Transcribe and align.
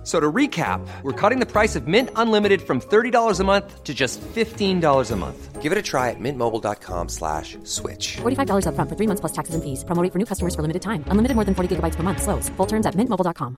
F- 0.00 0.06
So 0.06 0.18
to 0.18 0.32
recap, 0.32 0.80
we're 1.02 1.12
cutting 1.12 1.40
the 1.40 1.46
price 1.46 1.76
of 1.76 1.86
Mint 1.86 2.08
Unlimited 2.16 2.62
from 2.62 2.80
$30 2.80 3.38
a 3.38 3.44
month 3.44 3.84
to 3.84 3.92
just 3.92 4.18
$15 4.34 5.10
a 5.10 5.16
month. 5.16 5.60
Give 5.60 5.72
it 5.72 5.76
a 5.78 5.82
try 5.82 6.08
at 6.08 6.16
mintmobile.com 6.18 7.08
slash 7.10 7.58
switch. 7.64 8.16
$45 8.22 8.64
upfront 8.64 8.88
for 8.88 8.96
three 8.96 9.06
months 9.06 9.20
plus 9.20 9.32
taxes 9.32 9.54
and 9.54 9.62
fees. 9.62 9.84
Promo 9.84 10.02
rate 10.02 10.10
for 10.12 10.18
new 10.18 10.24
customers 10.24 10.54
for 10.54 10.62
limited 10.62 10.80
time. 10.80 11.04
Unlimited 11.08 11.34
more 11.36 11.44
than 11.44 11.54
40 11.54 11.76
gigabytes 11.76 11.96
per 11.96 12.02
month. 12.02 12.22
Slows. 12.22 12.48
Full 12.56 12.66
terms 12.66 12.86
at 12.86 12.94
mintmobile.com. 12.96 13.56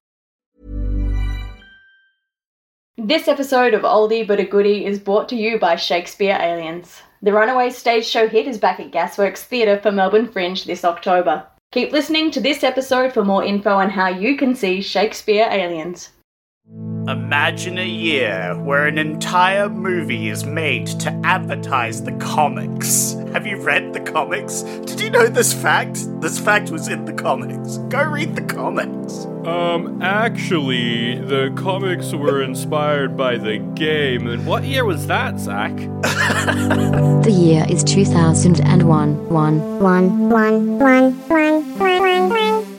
This 2.98 3.28
episode 3.28 3.72
of 3.74 3.82
Oldie 3.82 4.26
But 4.26 4.40
a 4.40 4.44
Goodie 4.44 4.84
is 4.84 4.98
brought 4.98 5.28
to 5.30 5.36
you 5.36 5.58
by 5.58 5.76
Shakespeare 5.76 6.36
Aliens. 6.40 7.00
The 7.22 7.32
runaway 7.32 7.70
stage 7.70 8.04
show 8.04 8.26
hit 8.28 8.46
is 8.48 8.58
back 8.58 8.80
at 8.80 8.90
Gasworks 8.90 9.44
Theatre 9.44 9.78
for 9.80 9.92
Melbourne 9.92 10.26
Fringe 10.28 10.64
this 10.64 10.84
October. 10.84 11.46
Keep 11.70 11.92
listening 11.92 12.30
to 12.32 12.40
this 12.40 12.62
episode 12.64 13.12
for 13.14 13.24
more 13.24 13.44
info 13.44 13.70
on 13.70 13.90
how 13.90 14.08
you 14.08 14.36
can 14.36 14.54
see 14.54 14.82
Shakespeare 14.82 15.48
Aliens. 15.50 16.10
Imagine 17.08 17.78
a 17.78 17.86
year 17.86 18.56
where 18.62 18.86
an 18.86 18.96
entire 18.96 19.68
movie 19.68 20.28
is 20.28 20.44
made 20.44 20.86
to 20.86 21.10
advertise 21.24 22.04
the 22.04 22.12
comics. 22.12 23.14
Have 23.32 23.44
you 23.44 23.56
read 23.56 23.92
the 23.92 24.00
comics? 24.00 24.62
Did 24.62 25.00
you 25.00 25.10
know 25.10 25.26
this 25.26 25.52
fact? 25.52 26.06
This 26.20 26.38
fact 26.38 26.70
was 26.70 26.86
in 26.86 27.04
the 27.04 27.12
comics. 27.12 27.78
Go 27.88 28.04
read 28.04 28.36
the 28.36 28.42
comics. 28.42 29.26
Um, 29.44 30.00
actually, 30.00 31.16
the 31.18 31.52
comics 31.56 32.12
were 32.12 32.40
inspired 32.40 33.16
by 33.16 33.36
the 33.36 33.58
game. 33.74 34.28
And 34.28 34.46
what 34.46 34.62
year 34.62 34.84
was 34.84 35.08
that, 35.08 35.40
Zach? 35.40 35.76
The 37.22 37.30
year 37.30 37.66
is 37.68 37.84
2001. 37.84 39.28
One. 39.28 39.28
One, 39.28 40.28
one, 40.28 40.78
one, 40.78 40.78
one, 40.78 41.18
one, 41.28 41.78
one, 41.78 42.28
one. 42.28 42.32
Hello 42.32 42.71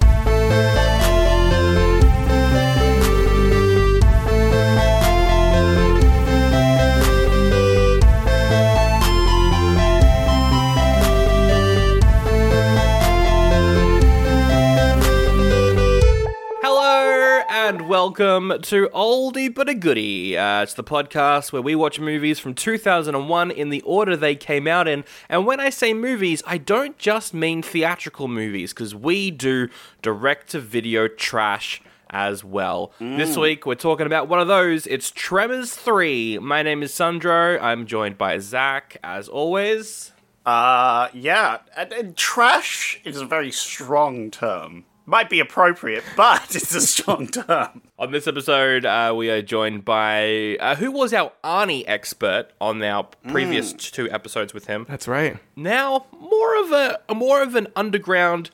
welcome 17.94 18.50
to 18.64 18.90
Oldie 18.92 19.54
But 19.54 19.70
a 19.70 19.76
Goodie. 19.76 20.36
Uh, 20.36 20.64
it's 20.64 20.74
the 20.74 20.84
podcast 20.84 21.54
where 21.54 21.62
we 21.62 21.76
watch 21.76 22.00
movies 22.00 22.40
from 22.40 22.56
2001 22.56 23.52
in 23.52 23.70
the 23.70 23.82
order 23.82 24.18
they 24.18 24.34
came 24.34 24.66
out 24.68 24.88
in. 24.88 25.06
And 25.30 25.46
when 25.46 25.60
I 25.60 25.70
say 25.70 25.94
movies, 25.94 26.42
I 26.48 26.58
don't 26.58 26.98
just 26.98 27.36
mean 27.36 27.62
theatrical 27.62 28.28
movies, 28.28 28.74
because 28.74 28.96
we 28.96 29.30
do 29.30 29.70
direct 30.02 30.50
to 30.50 30.60
video 30.60 31.08
trash 31.08 31.84
as 32.10 32.44
well. 32.44 32.94
This 33.00 33.38
week 33.38 33.68
we're 33.68 33.76
talking 33.76 34.08
about 34.08 34.28
one 34.28 34.40
of 34.40 34.48
those. 34.48 34.88
It's 34.88 35.12
Tremors 35.12 35.76
3. 35.76 36.40
My 36.40 36.64
name 36.64 36.82
is 36.82 36.92
Sandro. 36.92 37.60
I'm 37.60 37.86
joined 37.86 38.18
by 38.18 38.40
Zach, 38.40 38.98
as 39.04 39.30
always. 39.30 40.14
Uh, 40.48 41.10
yeah. 41.14 41.60
And, 41.78 41.94
and 41.94 42.18
trash 42.18 43.00
is 43.06 43.22
a 43.22 43.26
very 43.28 43.52
strong 43.52 44.32
term. 44.32 44.86
Might 45.06 45.30
be 45.30 45.40
appropriate, 45.42 46.04
but 46.16 46.44
it's 46.56 46.74
a 46.74 46.80
strong 46.82 47.28
term. 47.28 47.82
On 48.00 48.12
this 48.12 48.26
episode, 48.26 48.86
uh, 48.86 49.14
we 49.16 49.30
are 49.30 49.42
joined 49.42 49.84
by 49.84 50.58
uh, 50.62 50.76
who 50.76 50.92
was 50.92 51.14
our 51.14 51.34
Arnie 51.44 51.84
expert 51.88 52.48
on 52.62 52.82
our 52.82 53.04
previous 53.28 53.74
t- 53.74 53.90
two 53.92 54.10
episodes 54.12 54.54
with 54.54 54.68
him. 54.68 54.86
That's 54.88 55.08
right. 55.08 55.38
Now, 55.58 56.06
more 56.20 56.58
of 56.64 56.72
a, 56.72 57.00
a 57.10 57.16
more 57.16 57.42
of 57.44 57.56
an 57.56 57.68
underground 57.76 58.50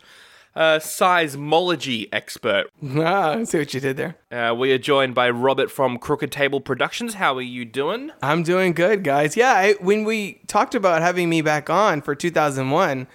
uh, 0.56 0.80
seismology 0.80 2.10
expert. 2.12 2.66
Ah, 2.98 3.34
I 3.36 3.44
see 3.44 3.60
what 3.60 3.74
you 3.74 3.80
did 3.80 3.98
there. 3.98 4.16
Uh, 4.32 4.54
we 4.56 4.72
are 4.72 4.78
joined 4.80 5.14
by 5.14 5.30
Robert 5.30 5.70
from 5.70 5.98
Crooked 6.00 6.32
Table 6.32 6.60
Productions. 6.60 7.14
How 7.14 7.36
are 7.36 7.42
you 7.42 7.64
doing? 7.64 8.12
I'm 8.24 8.42
doing 8.44 8.74
good, 8.74 9.04
guys. 9.04 9.38
Yeah, 9.38 9.54
I, 9.54 9.74
when 9.74 10.04
we 10.04 10.42
talked 10.48 10.74
about 10.74 11.02
having 11.02 11.30
me 11.30 11.42
back 11.42 11.70
on 11.70 12.02
for 12.02 12.16
2001, 12.16 13.08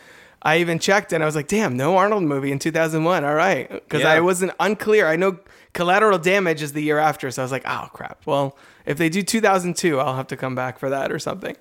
I 0.45 0.59
even 0.59 0.79
checked 0.79 1.13
and 1.13 1.23
I 1.23 1.27
was 1.27 1.35
like, 1.35 1.49
damn, 1.49 1.77
no 1.77 1.97
Arnold 1.97 2.23
movie 2.25 2.53
in 2.53 2.59
2001. 2.59 3.25
All 3.25 3.35
right. 3.35 3.69
Because 3.71 4.03
Yeah. 4.03 4.13
I 4.13 4.21
wasn't 4.21 4.53
unclear. 4.61 5.07
I 5.07 5.17
know 5.17 5.39
Collateral 5.73 6.19
Damage 6.19 6.61
is 6.63 6.73
the 6.75 6.83
year 6.83 6.99
after. 6.99 7.31
So 7.31 7.41
I 7.43 7.45
was 7.45 7.53
like, 7.53 7.65
oh, 7.67 7.89
crap. 7.93 8.21
Well, 8.27 8.57
if 8.85 8.99
they 8.99 9.09
do 9.09 9.23
2002, 9.23 9.99
I'll 9.99 10.17
have 10.17 10.27
to 10.29 10.37
come 10.37 10.55
back 10.55 10.79
for 10.79 10.91
that 10.91 11.11
or 11.11 11.19
something. 11.19 11.57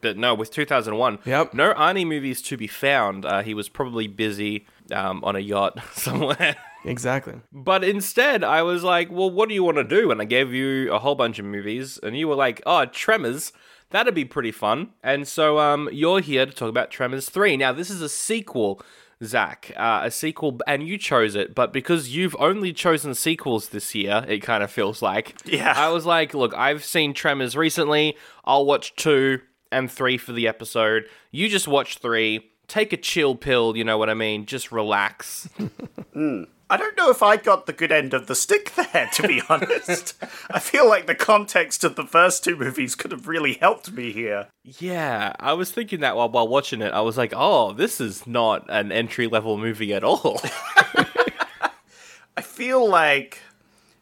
But 0.00 0.16
no, 0.16 0.34
with 0.34 0.50
2001, 0.50 1.18
Yep. 1.24 1.54
no 1.54 1.74
Arnie 1.74 2.06
movies 2.06 2.40
to 2.42 2.56
be 2.56 2.66
found. 2.66 3.24
Uh, 3.26 3.42
he 3.42 3.52
was 3.52 3.68
probably 3.68 4.06
busy 4.06 4.64
um, 4.92 5.22
on 5.24 5.36
a 5.36 5.40
yacht 5.40 5.78
somewhere. 5.92 6.56
Exactly. 6.84 7.34
But 7.52 7.84
instead, 7.84 8.44
I 8.44 8.62
was 8.62 8.82
like, 8.82 9.10
well, 9.10 9.30
what 9.30 9.48
do 9.48 9.54
you 9.54 9.64
want 9.64 9.78
to 9.78 9.84
do? 9.84 10.10
And 10.10 10.20
I 10.20 10.24
gave 10.24 10.52
you 10.52 10.92
a 10.92 10.98
whole 10.98 11.14
bunch 11.14 11.38
of 11.38 11.44
movies, 11.44 11.98
and 12.02 12.16
you 12.16 12.28
were 12.28 12.34
like, 12.34 12.62
oh, 12.66 12.84
Tremors. 12.86 13.52
That'd 13.90 14.14
be 14.14 14.26
pretty 14.26 14.52
fun. 14.52 14.90
And 15.02 15.26
so 15.26 15.58
um, 15.58 15.88
you're 15.92 16.20
here 16.20 16.44
to 16.44 16.52
talk 16.52 16.68
about 16.68 16.90
Tremors 16.90 17.30
3. 17.30 17.56
Now, 17.56 17.72
this 17.72 17.88
is 17.88 18.02
a 18.02 18.08
sequel, 18.08 18.82
Zach, 19.24 19.72
uh, 19.78 20.02
a 20.04 20.10
sequel, 20.10 20.60
and 20.66 20.86
you 20.86 20.98
chose 20.98 21.34
it. 21.34 21.54
But 21.54 21.72
because 21.72 22.14
you've 22.14 22.36
only 22.38 22.74
chosen 22.74 23.14
sequels 23.14 23.70
this 23.70 23.94
year, 23.94 24.26
it 24.28 24.40
kind 24.42 24.62
of 24.62 24.70
feels 24.70 25.00
like. 25.00 25.36
Yeah. 25.46 25.72
I 25.74 25.88
was 25.88 26.04
like, 26.04 26.34
look, 26.34 26.52
I've 26.54 26.84
seen 26.84 27.14
Tremors 27.14 27.56
recently. 27.56 28.14
I'll 28.44 28.66
watch 28.66 28.94
two 28.96 29.40
and 29.72 29.90
three 29.90 30.18
for 30.18 30.32
the 30.32 30.46
episode. 30.46 31.06
You 31.30 31.48
just 31.48 31.66
watch 31.66 31.96
three. 31.98 32.50
Take 32.66 32.92
a 32.92 32.98
chill 32.98 33.34
pill, 33.34 33.74
you 33.74 33.84
know 33.84 33.96
what 33.96 34.10
I 34.10 34.14
mean? 34.14 34.44
Just 34.44 34.70
relax. 34.70 35.48
I 36.70 36.76
don't 36.76 36.96
know 36.96 37.10
if 37.10 37.22
I 37.22 37.36
got 37.36 37.66
the 37.66 37.72
good 37.72 37.90
end 37.90 38.12
of 38.12 38.26
the 38.26 38.34
stick 38.34 38.74
there, 38.92 39.08
to 39.14 39.26
be 39.26 39.42
honest. 39.48 40.14
I 40.50 40.58
feel 40.58 40.88
like 40.88 41.06
the 41.06 41.14
context 41.14 41.82
of 41.84 41.96
the 41.96 42.04
first 42.04 42.44
two 42.44 42.56
movies 42.56 42.94
could 42.94 43.10
have 43.10 43.26
really 43.26 43.54
helped 43.54 43.90
me 43.90 44.12
here. 44.12 44.48
Yeah, 44.64 45.32
I 45.40 45.54
was 45.54 45.70
thinking 45.70 46.00
that 46.00 46.16
while 46.16 46.28
while 46.28 46.48
watching 46.48 46.82
it. 46.82 46.92
I 46.92 47.00
was 47.00 47.16
like, 47.16 47.32
"Oh, 47.34 47.72
this 47.72 48.00
is 48.00 48.26
not 48.26 48.66
an 48.68 48.92
entry 48.92 49.26
level 49.26 49.56
movie 49.56 49.94
at 49.94 50.04
all." 50.04 50.40
I 52.36 52.42
feel 52.42 52.88
like. 52.88 53.42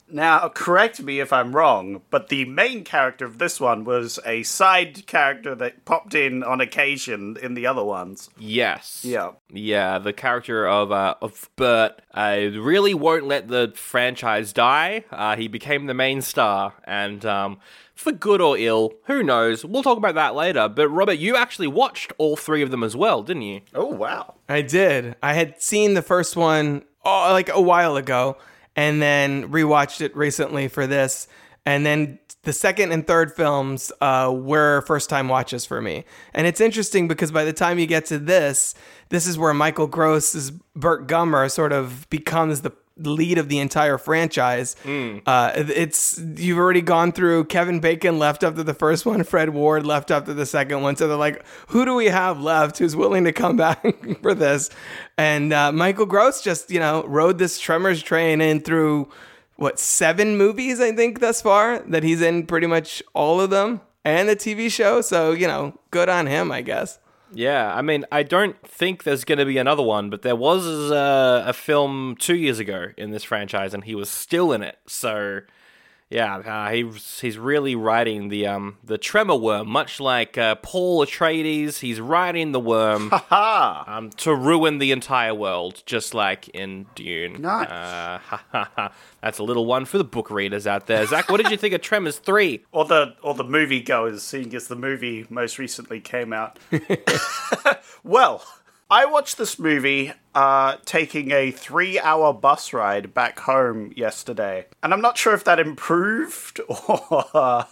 Now, 0.08 0.48
correct 0.48 1.02
me 1.02 1.20
if 1.20 1.32
I'm 1.32 1.54
wrong, 1.54 2.02
but 2.10 2.28
the 2.28 2.44
main 2.44 2.84
character 2.84 3.24
of 3.24 3.38
this 3.38 3.60
one 3.60 3.84
was 3.84 4.20
a 4.24 4.44
side 4.44 5.06
character 5.06 5.54
that 5.56 5.84
popped 5.84 6.14
in 6.14 6.44
on 6.44 6.60
occasion 6.60 7.36
in 7.42 7.54
the 7.54 7.66
other 7.66 7.84
ones. 7.84 8.30
yes. 8.38 9.04
Yeah. 9.04 9.32
Yeah, 9.50 9.98
the 9.98 10.12
character 10.12 10.66
of 10.66 10.92
uh, 10.92 11.14
of 11.22 11.48
Burt 11.56 12.02
uh, 12.12 12.36
really 12.52 12.94
won't 12.94 13.26
let 13.26 13.48
the 13.48 13.72
franchise 13.74 14.52
die. 14.52 15.04
Uh, 15.10 15.36
he 15.36 15.48
became 15.48 15.86
the 15.86 15.94
main 15.94 16.20
star, 16.20 16.74
and 16.84 17.24
um, 17.24 17.58
for 17.94 18.12
good 18.12 18.40
or 18.40 18.58
ill, 18.58 18.92
who 19.04 19.22
knows? 19.22 19.64
We'll 19.64 19.82
talk 19.82 19.98
about 19.98 20.14
that 20.16 20.34
later. 20.34 20.68
But 20.68 20.88
Robert, 20.88 21.14
you 21.18 21.36
actually 21.36 21.68
watched 21.68 22.12
all 22.18 22.36
three 22.36 22.62
of 22.62 22.70
them 22.70 22.82
as 22.82 22.94
well, 22.94 23.22
didn't 23.22 23.42
you? 23.42 23.62
Oh, 23.74 23.86
wow. 23.86 24.34
I 24.48 24.62
did. 24.62 25.16
I 25.22 25.32
had 25.32 25.62
seen 25.62 25.94
the 25.94 26.02
first 26.02 26.36
one 26.36 26.84
oh, 27.04 27.32
like 27.32 27.48
a 27.48 27.60
while 27.60 27.96
ago 27.96 28.36
and 28.76 29.02
then 29.02 29.50
rewatched 29.50 30.00
it 30.00 30.14
recently 30.16 30.68
for 30.68 30.86
this. 30.86 31.26
And 31.64 31.84
then 31.84 32.20
the 32.42 32.52
second 32.52 32.92
and 32.92 33.04
third 33.04 33.32
films 33.32 33.90
uh, 34.00 34.32
were 34.32 34.82
first 34.82 35.10
time 35.10 35.28
watches 35.28 35.64
for 35.66 35.82
me. 35.82 36.04
And 36.32 36.46
it's 36.46 36.60
interesting 36.60 37.08
because 37.08 37.32
by 37.32 37.44
the 37.44 37.52
time 37.52 37.78
you 37.80 37.86
get 37.86 38.06
to 38.06 38.18
this, 38.18 38.74
this 39.08 39.26
is 39.26 39.36
where 39.36 39.52
Michael 39.52 39.88
Gross's 39.88 40.52
Burt 40.76 41.08
Gummer 41.08 41.50
sort 41.50 41.72
of 41.72 42.08
becomes 42.08 42.60
the 42.60 42.72
lead 42.98 43.36
of 43.36 43.48
the 43.48 43.58
entire 43.58 43.98
franchise. 43.98 44.74
Uh, 45.26 45.52
it's 45.54 46.18
you've 46.36 46.58
already 46.58 46.80
gone 46.80 47.12
through 47.12 47.44
Kevin 47.44 47.80
Bacon 47.80 48.18
left 48.18 48.42
after 48.42 48.62
the 48.62 48.74
first 48.74 49.04
one, 49.04 49.22
Fred 49.24 49.50
Ward 49.50 49.84
left 49.84 50.10
after 50.10 50.32
the 50.32 50.46
second 50.46 50.82
one. 50.82 50.96
So 50.96 51.06
they're 51.06 51.16
like, 51.16 51.44
who 51.68 51.84
do 51.84 51.94
we 51.94 52.06
have 52.06 52.40
left 52.40 52.78
who's 52.78 52.96
willing 52.96 53.24
to 53.24 53.32
come 53.32 53.56
back 53.58 53.84
for 54.22 54.34
this? 54.34 54.70
And 55.18 55.52
uh, 55.52 55.72
Michael 55.72 56.06
Gross 56.06 56.42
just 56.42 56.70
you 56.70 56.80
know 56.80 57.04
rode 57.06 57.38
this 57.38 57.58
Tremors 57.58 58.02
train 58.02 58.40
in 58.40 58.60
through 58.60 59.10
what 59.56 59.78
seven 59.78 60.36
movies 60.36 60.80
I 60.80 60.92
think 60.92 61.20
thus 61.20 61.40
far 61.42 61.80
that 61.80 62.02
he's 62.02 62.20
in 62.20 62.46
pretty 62.46 62.66
much 62.66 63.02
all 63.14 63.40
of 63.40 63.50
them 63.50 63.80
and 64.04 64.28
the 64.28 64.36
TV 64.36 64.70
show. 64.70 65.00
So 65.00 65.32
you 65.32 65.46
know, 65.46 65.78
good 65.90 66.08
on 66.08 66.26
him, 66.26 66.50
I 66.50 66.62
guess. 66.62 66.98
Yeah, 67.32 67.74
I 67.74 67.82
mean, 67.82 68.04
I 68.12 68.22
don't 68.22 68.56
think 68.66 69.02
there's 69.02 69.24
going 69.24 69.38
to 69.38 69.44
be 69.44 69.58
another 69.58 69.82
one, 69.82 70.10
but 70.10 70.22
there 70.22 70.36
was 70.36 70.64
uh, 70.66 71.44
a 71.46 71.52
film 71.52 72.16
two 72.18 72.36
years 72.36 72.58
ago 72.58 72.88
in 72.96 73.10
this 73.10 73.24
franchise, 73.24 73.74
and 73.74 73.84
he 73.84 73.94
was 73.94 74.08
still 74.08 74.52
in 74.52 74.62
it. 74.62 74.78
So, 74.86 75.40
Yeah, 76.08 76.36
uh, 76.36 76.70
he's 76.70 77.18
he's 77.18 77.36
really 77.36 77.74
riding 77.74 78.28
the 78.28 78.46
um 78.46 78.78
the 78.84 78.96
tremor 78.96 79.34
worm, 79.34 79.68
much 79.68 79.98
like 79.98 80.38
uh, 80.38 80.54
Paul 80.56 81.04
Atreides. 81.04 81.80
He's 81.80 82.00
riding 82.00 82.52
the 82.52 82.60
worm 82.60 83.12
um, 83.30 84.10
to 84.18 84.32
ruin 84.32 84.78
the 84.78 84.92
entire 84.92 85.34
world, 85.34 85.82
just 85.84 86.14
like 86.14 86.48
in 86.50 86.86
Dune. 86.94 87.42
Nice. 87.42 87.66
Uh, 87.66 88.18
ha, 88.22 88.44
ha, 88.52 88.70
ha. 88.76 88.92
That's 89.20 89.38
a 89.38 89.42
little 89.42 89.66
one 89.66 89.84
for 89.84 89.98
the 89.98 90.04
book 90.04 90.30
readers 90.30 90.64
out 90.68 90.86
there. 90.86 91.04
Zach, 91.06 91.28
what 91.28 91.38
did 91.38 91.50
you 91.50 91.56
think 91.56 91.74
of 91.74 91.80
Tremors 91.80 92.18
Three? 92.18 92.64
Or 92.76 92.84
the 92.84 93.14
or 93.22 93.32
the 93.34 93.44
movie 93.44 93.80
goers, 93.80 94.22
seeing 94.22 94.54
as 94.54 94.68
the 94.68 94.76
movie 94.76 95.26
most 95.30 95.58
recently 95.58 95.98
came 95.98 96.32
out. 96.32 96.58
well, 98.04 98.44
I 98.90 99.04
watched 99.04 99.36
this 99.36 99.58
movie 99.58 100.12
uh, 100.34 100.76
taking 100.84 101.32
a 101.32 101.50
three-hour 101.50 102.34
bus 102.34 102.72
ride 102.72 103.12
back 103.12 103.40
home 103.40 103.92
yesterday, 103.96 104.66
and 104.82 104.92
I'm 104.92 105.00
not 105.00 105.18
sure 105.18 105.34
if 105.34 105.42
that 105.44 105.58
improved 105.58 106.60
or 106.88 107.66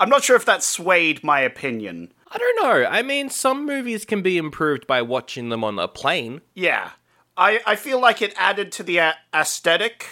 I'm 0.00 0.08
not 0.08 0.24
sure 0.24 0.34
if 0.36 0.44
that 0.46 0.62
swayed 0.64 1.22
my 1.22 1.40
opinion. 1.40 2.12
I 2.28 2.38
don't 2.38 2.62
know. 2.62 2.86
I 2.86 3.02
mean, 3.02 3.30
some 3.30 3.66
movies 3.66 4.04
can 4.04 4.22
be 4.22 4.36
improved 4.36 4.86
by 4.86 5.02
watching 5.02 5.50
them 5.50 5.62
on 5.62 5.78
a 5.78 5.86
plane. 5.86 6.40
Yeah, 6.54 6.90
I 7.36 7.60
I 7.64 7.76
feel 7.76 8.00
like 8.00 8.20
it 8.20 8.34
added 8.36 8.72
to 8.72 8.82
the 8.82 8.98
a- 8.98 9.16
aesthetic 9.32 10.06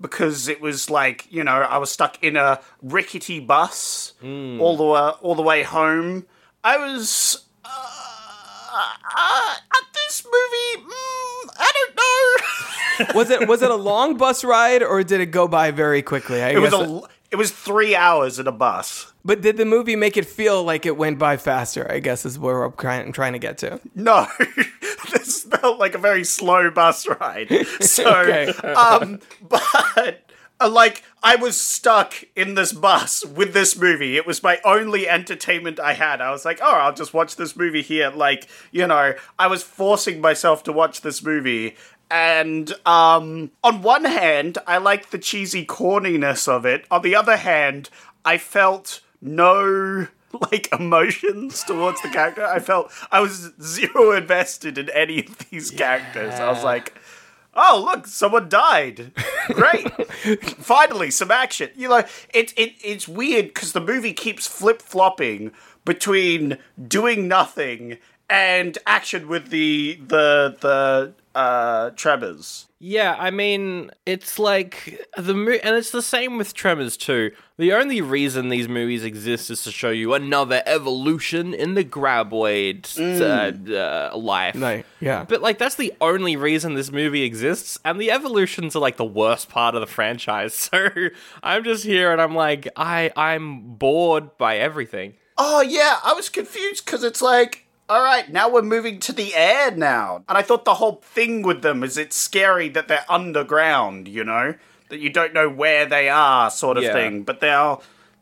because 0.00 0.48
it 0.48 0.60
was 0.62 0.88
like 0.88 1.26
you 1.30 1.44
know 1.44 1.52
I 1.52 1.76
was 1.76 1.90
stuck 1.90 2.22
in 2.22 2.36
a 2.36 2.60
rickety 2.80 3.40
bus 3.40 4.14
all 4.22 4.76
the 4.76 4.84
way 4.84 5.00
all 5.20 5.34
the 5.34 5.42
way 5.42 5.64
home. 5.64 6.24
I 6.64 6.78
was. 6.78 7.44
Uh, 7.62 8.15
uh, 8.76 9.54
this 9.94 10.24
movie, 10.24 10.86
mm, 10.86 11.48
I 11.58 11.72
don't 11.74 11.96
know. 11.96 13.14
Was 13.14 13.28
it 13.30 13.46
was 13.46 13.60
it 13.62 13.70
a 13.70 13.74
long 13.76 14.16
bus 14.16 14.42
ride 14.42 14.82
or 14.82 15.02
did 15.02 15.20
it 15.20 15.26
go 15.26 15.46
by 15.46 15.70
very 15.70 16.00
quickly? 16.00 16.42
I 16.42 16.50
it 16.50 16.58
was 16.58 16.70
guess 16.70 16.80
a, 16.80 16.84
l- 16.84 17.08
it 17.30 17.36
was 17.36 17.50
three 17.50 17.94
hours 17.94 18.38
in 18.38 18.46
a 18.46 18.52
bus. 18.52 19.12
But 19.22 19.42
did 19.42 19.56
the 19.58 19.66
movie 19.66 19.96
make 19.96 20.16
it 20.16 20.24
feel 20.24 20.62
like 20.64 20.86
it 20.86 20.96
went 20.96 21.18
by 21.18 21.36
faster? 21.36 21.90
I 21.90 21.98
guess 21.98 22.24
is 22.24 22.38
where 22.38 22.62
I'm 22.62 22.72
trying, 22.72 23.06
I'm 23.06 23.12
trying 23.12 23.32
to 23.34 23.38
get 23.38 23.58
to. 23.58 23.80
No, 23.94 24.26
this 25.12 25.44
felt 25.44 25.78
like 25.78 25.94
a 25.94 25.98
very 25.98 26.24
slow 26.24 26.70
bus 26.70 27.06
ride. 27.06 27.48
So, 27.80 28.04
Okay. 28.22 28.46
um, 28.72 29.20
but 29.42 30.25
uh, 30.60 30.68
like 30.68 31.02
I 31.22 31.36
was 31.36 31.60
stuck 31.60 32.14
in 32.34 32.54
this 32.54 32.72
bus 32.72 33.24
with 33.24 33.52
this 33.52 33.76
movie. 33.76 34.16
It 34.16 34.26
was 34.26 34.42
my 34.42 34.60
only 34.64 35.08
entertainment 35.08 35.80
I 35.80 35.94
had. 35.94 36.20
I 36.20 36.30
was 36.30 36.44
like, 36.44 36.60
oh, 36.62 36.72
I'll 36.72 36.94
just 36.94 37.14
watch 37.14 37.36
this 37.36 37.56
movie 37.56 37.82
here. 37.82 38.10
Like, 38.10 38.46
you 38.70 38.86
know, 38.86 39.14
I 39.38 39.46
was 39.46 39.62
forcing 39.62 40.20
myself 40.20 40.62
to 40.64 40.72
watch 40.72 41.00
this 41.00 41.22
movie. 41.22 41.76
And 42.10 42.72
um, 42.86 43.50
on 43.64 43.82
one 43.82 44.04
hand, 44.04 44.58
I 44.66 44.78
liked 44.78 45.10
the 45.10 45.18
cheesy 45.18 45.66
corniness 45.66 46.46
of 46.46 46.64
it. 46.64 46.86
On 46.90 47.02
the 47.02 47.16
other 47.16 47.36
hand, 47.36 47.90
I 48.24 48.38
felt 48.38 49.00
no 49.20 50.06
like 50.52 50.68
emotions 50.72 51.64
towards 51.64 52.00
the 52.02 52.08
character. 52.08 52.44
I 52.44 52.60
felt 52.60 52.92
I 53.10 53.20
was 53.20 53.52
zero 53.62 54.12
invested 54.12 54.78
in 54.78 54.90
any 54.90 55.20
of 55.26 55.38
these 55.50 55.70
characters. 55.70 56.34
I 56.34 56.50
was 56.50 56.62
like, 56.62 56.94
oh 57.56 57.82
look, 57.84 58.06
someone 58.06 58.48
died. 58.48 59.12
Great, 59.52 59.90
finally 60.58 61.10
some 61.10 61.30
action. 61.30 61.70
You 61.74 61.88
know, 61.88 62.04
it 62.32 62.52
it 62.56 62.74
it's 62.82 63.08
weird 63.08 63.48
because 63.48 63.72
the 63.72 63.80
movie 63.80 64.12
keeps 64.12 64.46
flip 64.46 64.82
flopping 64.82 65.52
between 65.84 66.58
doing 66.86 67.26
nothing 67.28 67.98
and 68.28 68.78
action 68.86 69.28
with 69.28 69.48
the 69.50 69.98
the 70.06 70.56
the 70.60 71.12
uh 71.34 71.90
Tremors. 71.90 72.66
Yeah, 72.88 73.16
I 73.18 73.32
mean, 73.32 73.90
it's 74.06 74.38
like 74.38 75.04
the 75.18 75.34
mo- 75.34 75.58
and 75.60 75.74
it's 75.74 75.90
the 75.90 76.00
same 76.00 76.38
with 76.38 76.54
Tremors 76.54 76.96
too. 76.96 77.32
The 77.56 77.72
only 77.72 78.00
reason 78.00 78.48
these 78.48 78.68
movies 78.68 79.02
exist 79.02 79.50
is 79.50 79.64
to 79.64 79.72
show 79.72 79.90
you 79.90 80.14
another 80.14 80.62
evolution 80.66 81.52
in 81.52 81.74
the 81.74 81.82
graboid 81.82 82.86
uh, 82.96 83.74
uh, 83.74 84.16
life. 84.16 84.54
Like, 84.54 84.86
yeah. 85.00 85.24
But 85.28 85.42
like 85.42 85.58
that's 85.58 85.74
the 85.74 85.94
only 86.00 86.36
reason 86.36 86.74
this 86.74 86.92
movie 86.92 87.24
exists, 87.24 87.76
and 87.84 88.00
the 88.00 88.12
evolutions 88.12 88.76
are 88.76 88.80
like 88.80 88.98
the 88.98 89.04
worst 89.04 89.48
part 89.48 89.74
of 89.74 89.80
the 89.80 89.88
franchise. 89.88 90.70
So 90.76 90.88
I'm 91.42 91.64
just 91.64 91.82
here 91.84 92.12
and 92.12 92.20
I'm 92.22 92.36
like, 92.36 92.68
I 92.76 93.10
I'm 93.16 93.74
bored 93.74 94.38
by 94.38 94.58
everything. 94.58 95.14
Oh 95.36 95.60
yeah, 95.60 95.98
I 96.04 96.12
was 96.12 96.28
confused 96.28 96.84
because 96.84 97.02
it's 97.02 97.20
like, 97.20 97.65
all 97.88 98.02
right, 98.02 98.30
now 98.30 98.48
we're 98.48 98.62
moving 98.62 98.98
to 99.00 99.12
the 99.12 99.34
air 99.34 99.70
now, 99.70 100.24
and 100.28 100.36
I 100.36 100.42
thought 100.42 100.64
the 100.64 100.74
whole 100.74 101.00
thing 101.02 101.42
with 101.42 101.62
them 101.62 101.84
is 101.84 101.96
it's 101.96 102.16
scary 102.16 102.68
that 102.70 102.88
they're 102.88 103.04
underground, 103.08 104.08
you 104.08 104.24
know, 104.24 104.54
that 104.88 104.98
you 104.98 105.10
don't 105.10 105.32
know 105.34 105.48
where 105.48 105.86
they 105.86 106.08
are, 106.08 106.50
sort 106.50 106.76
of 106.76 106.82
Yeah. 106.84 106.92
thing. 106.92 107.22
But 107.22 107.40
they're 107.40 107.76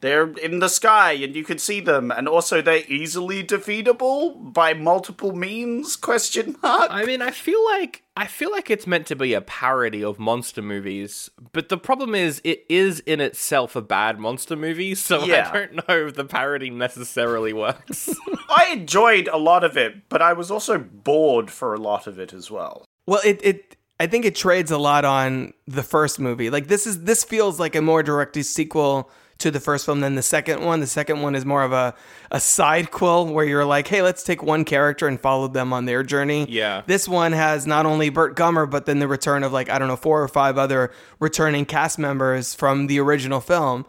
they're 0.05 0.29
in 0.31 0.59
the 0.59 0.69
sky 0.69 1.12
and 1.12 1.35
you 1.35 1.45
can 1.45 1.59
see 1.59 1.81
them, 1.81 2.11
and 2.11 2.29
also 2.29 2.61
they're 2.61 2.85
easily 2.89 3.43
defeatable 3.43 4.53
by 4.53 4.75
multiple 4.75 5.35
means? 5.35 5.97
Question 5.97 6.56
mark. 6.62 6.89
I 6.91 7.05
mean, 7.05 7.23
I 7.23 7.31
feel 7.31 7.65
like 7.65 8.03
I 8.17 8.27
feel 8.27 8.51
like 8.53 8.71
it's 8.71 8.87
meant 8.87 9.06
to 9.09 9.17
be 9.17 9.35
a 9.35 9.41
parody 9.41 10.05
of 10.05 10.19
monster 10.19 10.62
movies, 10.62 11.31
but 11.53 11.69
the 11.69 11.79
problem 11.79 12.15
is 12.15 12.41
it 12.45 12.65
is 12.69 13.01
in 13.01 13.21
itself 13.21 13.75
a 13.75 13.83
bad 13.83 14.21
monster 14.21 14.55
movie, 14.55 14.95
so 14.95 15.25
Yeah. 15.25 15.51
I 15.53 15.59
don't 15.59 15.89
know 15.89 16.07
if 16.07 16.15
the 16.15 16.25
parody 16.25 16.71
necessarily 16.71 17.53
works. 17.53 18.15
I 18.57 18.69
enjoyed 18.73 19.29
a 19.29 19.39
lot 19.39 19.65
of 19.65 19.77
it, 19.77 20.09
but 20.09 20.23
I 20.23 20.33
was 20.33 20.50
also 20.50 20.79
bored 20.79 21.50
for 21.50 21.75
a 21.75 21.79
lot 21.79 22.07
of 22.07 22.19
it 22.19 22.33
as 22.33 22.50
well. 22.50 22.85
Well, 23.07 23.21
it 23.25 23.41
it 23.43 23.77
I 23.99 24.07
think 24.07 24.25
it 24.25 24.35
trades 24.35 24.71
a 24.71 24.79
lot 24.79 25.05
on 25.05 25.55
the 25.67 25.83
first 25.83 26.21
movie. 26.21 26.50
Like 26.50 26.69
this 26.69 26.87
is 26.87 27.05
this 27.05 27.25
feels 27.25 27.59
like 27.59 27.75
a 27.75 27.83
more 27.83 28.03
direct 28.03 28.37
sequel 28.45 29.11
to 29.39 29.51
the 29.51 29.61
first 29.61 29.85
film 29.85 30.01
than 30.01 30.15
the 30.15 30.23
second 30.23 30.65
one. 30.65 30.81
The 30.81 30.87
second 30.87 31.21
one 31.23 31.35
is 31.35 31.45
more 31.45 31.63
of 31.63 31.73
a 31.73 31.95
a 32.31 32.41
side 32.41 32.91
quill 32.91 33.27
where 33.27 33.45
you're 33.45 33.65
like, 33.65 33.89
hey, 33.89 34.03
let's 34.03 34.23
take 34.23 34.43
one 34.43 34.65
character 34.65 35.07
and 35.07 35.21
follow 35.21 35.49
them 35.49 35.73
on 35.73 35.85
their 35.85 36.03
journey. 36.03 36.47
Yeah. 36.49 36.83
This 36.87 37.09
one 37.09 37.33
has 37.33 37.67
not 37.67 37.87
only 37.87 38.09
Burt 38.09 38.37
Gummer, 38.37 38.69
but 38.69 38.87
then 38.87 38.99
the 38.99 39.09
return 39.09 39.43
of 39.43 39.53
like 39.53 39.69
I 39.69 39.79
don't 39.79 39.89
know 39.89 39.97
four 39.97 40.23
or 40.23 40.29
five 40.29 40.59
other 40.59 40.93
returning 41.21 41.65
cast 41.65 41.99
members 41.99 42.55
from 42.55 42.87
the 42.87 43.01
original 43.01 43.41
film, 43.41 43.87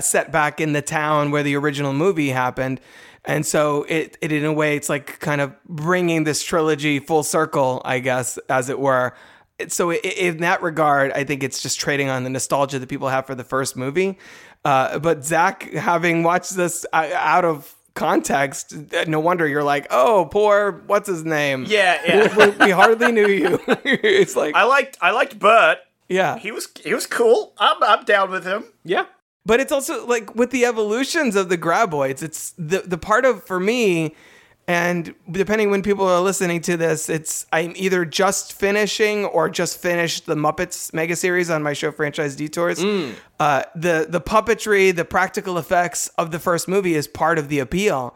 set 0.00 0.30
back 0.32 0.60
in 0.60 0.72
the 0.72 0.82
town 0.82 1.30
where 1.30 1.42
the 1.42 1.56
original 1.56 1.92
movie 1.92 2.30
happened. 2.30 2.80
And 3.24 3.46
so 3.46 3.84
it, 3.88 4.18
it 4.20 4.32
in 4.32 4.44
a 4.44 4.52
way 4.52 4.76
it's 4.76 4.88
like 4.88 5.18
kind 5.20 5.40
of 5.40 5.54
bringing 5.64 6.24
this 6.24 6.42
trilogy 6.42 6.98
full 6.98 7.22
circle, 7.22 7.80
I 7.84 8.00
guess, 8.00 8.38
as 8.48 8.68
it 8.68 8.78
were. 8.78 9.14
So 9.68 9.92
in 9.92 10.38
that 10.38 10.62
regard, 10.62 11.12
I 11.12 11.24
think 11.24 11.42
it's 11.42 11.62
just 11.62 11.78
trading 11.78 12.08
on 12.08 12.24
the 12.24 12.30
nostalgia 12.30 12.78
that 12.78 12.88
people 12.88 13.08
have 13.08 13.24
for 13.24 13.34
the 13.34 13.44
first 13.44 13.76
movie. 13.76 14.18
Uh, 14.64 14.98
but 14.98 15.24
Zach, 15.24 15.70
having 15.72 16.22
watched 16.22 16.56
this 16.56 16.86
out 16.92 17.44
of 17.44 17.74
context, 17.94 18.74
no 19.06 19.20
wonder 19.20 19.46
you're 19.46 19.62
like, 19.62 19.86
oh, 19.90 20.28
poor, 20.30 20.82
what's 20.86 21.08
his 21.08 21.24
name? 21.24 21.64
Yeah, 21.68 22.00
yeah. 22.06 22.36
we, 22.36 22.66
we 22.66 22.70
hardly 22.70 23.12
knew 23.12 23.28
you. 23.28 23.60
it's 23.84 24.36
like, 24.36 24.54
I 24.54 24.64
liked 24.64 24.98
I 25.00 25.10
liked 25.10 25.38
Burt. 25.38 25.78
yeah. 26.08 26.38
He 26.38 26.50
was 26.50 26.68
he 26.82 26.94
was 26.94 27.06
cool. 27.06 27.52
I'm 27.58 27.82
I'm 27.82 28.04
down 28.04 28.30
with 28.30 28.44
him. 28.44 28.64
yeah. 28.84 29.06
But 29.46 29.60
it's 29.60 29.70
also 29.72 30.06
like 30.06 30.34
with 30.34 30.50
the 30.50 30.64
evolutions 30.64 31.36
of 31.36 31.50
the 31.50 31.58
graboids, 31.58 32.22
it's 32.22 32.54
the 32.56 32.78
the 32.80 32.96
part 32.96 33.26
of 33.26 33.44
for 33.44 33.60
me, 33.60 34.14
and 34.66 35.14
depending 35.30 35.70
when 35.70 35.82
people 35.82 36.06
are 36.06 36.20
listening 36.20 36.60
to 36.62 36.76
this, 36.76 37.08
it's 37.10 37.46
I'm 37.52 37.74
either 37.76 38.04
just 38.04 38.52
finishing 38.52 39.26
or 39.26 39.50
just 39.50 39.78
finished 39.78 40.26
the 40.26 40.34
Muppets 40.34 40.92
mega 40.94 41.16
series 41.16 41.50
on 41.50 41.62
my 41.62 41.74
show 41.74 41.92
franchise 41.92 42.34
detours. 42.36 42.82
Uh, 43.38 43.62
the 43.74 44.06
the 44.08 44.20
puppetry, 44.20 44.94
the 44.94 45.04
practical 45.04 45.58
effects 45.58 46.08
of 46.16 46.30
the 46.30 46.38
first 46.38 46.66
movie 46.68 46.94
is 46.94 47.06
part 47.06 47.38
of 47.38 47.48
the 47.48 47.58
appeal, 47.58 48.14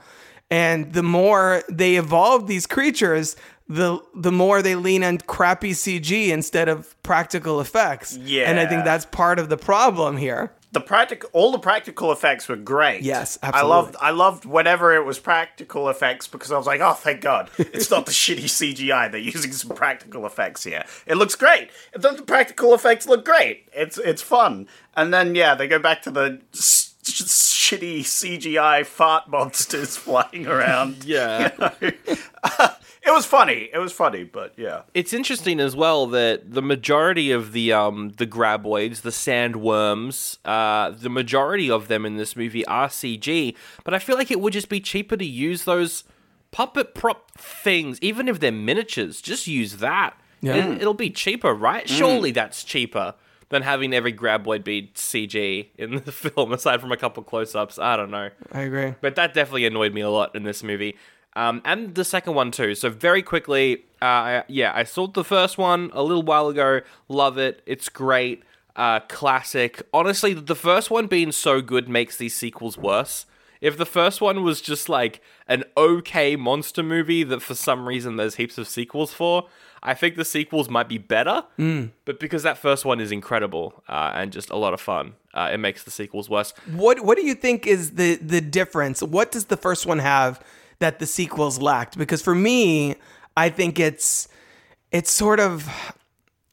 and 0.50 0.93
the 0.95 1.02
more 1.02 1.62
they 1.69 1.97
evolve 1.97 2.47
these 2.47 2.67
creatures. 2.67 3.37
The, 3.71 4.00
the 4.14 4.33
more 4.33 4.62
they 4.62 4.76
lean 4.76 5.05
on 5.05 5.19
crappy 5.19 5.73
CG 5.73 6.28
instead 6.28 6.71
of 6.71 6.97
practical 7.02 7.61
effects. 7.61 8.17
Yeah, 8.17 8.49
And 8.49 8.59
I 8.59 8.64
think 8.64 8.87
that's 8.87 9.05
part 9.05 9.38
of 9.38 9.50
the 9.50 9.59
problem 9.59 10.17
here. 10.17 10.52
The 10.73 10.81
practical 10.81 11.31
all 11.33 11.51
the 11.53 11.59
practical 11.59 12.13
effects 12.13 12.47
were 12.49 12.57
great. 12.57 13.03
Yes, 13.03 13.39
I 13.43 13.63
loved 13.63 13.97
I 14.01 14.11
loved 14.11 14.45
whenever 14.45 14.95
it 14.95 15.05
was 15.05 15.19
practical 15.19 15.89
effects 15.89 16.27
because 16.29 16.53
I 16.53 16.59
was 16.59 16.67
like, 16.67 16.81
oh 16.81 16.93
thank 16.93 17.21
God. 17.23 17.51
It's 17.59 17.91
not 17.91 18.05
the 18.07 18.13
shitty 18.23 18.45
CGI. 18.45 19.11
They're 19.11 19.19
using 19.21 19.53
some 19.53 19.75
practical 19.75 20.27
effects 20.27 20.65
here. 20.65 20.85
It 21.07 21.15
looks 21.17 21.35
great. 21.35 21.71
Then 21.95 22.17
the 22.17 22.23
practical 22.23 22.75
effects 22.75 23.07
look 23.09 23.25
great. 23.25 23.69
It's 23.73 23.97
it's 23.99 24.21
fun. 24.23 24.69
And 24.97 25.13
then 25.15 25.35
yeah, 25.35 25.55
they 25.55 25.69
go 25.69 25.79
back 25.79 26.03
to 26.03 26.11
the 26.11 26.41
s- 26.53 26.95
s- 27.03 27.23
shitty 27.55 28.01
CGI 28.01 28.85
fart 28.85 29.29
monsters 29.29 29.97
flying 30.05 30.47
around. 30.47 31.05
Yeah. 31.05 31.51
It 33.09 33.15
was 33.15 33.25
funny. 33.25 33.71
It 33.73 33.79
was 33.79 33.91
funny, 33.91 34.25
but 34.25 34.53
yeah. 34.59 34.83
It's 34.93 35.15
interesting 35.15 35.61
as 35.61 35.75
well 35.75 36.07
that 36.09 36.53
the 36.53 36.61
majority 36.61 37.31
of 37.31 37.53
the 37.53 37.73
um 37.73 38.11
the 38.19 38.27
graboids, 38.27 39.00
the 39.00 39.11
sandworms, 39.11 40.37
uh, 40.45 40.91
the 40.91 41.09
majority 41.09 41.71
of 41.71 41.88
them 41.88 42.05
in 42.05 42.17
this 42.17 42.37
movie 42.37 42.67
are 42.67 42.88
CG. 42.88 43.55
But 43.83 43.95
I 43.95 43.99
feel 43.99 44.17
like 44.17 44.31
it 44.31 44.41
would 44.41 44.53
just 44.53 44.69
be 44.69 44.79
cheaper 44.81 45.17
to 45.17 45.25
use 45.25 45.65
those 45.65 46.05
puppet 46.50 46.95
prop 46.95 47.31
things, 47.33 47.99
even 48.03 48.29
if 48.29 48.41
they're 48.41 48.53
miniatures. 48.53 49.23
Just 49.23 49.47
use 49.47 49.77
that. 49.77 50.15
Yeah. 50.43 50.57
It, 50.57 50.83
it'll 50.83 50.93
be 50.93 51.11
cheaper, 51.11 51.55
right? 51.55 51.88
Surely 51.88 52.31
that's 52.31 52.62
cheaper 52.62 53.15
than 53.49 53.62
having 53.62 53.95
every 53.95 54.12
graboid 54.12 54.65
be 54.65 54.93
CG 54.95 55.69
in 55.79 56.03
the 56.05 56.12
film, 56.12 56.53
aside 56.53 56.83
from 56.83 56.93
a 56.93 56.97
couple 56.99 57.23
close 57.23 57.55
ups. 57.55 57.79
I 57.79 57.97
don't 57.97 58.11
know. 58.11 58.29
I 58.53 58.61
agree. 58.61 58.95
But 59.00 59.17
that 59.17 59.33
definitely 59.33 59.65
annoyed 59.65 59.95
me 59.95 60.03
a 60.03 60.11
lot 60.11 60.37
in 60.37 60.43
this 60.43 60.62
movie. 60.62 60.97
Um, 61.38 61.62
and 61.64 61.95
the 61.95 62.04
second 62.04 62.35
one 62.35 62.50
too. 62.50 62.75
So 62.75 62.90
very 62.90 63.23
quickly, 63.23 63.85
uh, 64.02 64.04
I- 64.04 64.45
yeah, 64.49 64.73
I 64.75 64.85
saw 64.85 65.07
the 65.07 65.25
first 65.25 65.57
one 65.59 65.90
a 65.92 66.02
little 66.02 66.23
while 66.30 66.49
ago. 66.49 66.80
Love 67.09 67.38
it. 67.38 67.62
It's 67.66 67.88
great. 67.88 68.42
Uh, 68.76 69.00
classic. 69.00 69.83
Honestly, 69.92 70.33
the 70.35 70.54
first 70.54 70.90
one 70.90 71.07
being 71.07 71.33
so 71.33 71.61
good 71.61 71.88
makes 71.88 72.16
these 72.16 72.35
sequels 72.37 72.76
worse. 72.78 73.26
If 73.61 73.76
the 73.76 73.87
first 73.87 74.21
one 74.21 74.45
was 74.45 74.61
just 74.61 74.88
like 74.88 75.21
an 75.49 75.64
okay 75.76 76.37
monster 76.37 76.83
movie 76.83 77.25
that 77.25 77.42
for 77.42 77.54
some 77.57 77.88
reason 77.88 78.16
there's 78.16 78.37
heaps 78.37 78.57
of 78.57 78.68
sequels 78.68 79.12
for, 79.12 79.49
I 79.83 79.95
think 79.95 80.14
the 80.16 80.25
sequels 80.25 80.68
might 80.68 80.88
be 80.88 80.99
better. 80.99 81.42
But 82.04 82.21
because 82.21 82.42
that 82.45 82.57
first 82.59 82.85
one 82.85 83.00
is 83.00 83.11
incredible 83.11 83.83
uh, 83.88 84.12
and 84.14 84.33
just 84.33 84.50
a 84.50 84.57
lot 84.57 84.75
of 84.75 84.80
fun, 84.80 85.14
uh, 85.35 85.50
it 85.52 85.59
makes 85.59 85.83
the 85.83 85.90
sequels 85.90 86.28
worse. 86.30 86.52
What 86.73 87.00
What 87.07 87.16
do 87.18 87.26
you 87.26 87.35
think 87.35 87.66
is 87.66 87.92
the 88.00 88.14
the 88.35 88.40
difference? 88.40 89.02
What 89.02 89.33
does 89.33 89.47
the 89.47 89.57
first 89.57 89.87
one 89.87 89.99
have 89.99 90.40
that 90.81 90.99
the 90.99 91.07
sequels 91.07 91.61
lacked? 91.61 91.99
Because 91.99 92.23
for 92.23 92.35
me, 92.35 92.97
I 93.37 93.49
think 93.51 93.79
it's 93.79 94.29
it's 94.93 95.11
sort 95.11 95.41
of 95.41 95.69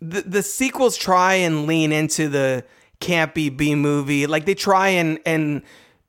the 0.02 0.22
the 0.22 0.44
sequels 0.44 0.98
try 0.98 1.36
and 1.36 1.68
lean 1.68 1.92
into 1.92 2.30
the 2.30 2.66
campy 3.00 3.56
B 3.56 3.76
movie. 3.76 4.28
Like 4.28 4.46
they 4.46 4.56
try 4.56 4.90
and 4.90 5.20
and 5.26 5.62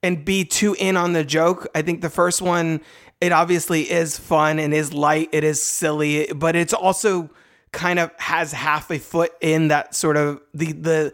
and 0.03 0.25
be 0.25 0.45
too 0.45 0.77
in 0.79 0.97
on 0.97 1.13
the 1.13 1.25
joke. 1.25 1.67
I 1.75 1.83
think 1.83 2.01
the 2.01 2.11
first 2.11 2.43
one 2.43 2.81
it 3.21 3.33
obviously 3.33 3.91
is 3.91 4.19
fun 4.19 4.59
and 4.59 4.75
is 4.75 4.93
light, 4.93 5.31
it 5.33 5.43
is 5.43 5.63
silly, 5.63 6.31
but 6.35 6.55
it's 6.55 6.75
also 6.75 7.31
kind 7.73 7.99
of 7.99 8.11
has 8.19 8.53
half 8.53 8.91
a 8.91 8.99
foot 8.99 9.33
in 9.41 9.69
that 9.69 9.95
sort 9.95 10.17
of 10.17 10.41
the 10.55 10.73
the 10.73 11.13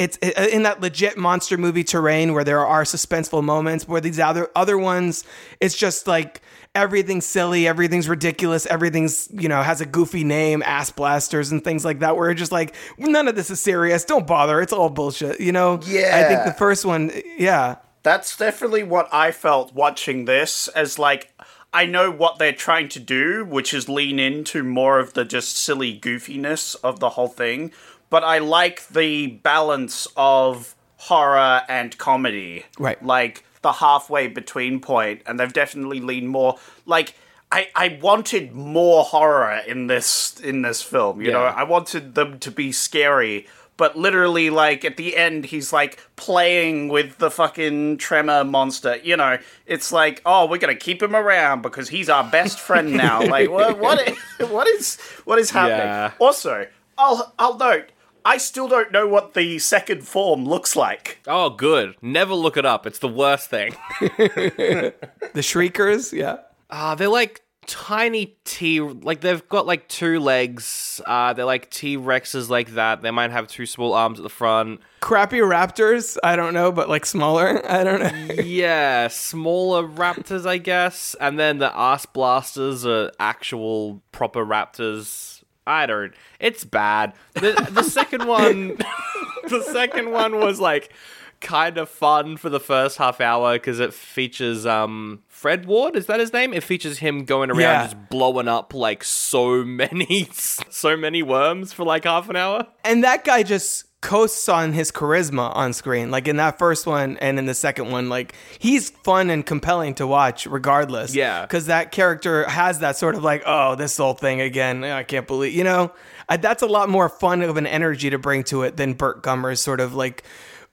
it's 0.00 0.18
uh, 0.22 0.48
in 0.50 0.62
that 0.62 0.80
legit 0.80 1.18
monster 1.18 1.58
movie 1.58 1.84
terrain 1.84 2.32
where 2.32 2.42
there 2.42 2.66
are 2.66 2.84
suspenseful 2.84 3.44
moments 3.44 3.86
where 3.86 4.00
these 4.00 4.18
other 4.18 4.48
other 4.56 4.78
ones 4.78 5.24
it's 5.60 5.76
just 5.76 6.06
like 6.06 6.40
everything's 6.74 7.26
silly 7.26 7.68
everything's 7.68 8.08
ridiculous 8.08 8.64
everything's 8.66 9.28
you 9.32 9.48
know 9.48 9.62
has 9.62 9.82
a 9.82 9.86
goofy 9.86 10.24
name 10.24 10.62
ass 10.64 10.90
blasters 10.90 11.52
and 11.52 11.62
things 11.62 11.84
like 11.84 11.98
that 11.98 12.16
where 12.16 12.30
it's 12.30 12.38
just 12.38 12.52
like 12.52 12.74
none 12.98 13.28
of 13.28 13.34
this 13.36 13.50
is 13.50 13.60
serious. 13.60 14.04
Don't 14.04 14.26
bother. 14.26 14.60
It's 14.62 14.72
all 14.72 14.88
bullshit 14.88 15.38
you 15.40 15.52
know? 15.52 15.80
Yeah 15.84 16.16
i 16.16 16.28
think 16.28 16.44
the 16.44 16.58
first 16.58 16.84
one 16.84 17.12
yeah. 17.36 17.76
That's 18.02 18.34
definitely 18.34 18.82
what 18.82 19.12
I 19.12 19.30
felt 19.30 19.74
watching 19.74 20.24
this 20.24 20.68
as 20.68 20.98
like 20.98 21.30
I 21.72 21.86
know 21.86 22.10
what 22.10 22.38
they're 22.38 22.52
trying 22.52 22.88
to 22.90 23.00
do, 23.00 23.44
which 23.44 23.72
is 23.72 23.88
lean 23.88 24.18
into 24.18 24.64
more 24.64 24.98
of 24.98 25.14
the 25.14 25.24
just 25.24 25.56
silly 25.56 25.98
goofiness 25.98 26.74
of 26.82 26.98
the 26.98 27.10
whole 27.10 27.28
thing, 27.28 27.70
but 28.10 28.22
I 28.24 28.38
like 28.38 28.86
the 28.88 29.28
balance 29.28 30.06
of 30.16 30.74
horror 30.96 31.62
and 31.68 31.96
comedy. 31.98 32.64
Right. 32.78 33.02
Like 33.02 33.44
the 33.62 33.72
halfway 33.72 34.26
between 34.28 34.80
point 34.80 35.22
and 35.26 35.38
they've 35.38 35.52
definitely 35.52 36.00
leaned 36.00 36.28
more 36.28 36.56
like 36.86 37.14
I, 37.52 37.68
I 37.74 37.98
wanted 38.00 38.52
more 38.52 39.02
horror 39.04 39.60
in 39.66 39.86
this 39.88 40.38
in 40.40 40.62
this 40.62 40.82
film, 40.82 41.20
you 41.20 41.32
know. 41.32 41.42
I 41.42 41.64
wanted 41.64 42.14
them 42.14 42.38
to 42.40 42.50
be 42.50 42.70
scary, 42.70 43.46
but 43.76 43.96
literally 43.98 44.50
like 44.50 44.84
at 44.84 44.96
the 44.96 45.16
end 45.16 45.46
he's 45.46 45.72
like 45.72 45.98
playing 46.16 46.88
with 46.88 47.18
the 47.18 47.30
fucking 47.30 47.96
tremor 47.96 48.44
monster 48.44 48.96
you 49.02 49.16
know 49.16 49.38
it's 49.66 49.90
like 49.90 50.20
oh 50.26 50.44
we're 50.46 50.58
gonna 50.58 50.74
keep 50.74 51.02
him 51.02 51.16
around 51.16 51.62
because 51.62 51.88
he's 51.88 52.08
our 52.10 52.22
best 52.30 52.60
friend 52.60 52.92
now 52.92 53.20
like 53.36 53.50
what 53.50 53.78
what 53.78 54.06
is, 54.06 54.16
what 54.50 54.66
is 54.68 55.00
what 55.24 55.38
is 55.38 55.50
happening 55.50 55.78
Yeah. 55.86 56.12
also 56.18 56.66
i'll 56.98 57.32
i'll 57.38 57.56
note 57.56 57.86
i 58.24 58.36
still 58.36 58.68
don't 58.68 58.92
know 58.92 59.06
what 59.06 59.34
the 59.34 59.58
second 59.58 60.06
form 60.06 60.44
looks 60.44 60.76
like 60.76 61.18
Oh, 61.26 61.50
good. 61.50 61.94
Never 62.02 62.34
look 62.34 62.56
it 62.56 62.64
up. 62.66 62.86
It's 62.86 62.98
the 62.98 63.08
worst 63.08 63.50
thing. 63.50 63.74
the 64.00 65.42
shriekers 65.42 66.12
yeah 66.12 66.38
Ah, 66.70 66.94
they're 66.94 67.08
like 67.08 67.42
tiny 67.66 68.36
T. 68.44 68.80
Like 68.80 69.20
they've 69.20 69.46
got 69.48 69.66
like 69.66 69.86
two 69.88 70.18
legs. 70.18 71.00
Uh, 71.06 71.32
they're 71.34 71.44
like 71.44 71.70
T 71.70 71.96
Rexes 71.96 72.48
like 72.48 72.74
that. 72.74 73.02
They 73.02 73.10
might 73.10 73.30
have 73.30 73.46
two 73.48 73.66
small 73.66 73.92
arms 73.92 74.18
at 74.18 74.22
the 74.22 74.28
front. 74.28 74.80
crappy 75.00 75.38
raptors 75.38 76.16
i 76.22 76.36
don't 76.36 76.52
know 76.52 76.70
but 76.70 76.88
like 76.88 77.06
smaller 77.06 77.60
i 77.70 77.82
don't 77.84 78.00
know 78.00 78.42
Yeah, 78.42 79.08
smaller 79.08 79.86
raptors, 79.86 80.46
I 80.46 80.58
guess. 80.58 81.14
And 81.20 81.38
then 81.38 81.58
the 81.58 81.76
ass 81.76 82.06
blasters 82.06 82.84
are 82.86 83.10
actual 83.20 84.02
proper 84.12 84.44
raptors. 84.44 85.29
I 85.66 85.86
don't. 85.86 86.12
It's 86.38 86.64
bad. 86.64 87.12
The 87.34 87.68
the 87.70 87.82
second 87.82 88.26
one, 88.26 88.76
the 89.48 89.62
second 89.62 90.10
one 90.10 90.38
was 90.38 90.58
like 90.60 90.92
kind 91.40 91.78
of 91.78 91.88
fun 91.88 92.36
for 92.36 92.50
the 92.50 92.60
first 92.60 92.98
half 92.98 93.18
hour 93.20 93.54
because 93.54 93.80
it 93.80 93.94
features 93.94 94.66
um 94.66 95.22
Fred 95.28 95.64
Ward. 95.66 95.96
Is 95.96 96.06
that 96.06 96.20
his 96.20 96.32
name? 96.32 96.52
It 96.52 96.62
features 96.62 96.98
him 96.98 97.24
going 97.24 97.50
around 97.50 97.60
Yeah. 97.60 97.82
just 97.84 98.08
blowing 98.10 98.48
up 98.48 98.74
like 98.74 99.02
so 99.04 99.64
many, 99.64 100.28
so 100.32 100.96
many 100.96 101.22
worms 101.22 101.72
for 101.72 101.84
like 101.84 102.04
half 102.04 102.28
an 102.28 102.36
hour. 102.36 102.66
and 102.84 103.02
that 103.04 103.24
guy 103.24 103.42
just 103.42 103.84
coasts 104.00 104.48
on 104.48 104.72
his 104.72 104.90
charisma 104.90 105.54
on 105.54 105.74
screen 105.74 106.10
like 106.10 106.26
in 106.26 106.36
that 106.36 106.58
first 106.58 106.86
one 106.86 107.18
and 107.18 107.38
in 107.38 107.44
the 107.44 107.54
second 107.54 107.90
one 107.90 108.08
like 108.08 108.34
he's 108.58 108.88
fun 108.88 109.28
and 109.28 109.44
compelling 109.44 109.94
to 109.94 110.06
watch 110.06 110.46
regardless. 110.46 111.14
Yeah. 111.14 111.42
because 111.42 111.66
that 111.66 111.92
character 111.92 112.48
has 112.48 112.78
that 112.78 112.96
sort 112.96 113.14
of 113.14 113.22
like 113.22 113.42
oh 113.44 113.74
this 113.74 113.96
whole 113.98 114.14
thing 114.14 114.40
again 114.40 114.84
eh, 114.84 114.96
i 114.96 115.02
can't 115.02 115.26
believe 115.26 115.52
you 115.52 115.64
know? 115.64 115.92
I, 116.30 116.38
that's 116.38 116.62
a 116.62 116.66
lot 116.66 116.88
more 116.88 117.10
fun 117.10 117.42
of 117.42 117.58
an 117.58 117.66
energy 117.66 118.08
to 118.08 118.18
bring 118.18 118.42
to 118.44 118.62
it 118.62 118.78
than 118.78 118.94
burt 118.94 119.22
gummer's 119.22 119.60
sort 119.60 119.80
of 119.80 119.94
like 119.94 120.24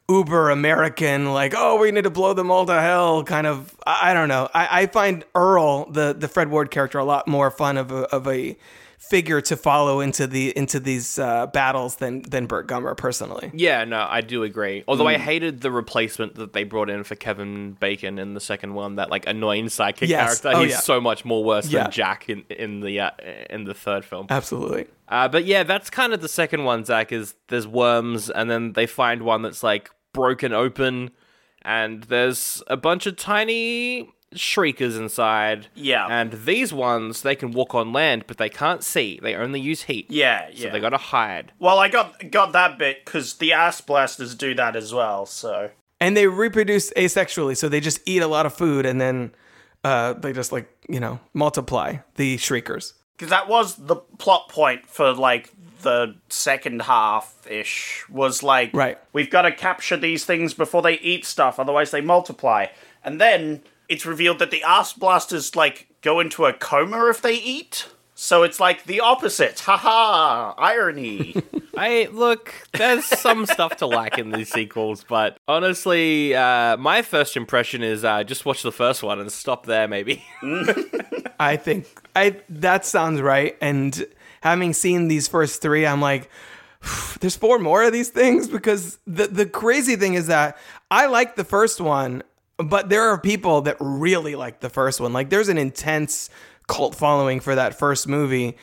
uber 0.08 0.50
american 0.50 1.34
like 1.34 1.54
oh 1.58 1.82
we 1.82 1.92
need 1.92 2.06
to 2.06 2.10
blow 2.10 2.34
them 2.34 2.50
all 2.50 2.66
to 2.66 2.80
hell 2.80 3.26
kind 3.26 3.46
of 3.46 3.76
i, 3.86 4.12
I 4.12 4.14
don't 4.14 4.30
know. 4.30 4.48
I, 4.54 4.84
I 4.84 4.86
find 4.88 5.26
earl 5.36 5.92
the 5.92 6.16
the 6.18 6.30
fred 6.30 6.50
ward 6.50 6.72
character 6.72 6.98
a 6.98 7.04
lot 7.04 7.28
more 7.28 7.52
fun 7.52 7.76
of 7.76 7.92
a, 7.92 8.04
of 8.04 8.26
a 8.26 8.58
figure 8.98 9.40
to 9.40 9.56
follow 9.56 10.00
into 10.02 10.26
the 10.28 10.56
into 10.58 10.80
these 10.80 11.18
uh, 11.20 11.48
battles 11.48 11.98
than 11.98 12.24
than 12.24 12.46
Burt 12.48 12.68
Gummer 12.68 12.98
personally. 12.98 13.52
Yeah, 13.54 13.84
no, 13.86 14.06
I 14.10 14.22
do 14.22 14.44
agree. 14.44 14.84
Although 14.88 15.08
I 15.08 15.18
hated 15.18 15.62
the 15.62 15.72
replacement 15.72 16.36
that 16.36 16.54
they 16.54 16.64
brought 16.64 16.90
in 16.90 17.04
for 17.04 17.16
Kevin 17.16 17.74
Bacon 17.80 18.18
in 18.20 18.34
the 18.34 18.40
second 18.40 18.74
one, 18.74 18.96
that 18.96 19.10
like 19.10 19.28
annoying 19.28 19.66
sidekick 19.66 20.08
Yes. 20.08 20.42
character. 20.42 20.60
Oh, 20.60 20.64
He's 20.64 20.72
yeah. 20.74 20.80
so 20.80 21.00
much 21.00 21.24
more 21.26 21.44
worse 21.44 21.68
Yeah. 21.70 21.84
than 21.84 21.92
Jack 21.92 22.28
in 22.30 22.44
in 22.50 22.80
the 22.82 23.00
uh, 23.00 23.12
in 23.50 23.64
the 23.66 23.74
third 23.74 24.04
film. 24.04 24.28
Absolutely. 24.30 24.88
Uh, 25.08 25.28
but 25.30 25.46
yeah, 25.46 25.64
that's 25.64 25.90
kind 25.90 26.12
of 26.14 26.22
the 26.22 26.28
second 26.28 26.64
one. 26.66 26.84
Zach 26.84 27.12
is 27.12 27.36
there's 27.48 27.68
worms, 27.68 28.30
and 28.30 28.50
then 28.50 28.74
they 28.74 28.86
find 28.88 29.22
one 29.22 29.42
that's 29.42 29.64
like 29.64 29.90
broken 30.14 30.52
open, 30.54 31.12
and 31.62 32.04
there's 32.06 32.62
a 32.68 32.76
bunch 32.76 33.06
of 33.06 33.16
tiny 33.16 34.10
shriekers 34.34 34.98
inside. 34.98 35.68
Yeah. 35.76 36.08
and 36.10 36.32
these 36.46 36.74
ones 36.74 37.22
they 37.22 37.36
can 37.36 37.52
walk 37.52 37.74
on 37.74 37.94
land, 37.94 38.26
but 38.28 38.38
they 38.38 38.50
can't 38.50 38.84
see. 38.84 39.20
They 39.22 39.36
only 39.36 39.60
use 39.60 39.84
heat. 39.84 40.08
yeah 40.10 40.48
so 40.54 40.66
yeah 40.66 40.70
they 40.72 40.80
gotta 40.80 40.98
hide. 40.98 41.52
well 41.60 41.80
i 41.80 41.88
got 41.90 42.30
got 42.32 42.52
that 42.54 42.78
bit 42.78 43.06
because 43.06 43.36
the 43.36 43.54
ass 43.54 43.80
blasters 43.82 44.36
do 44.36 44.54
that 44.56 44.76
as 44.76 44.94
well 44.94 45.26
so 45.26 45.70
And 46.00 46.16
they 46.16 46.28
reproduce 46.28 46.92
asexually, 46.94 47.56
so 47.58 47.70
they 47.70 47.80
just 47.80 48.02
eat 48.06 48.22
a 48.22 48.28
lot 48.28 48.46
of 48.46 48.54
food 48.54 48.86
and 48.86 49.00
then 49.02 49.32
uh, 49.84 50.14
they 50.14 50.34
just 50.34 50.52
like 50.52 50.68
you 50.90 51.00
know 51.00 51.20
multiply 51.34 51.98
the 52.16 52.38
shriekers. 52.38 52.94
because 53.16 53.30
that 53.30 53.48
was 53.48 53.76
the 53.76 53.96
plot 53.96 54.50
point 54.50 54.86
for 54.88 55.14
like 55.14 55.52
the 55.84 56.16
second 56.30 56.82
half 56.82 57.46
ish 57.50 58.04
was 58.10 58.44
like 58.44 58.72
Right. 58.74 58.98
we've 59.14 59.30
got 59.30 59.44
to 59.44 59.52
capture 59.52 59.96
these 59.96 60.26
things 60.26 60.54
before 60.54 60.82
they 60.82 60.96
eat 61.00 61.24
stuff 61.26 61.60
otherwise 61.60 61.92
they 61.92 62.02
multiply 62.02 62.66
and 63.04 63.22
then 63.22 63.62
it's 63.90 64.06
revealed 64.06 64.40
that 64.40 64.52
the 64.52 64.64
ass 64.64 64.94
blasters 64.94 65.56
like 65.56 65.88
go 66.02 66.20
into 66.20 66.46
a 66.46 66.54
coma 66.54 67.10
if 67.10 67.22
they 67.22 67.36
eat. 67.36 67.88
So 68.20 68.42
it's 68.42 68.60
like 68.60 68.86
the 68.86 69.02
opposite. 69.02 69.60
Haha 69.60 70.56
irony. 70.58 71.36
I 71.78 72.10
look, 72.12 72.52
there's 72.74 73.06
some 73.06 73.46
stuff 73.46 73.78
to 73.78 73.86
like 73.86 74.18
in 74.18 74.32
these 74.32 74.52
sequels, 74.52 75.06
but 75.08 75.38
honestly, 75.48 76.34
uh, 76.34 76.78
my 76.78 77.04
first 77.04 77.38
impression 77.38 77.84
is 77.84 78.04
uh, 78.04 78.24
just 78.24 78.44
watch 78.44 78.64
the 78.64 78.72
first 78.72 79.04
one 79.04 79.20
and 79.20 79.32
stop 79.32 79.68
there, 79.68 79.88
maybe. 79.88 80.26
I 81.40 81.58
think 81.58 81.86
I 82.16 82.42
that 82.50 82.86
sounds 82.86 83.22
right. 83.22 83.56
And 83.62 84.08
having 84.42 84.74
seen 84.74 85.08
these 85.08 85.28
first 85.28 85.62
three, 85.62 85.86
I'm 85.86 86.02
like, 86.02 86.32
there's 87.20 87.36
four 87.36 87.60
more 87.60 87.84
of 87.84 87.94
these 87.94 88.10
things? 88.10 88.48
Because 88.48 88.98
the 89.06 89.28
the 89.28 89.46
crazy 89.46 89.96
thing 89.96 90.16
is 90.16 90.26
that 90.26 90.58
I 90.90 91.06
like 91.06 91.36
the 91.36 91.44
first 91.44 91.80
one, 91.80 92.24
but 92.58 92.90
there 92.90 93.04
are 93.10 93.20
people 93.20 93.62
that 93.62 93.78
really 93.80 94.36
like 94.36 94.60
the 94.60 94.70
first 94.70 95.00
one. 95.00 95.14
Like 95.14 95.30
there's 95.30 95.50
an 95.50 95.58
intense 95.58 96.30
cult 96.68 96.96
following 96.96 97.40
for 97.40 97.56
that 97.56 97.78
first 97.78 98.08
movie, 98.08 98.58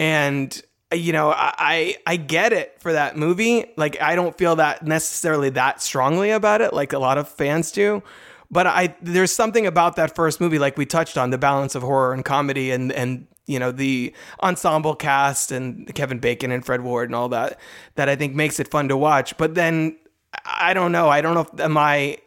and 0.00 0.60
you 0.92 1.12
know 1.12 1.30
I 1.30 1.54
I, 1.58 1.96
I 2.06 2.16
get 2.16 2.52
it 2.52 2.76
for 2.80 2.92
that 2.92 3.16
movie. 3.16 3.66
Like 3.76 4.00
I 4.00 4.16
don't 4.16 4.36
feel 4.36 4.56
that 4.56 4.84
necessarily 4.84 5.50
that 5.50 5.80
strongly 5.80 6.30
about 6.30 6.60
it, 6.60 6.72
like 6.72 6.92
a 6.92 6.98
lot 6.98 7.18
of 7.18 7.28
fans 7.28 7.70
do. 7.70 8.02
But 8.50 8.66
I 8.66 8.96
there's 9.00 9.32
something 9.32 9.66
about 9.66 9.96
that 9.96 10.14
first 10.14 10.40
movie, 10.40 10.58
like 10.58 10.76
we 10.76 10.86
touched 10.86 11.16
on, 11.16 11.30
the 11.30 11.38
balance 11.38 11.74
of 11.74 11.82
horror 11.82 12.12
and 12.12 12.24
comedy, 12.24 12.70
and 12.72 12.92
and 12.92 13.26
you 13.46 13.60
know 13.60 13.70
the 13.70 14.12
ensemble 14.42 14.96
cast 14.96 15.52
and 15.52 15.92
Kevin 15.94 16.18
Bacon 16.18 16.50
and 16.50 16.64
Fred 16.64 16.80
Ward 16.80 17.08
and 17.08 17.14
all 17.14 17.28
that 17.28 17.60
that 17.94 18.08
I 18.08 18.16
think 18.16 18.34
makes 18.34 18.58
it 18.58 18.68
fun 18.68 18.88
to 18.88 18.96
watch. 18.96 19.36
But 19.36 19.54
then 19.54 19.96
I 20.44 20.74
don't 20.74 20.92
know. 20.92 21.08
I 21.08 21.20
don't 21.20 21.34
know 21.34 21.64
if 21.64 21.70
my 21.70 22.18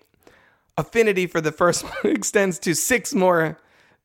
affinity 0.79 1.27
for 1.27 1.41
the 1.41 1.51
first 1.51 1.83
one 2.03 2.13
extends 2.13 2.59
to 2.59 2.73
six 2.73 3.13
more 3.13 3.57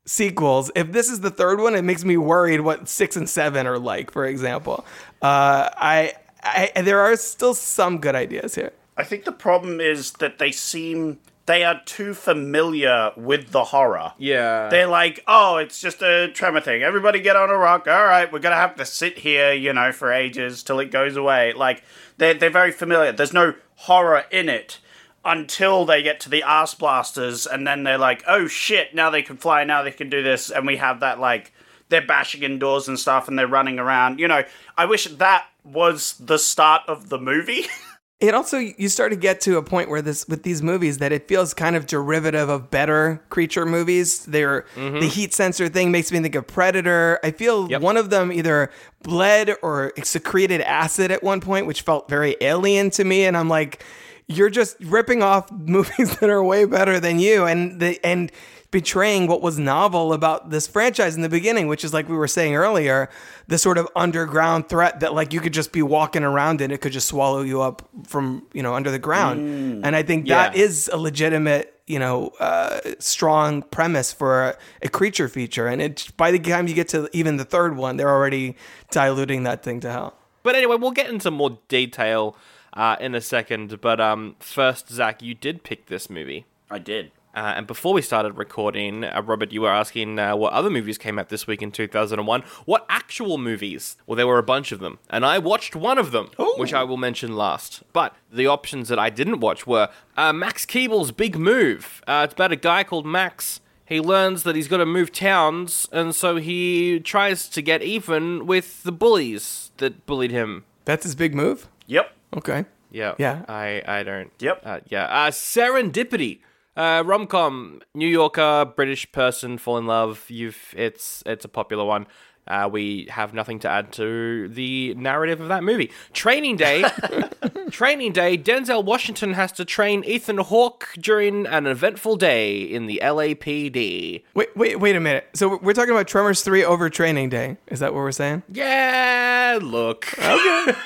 sequels. 0.06 0.70
If 0.74 0.92
this 0.92 1.10
is 1.10 1.20
the 1.20 1.30
third 1.30 1.60
one, 1.60 1.74
it 1.74 1.82
makes 1.82 2.04
me 2.04 2.16
worried 2.16 2.60
what 2.60 2.88
six 2.88 3.16
and 3.16 3.28
seven 3.28 3.66
are 3.66 3.78
like. 3.78 4.10
For 4.10 4.26
example, 4.26 4.84
uh, 5.22 5.70
I, 5.76 6.14
I 6.42 6.82
there 6.82 7.00
are 7.00 7.16
still 7.16 7.54
some 7.54 7.98
good 7.98 8.14
ideas 8.14 8.54
here. 8.54 8.72
I 8.96 9.04
think 9.04 9.24
the 9.24 9.32
problem 9.32 9.80
is 9.80 10.12
that 10.14 10.38
they 10.38 10.52
seem 10.52 11.18
they 11.46 11.62
are 11.62 11.80
too 11.84 12.14
familiar 12.14 13.12
with 13.16 13.50
the 13.50 13.64
horror. 13.64 14.12
Yeah. 14.18 14.68
They're 14.68 14.86
like, 14.86 15.22
oh, 15.26 15.56
it's 15.56 15.78
just 15.78 16.00
a 16.00 16.30
tremor 16.32 16.60
thing. 16.60 16.82
Everybody 16.82 17.20
get 17.20 17.36
on 17.36 17.50
a 17.50 17.56
rock. 17.56 17.86
All 17.86 18.04
right, 18.04 18.32
we're 18.32 18.38
gonna 18.38 18.54
have 18.56 18.76
to 18.76 18.84
sit 18.84 19.18
here, 19.18 19.52
you 19.52 19.72
know, 19.72 19.92
for 19.92 20.12
ages 20.12 20.62
till 20.62 20.80
it 20.80 20.90
goes 20.90 21.16
away. 21.16 21.52
Like 21.52 21.82
they're 22.18 22.34
they're 22.34 22.50
very 22.50 22.72
familiar. 22.72 23.12
There's 23.12 23.32
no 23.32 23.54
horror 23.76 24.24
in 24.30 24.48
it 24.48 24.78
until 25.24 25.84
they 25.84 26.02
get 26.02 26.20
to 26.20 26.30
the 26.30 26.42
ass 26.42 26.74
blasters, 26.74 27.46
and 27.46 27.66
then 27.66 27.82
they're 27.84 27.98
like, 27.98 28.22
oh 28.26 28.46
shit, 28.46 28.94
now 28.94 29.10
they 29.10 29.22
can 29.22 29.36
fly, 29.36 29.64
now 29.64 29.82
they 29.82 29.90
can 29.90 30.10
do 30.10 30.22
this, 30.22 30.50
and 30.50 30.66
we 30.66 30.76
have 30.76 31.00
that 31.00 31.18
like 31.20 31.52
they're 31.88 32.06
bashing 32.06 32.42
in 32.42 32.58
doors 32.58 32.88
and 32.88 32.98
stuff, 32.98 33.28
and 33.28 33.38
they're 33.38 33.46
running 33.46 33.78
around. 33.78 34.18
You 34.18 34.28
know, 34.28 34.42
I 34.76 34.84
wish 34.86 35.04
that 35.06 35.46
was 35.64 36.14
the 36.18 36.38
start 36.38 36.82
of 36.88 37.08
the 37.08 37.18
movie. 37.18 37.66
It 38.20 38.32
also 38.32 38.58
you 38.58 38.88
start 38.88 39.10
to 39.12 39.16
get 39.18 39.40
to 39.42 39.58
a 39.58 39.62
point 39.62 39.90
where 39.90 40.00
this 40.00 40.26
with 40.28 40.44
these 40.44 40.62
movies 40.62 40.98
that 40.98 41.12
it 41.12 41.28
feels 41.28 41.52
kind 41.52 41.76
of 41.76 41.86
derivative 41.86 42.48
of 42.48 42.70
better 42.70 43.20
creature 43.28 43.66
movies. 43.66 44.24
They're 44.24 44.64
Mm-hmm. 44.76 45.00
the 45.00 45.08
heat 45.08 45.34
sensor 45.34 45.68
thing 45.68 45.90
makes 45.90 46.10
me 46.10 46.20
think 46.20 46.34
of 46.36 46.46
Predator. 46.46 47.18
I 47.22 47.32
feel 47.32 47.68
Yep. 47.68 47.82
one 47.82 47.96
of 47.98 48.08
them 48.10 48.32
either 48.32 48.70
bled 49.02 49.56
or 49.62 49.92
secreted 50.04 50.62
acid 50.62 51.10
at 51.10 51.22
one 51.22 51.40
point, 51.42 51.66
which 51.66 51.82
felt 51.82 52.08
very 52.08 52.36
alien 52.40 52.88
to 52.90 53.04
me. 53.04 53.24
And 53.24 53.36
I'm 53.36 53.48
like, 53.48 53.84
you're 54.26 54.50
just 54.50 54.76
ripping 54.80 55.22
off 55.22 55.50
movies 55.52 56.16
that 56.18 56.30
are 56.30 56.42
way 56.42 56.64
better 56.64 56.98
than 57.00 57.18
you, 57.18 57.44
and 57.44 57.80
the 57.80 57.98
and 58.04 58.30
betraying 58.70 59.28
what 59.28 59.40
was 59.40 59.56
novel 59.56 60.12
about 60.12 60.50
this 60.50 60.66
franchise 60.66 61.14
in 61.14 61.22
the 61.22 61.28
beginning, 61.28 61.68
which 61.68 61.84
is 61.84 61.94
like 61.94 62.08
we 62.08 62.16
were 62.16 62.26
saying 62.26 62.56
earlier, 62.56 63.08
the 63.46 63.56
sort 63.56 63.78
of 63.78 63.86
underground 63.94 64.68
threat 64.68 64.98
that 64.98 65.14
like 65.14 65.32
you 65.32 65.40
could 65.40 65.52
just 65.52 65.70
be 65.70 65.80
walking 65.82 66.24
around 66.24 66.60
and 66.60 66.72
it 66.72 66.78
could 66.80 66.90
just 66.92 67.06
swallow 67.06 67.42
you 67.42 67.60
up 67.62 67.88
from 68.06 68.44
you 68.52 68.62
know 68.62 68.74
under 68.74 68.90
the 68.90 68.98
ground. 68.98 69.84
And 69.84 69.94
I 69.94 70.02
think 70.02 70.26
that 70.26 70.56
Yeah. 70.56 70.62
is 70.64 70.90
a 70.92 70.96
legitimate 70.96 71.70
you 71.86 71.98
know 72.00 72.32
uh, 72.40 72.80
strong 72.98 73.62
premise 73.62 74.12
for 74.12 74.42
a, 74.48 74.56
a 74.82 74.88
creature 74.88 75.28
feature. 75.28 75.68
And 75.68 75.80
it 75.80 76.08
by 76.16 76.32
the 76.32 76.38
time 76.40 76.66
you 76.66 76.74
get 76.74 76.88
to 76.88 77.08
even 77.12 77.36
the 77.36 77.44
third 77.44 77.76
one, 77.76 77.96
they're 77.96 78.10
already 78.10 78.56
diluting 78.90 79.44
that 79.44 79.62
thing 79.62 79.78
to 79.80 79.92
hell. 79.92 80.14
But 80.42 80.56
anyway, 80.56 80.76
we'll 80.76 80.90
get 80.90 81.08
into 81.10 81.30
more 81.30 81.58
detail 81.68 82.36
uh, 82.74 82.96
in 83.00 83.14
a 83.14 83.20
second. 83.20 83.80
But 83.80 84.00
um, 84.00 84.36
first, 84.38 84.90
Zach, 84.90 85.22
you 85.22 85.34
did 85.34 85.62
pick 85.62 85.86
this 85.86 86.10
movie. 86.10 86.44
I 86.70 86.78
did. 86.78 87.12
Uh, 87.34 87.54
and 87.56 87.66
before 87.66 87.92
we 87.92 88.00
started 88.00 88.38
recording, 88.38 89.02
uh, 89.02 89.20
Robert, 89.24 89.50
you 89.50 89.62
were 89.62 89.70
asking 89.70 90.18
uh, 90.20 90.36
what 90.36 90.52
other 90.52 90.70
movies 90.70 90.96
came 90.98 91.18
out 91.18 91.30
this 91.30 91.46
week 91.48 91.62
in 91.62 91.72
2001. 91.72 92.42
What 92.64 92.86
actual 92.88 93.38
movies? 93.38 93.96
Well, 94.06 94.14
there 94.16 94.26
were 94.26 94.38
a 94.38 94.44
bunch 94.44 94.70
of 94.70 94.78
them. 94.78 95.00
And 95.10 95.26
I 95.26 95.38
watched 95.38 95.74
one 95.74 95.98
of 95.98 96.12
them, 96.12 96.30
which 96.56 96.72
I 96.72 96.84
will 96.84 96.96
mention 96.96 97.34
last. 97.36 97.82
But 97.92 98.14
the 98.32 98.46
options 98.46 98.88
that 98.88 99.00
I 99.00 99.10
didn't 99.10 99.40
watch 99.40 99.66
were 99.66 99.88
uh, 100.16 100.32
Max 100.32 100.64
Keeble's 100.64 101.10
Big 101.10 101.36
Move. 101.36 102.02
Uh, 102.06 102.22
it's 102.24 102.34
about 102.34 102.52
a 102.52 102.56
guy 102.56 102.84
called 102.84 103.04
Max. 103.04 103.60
He 103.86 104.00
learns 104.00 104.44
that 104.44 104.56
he's 104.56 104.68
got 104.68 104.78
to 104.78 104.86
move 104.86 105.12
towns, 105.12 105.88
and 105.92 106.14
so 106.14 106.36
he 106.36 107.00
tries 107.00 107.48
to 107.50 107.60
get 107.60 107.82
even 107.82 108.46
with 108.46 108.82
the 108.82 108.92
bullies 108.92 109.72
that 109.76 110.06
bullied 110.06 110.30
him. 110.30 110.64
That's 110.86 111.04
his 111.04 111.14
big 111.14 111.34
move. 111.34 111.68
Yep. 111.86 112.10
Okay. 112.36 112.64
Yeah. 112.90 113.14
Yeah. 113.18 113.44
I, 113.48 113.82
I 113.86 114.02
don't. 114.02 114.30
Yep. 114.38 114.62
Uh, 114.64 114.80
yeah. 114.88 115.04
Uh, 115.04 115.30
Serendipity. 115.30 116.40
Uh, 116.76 117.04
rom-com, 117.06 117.80
New 117.94 118.08
Yorker, 118.08 118.64
British 118.74 119.10
person 119.12 119.58
fall 119.58 119.78
in 119.78 119.86
love. 119.86 120.24
You've 120.28 120.74
it's 120.76 121.22
it's 121.24 121.44
a 121.44 121.48
popular 121.48 121.84
one. 121.84 122.06
Uh, 122.46 122.68
we 122.70 123.06
have 123.10 123.32
nothing 123.32 123.58
to 123.60 123.68
add 123.68 123.90
to 123.92 124.48
the 124.48 124.92
narrative 124.94 125.40
of 125.40 125.48
that 125.48 125.64
movie. 125.64 125.90
Training 126.12 126.56
Day. 126.56 126.84
Training 127.70 128.12
Day. 128.12 128.36
Denzel 128.36 128.84
Washington 128.84 129.32
has 129.32 129.50
to 129.52 129.64
train 129.64 130.04
Ethan 130.04 130.38
Hawke 130.38 130.88
during 130.98 131.46
an 131.46 131.66
eventful 131.66 132.16
day 132.16 132.60
in 132.60 132.86
the 132.86 133.00
LAPD. 133.02 134.24
Wait, 134.34 134.56
wait, 134.56 134.78
wait 134.78 134.94
a 134.96 135.00
minute. 135.00 135.26
So 135.32 135.56
we're 135.62 135.72
talking 135.72 135.92
about 135.94 136.06
Tremors 136.06 136.42
3 136.42 136.64
over 136.64 136.90
Training 136.90 137.30
Day. 137.30 137.56
Is 137.68 137.80
that 137.80 137.94
what 137.94 138.00
we're 138.00 138.12
saying? 138.12 138.42
Yeah, 138.52 139.58
look. 139.62 140.12
Okay. 140.18 140.72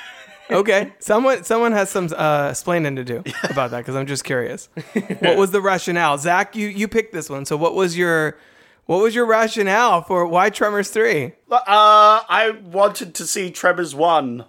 someone 0.98 1.44
someone 1.44 1.72
has 1.72 1.90
some 1.90 2.08
uh 2.16 2.48
explaining 2.50 2.96
to 2.96 3.04
do 3.04 3.22
about 3.44 3.70
that 3.70 3.78
because 3.78 3.96
I'm 3.96 4.06
just 4.06 4.24
curious. 4.24 4.68
what 5.20 5.36
was 5.36 5.50
the 5.50 5.60
rationale? 5.60 6.18
Zach, 6.18 6.56
you 6.56 6.68
you 6.68 6.88
picked 6.88 7.12
this 7.12 7.28
one. 7.28 7.44
So 7.44 7.56
what 7.56 7.74
was 7.74 7.96
your 7.96 8.36
what 8.86 9.02
was 9.02 9.14
your 9.14 9.26
rationale 9.26 10.00
for 10.00 10.26
why 10.26 10.48
Tremors 10.48 10.88
3? 10.88 11.26
Uh, 11.50 11.60
I 11.66 12.56
wanted 12.64 13.14
to 13.16 13.26
see 13.26 13.50
Tremors 13.50 13.94
1 13.94 14.46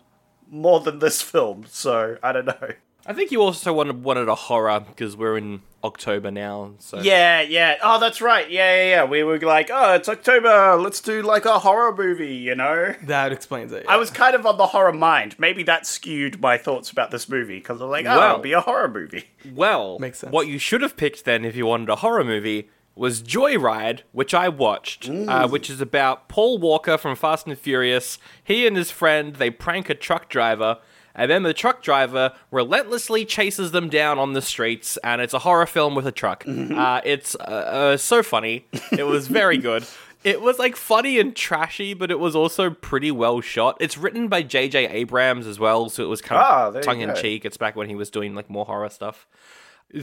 more 0.49 0.79
than 0.79 0.99
this 0.99 1.21
film, 1.21 1.65
so 1.67 2.17
I 2.23 2.31
don't 2.31 2.45
know. 2.45 2.69
I 3.05 3.13
think 3.13 3.31
you 3.31 3.41
also 3.41 3.73
wanted 3.73 4.03
wanted 4.03 4.29
a 4.29 4.35
horror 4.35 4.79
because 4.79 5.17
we're 5.17 5.37
in 5.37 5.61
October 5.83 6.31
now. 6.31 6.73
So 6.79 6.99
Yeah, 6.99 7.41
yeah. 7.41 7.75
Oh, 7.81 7.99
that's 7.99 8.21
right. 8.21 8.49
Yeah, 8.49 8.75
yeah, 8.75 8.89
yeah. 8.89 9.03
We 9.05 9.23
were 9.23 9.39
like, 9.39 9.69
oh, 9.71 9.95
it's 9.95 10.09
October. 10.09 10.75
Let's 10.75 11.01
do 11.01 11.21
like 11.21 11.45
a 11.45 11.59
horror 11.59 11.95
movie, 11.95 12.35
you 12.35 12.55
know? 12.55 12.95
That 13.03 13.31
explains 13.31 13.71
it. 13.71 13.85
I 13.87 13.97
was 13.97 14.09
kind 14.11 14.35
of 14.35 14.45
on 14.45 14.57
the 14.57 14.67
horror 14.67 14.93
mind. 14.93 15.35
Maybe 15.39 15.63
that 15.63 15.85
skewed 15.87 16.41
my 16.41 16.57
thoughts 16.57 16.91
about 16.91 17.11
this 17.11 17.29
movie 17.29 17.59
because 17.59 17.81
I'm 17.81 17.89
like, 17.89 18.05
oh, 18.05 18.09
Well- 18.17 18.29
it'll 18.31 18.41
be 18.41 18.53
a 18.53 18.61
horror 18.61 18.89
movie. 18.89 19.25
Well, 19.53 19.99
Makes 19.99 20.19
sense. 20.19 20.33
what 20.33 20.47
you 20.47 20.57
should 20.59 20.81
have 20.81 20.97
picked 20.97 21.25
then 21.25 21.45
if 21.45 21.55
you 21.55 21.65
wanted 21.65 21.89
a 21.89 21.97
horror 21.97 22.23
movie 22.23 22.69
was 22.95 23.21
Joyride, 23.21 24.01
which 24.11 24.33
I 24.33 24.49
watched, 24.49 25.09
uh, 25.09 25.47
which 25.47 25.69
is 25.69 25.79
about 25.79 26.27
Paul 26.27 26.57
Walker 26.57 26.97
from 26.97 27.15
Fast 27.15 27.47
and 27.47 27.57
Furious. 27.57 28.19
He 28.43 28.67
and 28.67 28.75
his 28.75 28.91
friend, 28.91 29.35
they 29.37 29.49
prank 29.49 29.89
a 29.89 29.95
truck 29.95 30.27
driver, 30.27 30.79
and 31.15 31.29
then 31.29 31.43
the 31.43 31.53
truck 31.53 31.81
driver 31.81 32.33
relentlessly 32.51 33.25
chases 33.25 33.71
them 33.71 33.89
down 33.89 34.19
on 34.19 34.33
the 34.33 34.41
streets, 34.41 34.97
and 35.03 35.21
it's 35.21 35.33
a 35.33 35.39
horror 35.39 35.65
film 35.65 35.95
with 35.95 36.07
a 36.07 36.11
truck. 36.11 36.43
Uh, 36.47 37.01
it's 37.03 37.35
uh, 37.35 37.43
uh, 37.43 37.97
so 37.97 38.23
funny. 38.23 38.65
It 38.91 39.03
was 39.05 39.27
very 39.27 39.57
good. 39.69 39.85
It 40.21 40.41
was 40.41 40.59
like 40.59 40.75
funny 40.75 41.17
and 41.17 41.33
trashy, 41.33 41.93
but 41.93 42.11
it 42.11 42.19
was 42.19 42.35
also 42.35 42.69
pretty 42.69 43.09
well 43.09 43.39
shot. 43.39 43.77
It's 43.79 43.97
written 43.97 44.27
by 44.27 44.41
J.J. 44.43 44.87
Abrams 44.89 45.47
as 45.47 45.59
well, 45.59 45.87
so 45.87 46.03
it 46.03 46.07
was 46.07 46.21
kind 46.21 46.41
Ah, 46.43 46.67
of 46.67 46.73
there 46.73 46.83
tongue 46.83 46.99
in 46.99 47.15
cheek. 47.15 47.45
It's 47.45 47.55
back 47.55 47.77
when 47.77 47.87
he 47.87 47.95
was 47.95 48.09
doing 48.09 48.35
like 48.35 48.49
more 48.49 48.65
horror 48.65 48.89
stuff. 48.89 49.27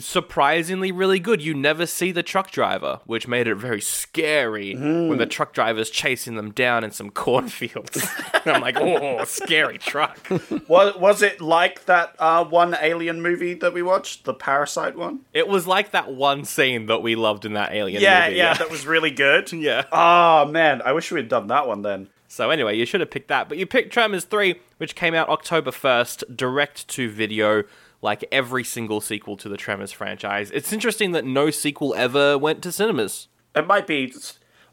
Surprisingly 0.01 0.90
really 0.90 1.20
good. 1.20 1.40
You 1.42 1.55
never 1.55 1.87
see 1.87 2.11
the 2.11 2.22
truck 2.22 2.51
driver, 2.51 3.01
which 3.07 3.29
made 3.29 3.46
it 3.46 3.55
very 3.55 3.81
scary 3.81 4.75
when 4.75 5.18
the 5.18 5.27
truck 5.27 5.53
driver's 5.53 5.90
chasing 5.90 6.35
them 6.35 6.51
down 6.51 6.83
in 6.85 6.90
some 6.90 7.11
cornfields. 7.12 8.07
I'm 8.44 8.61
like, 8.61 8.77
oh, 8.77 9.25
scary 9.25 9.79
truck. 9.79 10.18
was, 10.68 10.96
was 10.96 11.22
it 11.22 11.40
like 11.40 11.85
that 11.87 12.16
uh, 12.18 12.44
one 12.44 12.77
alien 12.81 13.22
movie 13.22 13.55
that 13.55 13.72
we 13.72 13.83
watched, 13.83 14.25
the 14.25 14.35
Parasite 14.35 14.96
one? 14.96 15.20
It 15.33 15.46
was 15.49 15.66
like 15.66 15.92
that 15.92 16.12
one 16.12 16.44
scene 16.44 16.87
that 16.87 17.03
we 17.03 17.14
loved 17.14 17.44
in 17.44 17.53
that 17.55 17.72
alien 17.72 18.03
Yeah, 18.03 18.27
movie. 18.27 18.37
yeah, 18.38 18.55
that 18.55 18.70
was 18.70 18.87
really 18.87 19.11
good. 19.12 19.53
yeah. 19.53 19.85
Oh, 19.92 20.46
man. 20.46 20.83
I 20.85 20.92
wish 20.92 21.12
we 21.12 21.20
had 21.20 21.29
done 21.29 21.46
that 21.49 21.66
one 21.68 21.83
then. 21.83 22.09
So 22.29 22.51
anyway, 22.51 22.77
you 22.77 22.87
should 22.87 23.01
have 23.01 23.11
picked 23.11 23.29
that, 23.29 23.49
but 23.49 23.57
you 23.57 23.66
picked 23.66 23.92
Tremors 23.92 24.25
3, 24.25 24.57
which 24.79 24.96
came 24.96 25.14
out 25.14 25.29
October 25.29 25.70
1st, 25.70 26.37
direct 26.37 26.88
to 26.88 27.09
video, 27.09 27.62
like 28.06 28.24
every 28.30 28.62
single 28.64 29.00
sequel 29.00 29.36
to 29.36 29.48
the 29.48 29.56
Tremors 29.56 29.90
franchise. 29.90 30.50
It's 30.52 30.72
interesting 30.72 31.10
that 31.12 31.24
no 31.24 31.50
sequel 31.50 31.92
ever 31.94 32.38
went 32.38 32.62
to 32.62 32.70
cinemas. 32.70 33.26
It 33.54 33.66
might 33.66 33.86
be 33.86 34.14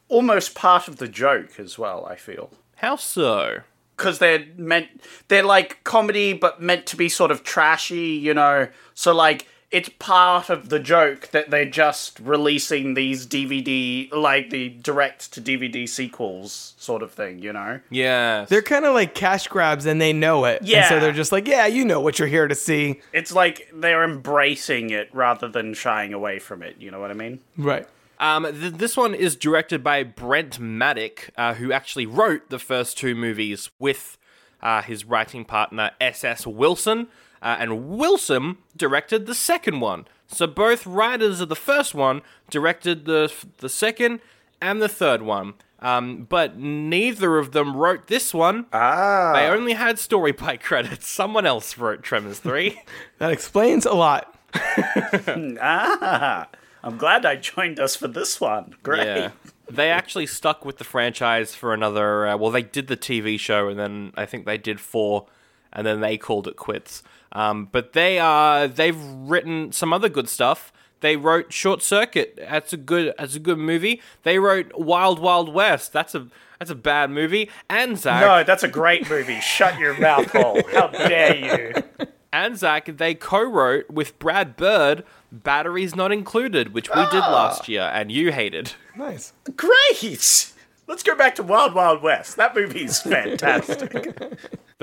almost 0.08 0.54
part 0.54 0.88
of 0.88 0.98
the 0.98 1.08
joke 1.08 1.60
as 1.60 1.78
well, 1.80 2.06
I 2.06 2.16
feel. 2.16 2.52
How 2.76 2.96
so? 2.96 3.64
because 3.98 4.20
they're 4.20 4.46
meant 4.58 4.88
they're 5.28 5.44
like 5.44 5.84
comedy 5.84 6.34
but 6.34 6.60
meant 6.60 6.86
to 6.88 6.96
be 6.96 7.08
sort 7.08 7.30
of 7.30 7.44
trashy 7.44 8.10
you 8.16 8.34
know 8.34 8.68
so 8.96 9.14
like 9.14 9.48
it's 9.74 9.90
part 10.00 10.50
of 10.50 10.70
the 10.70 10.80
joke 10.80 11.30
that 11.32 11.50
they're 11.50 11.66
just 11.66 12.20
releasing 12.20 12.94
these 12.94 13.26
dvd 13.28 14.14
like 14.14 14.50
the 14.52 14.70
direct 14.70 15.34
to 15.34 15.42
dvd 15.42 15.90
sequels 15.90 16.74
sort 16.78 17.02
of 17.02 17.12
thing 17.12 17.40
you 17.40 17.52
know 17.52 17.80
Yeah. 17.90 18.46
They're 18.48 18.62
kind 18.62 18.86
of 18.86 18.94
like 18.94 19.16
cash 19.16 19.48
grabs 19.48 19.86
and 19.86 20.00
they 20.00 20.14
know 20.14 20.46
it. 20.46 20.62
And 20.62 20.86
so 20.88 21.00
they're 21.00 21.12
just 21.12 21.32
like, 21.32 21.48
yeah, 21.48 21.66
you 21.66 21.86
know 21.86 22.00
what 22.00 22.20
you're 22.20 22.28
here 22.28 22.48
to 22.48 22.56
see. 22.56 23.02
it's 23.12 23.32
like 23.34 23.70
they're 23.74 24.04
embracing 24.04 24.90
it 24.92 25.10
rather 25.14 25.48
than 25.48 25.74
shying 25.74 26.14
away 26.14 26.40
from 26.40 26.62
it 26.64 26.76
you 26.80 26.90
know 26.92 27.00
what 27.00 27.12
i 27.12 27.14
mean 27.14 27.40
Right. 27.58 27.88
Um, 28.20 28.44
th- 28.46 28.74
this 28.74 28.96
one 28.96 29.14
is 29.16 29.36
directed 29.36 29.84
by 29.84 30.04
Brent 30.04 30.58
Maddock, 30.60 31.32
uh, 31.36 31.56
who 31.56 31.74
actually 31.74 32.06
wrote 32.06 32.50
the 32.50 32.60
first 32.60 32.98
two 32.98 33.16
movies 33.16 33.70
with 33.80 34.18
uh, 34.62 34.82
his 34.82 35.04
writing 35.04 35.44
partner 35.44 35.92
S.S. 36.00 36.48
Wilson, 36.48 37.08
uh, 37.44 37.58
and 37.60 37.90
Wilson 37.90 38.58
directed 38.76 39.28
the 39.28 39.36
second 39.36 39.82
one. 39.82 40.08
So 40.28 40.48
both 40.48 40.88
writers 40.88 41.42
of 41.42 41.50
the 41.50 41.56
first 41.56 41.94
one 41.94 42.22
directed 42.50 43.06
the 43.06 43.32
the 43.58 43.70
second 43.70 44.22
and 44.62 44.82
the 44.82 44.90
third 44.90 45.22
one. 45.22 45.54
Um, 45.80 46.24
but 46.30 46.58
neither 46.58 47.38
of 47.38 47.52
them 47.52 47.76
wrote 47.76 48.08
this 48.08 48.34
one. 48.34 48.68
Ah. 48.72 49.34
They 49.36 49.48
only 49.48 49.74
had 49.74 50.00
story 50.00 50.32
by 50.46 50.56
credits. 50.56 51.08
Someone 51.10 51.46
else 51.46 51.78
wrote 51.78 52.02
Tremors 52.02 52.40
3. 52.40 52.82
That 53.20 53.32
explains 53.32 53.86
a 53.86 53.94
lot. 53.94 54.34
Ah. 55.62 56.48
I'm 56.84 56.98
glad 56.98 57.26
I 57.26 57.36
joined 57.36 57.80
us 57.80 57.96
for 57.96 58.08
this 58.08 58.40
one. 58.42 58.76
Great. 58.84 59.06
Yeah. 59.06 59.32
They 59.70 59.90
actually 59.90 60.28
stuck 60.28 60.66
with 60.66 60.78
the 60.78 60.84
franchise 60.84 61.56
for 61.56 61.74
another. 61.74 62.28
Uh, 62.28 62.38
well, 62.38 62.52
they 62.52 62.62
did 62.62 62.88
the 62.88 62.98
TV 62.98 63.40
show, 63.40 63.70
and 63.70 63.80
then 63.80 64.12
I 64.16 64.26
think 64.26 64.46
they 64.46 64.58
did 64.58 64.80
four, 64.82 65.28
and 65.72 65.88
then 65.88 66.02
they 66.02 66.18
called 66.18 66.48
it 66.48 66.58
quits. 66.58 67.02
Um, 67.34 67.68
but 67.72 67.94
they 67.94 68.20
are 68.20 68.68
they've 68.68 68.98
written 69.00 69.72
some 69.72 69.92
other 69.92 70.10
good 70.10 70.30
stuff. 70.30 70.72
They 71.02 71.18
wrote 71.18 71.52
Short 71.52 71.82
Circuit. 71.82 72.36
That's 72.38 72.72
a 72.72 72.78
good. 72.78 73.14
That's 73.18 73.36
a 73.36 73.40
good 73.40 73.58
movie. 73.58 74.02
They 74.24 74.40
wrote 74.40 74.72
Wild 74.78 75.20
Wild 75.20 75.54
West. 75.54 75.92
That's 75.92 76.16
a 76.16 76.28
that's 76.60 76.72
a 76.72 76.76
bad 76.76 77.10
movie. 77.10 77.50
Anzac. 77.70 78.22
No, 78.22 78.44
that's 78.44 78.64
a 78.64 78.70
great 78.70 79.10
movie. 79.10 79.42
Shut 79.42 79.78
your 79.80 80.00
mouth 80.00 80.32
hole. 80.32 80.62
How 80.72 80.88
dare 81.08 81.36
you? 81.36 82.08
Anzac. 82.32 82.86
They 82.98 83.16
co-wrote 83.16 83.90
with 83.90 84.18
Brad 84.18 84.56
Bird. 84.56 85.04
Batteries 85.32 85.96
not 85.96 86.12
included, 86.12 86.74
which 86.74 86.90
we 86.90 87.04
did 87.08 87.20
last 87.20 87.68
year, 87.68 87.90
and 87.94 88.12
you 88.12 88.32
hated. 88.32 88.74
Nice. 88.96 89.34
Great. 89.58 90.54
Let's 90.88 91.02
go 91.04 91.16
back 91.16 91.36
to 91.36 91.44
Wild 91.44 91.74
Wild 91.74 92.02
West. 92.02 92.38
That 92.38 92.56
movie's 92.56 93.00
fantastic. 93.02 94.08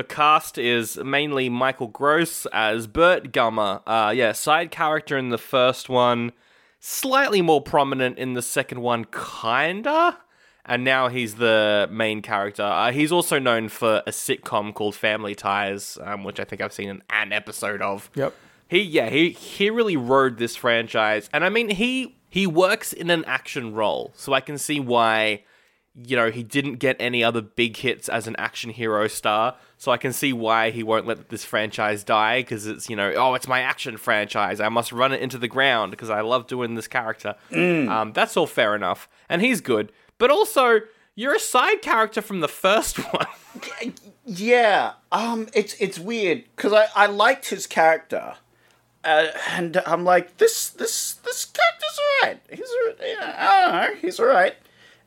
The 0.00 0.04
cast 0.04 0.56
is 0.56 0.96
mainly 0.96 1.50
Michael 1.50 1.88
Gross 1.88 2.46
as 2.54 2.86
Burt 2.86 3.32
Gummer. 3.32 3.82
Uh, 3.86 4.12
yeah, 4.16 4.32
side 4.32 4.70
character 4.70 5.18
in 5.18 5.28
the 5.28 5.36
first 5.36 5.90
one, 5.90 6.32
slightly 6.78 7.42
more 7.42 7.60
prominent 7.60 8.16
in 8.16 8.32
the 8.32 8.40
second 8.40 8.80
one, 8.80 9.04
kinda. 9.42 10.16
And 10.64 10.84
now 10.84 11.08
he's 11.08 11.34
the 11.34 11.86
main 11.92 12.22
character. 12.22 12.62
Uh, 12.62 12.92
he's 12.92 13.12
also 13.12 13.38
known 13.38 13.68
for 13.68 14.02
a 14.06 14.10
sitcom 14.10 14.72
called 14.72 14.94
Family 14.94 15.34
Ties, 15.34 15.98
um, 16.00 16.24
which 16.24 16.40
I 16.40 16.44
think 16.44 16.62
I've 16.62 16.72
seen 16.72 16.88
an, 16.88 17.02
an 17.10 17.34
episode 17.34 17.82
of. 17.82 18.08
Yep. 18.14 18.34
He 18.68 18.80
yeah 18.80 19.10
he 19.10 19.32
he 19.32 19.68
really 19.68 19.98
rode 19.98 20.38
this 20.38 20.56
franchise, 20.56 21.28
and 21.30 21.44
I 21.44 21.50
mean 21.50 21.68
he 21.68 22.16
he 22.30 22.46
works 22.46 22.94
in 22.94 23.10
an 23.10 23.22
action 23.26 23.74
role, 23.74 24.12
so 24.14 24.32
I 24.32 24.40
can 24.40 24.56
see 24.56 24.80
why 24.80 25.42
you 25.94 26.16
know 26.16 26.30
he 26.30 26.42
didn't 26.42 26.76
get 26.76 26.96
any 27.00 27.22
other 27.24 27.40
big 27.42 27.76
hits 27.76 28.08
as 28.08 28.26
an 28.26 28.36
action 28.38 28.70
hero 28.70 29.08
star. 29.08 29.56
So 29.76 29.90
I 29.90 29.96
can 29.96 30.12
see 30.12 30.32
why 30.32 30.70
he 30.70 30.82
won't 30.82 31.06
let 31.06 31.30
this 31.30 31.44
franchise 31.44 32.04
die 32.04 32.40
because 32.40 32.66
it's 32.66 32.88
you 32.90 32.96
know 32.96 33.12
oh 33.14 33.34
it's 33.34 33.48
my 33.48 33.60
action 33.60 33.96
franchise 33.96 34.60
I 34.60 34.68
must 34.68 34.92
run 34.92 35.12
it 35.12 35.20
into 35.20 35.38
the 35.38 35.48
ground 35.48 35.90
because 35.90 36.10
I 36.10 36.20
love 36.20 36.46
doing 36.46 36.74
this 36.74 36.86
character. 36.88 37.34
Um, 37.52 38.12
that's 38.12 38.36
all 38.36 38.46
fair 38.46 38.74
enough, 38.74 39.08
and 39.28 39.42
he's 39.42 39.60
good, 39.60 39.92
but 40.18 40.30
also. 40.30 40.80
You're 41.16 41.34
a 41.34 41.40
side 41.40 41.82
character 41.82 42.22
from 42.22 42.40
the 42.40 42.48
first 42.48 42.96
one. 43.12 43.26
yeah. 44.24 44.92
Um. 45.12 45.48
It's 45.52 45.74
it's 45.74 45.98
weird 45.98 46.44
because 46.56 46.72
I 46.72 46.86
I 46.94 47.06
liked 47.06 47.50
his 47.50 47.66
character. 47.66 48.36
Uh, 49.04 49.28
and 49.50 49.82
I'm 49.86 50.04
like, 50.04 50.36
this, 50.36 50.68
this, 50.70 51.14
this 51.14 51.46
character's 51.46 51.98
alright. 52.22 52.40
He's, 52.50 52.70
yeah, 53.00 53.34
I 53.38 53.62
don't 53.62 53.72
know. 53.94 54.00
He's 54.00 54.20
alright. 54.20 54.54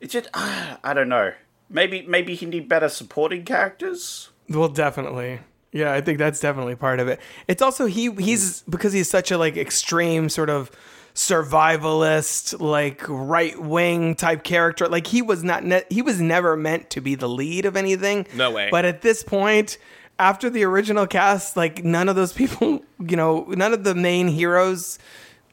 It's 0.04 0.12
just, 0.12 0.28
uh, 0.34 0.76
I 0.84 0.92
don't 0.92 1.08
know. 1.08 1.32
Maybe, 1.70 2.02
maybe 2.02 2.34
he 2.34 2.44
need 2.44 2.68
better 2.68 2.90
supporting 2.90 3.42
characters. 3.42 4.28
Well, 4.50 4.68
definitely. 4.68 5.40
Yeah, 5.72 5.94
I 5.94 6.02
think 6.02 6.18
that's 6.18 6.40
definitely 6.40 6.76
part 6.76 7.00
of 7.00 7.08
it. 7.08 7.20
It's 7.48 7.62
also 7.62 7.86
he 7.86 8.12
he's 8.12 8.60
because 8.68 8.92
he's 8.92 9.08
such 9.08 9.30
a 9.30 9.38
like 9.38 9.56
extreme 9.56 10.28
sort 10.28 10.50
of 10.50 10.70
survivalist, 11.14 12.60
like 12.60 13.02
right 13.08 13.58
wing 13.58 14.14
type 14.14 14.44
character. 14.44 14.88
Like 14.88 15.06
he 15.06 15.22
was 15.22 15.42
not 15.42 15.64
ne- 15.64 15.86
he 15.88 16.02
was 16.02 16.20
never 16.20 16.54
meant 16.54 16.90
to 16.90 17.00
be 17.00 17.14
the 17.14 17.28
lead 17.28 17.64
of 17.64 17.74
anything. 17.74 18.26
No 18.34 18.50
way. 18.50 18.68
But 18.70 18.84
at 18.84 19.00
this 19.00 19.24
point, 19.24 19.78
after 20.18 20.50
the 20.50 20.64
original 20.64 21.06
cast, 21.06 21.56
like 21.56 21.82
none 21.82 22.10
of 22.10 22.14
those 22.14 22.34
people, 22.34 22.84
you 23.00 23.16
know, 23.16 23.46
none 23.48 23.72
of 23.72 23.84
the 23.84 23.94
main 23.94 24.28
heroes 24.28 24.98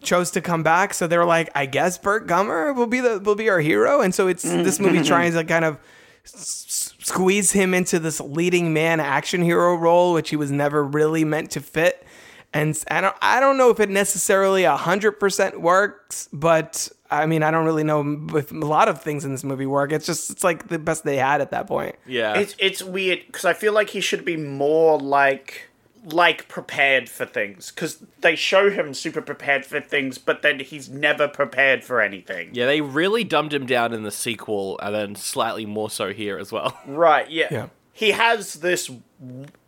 chose 0.02 0.32
to 0.32 0.42
come 0.42 0.64
back. 0.64 0.94
So 0.94 1.08
they're 1.08 1.26
like, 1.26 1.50
I 1.56 1.66
guess 1.66 1.98
Burt 1.98 2.28
Gummer 2.28 2.76
will 2.76 2.88
be 2.88 3.00
the 3.00 3.20
will 3.20 3.36
be 3.36 3.50
our 3.50 3.60
hero. 3.60 4.02
And 4.02 4.14
so 4.14 4.28
it's 4.28 4.44
this 4.44 4.80
movie 4.80 4.98
mm-hmm. 4.98 5.06
trying 5.06 5.34
to 5.34 5.44
kind 5.44 5.66
of 5.66 5.78
s- 6.26 6.94
squeeze 7.00 7.52
him 7.52 7.74
into 7.74 8.00
this 8.00 8.20
leading 8.20 8.74
man 8.74 9.00
action 9.00 9.42
hero 9.42 9.76
role, 9.76 10.14
which 10.14 10.30
he 10.30 10.36
was 10.36 10.52
never 10.52 10.84
really 10.84 11.24
meant 11.24 11.52
to 11.52 11.62
fit. 11.62 12.06
And 12.54 12.72
s- 12.72 12.86
I 12.92 13.02
don't, 13.02 13.16
I 13.22 13.40
don't 13.40 13.58
know 13.58 13.70
if 13.70 13.80
it 13.80 13.90
necessarily 13.90 14.64
hundred 14.64 15.14
percent 15.14 15.62
works, 15.62 16.28
but 16.34 16.90
I 17.10 17.26
mean, 17.26 17.44
I 17.44 17.52
don't 17.52 17.66
really 17.66 17.84
know 17.84 18.28
if 18.36 18.52
a 18.52 18.56
lot 18.56 18.88
of 18.88 19.02
things 19.02 19.26
in 19.26 19.32
this 19.32 19.44
movie 19.44 19.66
work. 19.66 19.92
It's 19.92 20.06
just, 20.06 20.30
it's 20.30 20.44
like 20.44 20.70
the 20.70 20.80
best 20.80 21.04
they 21.04 21.18
had 21.18 21.42
at 21.42 21.52
that 21.52 21.68
point. 21.68 21.96
yeah. 22.06 22.38
It's 22.38 22.56
it's 22.58 22.82
weird 22.84 23.20
because 23.28 23.46
I 23.46 23.54
feel 23.54 23.74
like 23.74 23.90
he 23.90 24.02
should 24.02 24.24
be 24.26 24.38
more 24.38 24.98
like 24.98 25.70
like 26.04 26.48
prepared 26.48 27.10
for 27.10 27.26
things 27.26 27.72
because 27.72 28.04
they 28.22 28.36
show 28.36 28.70
him 28.70 28.94
super 28.94 29.22
prepared 29.22 29.66
for 29.66 29.80
things, 29.80 30.18
but 30.18 30.42
then 30.42 30.60
he's 30.60 30.90
never 30.90 31.28
prepared 31.28 31.84
for 31.84 32.02
anything. 32.02 32.50
Yeah, 32.54 32.66
they 32.66 32.82
really 32.82 33.24
dumbed 33.24 33.54
him 33.54 33.66
down 33.66 33.94
in 33.94 34.04
the 34.04 34.12
sequel, 34.12 34.80
and 34.80 34.96
then 34.96 35.16
slightly 35.16 35.66
more 35.66 35.90
so 35.90 36.14
here 36.14 36.38
as 36.38 36.52
well. 36.52 36.78
Right, 36.86 37.30
yeah. 37.30 37.48
Yeah. 37.52 37.68
He 37.94 38.12
has 38.12 38.56
this 38.56 38.90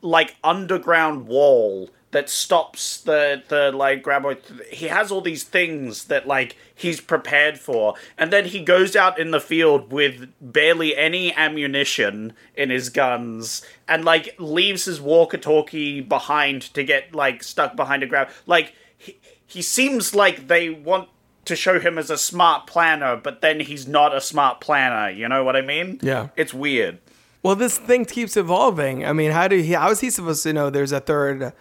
like 0.01 0.35
underground 0.43 1.27
wall 1.27 1.89
that 2.13 2.29
stops 2.29 3.01
the 3.01 3.43
the 3.49 3.71
like 3.71 4.01
graboid. 4.01 4.39
He 4.67 4.87
has 4.87 5.11
all 5.11 5.21
these 5.21 5.43
things 5.43 6.05
that 6.05 6.25
like 6.25 6.55
he's 6.73 7.01
prepared 7.01 7.59
for, 7.59 7.95
and 8.17 8.31
then 8.31 8.45
he 8.45 8.63
goes 8.63 8.95
out 8.95 9.19
in 9.19 9.31
the 9.31 9.41
field 9.41 9.91
with 9.91 10.31
barely 10.39 10.95
any 10.95 11.35
ammunition 11.35 12.33
in 12.55 12.69
his 12.69 12.89
guns, 12.89 13.61
and 13.87 14.05
like 14.05 14.35
leaves 14.39 14.85
his 14.85 15.01
walkie-talkie 15.01 16.01
behind 16.01 16.61
to 16.73 16.83
get 16.83 17.13
like 17.13 17.43
stuck 17.43 17.75
behind 17.75 18.01
a 18.01 18.07
grab. 18.07 18.29
Like 18.47 18.73
he, 18.97 19.19
he 19.45 19.61
seems 19.61 20.15
like 20.15 20.47
they 20.47 20.69
want 20.69 21.09
to 21.45 21.55
show 21.57 21.79
him 21.79 21.97
as 21.97 22.09
a 22.09 22.17
smart 22.17 22.67
planner, 22.67 23.17
but 23.17 23.41
then 23.41 23.59
he's 23.59 23.85
not 23.85 24.15
a 24.15 24.21
smart 24.21 24.61
planner. 24.61 25.09
You 25.09 25.27
know 25.27 25.43
what 25.43 25.57
I 25.57 25.61
mean? 25.61 25.99
Yeah. 26.01 26.29
It's 26.37 26.53
weird. 26.53 26.99
Well, 27.41 27.57
this 27.57 27.77
thing 27.77 28.05
keeps 28.05 28.37
evolving. 28.37 29.05
I 29.05 29.11
mean, 29.11 29.31
how 29.31 29.49
do 29.49 29.57
he? 29.57 29.73
How 29.73 29.91
is 29.91 29.99
he 29.99 30.09
supposed 30.09 30.43
to 30.43 30.53
know 30.53 30.69
there's 30.69 30.93
a 30.93 31.01
third, 31.01 31.51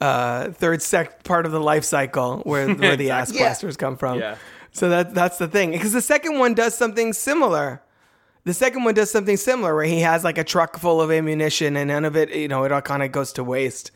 uh, 0.00 0.50
third 0.50 0.80
sec 0.82 1.24
part 1.24 1.46
of 1.46 1.52
the 1.52 1.60
life 1.60 1.84
cycle 1.84 2.38
where 2.44 2.68
where 2.74 2.96
the 2.96 3.10
ass 3.10 3.32
Yeah. 3.32 3.42
blasters 3.42 3.76
come 3.76 3.96
from? 3.96 4.18
Yeah. 4.18 4.36
So 4.72 4.88
that 4.90 5.14
that's 5.14 5.38
the 5.38 5.48
thing. 5.48 5.72
Because 5.72 5.92
the 5.92 6.02
second 6.02 6.38
one 6.38 6.54
does 6.54 6.74
something 6.76 7.12
similar. 7.12 7.82
The 8.44 8.54
second 8.54 8.84
one 8.84 8.94
does 8.94 9.10
something 9.10 9.36
similar 9.36 9.74
where 9.74 9.84
he 9.84 10.00
has 10.00 10.24
like 10.24 10.38
a 10.38 10.44
truck 10.44 10.78
full 10.78 11.00
of 11.02 11.10
ammunition 11.10 11.76
and 11.76 11.88
none 11.88 12.04
of 12.04 12.16
it, 12.16 12.34
you 12.34 12.48
know, 12.48 12.64
it 12.64 12.72
all 12.72 12.80
kind 12.80 13.02
of 13.02 13.12
goes 13.12 13.32
to 13.34 13.44
waste 13.44 13.90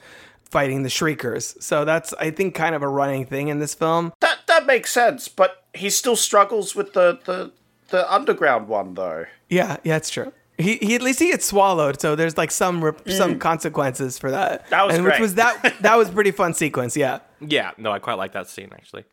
fighting 0.50 0.82
the 0.82 0.90
shriekers. 0.90 1.56
So 1.60 1.84
that's 1.86 2.12
I 2.14 2.30
think 2.30 2.54
kind 2.54 2.74
of 2.74 2.82
a 2.82 2.88
running 2.88 3.24
thing 3.24 3.48
in 3.48 3.60
this 3.60 3.74
film. 3.74 4.12
That 4.20 4.38
that 4.48 4.66
makes 4.66 4.90
sense, 4.92 5.28
but 5.28 5.64
he 5.72 5.88
still 5.88 6.16
struggles 6.16 6.74
with 6.74 6.92
the 6.92 7.18
the, 7.24 7.52
the 7.88 8.12
underground 8.12 8.68
one 8.68 8.94
though. 8.94 9.26
Yeah, 9.48 9.76
yeah, 9.84 9.96
it's 9.96 10.10
true. 10.10 10.32
He, 10.62 10.76
he 10.76 10.94
at 10.94 11.02
least 11.02 11.18
he 11.18 11.30
gets 11.30 11.46
swallowed, 11.46 12.00
so 12.00 12.14
there's 12.14 12.36
like 12.36 12.50
some 12.50 12.84
rep- 12.84 13.08
some 13.08 13.38
consequences 13.38 14.18
for 14.18 14.30
that. 14.30 14.66
Mm. 14.66 14.68
That 14.70 14.86
was 14.86 14.96
and 14.96 15.04
which 15.04 15.20
was 15.20 15.34
that 15.34 15.76
that 15.80 15.96
was 15.96 16.08
a 16.08 16.12
pretty 16.12 16.30
fun 16.30 16.54
sequence. 16.54 16.96
Yeah, 16.96 17.20
Yeah, 17.40 17.72
no, 17.78 17.90
I 17.92 17.98
quite 17.98 18.14
like 18.14 18.32
that 18.32 18.48
scene 18.48 18.70
actually. 18.72 19.04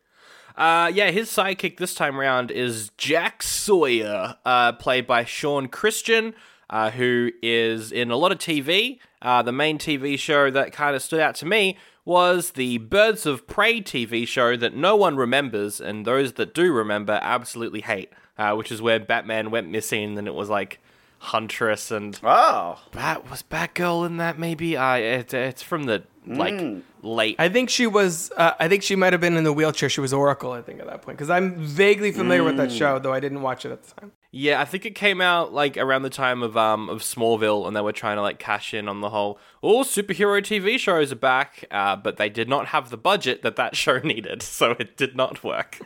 Uh, 0.56 0.92
yeah, 0.94 1.10
his 1.10 1.30
sidekick 1.30 1.78
this 1.78 1.94
time 1.94 2.20
around 2.20 2.52
is 2.52 2.92
Jack 2.98 3.42
Sawyer, 3.42 4.36
uh, 4.46 4.74
played 4.74 5.08
by 5.08 5.24
Shawn 5.24 5.70
Christian, 5.70 6.34
uh, 6.70 6.92
who 6.92 7.32
is 7.42 7.94
in 7.94 8.12
a 8.12 8.18
lot 8.18 8.34
of 8.34 8.40
TV. 8.40 9.00
Uh, 9.22 9.42
the 9.42 9.54
main 9.54 9.78
TV 9.78 10.20
show 10.20 10.52
that 10.52 10.74
kind 10.74 10.98
of 10.98 11.02
stood 11.02 11.22
out 11.22 11.36
to 11.36 11.46
me 11.46 11.78
was 12.04 12.52
the 12.52 12.78
Birds 12.80 13.26
of 13.26 13.48
Prey 13.48 13.82
TV 13.82 14.28
show 14.28 14.58
that 14.58 14.76
no 14.76 14.96
one 14.96 15.16
remembers, 15.16 15.80
and 15.80 16.06
those 16.06 16.34
that 16.34 16.54
do 16.54 16.74
remember 16.74 17.20
absolutely 17.22 17.82
hate, 17.82 18.12
uh, 18.38 18.54
which 18.56 18.72
is 18.72 18.82
where 18.82 19.00
Batman 19.00 19.52
went 19.52 19.70
missing, 19.70 20.18
and 20.18 20.28
it 20.28 20.34
was 20.34 20.50
like 20.50 20.80
Huntress 21.20 21.92
and 21.92 22.20
Oh, 22.24 22.80
Bat 22.92 23.30
was 23.30 23.44
Batgirl 23.44 24.06
in 24.06 24.18
that 24.18 24.40
maybe? 24.40 24.78
Uh, 24.78 24.96
it, 24.96 25.34
it's 25.34 25.62
from 25.62 25.84
the 25.84 26.04
like 26.26 26.84
late 27.02 27.36
I 27.40 27.50
think 27.50 27.70
she 27.70 27.88
was. 27.88 28.32
Uh, 28.38 28.54
I 28.60 28.68
think 28.68 28.84
she 28.84 28.96
might 28.96 29.14
have 29.14 29.22
been 29.22 29.36
in 29.36 29.44
the 29.44 29.54
wheelchair. 29.54 29.90
She 29.90 30.00
was 30.02 30.14
Oracle, 30.14 30.52
I 30.52 30.62
think, 30.62 30.80
at 30.80 30.86
that 30.88 31.02
point. 31.02 31.18
Because 31.18 31.30
I'm 31.30 31.56
vaguely 31.58 32.12
familiar 32.12 32.44
with 32.44 32.58
that 32.58 32.72
show, 32.72 33.00
though 33.00 33.14
I 33.14 33.20
didn't 33.20 33.42
watch 33.42 33.66
it 33.66 33.72
at 33.72 33.84
the 33.84 34.00
time. 34.02 34.12
Yeah, 34.32 34.62
I 34.62 34.66
think 34.66 34.86
it 34.86 34.94
came 34.94 35.22
out 35.22 35.54
like 35.54 35.76
around 35.76 36.04
the 36.04 36.10
time 36.10 36.44
of 36.44 36.56
um 36.56 36.88
of 36.90 37.00
Smallville, 37.02 37.68
and 37.68 37.76
they 37.76 37.82
were 37.82 37.92
trying 37.92 38.18
to 38.18 38.22
like 38.22 38.38
cash 38.40 38.74
in 38.74 38.88
on 38.88 39.02
the 39.02 39.10
whole 39.10 39.40
all 39.62 39.84
superhero 39.84 40.40
TV 40.42 40.78
shows 40.78 41.12
are 41.12 41.16
back, 41.16 41.66
uh, 41.72 41.96
but 41.96 42.18
they 42.18 42.30
did 42.30 42.48
not 42.48 42.68
have 42.68 42.92
the 42.92 42.98
budget 42.98 43.42
that 43.42 43.56
that 43.56 43.76
show 43.76 43.98
needed, 44.04 44.42
so 44.44 44.72
it 44.80 44.96
did 44.98 45.16
not 45.16 45.44
work. 45.44 45.80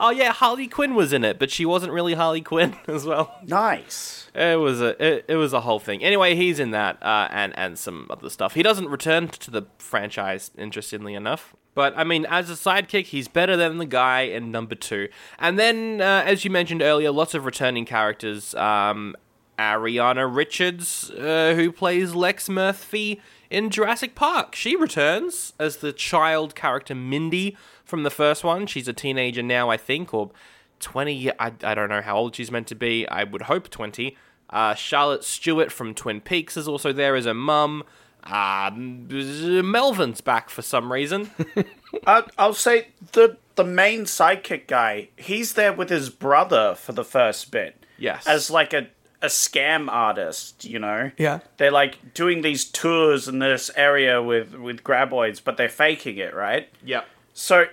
Oh 0.00 0.10
yeah, 0.10 0.32
Harley 0.32 0.66
Quinn 0.66 0.94
was 0.94 1.12
in 1.12 1.24
it, 1.24 1.38
but 1.38 1.50
she 1.50 1.66
wasn't 1.66 1.92
really 1.92 2.14
Harley 2.14 2.40
Quinn 2.40 2.74
as 2.88 3.04
well. 3.04 3.38
Nice. 3.46 4.28
It 4.34 4.58
was 4.58 4.80
a 4.80 5.02
it, 5.04 5.26
it 5.28 5.36
was 5.36 5.52
a 5.52 5.60
whole 5.60 5.78
thing. 5.78 6.02
Anyway, 6.02 6.34
he's 6.34 6.58
in 6.58 6.70
that 6.70 7.02
uh, 7.02 7.28
and 7.30 7.52
and 7.58 7.78
some 7.78 8.06
other 8.08 8.30
stuff. 8.30 8.54
He 8.54 8.62
doesn't 8.62 8.88
return 8.88 9.28
to 9.28 9.50
the 9.50 9.62
franchise, 9.78 10.50
interestingly 10.56 11.14
enough. 11.14 11.54
But 11.74 11.92
I 11.96 12.04
mean, 12.04 12.26
as 12.26 12.50
a 12.50 12.54
sidekick, 12.54 13.06
he's 13.06 13.28
better 13.28 13.56
than 13.56 13.78
the 13.78 13.86
guy 13.86 14.22
in 14.22 14.50
number 14.50 14.74
two. 14.74 15.08
And 15.38 15.58
then, 15.58 16.00
uh, 16.00 16.24
as 16.26 16.44
you 16.44 16.50
mentioned 16.50 16.82
earlier, 16.82 17.10
lots 17.10 17.34
of 17.34 17.44
returning 17.44 17.84
characters. 17.84 18.54
Um, 18.54 19.16
Ariana 19.58 20.34
Richards, 20.34 21.10
uh, 21.10 21.52
who 21.54 21.70
plays 21.70 22.14
Lex 22.14 22.48
Murphy 22.48 23.20
in 23.50 23.68
Jurassic 23.68 24.14
Park, 24.14 24.54
she 24.54 24.74
returns 24.74 25.52
as 25.58 25.78
the 25.78 25.92
child 25.92 26.54
character 26.54 26.94
Mindy 26.94 27.58
from 27.90 28.04
the 28.04 28.10
first 28.10 28.42
one. 28.44 28.66
She's 28.66 28.88
a 28.88 28.92
teenager 28.94 29.42
now, 29.42 29.68
I 29.68 29.76
think, 29.76 30.14
or 30.14 30.30
20. 30.78 31.30
I, 31.32 31.52
I 31.62 31.74
don't 31.74 31.88
know 31.90 32.00
how 32.00 32.16
old 32.16 32.36
she's 32.36 32.50
meant 32.50 32.68
to 32.68 32.74
be. 32.74 33.06
I 33.08 33.24
would 33.24 33.42
hope 33.42 33.68
20. 33.68 34.16
Uh, 34.48 34.74
Charlotte 34.74 35.24
Stewart 35.24 35.70
from 35.70 35.94
Twin 35.94 36.20
Peaks 36.20 36.56
is 36.56 36.66
also 36.66 36.92
there 36.92 37.14
as 37.16 37.26
a 37.26 37.34
mum. 37.34 37.84
Uh, 38.24 38.70
Melvin's 38.74 40.20
back 40.20 40.50
for 40.50 40.62
some 40.62 40.92
reason. 40.92 41.30
I'll, 42.06 42.26
I'll 42.38 42.54
say 42.54 42.88
the 43.12 43.36
the 43.54 43.64
main 43.64 44.04
sidekick 44.04 44.66
guy. 44.66 45.08
He's 45.16 45.54
there 45.54 45.72
with 45.72 45.88
his 45.90 46.10
brother 46.10 46.74
for 46.74 46.92
the 46.92 47.04
first 47.04 47.50
bit. 47.50 47.84
Yes. 47.98 48.26
as 48.26 48.50
like 48.50 48.72
a 48.72 48.88
a 49.22 49.26
scam 49.26 49.88
artist. 49.90 50.64
You 50.64 50.78
know. 50.78 51.10
Yeah. 51.16 51.40
They're 51.56 51.70
like 51.70 52.12
doing 52.14 52.42
these 52.42 52.64
tours 52.64 53.26
in 53.28 53.38
this 53.38 53.70
area 53.74 54.22
with 54.22 54.54
with 54.54 54.82
graboids, 54.84 55.40
but 55.42 55.56
they're 55.56 55.68
faking 55.68 56.18
it, 56.18 56.34
right? 56.34 56.68
yep. 56.84 57.06
So, 57.32 57.62
at 57.62 57.70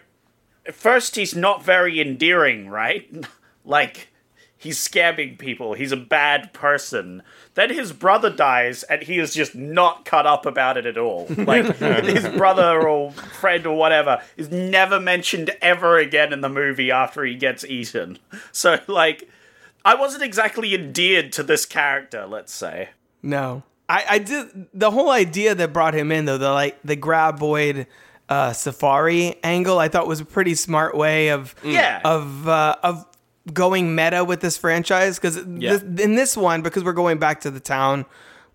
first 0.72 1.16
he's 1.16 1.36
not 1.36 1.64
very 1.64 2.00
endearing, 2.00 2.70
right? 2.70 3.10
like, 3.66 4.10
he's 4.58 4.78
scamming 4.78 5.38
people. 5.38 5.74
He's 5.74 5.92
a 5.92 5.98
bad 5.98 6.54
person. 6.54 7.24
Then 7.54 7.74
his 7.74 7.94
brother 7.94 8.30
dies, 8.30 8.84
and 8.84 9.02
he 9.04 9.20
is 9.20 9.34
just 9.34 9.56
not 9.56 10.06
cut 10.06 10.26
up 10.26 10.46
about 10.46 10.78
it 10.78 10.86
at 10.86 10.98
all. 10.98 11.28
Like, 11.38 11.78
his 11.78 12.28
brother 12.30 12.88
or 12.88 13.12
friend 13.12 13.66
or 13.66 13.78
whatever 13.78 14.22
is 14.36 14.52
never 14.52 15.00
mentioned 15.00 15.52
ever 15.62 15.98
again 15.98 16.34
in 16.34 16.42
the 16.42 16.50
movie 16.50 16.92
after 16.92 17.24
he 17.24 17.36
gets 17.36 17.64
eaten. 17.66 18.20
So, 18.52 18.80
like, 18.88 19.30
I 19.86 19.96
wasn't 19.96 20.24
exactly 20.24 20.74
endeared 20.74 21.32
to 21.34 21.44
this 21.44 21.66
character, 21.66 22.26
let's 22.26 22.54
say. 22.54 22.90
No, 23.22 23.64
I, 23.90 24.06
I 24.10 24.20
did 24.20 24.68
the 24.74 24.92
whole 24.92 25.10
idea 25.10 25.56
that 25.56 25.74
brought 25.74 25.94
him 25.94 26.12
in 26.12 26.26
though 26.26 26.38
the 26.38 26.52
like 26.52 26.78
the 26.84 26.98
graboid 26.98 27.88
uh, 28.30 28.54
safari 28.54 29.36
angle. 29.44 29.80
I 29.80 29.88
thought 29.88 30.08
was 30.08 30.20
a 30.20 30.26
pretty 30.26 30.56
smart 30.56 30.96
way 30.96 31.30
of 31.30 31.56
Yeah. 31.64 32.02
of 32.04 32.48
uh, 32.48 32.76
of 32.84 33.06
going 33.54 33.96
meta 33.96 34.24
with 34.26 34.42
this 34.42 34.58
franchise 34.58 35.18
because 35.18 35.38
Yeah. 35.38 35.78
in 36.00 36.16
this 36.16 36.36
one 36.36 36.62
because 36.62 36.84
we're 36.84 36.92
going 36.94 37.18
back 37.18 37.42
to 37.42 37.52
the 37.52 37.62
town 37.62 38.06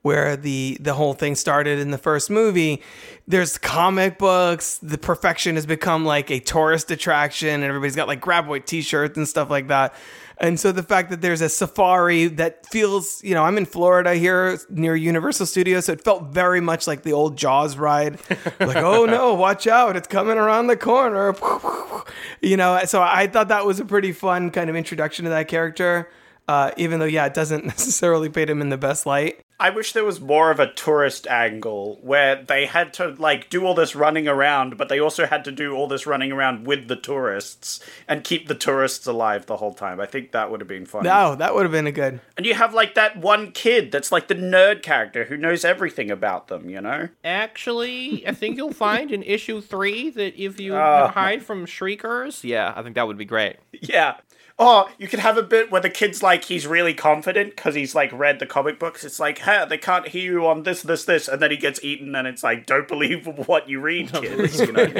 where 0.02 0.36
the 0.36 0.76
the 0.80 0.94
whole 0.94 1.14
thing 1.14 1.34
started 1.34 1.78
in 1.78 1.90
the 1.90 1.98
first 1.98 2.28
movie 2.28 2.82
there's 3.28 3.56
comic 3.56 4.18
books 4.18 4.78
the 4.82 4.98
perfection 4.98 5.54
has 5.54 5.64
become 5.64 6.04
like 6.04 6.30
a 6.30 6.40
tourist 6.40 6.90
attraction 6.90 7.48
and 7.48 7.64
everybody's 7.64 7.96
got 7.96 8.08
like 8.08 8.20
graboid 8.20 8.64
t-shirts 8.66 9.16
and 9.16 9.28
stuff 9.28 9.48
like 9.48 9.68
that. 9.68 9.94
And 10.38 10.58
so 10.58 10.72
the 10.72 10.82
fact 10.82 11.10
that 11.10 11.20
there's 11.20 11.40
a 11.40 11.48
safari 11.48 12.26
that 12.26 12.66
feels 12.66 13.22
you 13.22 13.34
know 13.34 13.44
i'm 13.44 13.56
in 13.56 13.64
florida 13.64 14.14
here 14.14 14.58
near 14.70 14.96
universal 14.96 15.46
studios 15.46 15.84
so 15.84 15.92
it 15.92 16.02
felt 16.02 16.24
very 16.32 16.60
much 16.60 16.86
like 16.86 17.02
the 17.02 17.12
old 17.12 17.36
jaws 17.36 17.76
ride. 17.76 18.18
Like 18.60 18.76
oh 18.76 19.06
no 19.06 19.34
watch 19.34 19.66
out 19.66 19.96
it's 19.96 20.08
coming 20.08 20.36
around 20.36 20.66
the 20.66 20.76
corner. 20.76 21.34
You 22.40 22.56
know 22.56 22.80
so 22.84 23.00
i 23.00 23.28
thought 23.28 23.48
that 23.48 23.64
was 23.64 23.78
a 23.78 23.84
pretty 23.84 24.10
fun 24.12 24.50
kind 24.50 24.68
of 24.68 24.74
introduction 24.74 25.24
to 25.24 25.30
that 25.30 25.46
character 25.46 26.10
uh, 26.48 26.72
even 26.76 26.98
though 26.98 27.06
yeah 27.06 27.26
it 27.26 27.34
doesn't 27.34 27.64
necessarily 27.76 28.28
paint 28.28 28.50
him 28.50 28.60
in 28.60 28.68
the 28.68 28.76
best 28.76 29.06
light 29.06 29.41
I 29.62 29.70
wish 29.70 29.92
there 29.92 30.04
was 30.04 30.20
more 30.20 30.50
of 30.50 30.58
a 30.58 30.72
tourist 30.72 31.26
angle 31.28 31.98
where 32.02 32.42
they 32.42 32.66
had 32.66 32.92
to 32.94 33.10
like 33.10 33.48
do 33.48 33.64
all 33.64 33.74
this 33.74 33.94
running 33.94 34.26
around, 34.26 34.76
but 34.76 34.88
they 34.88 34.98
also 34.98 35.24
had 35.24 35.44
to 35.44 35.52
do 35.52 35.72
all 35.74 35.86
this 35.86 36.04
running 36.04 36.32
around 36.32 36.66
with 36.66 36.88
the 36.88 36.96
tourists 36.96 37.78
and 38.08 38.24
keep 38.24 38.48
the 38.48 38.56
tourists 38.56 39.06
alive 39.06 39.46
the 39.46 39.58
whole 39.58 39.72
time. 39.72 40.00
I 40.00 40.06
think 40.06 40.32
that 40.32 40.50
would 40.50 40.60
have 40.60 40.68
been 40.68 40.84
fun. 40.84 41.04
no 41.04 41.36
that 41.36 41.54
would 41.54 41.62
have 41.62 41.70
been 41.72 41.86
a 41.86 41.92
good 41.92 42.20
And 42.36 42.44
you 42.44 42.54
have 42.54 42.74
like 42.74 42.94
that 42.96 43.16
one 43.16 43.52
kid 43.52 43.92
that's 43.92 44.10
like 44.10 44.26
the 44.26 44.34
nerd 44.34 44.82
character 44.82 45.26
who 45.26 45.36
knows 45.36 45.64
everything 45.64 46.10
about 46.10 46.48
them, 46.48 46.68
you 46.68 46.80
know? 46.80 47.08
Actually, 47.24 48.26
I 48.26 48.32
think 48.32 48.56
you'll 48.56 48.72
find 48.88 49.12
in 49.12 49.22
issue 49.22 49.60
three 49.60 50.10
that 50.10 50.34
if 50.42 50.58
you 50.58 50.74
Oh. 50.74 51.06
hide 51.14 51.42
from 51.44 51.66
shriekers, 51.66 52.42
yeah, 52.42 52.72
I 52.74 52.82
think 52.82 52.96
that 52.96 53.06
would 53.06 53.18
be 53.18 53.24
great. 53.24 53.56
Yeah. 53.72 54.16
Oh, 54.64 54.88
you 54.98 55.08
could 55.08 55.18
have 55.18 55.36
a 55.36 55.42
bit 55.42 55.70
where 55.70 55.80
the 55.80 55.90
kid's 55.90 56.22
like 56.22 56.44
he's 56.44 56.66
really 56.66 56.94
confident 56.94 57.56
because 57.56 57.74
he's 57.74 57.94
like 57.94 58.12
read 58.12 58.38
the 58.38 58.46
comic 58.46 58.78
books. 58.78 59.02
It's 59.04 59.18
like, 59.18 59.38
hey, 59.38 59.64
they 59.68 59.78
can't 59.78 60.08
hear 60.08 60.32
you 60.32 60.46
on 60.46 60.62
this, 60.62 60.82
this, 60.82 61.04
this, 61.04 61.26
and 61.28 61.40
then 61.42 61.50
he 61.50 61.56
gets 61.56 61.82
eaten, 61.82 62.14
and 62.14 62.28
it's 62.28 62.42
like, 62.42 62.66
don't 62.66 62.86
believe 62.88 63.26
what 63.46 63.68
you 63.68 63.80
read, 63.80 64.12
kids. 64.12 64.60
You 64.60 64.72
know? 64.72 64.86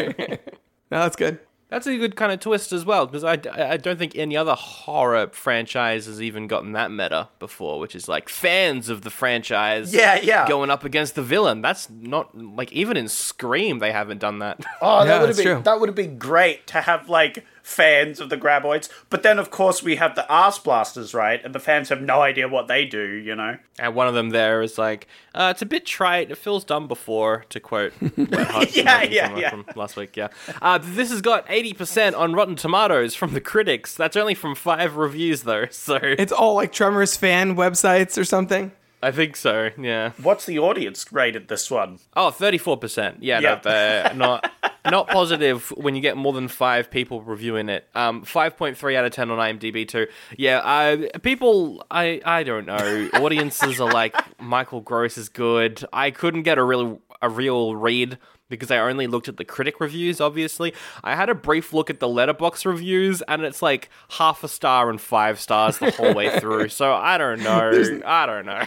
no 0.90 0.98
that's 0.98 1.16
good 1.16 1.38
That's 1.70 1.87
a 1.87 1.96
good 1.96 2.16
kind 2.16 2.33
of 2.33 2.40
twist 2.40 2.72
as 2.72 2.85
well, 2.85 3.07
because 3.07 3.25
I, 3.25 3.38
I 3.55 3.77
don't 3.79 3.98
think 3.98 4.14
any 4.14 4.37
other 4.37 4.55
horror 4.55 5.29
franchise 5.33 6.05
has 6.07 6.20
even 6.20 6.46
gotten 6.46 6.72
that 6.72 6.90
meta 6.90 7.29
before, 7.38 7.79
which 7.81 7.94
is 7.94 8.09
like 8.09 8.29
fans 8.29 8.88
of 8.90 9.01
the 9.03 9.11
franchise 9.11 9.94
Yeah, 9.94 10.20
yeah. 10.22 10.46
going 10.46 10.70
up 10.70 10.85
against 10.85 11.14
the 11.14 11.22
villain. 11.22 11.62
That's 11.62 11.88
not, 11.88 12.37
like, 12.37 12.72
even 12.72 12.96
in 12.98 13.09
Scream, 13.09 13.79
they 13.79 13.90
haven't 13.92 14.18
done 14.18 14.40
that. 14.40 14.61
Oh, 14.83 14.98
Yeah, 15.01 15.05
that 15.07 15.20
would 15.20 15.29
have 15.29 15.37
that's 15.37 15.38
been 15.38 15.55
true. 15.57 15.62
that 15.62 15.81
would 15.81 15.88
have 15.88 15.96
been 15.96 16.18
great 16.18 16.66
to 16.68 16.81
have 16.83 17.09
like 17.09 17.44
fans 17.62 18.20
of 18.20 18.29
the 18.29 18.37
graboids. 18.37 18.88
But 19.11 19.22
then, 19.22 19.38
of 19.38 19.51
course, 19.51 19.83
we 19.83 19.96
have 19.96 20.14
the 20.14 20.29
arse 20.29 20.59
blasters, 20.59 21.14
right? 21.14 21.42
And 21.44 21.55
the 21.55 21.61
fans 21.61 21.88
have 21.88 22.03
no 22.03 22.22
idea 22.22 22.48
what 22.48 22.68
they 22.68 22.85
do. 22.85 23.03
You 23.12 23.37
know? 23.37 23.59
and 23.79 23.94
one 23.94 24.07
of 24.07 24.14
them 24.14 24.31
there 24.31 24.62
is 24.62 24.79
like, 24.79 25.07
uh, 25.35 25.48
it's 25.51 25.62
a 25.62 25.66
bit 25.66 25.87
trite. 25.87 26.31
It 26.31 26.38
feels 26.38 26.64
done 26.64 26.87
before, 26.87 27.44
to 27.48 27.61
quote 27.61 27.92
Yeah, 28.16 29.03
yeah, 29.03 29.29
from, 29.29 29.38
yeah. 29.38 29.51
from 29.51 29.64
last 29.75 29.96
week. 29.96 30.16
Yeah. 30.16 30.29
Uh, 30.61 30.79
this 30.83 31.11
has 31.11 31.20
got 31.20 31.46
80% 31.46 32.16
on 32.16 32.35
Rotten 32.35 32.57
Tomatoes 32.57 33.14
from 33.14 33.35
the 33.35 33.40
critics. 33.40 33.94
That's 33.94 34.16
only 34.16 34.35
from 34.35 34.55
five 34.55 34.96
reviews, 34.96 35.42
though. 35.42 35.66
So 35.83 35.98
it's 36.01 36.33
all 36.33 36.55
like 36.55 36.72
tremors 36.72 37.16
fan 37.16 37.57
websites 37.57 38.16
or 38.16 38.25
something 38.25 38.70
I 39.02 39.10
think 39.10 39.34
so, 39.36 39.70
yeah. 39.78 40.12
What's 40.22 40.46
the 40.46 40.58
audience 40.60 41.12
rated 41.12 41.48
this 41.48 41.70
one? 41.70 41.98
Oh, 42.16 42.30
34%. 42.30 43.16
Yeah, 43.20 43.40
Yeah. 43.40 43.60
no, 43.64 43.70
uh, 43.70 44.12
not 44.14 44.50
not 44.90 45.08
positive 45.08 45.70
when 45.76 45.94
you 45.94 46.00
get 46.00 46.16
more 46.16 46.32
than 46.32 46.48
five 46.48 46.90
people 46.90 47.20
reviewing 47.22 47.68
it. 47.68 47.88
Um, 47.94 48.22
5.3 48.24 48.96
out 48.96 49.04
of 49.04 49.12
10 49.12 49.30
on 49.30 49.38
IMDb 49.38 49.86
too. 49.88 50.06
Yeah, 50.36 50.58
uh, 50.58 51.18
people, 51.20 51.84
I 51.90 52.20
I 52.24 52.42
don't 52.42 52.66
know. 52.66 53.08
Audiences 53.14 53.80
are 53.80 53.92
like 53.92 54.14
Michael 54.40 54.80
Gross 54.80 55.18
is 55.18 55.28
good. 55.28 55.84
I 55.92 56.10
couldn't 56.10 56.42
get 56.42 56.58
a 56.58 56.62
real 56.64 57.00
a 57.20 57.28
real 57.28 57.76
read 57.76 58.18
because 58.52 58.70
I 58.70 58.78
only 58.78 59.08
looked 59.08 59.28
at 59.28 59.38
the 59.38 59.44
critic 59.44 59.80
reviews. 59.80 60.20
Obviously, 60.20 60.74
I 61.02 61.16
had 61.16 61.28
a 61.28 61.34
brief 61.34 61.72
look 61.72 61.90
at 61.90 61.98
the 61.98 62.06
Letterboxd 62.06 62.66
reviews, 62.66 63.22
and 63.22 63.42
it's 63.42 63.62
like 63.62 63.88
half 64.10 64.44
a 64.44 64.48
star 64.48 64.90
and 64.90 65.00
five 65.00 65.40
stars 65.40 65.78
the 65.78 65.90
whole 65.90 66.14
way 66.14 66.38
through. 66.38 66.68
So 66.68 66.92
I 66.92 67.18
don't 67.18 67.42
know. 67.42 68.00
I 68.04 68.26
don't 68.26 68.46
know. 68.46 68.64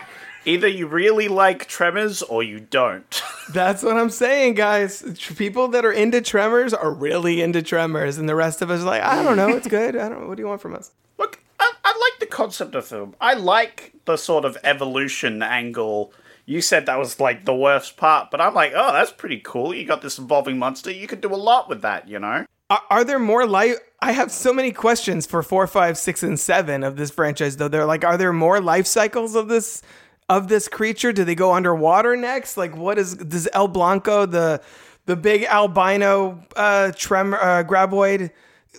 Either 0.47 0.67
you 0.67 0.85
really 0.87 1.27
like 1.27 1.67
Tremors 1.67 2.21
or 2.21 2.43
you 2.43 2.59
don't. 2.59 3.21
That's 3.53 3.81
what 3.81 3.97
I'm 3.97 4.09
saying, 4.09 4.55
guys. 4.55 5.03
People 5.37 5.69
that 5.69 5.85
are 5.85 5.91
into 5.91 6.21
Tremors 6.21 6.73
are 6.73 6.91
really 6.91 7.41
into 7.41 7.61
Tremors, 7.61 8.17
and 8.17 8.27
the 8.27 8.35
rest 8.35 8.61
of 8.61 8.69
us 8.69 8.81
are 8.81 8.85
like, 8.85 9.01
I 9.01 9.23
don't 9.23 9.37
know, 9.37 9.49
it's 9.49 9.67
good. 9.67 9.95
I 9.95 10.09
don't. 10.09 10.21
Know. 10.21 10.27
What 10.27 10.37
do 10.37 10.43
you 10.43 10.47
want 10.47 10.61
from 10.61 10.75
us? 10.75 10.91
Look, 11.17 11.39
I, 11.59 11.73
I 11.83 11.89
like 11.89 12.19
the 12.19 12.27
concept 12.27 12.75
of 12.75 12.85
film. 12.85 13.15
I 13.19 13.33
like 13.33 13.93
the 14.05 14.17
sort 14.17 14.45
of 14.45 14.57
evolution 14.63 15.41
angle. 15.41 16.11
You 16.45 16.61
said 16.61 16.85
that 16.85 16.99
was 16.99 17.19
like 17.19 17.45
the 17.45 17.55
worst 17.55 17.97
part, 17.97 18.29
but 18.31 18.39
I'm 18.39 18.53
like, 18.53 18.73
oh, 18.75 18.93
that's 18.93 19.11
pretty 19.11 19.39
cool. 19.43 19.73
You 19.73 19.85
got 19.85 20.01
this 20.01 20.19
evolving 20.19 20.59
monster. 20.59 20.91
You 20.91 21.07
could 21.07 21.21
do 21.21 21.33
a 21.33 21.35
lot 21.35 21.67
with 21.69 21.81
that, 21.81 22.07
you 22.07 22.19
know? 22.19 22.45
Are, 22.69 22.81
are 22.89 23.03
there 23.03 23.17
more 23.19 23.45
life? 23.47 23.75
I 24.01 24.11
have 24.11 24.31
so 24.31 24.53
many 24.53 24.71
questions 24.71 25.25
for 25.25 25.41
four, 25.41 25.65
five, 25.65 25.97
six, 25.97 26.21
and 26.21 26.39
seven 26.39 26.83
of 26.83 26.97
this 26.97 27.09
franchise. 27.09 27.57
Though 27.57 27.67
they're 27.67 27.85
like, 27.85 28.03
are 28.05 28.17
there 28.17 28.33
more 28.33 28.59
life 28.61 28.85
cycles 28.85 29.35
of 29.35 29.47
this 29.47 29.81
of 30.29 30.47
this 30.47 30.67
creature? 30.67 31.11
Do 31.13 31.23
they 31.23 31.35
go 31.35 31.53
underwater 31.53 32.15
next? 32.15 32.57
Like, 32.57 32.75
what 32.75 32.97
is 32.99 33.15
does 33.15 33.47
El 33.53 33.67
Blanco 33.67 34.25
the 34.27 34.61
the 35.07 35.15
big 35.15 35.43
albino 35.45 36.43
uh, 36.55 36.91
tremor 36.95 37.37
uh, 37.39 37.63
graboid 37.63 38.31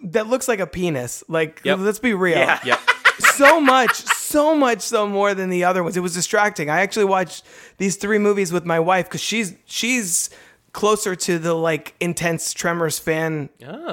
that 0.05 0.29
looks 0.29 0.47
like 0.49 0.61
a 0.61 0.67
penis? 0.67 1.25
Like, 1.29 1.61
Yep. 1.65 1.79
let's 1.81 1.99
be 1.99 2.15
real. 2.15 2.39
Yeah. 2.39 2.61
Yep. 2.65 2.81
so 3.19 3.61
much, 3.61 4.05
so 4.27 4.55
much, 4.57 4.81
so 4.81 5.07
more 5.09 5.35
than 5.35 5.51
the 5.51 5.65
other 5.65 5.83
ones. 5.83 5.97
It 5.97 6.01
was 6.01 6.15
distracting. 6.15 6.69
I 6.71 6.81
actually 6.81 7.05
watched 7.07 7.45
these 7.79 7.97
three 7.97 8.19
movies 8.19 8.53
with 8.53 8.65
my 8.65 8.81
wife 8.81 9.07
because 9.07 9.23
she's 9.23 9.55
she's 9.67 10.31
closer 10.73 11.15
to 11.17 11.39
the 11.39 11.55
like 11.55 11.95
intense 12.01 12.53
Tremors 12.53 12.99
fan 12.99 13.49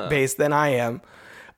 base 0.09 0.33
than 0.33 0.51
I 0.53 0.69
am. 0.69 1.01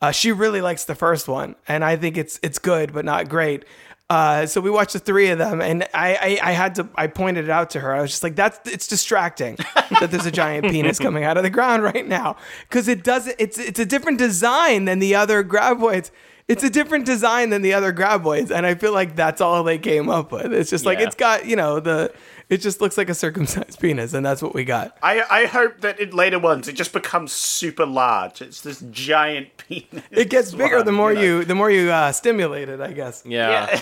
Uh, 0.02 0.12
she 0.12 0.32
really 0.32 0.62
likes 0.62 0.86
the 0.86 0.96
first 0.96 1.28
one, 1.28 1.56
and 1.68 1.84
I 1.84 1.96
think 1.96 2.18
it's 2.18 2.40
it's 2.44 2.60
good 2.60 2.94
but 2.94 3.06
not 3.06 3.30
great. 3.30 3.66
Uh, 4.08 4.46
so 4.46 4.62
we 4.62 4.70
watched 4.70 4.94
the 4.94 5.00
three 5.00 5.30
of 5.30 5.40
them, 5.40 5.62
and 5.62 5.84
I, 5.94 6.38
I 6.44 6.50
I 6.50 6.52
had 6.52 6.76
to 6.76 6.88
I 6.96 7.08
pointed 7.08 7.46
it 7.46 7.50
out 7.50 7.72
to 7.72 7.80
her. 7.80 7.92
I 7.92 8.02
was 8.02 8.12
just 8.12 8.22
like, 8.22 8.36
that's 8.36 8.60
it's 8.70 8.86
distracting 8.86 9.58
that 10.00 10.10
there's 10.12 10.28
a 10.28 10.32
giant 10.32 10.66
penis 10.72 11.00
coming 11.00 11.24
out 11.24 11.38
of 11.38 11.44
the 11.44 11.50
ground 11.50 11.82
right 11.82 12.08
now 12.08 12.36
because 12.70 12.88
it 12.88 13.04
doesn't. 13.04 13.36
It's 13.40 13.58
it's 13.58 13.80
a 13.80 13.86
different 13.86 14.20
design 14.20 14.86
than 14.86 15.00
the 15.00 15.16
other 15.16 15.44
graboids. 15.44 16.12
It's 16.48 16.64
a 16.64 16.70
different 16.70 17.06
design 17.08 17.50
than 17.50 17.64
the 17.64 17.74
other 17.74 17.92
graboids, 17.92 18.52
and 18.52 18.68
I 18.68 18.76
feel 18.76 18.94
like 18.94 19.16
that's 19.16 19.42
all 19.42 19.64
they 19.64 19.80
came 19.80 20.10
up 20.10 20.32
with. 20.32 20.54
It's 20.54 20.70
just 20.70 20.86
like 20.86 21.00
Yeah. 21.00 21.06
it's 21.06 21.16
got 21.16 21.46
you 21.48 21.56
know 21.56 21.80
the. 21.80 22.14
It 22.48 22.58
just 22.58 22.80
looks 22.80 22.96
like 23.00 23.10
a 23.10 23.16
circumcised 23.16 23.80
penis, 23.82 24.14
and 24.14 24.24
that's 24.24 24.44
what 24.44 24.54
we 24.54 24.64
got. 24.66 24.96
I, 25.02 25.24
I 25.28 25.46
hope 25.46 25.82
that 25.82 26.00
in 26.00 26.12
later 26.12 26.38
ones 26.38 26.68
it 26.68 26.74
just 26.74 26.94
becomes 26.94 27.32
super 27.32 27.88
large. 27.88 28.44
It's 28.44 28.62
this 28.62 28.82
giant 28.92 29.58
penis. 29.58 30.04
It 30.12 30.30
gets 30.30 30.52
bigger 30.54 30.80
the 30.84 30.92
one, 30.92 30.94
more 30.96 31.14
know? 31.16 31.22
you 31.22 31.46
the 31.46 31.56
more 31.56 31.72
you 31.72 31.90
uh, 31.90 32.12
stimulate 32.12 32.70
it, 32.70 32.80
I 32.80 32.92
guess. 32.94 33.24
Yeah. 33.26 33.80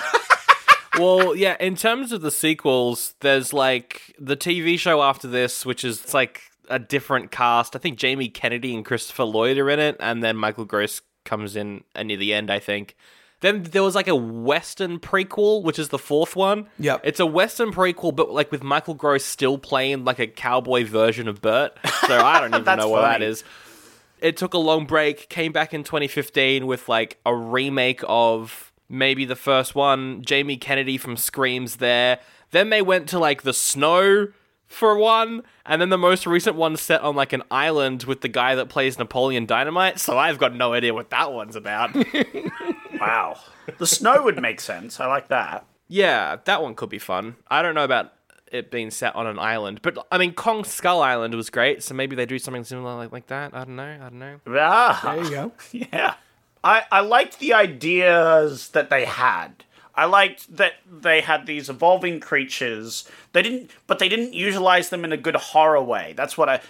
well, 0.98 1.36
yeah, 1.36 1.58
in 1.60 1.76
terms 1.76 2.14
of 2.14 2.22
the 2.22 2.32
sequels, 2.32 3.16
there's 3.20 3.52
like 3.52 4.16
the 4.20 4.38
TV 4.38 4.80
show 4.80 5.02
after 5.02 5.28
this, 5.28 5.66
which 5.66 5.84
is 5.84 6.02
it's 6.02 6.14
like 6.14 6.44
a 6.70 6.80
different 6.80 7.32
cast. 7.32 7.76
I 7.76 7.80
think 7.80 7.98
Jamie 7.98 8.30
Kennedy 8.30 8.74
and 8.74 8.86
Christopher 8.86 9.26
Lloyd 9.26 9.58
are 9.58 9.70
in 9.70 9.80
it, 9.80 9.98
and 10.00 10.24
then 10.24 10.38
Michael 10.38 10.64
Gross 10.64 11.02
comes 11.26 11.56
in 11.56 11.84
near 12.02 12.18
the 12.18 12.34
end, 12.34 12.50
I 12.52 12.60
think. 12.60 12.96
Then 13.42 13.64
there 13.64 13.84
was 13.84 13.94
like 13.94 14.08
a 14.08 14.16
Western 14.16 15.00
prequel, 15.00 15.64
which 15.64 15.78
is 15.78 15.90
the 15.90 16.00
fourth 16.00 16.34
one. 16.36 16.68
Yep. 16.80 17.02
It's 17.04 17.20
a 17.20 17.26
Western 17.26 17.74
prequel, 17.74 18.16
but 18.16 18.32
like 18.32 18.52
with 18.52 18.64
Michael 18.64 18.94
Gross 18.94 19.26
still 19.26 19.58
playing 19.58 20.06
like 20.06 20.20
a 20.20 20.28
cowboy 20.28 20.86
version 20.86 21.28
of 21.28 21.42
Burt. 21.42 21.78
So 22.08 22.18
I 22.18 22.40
don't 22.40 22.56
even 22.62 22.78
know 22.78 22.88
what 22.88 23.02
that 23.02 23.22
is. 23.22 23.44
it 24.22 24.38
took 24.38 24.54
a 24.54 24.58
long 24.58 24.86
break, 24.86 25.28
came 25.28 25.52
back 25.52 25.74
in 25.74 25.84
2015 25.84 26.66
with 26.66 26.88
like 26.88 27.20
a 27.26 27.36
remake 27.36 28.02
of 28.08 28.72
maybe 28.88 29.26
the 29.26 29.36
first 29.36 29.76
one. 29.76 30.22
Jamie 30.22 30.56
Kennedy 30.56 30.98
from 30.98 31.18
Screams 31.18 31.78
there. 31.78 32.20
Then 32.52 32.70
they 32.70 32.82
went 32.82 33.10
to 33.10 33.20
like 33.20 33.42
the 33.42 33.54
snow 33.54 34.28
for 34.74 34.98
one, 34.98 35.44
and 35.66 35.82
then 35.82 35.90
the 35.90 35.98
most 35.98 36.26
recent 36.28 36.56
one 36.56 36.76
set 36.78 37.02
on 37.02 37.16
like 37.16 37.32
an 37.34 37.44
island 37.52 38.04
with 38.04 38.22
the 38.22 38.28
guy 38.28 38.56
that 38.56 38.70
plays 38.70 38.98
Napoleon 39.00 39.46
Dynamite. 39.46 40.00
So 40.00 40.18
I've 40.18 40.38
got 40.38 40.56
no 40.56 40.74
idea 40.74 40.94
what 40.94 41.10
that 41.12 41.32
one's 41.32 41.56
about. 41.56 41.92
Wow. 43.00 43.38
The 43.80 43.88
snow 43.88 44.24
would 44.24 44.42
make 44.42 44.62
sense. 44.62 45.00
I 45.02 45.08
like 45.08 45.28
that. 45.28 45.66
yeah, 45.90 46.38
that 46.46 46.62
one 46.62 46.74
could 46.74 46.88
be 46.90 47.00
fun. 47.00 47.36
I 47.50 47.62
don't 47.62 47.76
know 47.76 47.84
about 47.84 48.14
it 48.50 48.72
being 48.72 48.92
set 48.92 49.14
on 49.16 49.28
an 49.28 49.38
island, 49.40 49.82
but 49.82 49.98
I 50.10 50.18
mean 50.18 50.34
Kong 50.34 50.64
Skull 50.64 51.02
Island 51.02 51.34
was 51.36 51.50
great, 51.50 51.84
so 51.84 51.94
maybe 51.96 52.16
they 52.16 52.26
do 52.26 52.40
something 52.40 52.64
similar 52.64 52.96
like, 52.96 53.12
like 53.12 53.28
that. 53.28 53.54
I 53.54 53.66
don't 53.66 53.76
know. 53.76 53.84
I 53.84 53.98
don't 54.10 54.20
know. 54.20 54.40
Ah, 54.48 55.02
There 55.16 55.24
you 55.26 55.30
go. 55.32 55.52
yeah. 55.92 56.14
I, 56.64 56.84
I 56.92 57.02
liked 57.02 57.40
the 57.40 57.54
ideas 57.54 58.70
that 58.70 58.90
they 58.90 59.04
had. 59.04 59.66
I 59.96 60.06
liked 60.06 60.56
that 60.58 60.74
they 60.90 61.22
had 61.22 61.46
these 61.46 61.70
evolving 61.70 62.20
creatures. 62.20 63.08
They 63.32 63.42
didn't, 63.44 63.70
but 63.86 64.00
they 64.00 64.10
didn't 64.10 64.34
utilize 64.34 64.90
them 64.90 65.06
in 65.06 65.12
a 65.12 65.18
good 65.18 65.36
horror 65.36 65.82
way. 65.82 66.14
That's 66.16 66.38
what 66.38 66.50
I. 66.50 66.62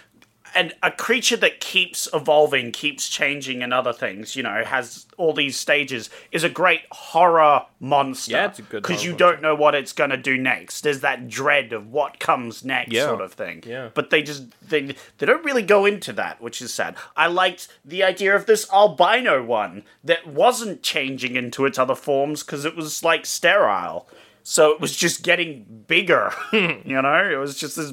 And 0.54 0.72
a 0.82 0.90
creature 0.90 1.36
that 1.38 1.60
keeps 1.60 2.08
evolving, 2.14 2.72
keeps 2.72 3.08
changing, 3.08 3.62
and 3.62 3.74
other 3.74 3.92
things, 3.92 4.36
you 4.36 4.42
know, 4.42 4.62
has 4.64 5.06
all 5.16 5.32
these 5.32 5.56
stages, 5.58 6.10
is 6.32 6.44
a 6.44 6.48
great 6.48 6.82
horror 6.92 7.66
monster. 7.80 8.32
Yeah, 8.32 8.46
it's 8.46 8.58
a 8.58 8.62
good 8.62 8.82
because 8.82 9.04
you 9.04 9.14
don't 9.14 9.42
know 9.42 9.54
what 9.54 9.74
it's 9.74 9.92
going 9.92 10.10
to 10.10 10.16
do 10.16 10.36
next. 10.38 10.82
There's 10.82 11.00
that 11.00 11.28
dread 11.28 11.72
of 11.72 11.90
what 11.90 12.18
comes 12.20 12.64
next, 12.64 12.92
Yeah. 12.92 13.06
sort 13.06 13.20
of 13.20 13.32
thing. 13.32 13.64
Yeah. 13.66 13.90
But 13.94 14.10
they 14.10 14.22
just 14.22 14.44
they 14.68 14.94
they 15.18 15.26
don't 15.26 15.44
really 15.44 15.62
go 15.62 15.84
into 15.86 16.12
that, 16.14 16.40
which 16.40 16.62
is 16.62 16.72
sad. 16.72 16.96
I 17.16 17.26
liked 17.26 17.68
the 17.84 18.02
idea 18.04 18.34
of 18.36 18.46
this 18.46 18.70
albino 18.72 19.42
one 19.42 19.82
that 20.04 20.26
wasn't 20.26 20.82
changing 20.82 21.36
into 21.36 21.66
its 21.66 21.78
other 21.78 21.94
forms 21.94 22.42
because 22.42 22.64
it 22.64 22.76
was 22.76 23.02
like 23.02 23.26
sterile. 23.26 24.08
So 24.46 24.70
it 24.72 24.80
was 24.80 24.94
just 24.94 25.22
getting 25.22 25.84
bigger, 25.86 26.30
you 26.52 27.00
know? 27.00 27.30
It 27.32 27.36
was 27.36 27.56
just 27.58 27.76
this 27.76 27.92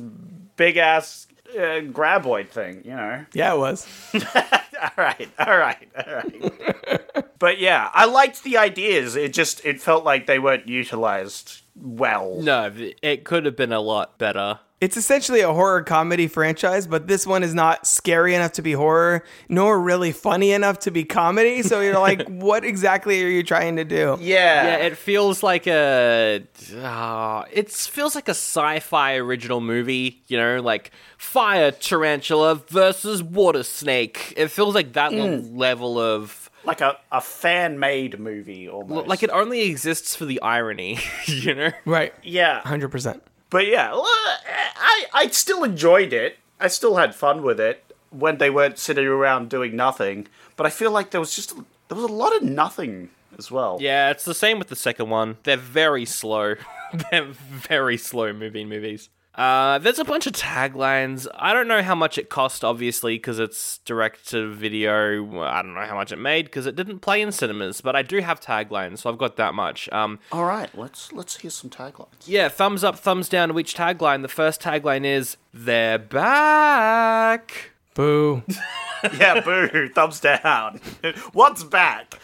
big 0.58 0.76
ass 0.78 1.26
uh, 1.58 1.82
graboid 1.92 2.50
thing, 2.50 2.82
you 2.86 2.92
know? 2.96 3.26
Yeah, 3.34 3.54
it 3.54 3.58
was. 3.58 3.88
all 4.14 4.90
right, 4.98 5.30
all 5.40 5.58
right, 5.58 5.90
all 6.08 6.14
right. 6.16 7.40
but 7.40 7.60
yeah, 7.60 7.90
I 7.94 8.06
liked 8.06 8.44
the 8.44 8.58
ideas. 8.58 9.16
It 9.16 9.34
just 9.34 9.64
it 9.66 9.82
felt 9.82 10.04
like 10.04 10.26
they 10.26 10.40
weren't 10.40 10.68
utilized 10.68 11.62
well. 11.76 12.38
No, 12.42 12.72
it 13.02 13.24
could 13.24 13.46
have 13.46 13.56
been 13.56 13.72
a 13.74 13.80
lot 13.82 14.18
better. 14.18 14.60
It's 14.82 14.98
essentially 14.98 15.42
a 15.42 15.54
horror 15.54 15.84
comedy 15.84 16.28
franchise, 16.28 16.88
but 16.88 17.08
this 17.08 17.28
one 17.28 17.44
is 17.44 17.54
not 17.54 17.86
scary 17.86 18.34
enough 18.34 18.54
to 18.54 18.64
be 18.64 18.72
horror, 18.72 19.24
nor 19.48 19.80
really 19.80 20.12
funny 20.12 20.52
enough 20.52 20.80
to 20.80 20.92
be 20.92 21.04
comedy. 21.04 21.62
So 21.62 21.82
you're 21.82 22.00
like, 22.10 22.28
what 22.28 22.66
exactly 22.66 23.24
are 23.24 23.28
you 23.28 23.44
trying 23.44 23.76
to 23.76 23.84
do? 23.86 24.18
Yeah, 24.20 24.66
Yeah, 24.66 24.76
it 24.78 24.98
feels 24.98 25.44
like 25.44 25.68
a. 25.68 26.42
Uh, 26.76 27.44
it 27.52 27.70
feels 27.72 28.16
like 28.16 28.28
a 28.28 28.32
sci-fi 28.32 29.18
original 29.18 29.62
movie. 29.62 30.24
You 30.28 30.38
know, 30.38 30.62
like 30.62 30.90
fire 31.18 31.70
tarantula 31.72 32.56
versus 32.56 33.22
water 33.22 33.62
snake. 33.62 34.34
It 34.36 34.48
feels 34.50 34.74
like 34.74 34.94
that 34.94 35.14
level 35.14 36.00
of. 36.00 36.50
like 36.64 36.82
a, 36.82 36.98
a 37.12 37.22
fan 37.22 37.78
made 37.80 38.20
movie 38.20 38.68
almost. 38.68 39.08
Like 39.08 39.22
it 39.22 39.30
only 39.30 39.62
exists 39.62 40.16
for 40.16 40.26
the 40.26 40.42
irony. 40.42 40.98
You 41.28 41.54
know. 41.54 41.72
Right. 41.86 42.14
yeah, 42.24 42.62
100%. 42.66 43.22
But 43.52 43.68
yeah, 43.68 43.92
I 43.94 45.06
I 45.14 45.28
still 45.28 45.64
enjoyed 45.64 46.14
it. 46.14 46.40
I 46.60 46.68
still 46.68 46.96
had 46.96 47.14
fun 47.14 47.44
with 47.44 47.60
it 47.60 47.84
when 48.10 48.38
they 48.38 48.50
weren't 48.50 48.80
sitting 48.80 49.06
around 49.06 49.50
doing 49.50 49.76
nothing. 49.76 50.28
But 50.56 50.66
I 50.66 50.70
feel 50.70 50.92
like 50.92 51.12
there 51.12 51.22
was 51.22 51.36
just 51.36 51.56
there 51.88 51.96
was 51.96 52.10
a 52.10 52.14
lot 52.14 52.36
of 52.36 52.42
nothing 52.42 53.10
as 53.38 53.52
well. 53.52 53.78
Yeah, 53.80 54.10
it's 54.10 54.26
the 54.26 54.34
same 54.34 54.58
with 54.58 54.70
the 54.70 54.76
second 54.76 55.10
one. 55.10 55.38
They're 55.44 55.58
very 55.58 56.06
slow. 56.06 56.56
They're 57.12 57.26
very 57.32 57.98
slow 57.98 58.34
moving 58.34 58.68
movies. 58.68 59.10
Uh, 59.34 59.78
there's 59.80 59.98
a 60.00 60.04
bunch 60.04 60.28
of 60.28 60.34
taglines. 60.34 61.26
I 61.36 61.54
don't 61.54 61.68
know 61.68 61.82
how 61.82 61.96
much 61.96 62.18
it 62.18 62.30
cost, 62.30 62.66
obviously, 62.66 63.16
because 63.16 63.40
it's 63.40 63.78
direct 63.80 64.28
to 64.30 64.54
video. 64.54 65.42
I 65.42 65.62
don't 65.62 65.74
know 65.74 65.86
how 65.86 65.96
much 65.96 66.12
it 66.12 66.18
made 66.18 66.46
because 66.46 66.66
it 66.66 66.76
didn't 66.76 67.00
play 67.00 67.22
in 67.22 67.32
cinemas, 67.32 67.80
but 67.80 67.96
I 67.96 68.02
do 68.02 68.20
have 68.20 68.42
taglines, 68.42 69.00
so 69.00 69.10
I've 69.10 69.18
got 69.18 69.38
that 69.38 69.54
much. 69.54 69.88
Um, 69.94 70.20
All 70.34 70.44
right, 70.46 70.70
let's 70.78 71.14
let's 71.14 71.38
hear 71.38 71.50
some 71.52 71.70
taglines. 71.70 72.08
yeah, 72.26 72.50
thumbs 72.50 72.84
up, 72.84 73.00
thumbs 73.00 73.30
down 73.30 73.50
to 73.50 73.58
each 73.60 73.74
tagline. 73.74 74.22
The 74.22 74.28
first 74.28 74.62
tagline 74.62 75.06
is 75.06 75.38
"They're 75.54 75.98
back." 75.98 77.71
Boo. 77.94 78.44
yeah, 79.18 79.42
boo, 79.42 79.90
thumbs 79.90 80.20
down. 80.20 80.80
What's 81.34 81.64
back? 81.64 82.20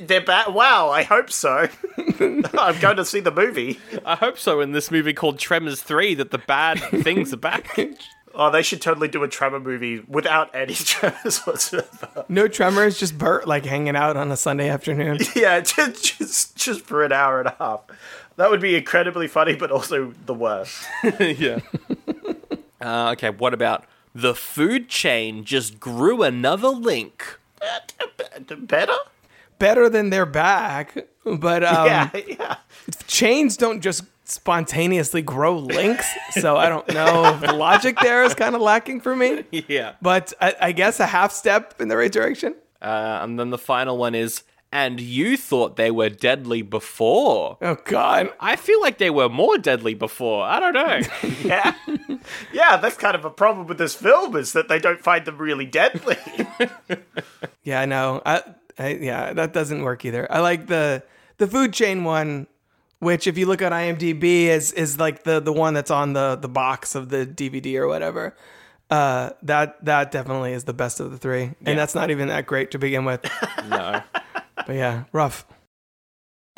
They're 0.00 0.20
back. 0.20 0.48
Wow, 0.48 0.90
I 0.90 1.04
hope 1.04 1.30
so. 1.30 1.68
I'm 1.98 2.80
going 2.80 2.96
to 2.96 3.04
see 3.04 3.20
the 3.20 3.30
movie. 3.30 3.78
I 4.04 4.16
hope 4.16 4.38
so. 4.38 4.60
In 4.60 4.72
this 4.72 4.90
movie 4.90 5.12
called 5.12 5.38
Tremors 5.38 5.80
Three, 5.80 6.14
that 6.14 6.30
the 6.30 6.38
bad 6.38 6.80
things 7.02 7.32
are 7.32 7.36
back. 7.38 7.76
Oh, 8.34 8.50
they 8.50 8.62
should 8.62 8.80
totally 8.80 9.08
do 9.08 9.22
a 9.22 9.28
Tremor 9.28 9.60
movie 9.60 10.00
without 10.08 10.54
any 10.54 10.74
tremors 10.74 11.40
whatsoever. 11.40 12.24
No 12.28 12.48
tremors, 12.48 12.98
just 12.98 13.18
Burt 13.18 13.46
like 13.46 13.64
hanging 13.64 13.94
out 13.94 14.16
on 14.16 14.32
a 14.32 14.36
Sunday 14.36 14.68
afternoon. 14.68 15.18
Yeah, 15.36 15.60
just, 15.60 16.18
just 16.18 16.56
just 16.56 16.80
for 16.82 17.04
an 17.04 17.12
hour 17.12 17.40
and 17.40 17.48
a 17.48 17.56
half. 17.58 17.80
That 18.36 18.50
would 18.50 18.60
be 18.60 18.74
incredibly 18.76 19.28
funny, 19.28 19.54
but 19.54 19.70
also 19.70 20.14
the 20.26 20.34
worst. 20.34 20.82
yeah. 21.20 21.60
Uh, 22.80 23.10
okay, 23.12 23.30
what 23.30 23.54
about 23.54 23.84
the 24.14 24.34
food 24.34 24.88
chain 24.88 25.44
just 25.44 25.80
grew 25.80 26.22
another 26.22 26.68
link? 26.68 27.38
Better? 28.58 28.96
Better 29.58 29.88
than 29.88 30.10
their 30.10 30.26
back, 30.26 30.96
but 31.24 31.62
um, 31.62 31.86
yeah, 31.86 32.10
yeah. 32.26 32.56
chains 33.06 33.56
don't 33.56 33.80
just 33.80 34.02
spontaneously 34.24 35.22
grow 35.22 35.56
links. 35.58 36.06
so 36.32 36.56
I 36.56 36.68
don't 36.68 36.88
know. 36.92 37.36
The 37.38 37.52
logic 37.52 37.98
there 38.00 38.24
is 38.24 38.34
kind 38.34 38.54
of 38.54 38.60
lacking 38.60 39.00
for 39.00 39.14
me. 39.14 39.44
Yeah. 39.68 39.94
But 40.02 40.32
I, 40.40 40.54
I 40.60 40.72
guess 40.72 40.98
a 40.98 41.06
half 41.06 41.32
step 41.32 41.80
in 41.80 41.88
the 41.88 41.96
right 41.96 42.10
direction. 42.10 42.54
Uh, 42.80 43.20
and 43.22 43.38
then 43.38 43.50
the 43.50 43.58
final 43.58 43.96
one 43.96 44.14
is, 44.14 44.42
and 44.72 44.98
you 44.98 45.36
thought 45.36 45.76
they 45.76 45.90
were 45.90 46.08
deadly 46.08 46.62
before. 46.62 47.58
Oh 47.60 47.76
God. 47.84 48.30
I 48.40 48.56
feel 48.56 48.80
like 48.80 48.96
they 48.96 49.10
were 49.10 49.28
more 49.28 49.58
deadly 49.58 49.92
before. 49.94 50.44
I 50.44 50.58
don't 50.58 50.72
know. 50.72 51.00
Yeah. 51.44 51.74
Yeah, 52.52 52.76
that's 52.76 52.96
kind 52.96 53.14
of 53.16 53.24
a 53.24 53.30
problem 53.30 53.66
with 53.66 53.78
this 53.78 53.94
film 53.94 54.36
is 54.36 54.52
that 54.52 54.68
they 54.68 54.78
don't 54.78 55.02
find 55.02 55.24
them 55.24 55.38
really 55.38 55.66
deadly. 55.66 56.16
Yeah, 57.64 57.84
no. 57.84 58.20
I, 58.26 58.42
I 58.76 58.88
yeah, 58.94 59.32
that 59.34 59.52
doesn't 59.52 59.82
work 59.82 60.04
either. 60.04 60.30
I 60.32 60.40
like 60.40 60.66
the 60.66 61.04
the 61.38 61.46
food 61.46 61.72
chain 61.72 62.02
one, 62.02 62.48
which 62.98 63.28
if 63.28 63.38
you 63.38 63.46
look 63.46 63.62
at 63.62 63.70
IMDb 63.70 64.46
is 64.46 64.72
is 64.72 64.98
like 64.98 65.22
the 65.22 65.38
the 65.38 65.52
one 65.52 65.72
that's 65.74 65.90
on 65.90 66.12
the 66.12 66.34
the 66.34 66.48
box 66.48 66.96
of 66.96 67.10
the 67.10 67.24
DVD 67.24 67.76
or 67.76 67.86
whatever. 67.86 68.34
Uh, 68.92 69.30
that 69.42 69.82
that 69.86 70.10
definitely 70.10 70.52
is 70.52 70.64
the 70.64 70.74
best 70.74 71.00
of 71.00 71.10
the 71.10 71.16
three, 71.16 71.50
and 71.64 71.78
that's 71.78 71.94
not 71.94 72.10
even 72.10 72.28
that 72.28 72.44
great 72.44 72.72
to 72.72 72.78
begin 72.78 73.06
with. 73.06 73.24
no. 73.70 74.02
But 74.54 74.76
yeah, 74.76 75.04
rough. 75.12 75.46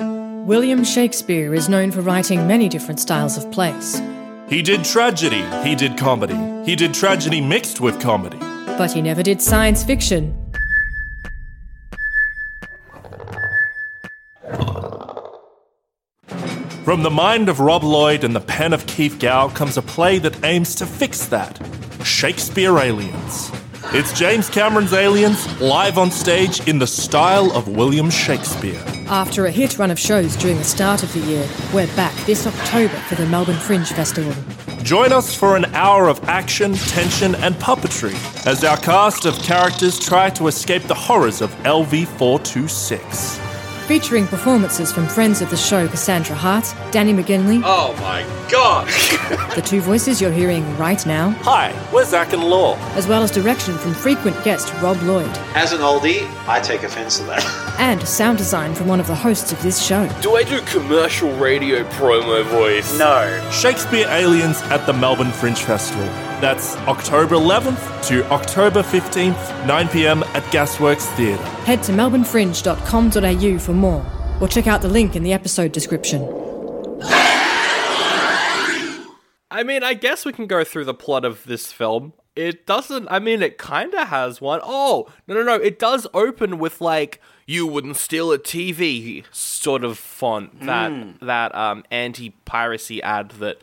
William 0.00 0.82
Shakespeare 0.82 1.54
is 1.54 1.68
known 1.68 1.92
for 1.92 2.00
writing 2.00 2.48
many 2.48 2.68
different 2.68 2.98
styles 2.98 3.36
of 3.36 3.48
plays, 3.52 4.02
He 4.48 4.62
did 4.62 4.84
tragedy, 4.84 5.44
he 5.62 5.76
did 5.76 5.96
comedy. 5.96 6.34
He 6.68 6.74
did 6.74 6.92
tragedy 6.92 7.40
mixed 7.40 7.80
with 7.80 8.00
comedy. 8.00 8.38
but 8.38 8.90
he 8.90 9.00
never 9.00 9.22
did 9.22 9.40
science 9.40 9.84
fiction. 9.84 10.36
From 16.84 17.04
the 17.04 17.10
mind 17.10 17.48
of 17.48 17.60
Rob 17.60 17.84
Lloyd 17.84 18.24
and 18.24 18.34
the 18.34 18.40
pen 18.40 18.72
of 18.72 18.86
Keith 18.86 19.20
Gow 19.20 19.48
comes 19.48 19.76
a 19.76 19.82
play 19.82 20.18
that 20.18 20.44
aims 20.44 20.74
to 20.74 20.84
fix 20.86 21.26
that 21.26 21.58
Shakespeare 22.04 22.78
Aliens. 22.78 23.50
It's 23.94 24.12
James 24.12 24.50
Cameron's 24.50 24.92
Aliens 24.92 25.60
live 25.60 25.96
on 25.96 26.10
stage 26.10 26.66
in 26.68 26.78
the 26.78 26.86
style 26.86 27.50
of 27.52 27.66
William 27.66 28.10
Shakespeare. 28.10 28.82
After 29.08 29.46
a 29.46 29.50
hit 29.50 29.78
run 29.78 29.90
of 29.90 29.98
shows 29.98 30.36
during 30.36 30.58
the 30.58 30.64
start 30.64 31.02
of 31.02 31.12
the 31.14 31.20
year, 31.20 31.48
we're 31.72 31.86
back 31.96 32.14
this 32.26 32.46
October 32.46 32.94
for 33.08 33.14
the 33.14 33.26
Melbourne 33.26 33.56
Fringe 33.56 33.90
Festival. 33.90 34.34
Join 34.82 35.14
us 35.14 35.34
for 35.34 35.56
an 35.56 35.64
hour 35.74 36.08
of 36.08 36.22
action, 36.28 36.74
tension, 36.74 37.34
and 37.36 37.54
puppetry 37.54 38.14
as 38.46 38.64
our 38.64 38.76
cast 38.76 39.24
of 39.24 39.38
characters 39.38 39.98
try 39.98 40.28
to 40.30 40.46
escape 40.46 40.82
the 40.82 40.94
horrors 40.94 41.40
of 41.40 41.50
LV 41.62 42.06
426. 42.18 43.43
Featuring 43.86 44.26
performances 44.26 44.90
from 44.90 45.06
friends 45.06 45.42
of 45.42 45.50
the 45.50 45.58
show 45.58 45.86
Cassandra 45.86 46.34
Hart, 46.34 46.64
Danny 46.90 47.12
McGinley, 47.12 47.60
Oh 47.64 47.92
my 48.00 48.22
god! 48.50 48.86
the 49.54 49.60
two 49.60 49.82
voices 49.82 50.22
you're 50.22 50.32
hearing 50.32 50.64
right 50.78 51.04
now, 51.04 51.30
Hi, 51.42 51.70
we're 51.92 52.06
Zach 52.06 52.32
and 52.32 52.42
Law. 52.42 52.76
as 52.96 53.06
well 53.06 53.22
as 53.22 53.30
direction 53.30 53.76
from 53.76 53.92
frequent 53.92 54.42
guest 54.42 54.72
Rob 54.80 54.96
Lloyd, 55.02 55.28
As 55.54 55.72
an 55.72 55.80
oldie, 55.80 56.26
I 56.48 56.60
take 56.60 56.82
offense 56.82 57.18
to 57.18 57.24
that. 57.24 57.44
and 57.78 58.00
sound 58.08 58.38
design 58.38 58.74
from 58.74 58.88
one 58.88 59.00
of 59.00 59.06
the 59.06 59.14
hosts 59.14 59.52
of 59.52 59.62
this 59.62 59.84
show. 59.84 60.08
Do 60.22 60.34
I 60.36 60.44
do 60.44 60.62
commercial 60.62 61.30
radio 61.36 61.84
promo 61.90 62.42
voice? 62.44 62.98
No. 62.98 63.50
Shakespeare 63.52 64.06
Aliens 64.08 64.62
at 64.62 64.86
the 64.86 64.94
Melbourne 64.94 65.30
Fringe 65.32 65.58
Festival. 65.60 66.08
That's 66.44 66.76
October 66.76 67.36
11th 67.36 68.06
to 68.08 68.22
October 68.30 68.82
15th, 68.82 69.66
9 69.66 69.88
pm 69.88 70.22
at 70.34 70.42
Gasworks 70.52 71.06
Theatre. 71.16 71.42
Head 71.64 71.82
to 71.84 71.92
melbournefringe.com.au 71.92 73.58
for 73.58 73.72
more, 73.72 74.04
or 74.42 74.48
check 74.48 74.66
out 74.66 74.82
the 74.82 74.88
link 74.88 75.16
in 75.16 75.22
the 75.22 75.32
episode 75.32 75.72
description. 75.72 76.20
I 79.50 79.62
mean, 79.64 79.82
I 79.82 79.94
guess 79.94 80.26
we 80.26 80.34
can 80.34 80.46
go 80.46 80.64
through 80.64 80.84
the 80.84 80.92
plot 80.92 81.24
of 81.24 81.44
this 81.44 81.72
film. 81.72 82.12
It 82.36 82.66
doesn't, 82.66 83.08
I 83.10 83.20
mean, 83.20 83.40
it 83.40 83.56
kind 83.56 83.94
of 83.94 84.08
has 84.08 84.42
one. 84.42 84.60
Oh, 84.62 85.08
no, 85.26 85.36
no, 85.36 85.42
no. 85.44 85.54
It 85.54 85.78
does 85.78 86.06
open 86.12 86.58
with 86.58 86.78
like, 86.78 87.22
you 87.46 87.66
wouldn't 87.66 87.96
steal 87.96 88.30
a 88.32 88.38
TV 88.38 89.24
sort 89.32 89.82
of 89.82 89.96
font. 89.96 90.60
That, 90.66 91.20
that 91.20 91.54
um, 91.54 91.84
anti 91.90 92.34
piracy 92.44 93.02
ad 93.02 93.30
that 93.30 93.62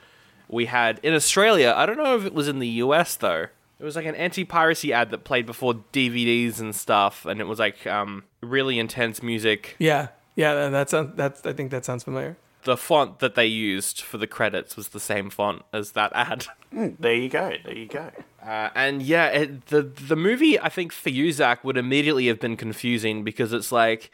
we 0.51 0.65
had 0.65 0.99
in 1.01 1.13
Australia. 1.13 1.73
I 1.75 1.85
don't 1.85 1.97
know 1.97 2.15
if 2.17 2.25
it 2.25 2.33
was 2.33 2.47
in 2.47 2.59
the 2.59 2.67
US 2.67 3.15
though. 3.15 3.47
It 3.79 3.83
was 3.83 3.95
like 3.95 4.05
an 4.05 4.15
anti 4.15 4.43
piracy 4.43 4.93
ad 4.93 5.09
that 5.09 5.23
played 5.23 5.47
before 5.47 5.73
DVDs 5.91 6.59
and 6.59 6.75
stuff. 6.75 7.25
And 7.25 7.41
it 7.41 7.45
was 7.45 7.57
like 7.57 7.87
um, 7.87 8.25
really 8.41 8.77
intense 8.77 9.23
music. 9.23 9.75
Yeah, 9.79 10.09
yeah, 10.35 10.69
that 10.69 10.89
sounds. 10.89 11.13
That's. 11.15 11.43
I 11.45 11.53
think 11.53 11.71
that 11.71 11.83
sounds 11.83 12.03
familiar. 12.03 12.37
The 12.63 12.77
font 12.77 13.17
that 13.19 13.33
they 13.33 13.47
used 13.47 14.01
for 14.01 14.19
the 14.19 14.27
credits 14.27 14.77
was 14.77 14.89
the 14.89 14.99
same 14.99 15.31
font 15.31 15.63
as 15.73 15.93
that 15.93 16.11
ad. 16.13 16.45
There 16.73 17.13
you 17.13 17.27
go. 17.27 17.51
There 17.65 17.75
you 17.75 17.87
go. 17.87 18.11
Uh, 18.41 18.69
and 18.73 19.01
yeah, 19.01 19.27
it, 19.27 19.65
the 19.65 19.81
the 19.81 20.15
movie 20.15 20.57
I 20.57 20.69
think 20.69 20.93
for 20.93 21.09
you 21.09 21.33
Zach 21.33 21.65
would 21.65 21.75
immediately 21.75 22.27
have 22.27 22.39
been 22.39 22.55
confusing 22.55 23.25
because 23.25 23.51
it's 23.51 23.73
like 23.73 24.09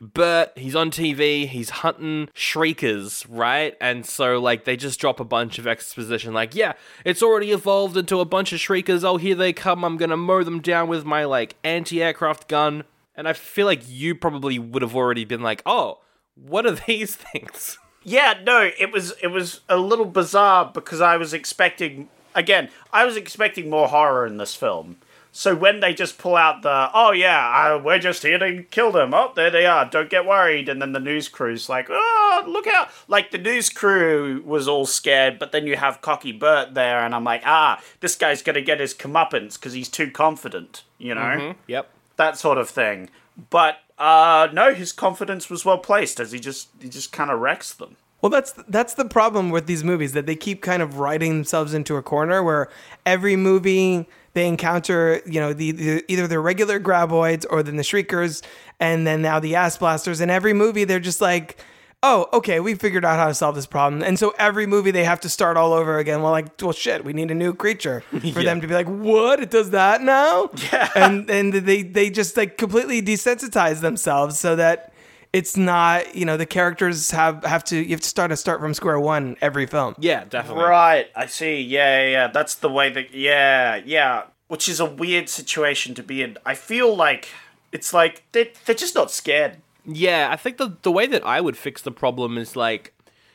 Burt, 0.00 0.52
he's 0.56 0.74
on 0.74 0.90
TV, 0.90 1.46
he's 1.46 1.70
hunting 1.70 2.28
shriekers, 2.34 3.26
right? 3.28 3.76
And 3.80 4.06
so 4.06 4.40
like 4.40 4.64
they 4.64 4.76
just 4.76 4.98
drop 5.00 5.20
a 5.20 5.24
bunch 5.24 5.58
of 5.58 5.66
exposition, 5.66 6.32
like 6.32 6.54
yeah, 6.54 6.72
it's 7.04 7.22
already 7.22 7.52
evolved 7.52 7.96
into 7.96 8.20
a 8.20 8.24
bunch 8.24 8.52
of 8.52 8.60
shriekers. 8.60 9.04
Oh, 9.04 9.16
here 9.16 9.34
they 9.34 9.52
come! 9.52 9.84
I'm 9.84 9.96
gonna 9.96 10.16
mow 10.16 10.42
them 10.42 10.60
down 10.60 10.88
with 10.88 11.04
my 11.04 11.24
like 11.24 11.56
anti-aircraft 11.64 12.48
gun. 12.48 12.84
And 13.14 13.28
I 13.28 13.34
feel 13.34 13.66
like 13.66 13.82
you 13.86 14.14
probably 14.14 14.58
would 14.58 14.80
have 14.80 14.96
already 14.96 15.26
been 15.26 15.42
like, 15.42 15.62
oh, 15.66 15.98
what 16.34 16.64
are 16.64 16.70
these 16.86 17.16
things? 17.16 17.78
Yeah, 18.02 18.40
no, 18.42 18.70
it 18.78 18.92
was 18.92 19.12
it 19.22 19.28
was 19.28 19.60
a 19.68 19.76
little 19.76 20.06
bizarre 20.06 20.70
because 20.72 21.00
I 21.00 21.16
was 21.18 21.34
expecting 21.34 22.08
again, 22.34 22.70
I 22.92 23.04
was 23.04 23.16
expecting 23.16 23.68
more 23.68 23.88
horror 23.88 24.26
in 24.26 24.38
this 24.38 24.54
film. 24.54 24.96
So 25.32 25.54
when 25.54 25.78
they 25.80 25.94
just 25.94 26.18
pull 26.18 26.34
out 26.36 26.62
the 26.62 26.90
oh 26.92 27.12
yeah, 27.12 27.74
uh, 27.74 27.78
we're 27.78 27.98
just 28.00 28.22
here 28.22 28.38
to 28.38 28.62
kill 28.64 28.90
them. 28.90 29.14
Oh, 29.14 29.32
there 29.36 29.50
they 29.50 29.64
are. 29.64 29.84
Don't 29.84 30.10
get 30.10 30.26
worried. 30.26 30.68
And 30.68 30.82
then 30.82 30.92
the 30.92 30.98
news 31.00 31.28
crew's 31.28 31.68
like, 31.68 31.86
oh, 31.88 32.44
look 32.48 32.66
out! 32.66 32.88
Like 33.06 33.30
the 33.30 33.38
news 33.38 33.68
crew 33.70 34.42
was 34.44 34.66
all 34.66 34.86
scared, 34.86 35.38
but 35.38 35.52
then 35.52 35.66
you 35.66 35.76
have 35.76 36.00
cocky 36.00 36.32
Burt 36.32 36.74
there, 36.74 37.04
and 37.04 37.14
I'm 37.14 37.24
like, 37.24 37.42
ah, 37.44 37.80
this 38.00 38.16
guy's 38.16 38.42
gonna 38.42 38.60
get 38.60 38.80
his 38.80 38.92
comeuppance 38.94 39.54
because 39.54 39.72
he's 39.72 39.88
too 39.88 40.10
confident. 40.10 40.82
You 40.98 41.14
know, 41.14 41.54
Yep. 41.66 41.88
that 42.16 42.36
sort 42.36 42.58
of 42.58 42.68
thing. 42.68 43.08
But 43.50 43.78
uh, 43.98 44.48
no, 44.52 44.74
his 44.74 44.92
confidence 44.92 45.48
was 45.48 45.64
well 45.64 45.78
placed 45.78 46.18
as 46.20 46.32
he 46.32 46.40
just 46.40 46.68
he 46.80 46.88
just 46.88 47.12
kind 47.12 47.30
of 47.30 47.38
wrecks 47.38 47.72
them. 47.72 47.96
Well, 48.20 48.30
that's 48.30 48.52
that's 48.68 48.94
the 48.94 49.04
problem 49.06 49.50
with 49.50 49.66
these 49.66 49.82
movies 49.84 50.12
that 50.12 50.26
they 50.26 50.36
keep 50.36 50.60
kind 50.60 50.82
of 50.82 50.98
writing 50.98 51.34
themselves 51.36 51.72
into 51.72 51.96
a 51.96 52.02
corner 52.02 52.42
where 52.42 52.68
every 53.06 53.36
movie 53.36 54.06
they 54.32 54.46
encounter, 54.46 55.20
you 55.26 55.40
know, 55.40 55.52
the, 55.52 55.72
the 55.72 56.04
either 56.08 56.26
the 56.26 56.38
regular 56.38 56.78
graboids 56.78 57.44
or 57.50 57.62
then 57.62 57.76
the 57.76 57.82
shriekers, 57.82 58.42
and 58.78 59.06
then 59.06 59.22
now 59.22 59.40
the 59.40 59.56
ass 59.56 59.76
blasters. 59.76 60.20
in 60.20 60.30
every 60.30 60.52
movie 60.52 60.84
they're 60.84 61.00
just 61.00 61.20
like, 61.20 61.58
oh, 62.02 62.28
okay, 62.32 62.60
we 62.60 62.74
figured 62.74 63.04
out 63.04 63.18
how 63.18 63.28
to 63.28 63.34
solve 63.34 63.54
this 63.54 63.66
problem. 63.66 64.02
And 64.02 64.18
so 64.18 64.32
every 64.38 64.66
movie 64.66 64.90
they 64.90 65.04
have 65.04 65.20
to 65.20 65.28
start 65.28 65.56
all 65.56 65.72
over 65.72 65.98
again. 65.98 66.22
Well, 66.22 66.30
like, 66.30 66.60
well, 66.62 66.72
shit, 66.72 67.04
we 67.04 67.12
need 67.12 67.30
a 67.30 67.34
new 67.34 67.52
creature 67.52 68.00
for 68.32 68.42
them 68.42 68.60
to 68.60 68.66
be 68.66 68.74
like, 68.74 68.86
what? 68.86 69.40
It 69.40 69.50
does 69.50 69.70
that 69.70 70.02
now? 70.02 70.50
Yeah. 70.72 70.88
And 70.94 71.28
and 71.30 71.52
they 71.52 71.82
they 71.82 72.10
just 72.10 72.36
like 72.36 72.56
completely 72.56 73.02
desensitize 73.02 73.80
themselves 73.80 74.38
so 74.38 74.56
that 74.56 74.89
it's 75.32 75.56
not 75.56 76.14
you 76.14 76.24
know 76.24 76.36
the 76.36 76.46
characters 76.46 77.10
have 77.10 77.44
have 77.44 77.62
to 77.64 77.76
you 77.76 77.90
have 77.90 78.00
to 78.00 78.08
start 78.08 78.30
to 78.30 78.36
start 78.36 78.60
from 78.60 78.74
square 78.74 78.98
one 78.98 79.36
every 79.40 79.66
film 79.66 79.94
Yeah, 79.98 80.24
definitely. 80.24 80.64
Right, 80.64 81.06
I 81.14 81.26
see. 81.26 81.60
Yeah, 81.60 82.02
yeah, 82.02 82.10
yeah. 82.10 82.26
That's 82.28 82.56
the 82.56 82.68
way 82.68 82.90
that. 82.90 83.14
Yeah, 83.14 83.80
yeah. 83.84 84.24
Which 84.48 84.68
is 84.68 84.80
a 84.80 84.84
weird 84.84 85.28
situation 85.28 85.94
to 85.94 86.02
be 86.02 86.22
in. 86.22 86.36
I 86.44 86.54
feel 86.54 86.94
like 86.96 87.28
it's 87.72 87.94
like 87.94 88.24
they 88.32 88.52
they're 88.64 88.74
just 88.74 88.94
not 88.94 89.10
scared. 89.10 89.58
Yeah, 89.86 90.28
I 90.30 90.36
think 90.36 90.56
the 90.58 90.76
the 90.82 90.92
way 90.92 91.06
that 91.06 91.24
I 91.24 91.40
would 91.40 91.56
fix 91.56 91.82
the 91.82 91.92
problem 91.92 92.36
is 92.36 92.56
like 92.56 92.92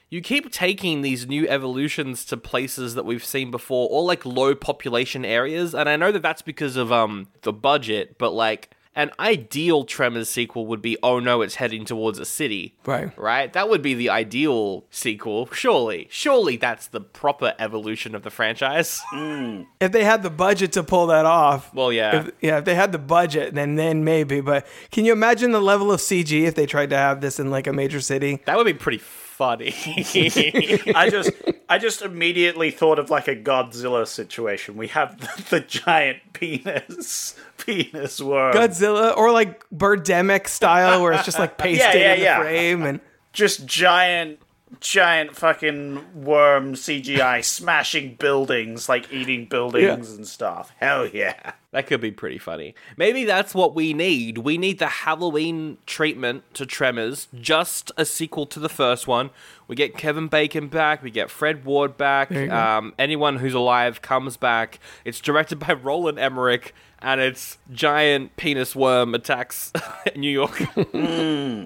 you 0.09 0.21
keep 0.21 0.51
taking 0.51 1.01
these 1.01 1.27
new 1.27 1.47
evolutions 1.47 2.25
to 2.25 2.37
places 2.37 2.95
that 2.95 3.05
we've 3.05 3.25
seen 3.25 3.49
before 3.51 3.87
or 3.89 4.03
like 4.03 4.25
low 4.25 4.53
population 4.53 5.25
areas 5.25 5.73
and 5.73 5.89
I 5.89 5.95
know 5.95 6.11
that 6.11 6.21
that's 6.21 6.41
because 6.41 6.75
of 6.75 6.91
um 6.91 7.27
the 7.41 7.53
budget, 7.53 8.17
but 8.17 8.31
like 8.31 8.74
an 8.95 9.11
ideal 9.19 9.83
Tremors 9.83 10.29
sequel 10.29 10.65
would 10.67 10.81
be 10.81 10.97
oh 11.03 11.19
no, 11.19 11.41
it's 11.41 11.55
heading 11.55 11.85
towards 11.85 12.17
a 12.19 12.25
city. 12.25 12.75
Right. 12.85 13.15
Right? 13.17 13.51
That 13.53 13.69
would 13.69 13.81
be 13.81 13.93
the 13.93 14.09
ideal 14.09 14.85
sequel. 14.89 15.49
Surely. 15.51 16.07
Surely 16.09 16.57
that's 16.57 16.87
the 16.87 17.01
proper 17.01 17.53
evolution 17.59 18.15
of 18.15 18.23
the 18.23 18.29
franchise. 18.31 19.01
Mm. 19.15 19.65
if 19.79 19.91
they 19.91 20.03
had 20.03 20.23
the 20.23 20.29
budget 20.29 20.71
to 20.73 20.83
pull 20.83 21.07
that 21.07 21.25
off 21.25 21.73
Well, 21.73 21.91
yeah. 21.91 22.15
if, 22.25 22.31
yeah 22.41 22.57
if 22.57 22.65
they 22.65 22.75
had 22.75 22.91
the 22.91 22.97
budget 22.99 23.53
then 23.55 23.75
then 23.75 24.03
maybe 24.03 24.41
but 24.41 24.67
can 24.91 25.05
you 25.05 25.13
imagine 25.13 25.51
the 25.51 25.61
level 25.61 25.91
of 25.91 25.99
cg 25.99 26.43
if 26.43 26.55
they 26.55 26.65
tried 26.65 26.89
to 26.89 26.97
have 26.97 27.21
this 27.21 27.39
in 27.39 27.49
like 27.49 27.65
a 27.67 27.73
major 27.73 28.01
city 28.01 28.41
That 28.45 28.57
would 28.57 28.65
be 28.65 28.73
pretty 28.73 28.97
funny. 29.35 29.73
I 30.95 31.09
just 31.11 31.31
I 31.67 31.77
just 31.77 32.01
immediately 32.01 32.71
thought 32.71 32.99
of 32.99 33.09
like 33.09 33.27
a 33.27 33.35
Godzilla 33.35 34.07
situation. 34.07 34.77
We 34.77 34.87
have 34.89 35.19
the, 35.19 35.57
the 35.57 35.59
giant 35.59 36.19
penis 36.33 37.35
penis 37.57 38.21
worm. 38.21 38.53
godzilla 38.53 39.15
or 39.15 39.31
like 39.31 39.67
birdemic 39.69 40.47
style 40.47 41.01
where 41.01 41.11
it's 41.11 41.25
just 41.25 41.39
like 41.39 41.57
pasted 41.57 42.01
yeah, 42.01 42.13
in 42.13 42.19
the 42.19 42.23
yeah. 42.23 42.39
frame 42.39 42.83
and 42.83 42.99
just 43.33 43.65
giant 43.65 44.39
giant 44.79 45.35
fucking 45.35 46.23
worm 46.23 46.73
CGI 46.73 47.43
smashing 47.43 48.15
buildings, 48.15 48.89
like 48.89 49.11
eating 49.11 49.45
buildings 49.45 50.11
and 50.13 50.27
stuff. 50.27 50.73
Hell 50.77 51.07
yeah. 51.07 51.53
That 51.71 51.87
could 51.87 51.99
be 51.99 52.11
pretty 52.11 52.37
funny. 52.37 52.73
Maybe 52.95 53.25
that's 53.25 53.53
what 53.53 53.75
we 53.75 53.93
need. 53.93 54.37
We 54.39 54.57
need 54.57 54.79
the 54.79 54.87
Halloween 54.87 55.77
treatment 55.85 56.43
to 56.55 56.65
Tremors, 56.65 57.27
just 57.39 57.91
a 57.97 58.05
sequel 58.05 58.45
to 58.47 58.59
the 58.59 58.69
first 58.69 59.07
one. 59.07 59.29
We 59.67 59.75
get 59.75 59.97
Kevin 59.97 60.27
Bacon 60.27 60.67
back, 60.69 61.03
we 61.03 61.11
get 61.11 61.29
Fred 61.29 61.65
Ward 61.65 61.97
back, 61.97 62.31
um, 62.31 62.93
anyone 62.97 63.37
who's 63.37 63.53
alive 63.53 64.01
comes 64.01 64.37
back. 64.37 64.79
It's 65.03 65.19
directed 65.19 65.59
by 65.59 65.73
Roland 65.83 66.17
Emmerich, 66.17 66.73
and 66.99 67.19
it's 67.19 67.57
giant 67.71 68.37
penis 68.37 68.75
worm 68.75 69.13
attacks 69.13 69.73
New 70.15 70.31
York. 70.31 70.57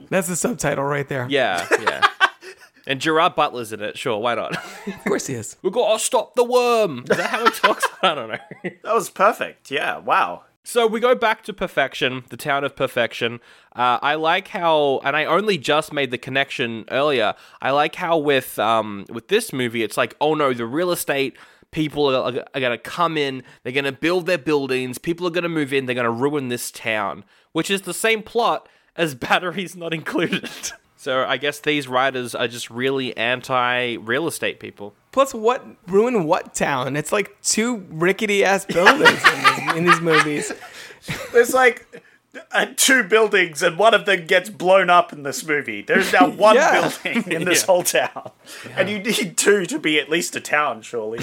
that's 0.09 0.27
the 0.27 0.35
subtitle 0.35 0.85
right 0.85 1.07
there 1.07 1.27
yeah, 1.29 1.67
yeah. 1.81 2.07
And 2.89 2.99
Gerard 2.99 3.35
Butler's 3.35 3.71
in 3.71 3.81
it, 3.83 3.99
sure, 3.99 4.17
why 4.17 4.33
not? 4.33 4.57
of 4.57 5.03
course 5.05 5.27
he 5.27 5.35
is 5.35 5.55
We've 5.61 5.71
gotta 5.71 5.99
stop 5.99 6.33
the 6.33 6.43
worm. 6.43 7.05
Is 7.09 7.17
that 7.17 7.29
how 7.29 7.45
he 7.45 7.51
talks? 7.51 7.85
I 8.01 8.15
don't 8.15 8.29
know. 8.29 8.37
That 8.83 8.95
was 8.95 9.11
perfect. 9.11 9.69
Yeah, 9.69 9.99
wow. 9.99 10.43
So 10.63 10.87
we 10.87 10.99
go 10.99 11.13
back 11.13 11.43
to 11.43 11.53
Perfection, 11.53 12.23
the 12.29 12.37
town 12.37 12.63
of 12.63 12.75
Perfection. 12.75 13.39
Uh, 13.75 13.99
I 14.01 14.15
like 14.15 14.49
how, 14.49 15.01
and 15.03 15.15
I 15.15 15.25
only 15.25 15.57
just 15.57 15.93
made 15.93 16.09
the 16.09 16.17
connection 16.17 16.85
earlier. 16.89 17.35
I 17.61 17.71
like 17.71 17.95
how 17.95 18.17
with 18.17 18.57
um, 18.57 19.05
with 19.09 19.27
this 19.27 19.53
movie, 19.53 19.83
it's 19.83 19.95
like, 19.95 20.15
oh 20.19 20.33
no, 20.33 20.53
the 20.53 20.65
real 20.65 20.91
estate 20.91 21.37
people 21.71 22.07
are, 22.09 22.23
are, 22.23 22.45
are 22.55 22.59
going 22.59 22.71
to 22.71 22.77
come 22.77 23.17
in, 23.17 23.43
they're 23.61 23.71
going 23.71 23.85
to 23.85 23.91
build 23.91 24.25
their 24.25 24.39
buildings, 24.39 24.97
people 24.97 25.27
are 25.27 25.31
going 25.31 25.43
to 25.43 25.49
move 25.49 25.71
in, 25.71 25.85
they're 25.85 25.95
going 25.95 26.05
to 26.05 26.11
ruin 26.11 26.49
this 26.49 26.71
town, 26.71 27.23
which 27.51 27.69
is 27.69 27.83
the 27.83 27.93
same 27.93 28.23
plot 28.23 28.67
as 28.95 29.13
Batteries 29.13 29.75
Not 29.75 29.93
Included. 29.93 30.49
So 31.01 31.23
I 31.23 31.37
guess 31.37 31.61
these 31.61 31.87
writers 31.87 32.35
are 32.35 32.49
just 32.49 32.69
really 32.69 33.15
anti 33.15 33.95
real 33.95 34.27
estate 34.27 34.59
people. 34.59 34.93
Plus, 35.13 35.33
what 35.33 35.65
ruin 35.87 36.25
what 36.25 36.53
town? 36.53 36.97
It's 36.97 37.13
like 37.13 37.41
two 37.41 37.85
rickety 37.89 38.43
ass 38.43 38.65
buildings 38.65 39.21
in, 39.25 39.41
these, 39.43 39.75
in 39.77 39.85
these 39.85 40.01
movies. 40.01 40.51
There's 41.31 41.53
like 41.53 42.03
uh, 42.51 42.65
two 42.75 43.03
buildings, 43.05 43.63
and 43.63 43.77
one 43.79 43.93
of 43.93 44.05
them 44.05 44.27
gets 44.27 44.49
blown 44.49 44.89
up 44.89 45.13
in 45.13 45.23
this 45.23 45.45
movie. 45.45 45.81
There's 45.83 46.11
now 46.11 46.27
one 46.29 46.55
Yeah. 46.57 46.81
building 47.03 47.31
in 47.31 47.45
this 47.45 47.61
Yeah. 47.63 47.65
whole 47.65 47.83
town, 47.83 48.31
and 48.75 48.89
you 48.89 48.99
need 48.99 49.37
two 49.37 49.65
to 49.67 49.79
be 49.79 50.01
at 50.01 50.09
least 50.09 50.35
a 50.35 50.41
town, 50.41 50.81
surely. 50.81 51.19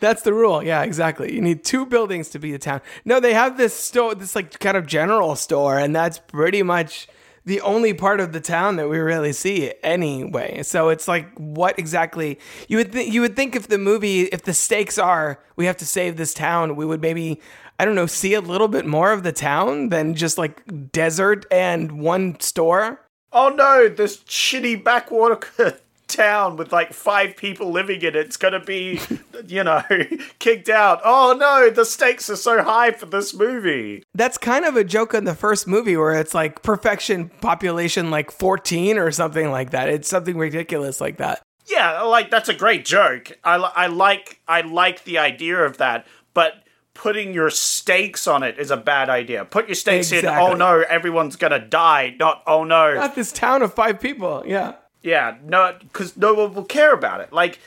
That's 0.00 0.22
the 0.22 0.34
rule. 0.34 0.64
Yeah, 0.64 0.82
exactly. 0.82 1.32
You 1.32 1.40
need 1.40 1.62
two 1.62 1.86
buildings 1.86 2.28
to 2.30 2.40
be 2.40 2.54
a 2.54 2.58
town. 2.58 2.80
No, 3.04 3.20
they 3.20 3.34
have 3.34 3.56
this 3.56 3.72
store, 3.72 4.16
this 4.16 4.34
like 4.34 4.58
kind 4.58 4.76
of 4.76 4.86
general 4.86 5.36
store, 5.36 5.78
and 5.78 5.94
that's 5.94 6.18
pretty 6.18 6.64
much 6.64 7.06
the 7.44 7.60
only 7.62 7.94
part 7.94 8.20
of 8.20 8.32
the 8.32 8.40
town 8.40 8.76
that 8.76 8.88
we 8.88 8.98
really 8.98 9.32
see 9.32 9.72
anyway. 9.82 10.62
So 10.62 10.88
it's 10.90 11.08
like, 11.08 11.30
what 11.36 11.78
exactly 11.78 12.38
you 12.68 12.76
would 12.78 12.92
th- 12.92 13.12
you 13.12 13.20
would 13.22 13.36
think 13.36 13.56
if 13.56 13.68
the 13.68 13.78
movie, 13.78 14.22
if 14.22 14.42
the 14.42 14.54
stakes 14.54 14.98
are 14.98 15.40
we 15.56 15.66
have 15.66 15.76
to 15.78 15.86
save 15.86 16.16
this 16.16 16.34
town, 16.34 16.76
we 16.76 16.84
would 16.84 17.00
maybe. 17.00 17.40
I 17.78 17.86
don't 17.86 17.94
know, 17.94 18.04
see 18.04 18.34
a 18.34 18.42
little 18.42 18.68
bit 18.68 18.84
more 18.84 19.10
of 19.10 19.22
the 19.22 19.32
town 19.32 19.88
than 19.88 20.14
just 20.14 20.36
like 20.36 20.92
desert 20.92 21.46
and 21.50 21.92
one 21.92 22.38
store. 22.38 23.00
oh 23.32 23.48
no, 23.48 23.88
this 23.88 24.18
shitty 24.24 24.84
backwater 24.84 25.40
town 26.10 26.56
with 26.56 26.72
like 26.72 26.92
five 26.92 27.36
people 27.36 27.70
living 27.70 28.00
in 28.02 28.08
it. 28.08 28.16
It's 28.16 28.36
gonna 28.36 28.60
be, 28.60 29.00
you 29.46 29.64
know, 29.64 29.82
kicked 30.38 30.68
out. 30.68 31.00
Oh 31.04 31.36
no, 31.38 31.70
the 31.70 31.84
stakes 31.84 32.28
are 32.30 32.36
so 32.36 32.62
high 32.62 32.92
for 32.92 33.06
this 33.06 33.34
movie. 33.34 34.02
That's 34.14 34.38
kind 34.38 34.64
of 34.64 34.76
a 34.76 34.84
joke 34.84 35.14
in 35.14 35.24
the 35.24 35.34
first 35.34 35.66
movie 35.66 35.96
where 35.96 36.18
it's 36.18 36.34
like 36.34 36.62
perfection 36.62 37.28
population 37.40 38.10
like 38.10 38.30
14 38.30 38.98
or 38.98 39.10
something 39.10 39.50
like 39.50 39.70
that. 39.70 39.88
It's 39.88 40.08
something 40.08 40.36
ridiculous 40.36 41.00
like 41.00 41.18
that. 41.18 41.42
Yeah, 41.66 42.02
like 42.02 42.30
that's 42.30 42.48
a 42.48 42.54
great 42.54 42.84
joke. 42.84 43.38
I, 43.44 43.56
I 43.56 43.86
like 43.86 44.40
I 44.48 44.62
like 44.62 45.04
the 45.04 45.18
idea 45.18 45.58
of 45.58 45.78
that, 45.78 46.06
but 46.34 46.64
putting 46.94 47.32
your 47.32 47.48
stakes 47.48 48.26
on 48.26 48.42
it 48.42 48.58
is 48.58 48.70
a 48.70 48.76
bad 48.76 49.08
idea. 49.08 49.44
Put 49.44 49.68
your 49.68 49.74
stakes 49.74 50.12
in. 50.12 50.26
Oh 50.26 50.54
no, 50.54 50.84
everyone's 50.88 51.36
gonna 51.36 51.58
die. 51.58 52.14
Not 52.18 52.42
oh 52.46 52.64
no. 52.64 52.94
Not 52.94 53.14
this 53.14 53.32
town 53.32 53.62
of 53.62 53.72
five 53.72 54.00
people. 54.00 54.42
Yeah. 54.46 54.74
Yeah, 55.02 55.36
no, 55.42 55.76
because 55.80 56.16
no 56.16 56.34
one 56.34 56.54
will 56.54 56.64
care 56.64 56.92
about 56.92 57.20
it. 57.20 57.32
Like, 57.32 57.58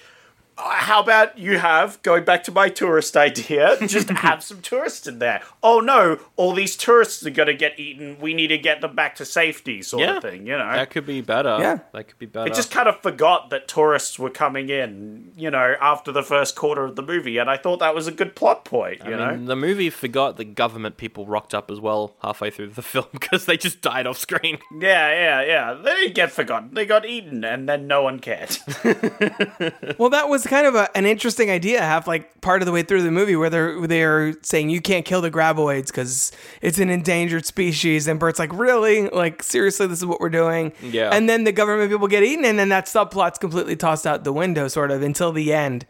how 0.58 1.01
about 1.01 1.38
you 1.38 1.58
have 1.58 2.01
going 2.04 2.24
back 2.26 2.43
to 2.45 2.51
my 2.51 2.70
tourist 2.70 3.18
idea? 3.18 3.78
Just 3.88 4.10
have 4.10 4.43
some 4.43 4.62
tourists 4.62 5.08
in 5.08 5.20
there. 5.20 5.41
Oh 5.62 5.80
no, 5.80 6.20
all 6.36 6.54
these 6.54 6.76
tourists 6.76 7.26
are 7.26 7.30
gonna 7.32 7.54
get 7.54 7.80
eaten. 7.80 8.18
We 8.20 8.34
need 8.34 8.47
to 8.47 8.58
get 8.58 8.82
them 8.82 8.95
back 8.95 9.16
to 9.16 9.26
safety, 9.26 9.82
sort 9.82 10.04
Yeah. 10.04 10.18
of 10.18 10.24
thing. 10.24 10.45
You 10.45 10.58
know, 10.58 10.72
That 10.72 10.89
could 10.91 11.06
be 11.06 11.22
better. 11.22 11.58
Yeah. 11.60 11.80
That 11.93 12.04
could 12.08 12.20
be 12.20 12.26
better. 12.26 12.47
it 12.51 12.54
just 12.56 12.72
kind 12.72 12.88
of 12.88 12.99
forgot 13.01 13.49
that 13.49 13.68
tourists 13.68 14.20
were 14.20 14.30
coming 14.30 14.70
in, 14.70 15.32
you 15.36 15.49
know, 15.51 15.76
after 15.82 16.12
the 16.12 16.24
first 16.24 16.56
quarter 16.56 16.84
of 16.86 16.95
the 16.95 17.04
movie, 17.04 17.38
and 17.38 17.49
I 17.49 17.58
thought 17.58 17.80
that 17.80 17.95
was 17.95 18.08
a 18.08 18.12
good 18.12 18.36
plot 18.36 18.66
point, 18.66 19.01
you 19.06 19.14
I 19.14 19.18
know? 19.18 19.32
mean, 19.32 19.45
the 19.45 19.56
movie 19.56 19.89
forgot 19.89 20.38
the 20.38 20.45
government 20.45 20.97
people 20.97 21.26
rocked 21.26 21.54
up 21.54 21.72
as 21.72 21.80
well 21.80 22.16
halfway 22.22 22.49
through 22.51 22.70
the 22.70 22.82
film 22.93 23.06
because 23.12 23.45
they 23.45 23.58
just 23.58 23.82
died 23.82 24.06
off 24.08 24.18
screen. 24.18 24.60
Yeah, 24.80 25.12
yeah, 25.12 25.41
yeah. 25.43 25.74
They 25.74 25.95
didn't 25.95 26.16
get 26.16 26.32
forgotten. 26.32 26.74
They 26.74 26.86
got 26.86 27.06
eaten, 27.06 27.43
and 27.43 27.68
then 27.68 27.88
no 27.88 28.04
one 28.04 28.20
cared. 28.20 28.58
Well, 29.97 30.10
that 30.10 30.30
was 30.30 30.42
kind 30.47 30.67
of 30.67 30.75
a, 30.75 30.95
an 30.97 31.05
interesting 31.05 31.49
idea. 31.49 31.81
Have 31.81 32.07
like 32.07 32.41
part 32.41 32.61
of 32.61 32.65
the 32.65 32.71
way 32.71 32.83
through 32.83 33.01
the 33.03 33.11
movie 33.11 33.35
where 33.35 33.49
they're 33.49 33.87
they're 33.87 34.33
saying 34.41 34.69
you 34.69 34.81
can't 34.81 35.05
kill 35.05 35.21
the 35.21 35.31
graboids 35.31 35.87
because 35.87 36.31
it's 36.61 36.79
an 36.79 36.89
endangered 36.89 37.45
species, 37.45 38.07
and 38.07 38.19
Burt's 38.19 38.39
like, 38.39 38.53
really, 38.53 39.09
like 39.09 39.43
seriously, 39.43 39.87
this 39.87 39.99
is 39.99 40.05
what 40.05 40.19
we're 40.19 40.29
doing. 40.29 40.73
Yeah. 40.81 41.09
And 41.11 41.27
then 41.29 41.43
the 41.43 41.51
government 41.51 41.91
people 41.91 42.07
get 42.07 42.23
eaten, 42.23 42.45
and 42.45 42.57
then 42.57 42.69
that 42.69 42.85
subplot's 42.85 43.37
completely 43.37 43.75
tossed 43.75 44.07
out 44.07 44.23
the 44.23 44.33
window, 44.33 44.67
sort 44.67 44.91
of 44.91 45.01
until 45.01 45.31
the 45.31 45.53
end. 45.53 45.85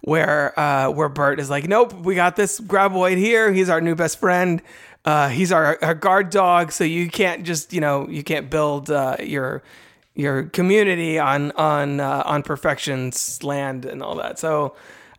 Where 0.00 0.58
uh, 0.60 0.90
where 0.90 1.08
Burt 1.08 1.40
is 1.40 1.48
like, 1.48 1.66
nope, 1.66 1.94
we 1.94 2.14
got 2.14 2.36
this 2.36 2.60
graboid 2.60 3.16
here. 3.16 3.52
He's 3.52 3.70
our 3.70 3.80
new 3.80 3.94
best 3.94 4.18
friend. 4.18 4.60
Uh, 5.04 5.28
he's 5.28 5.52
our, 5.52 5.78
our 5.82 5.94
guard 5.94 6.30
dog. 6.30 6.72
So 6.72 6.84
you 6.84 7.08
can't 7.08 7.44
just 7.44 7.72
you 7.72 7.80
know 7.80 8.08
you 8.08 8.22
can't 8.22 8.50
build 8.50 8.90
uh, 8.90 9.16
your 9.20 9.62
your 10.14 10.44
community 10.44 11.18
on 11.18 11.50
on 11.52 12.00
uh, 12.00 12.22
on 12.24 12.42
perfection's 12.42 13.42
land 13.42 13.84
and 13.84 14.02
all 14.02 14.14
that. 14.16 14.38
So 14.38 14.74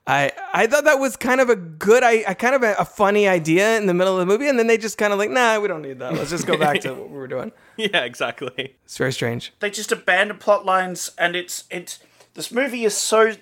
I 0.08 0.32
I 0.54 0.68
thought 0.68 0.84
that 0.86 1.00
was 1.00 1.16
kind 1.18 1.42
of 1.42 1.50
a 1.50 1.56
good 1.56 2.04
I, 2.04 2.24
I 2.28 2.34
kind 2.34 2.56
of 2.56 2.64
a, 2.64 2.76
a 2.80 2.86
funny 2.86 3.28
idea 3.28 3.78
in 3.78 3.88
the 3.88 3.94
middle 3.94 4.14
of 4.14 4.20
the 4.20 4.26
movie, 4.26 4.48
and 4.48 4.58
then 4.60 4.68
they 4.68 4.78
just 4.78 4.98
kind 4.98 5.12
of 5.14 5.20
like, 5.20 5.30
nah, 5.32 5.60
we 5.60 5.68
don't 5.68 5.82
need 5.82 6.00
that. 6.00 6.14
Let's 6.14 6.30
just 6.30 6.48
go 6.48 6.58
back 6.58 6.82
to 6.82 6.94
what 6.94 7.10
we 7.10 7.18
were 7.18 7.28
doing. 7.28 7.52
yeah, 7.78 8.04
exactly. 8.04 8.76
It's 8.86 8.98
very 8.98 9.12
strange. 9.14 9.52
they 9.60 9.70
just 9.70 9.92
abandon 9.92 10.38
plot 10.38 10.66
lines 10.66 11.12
and 11.18 11.36
it's 11.36 11.66
it's 11.70 12.00
this 12.36 12.52
movie 12.52 12.84
is 12.86 12.96
so 12.96 13.34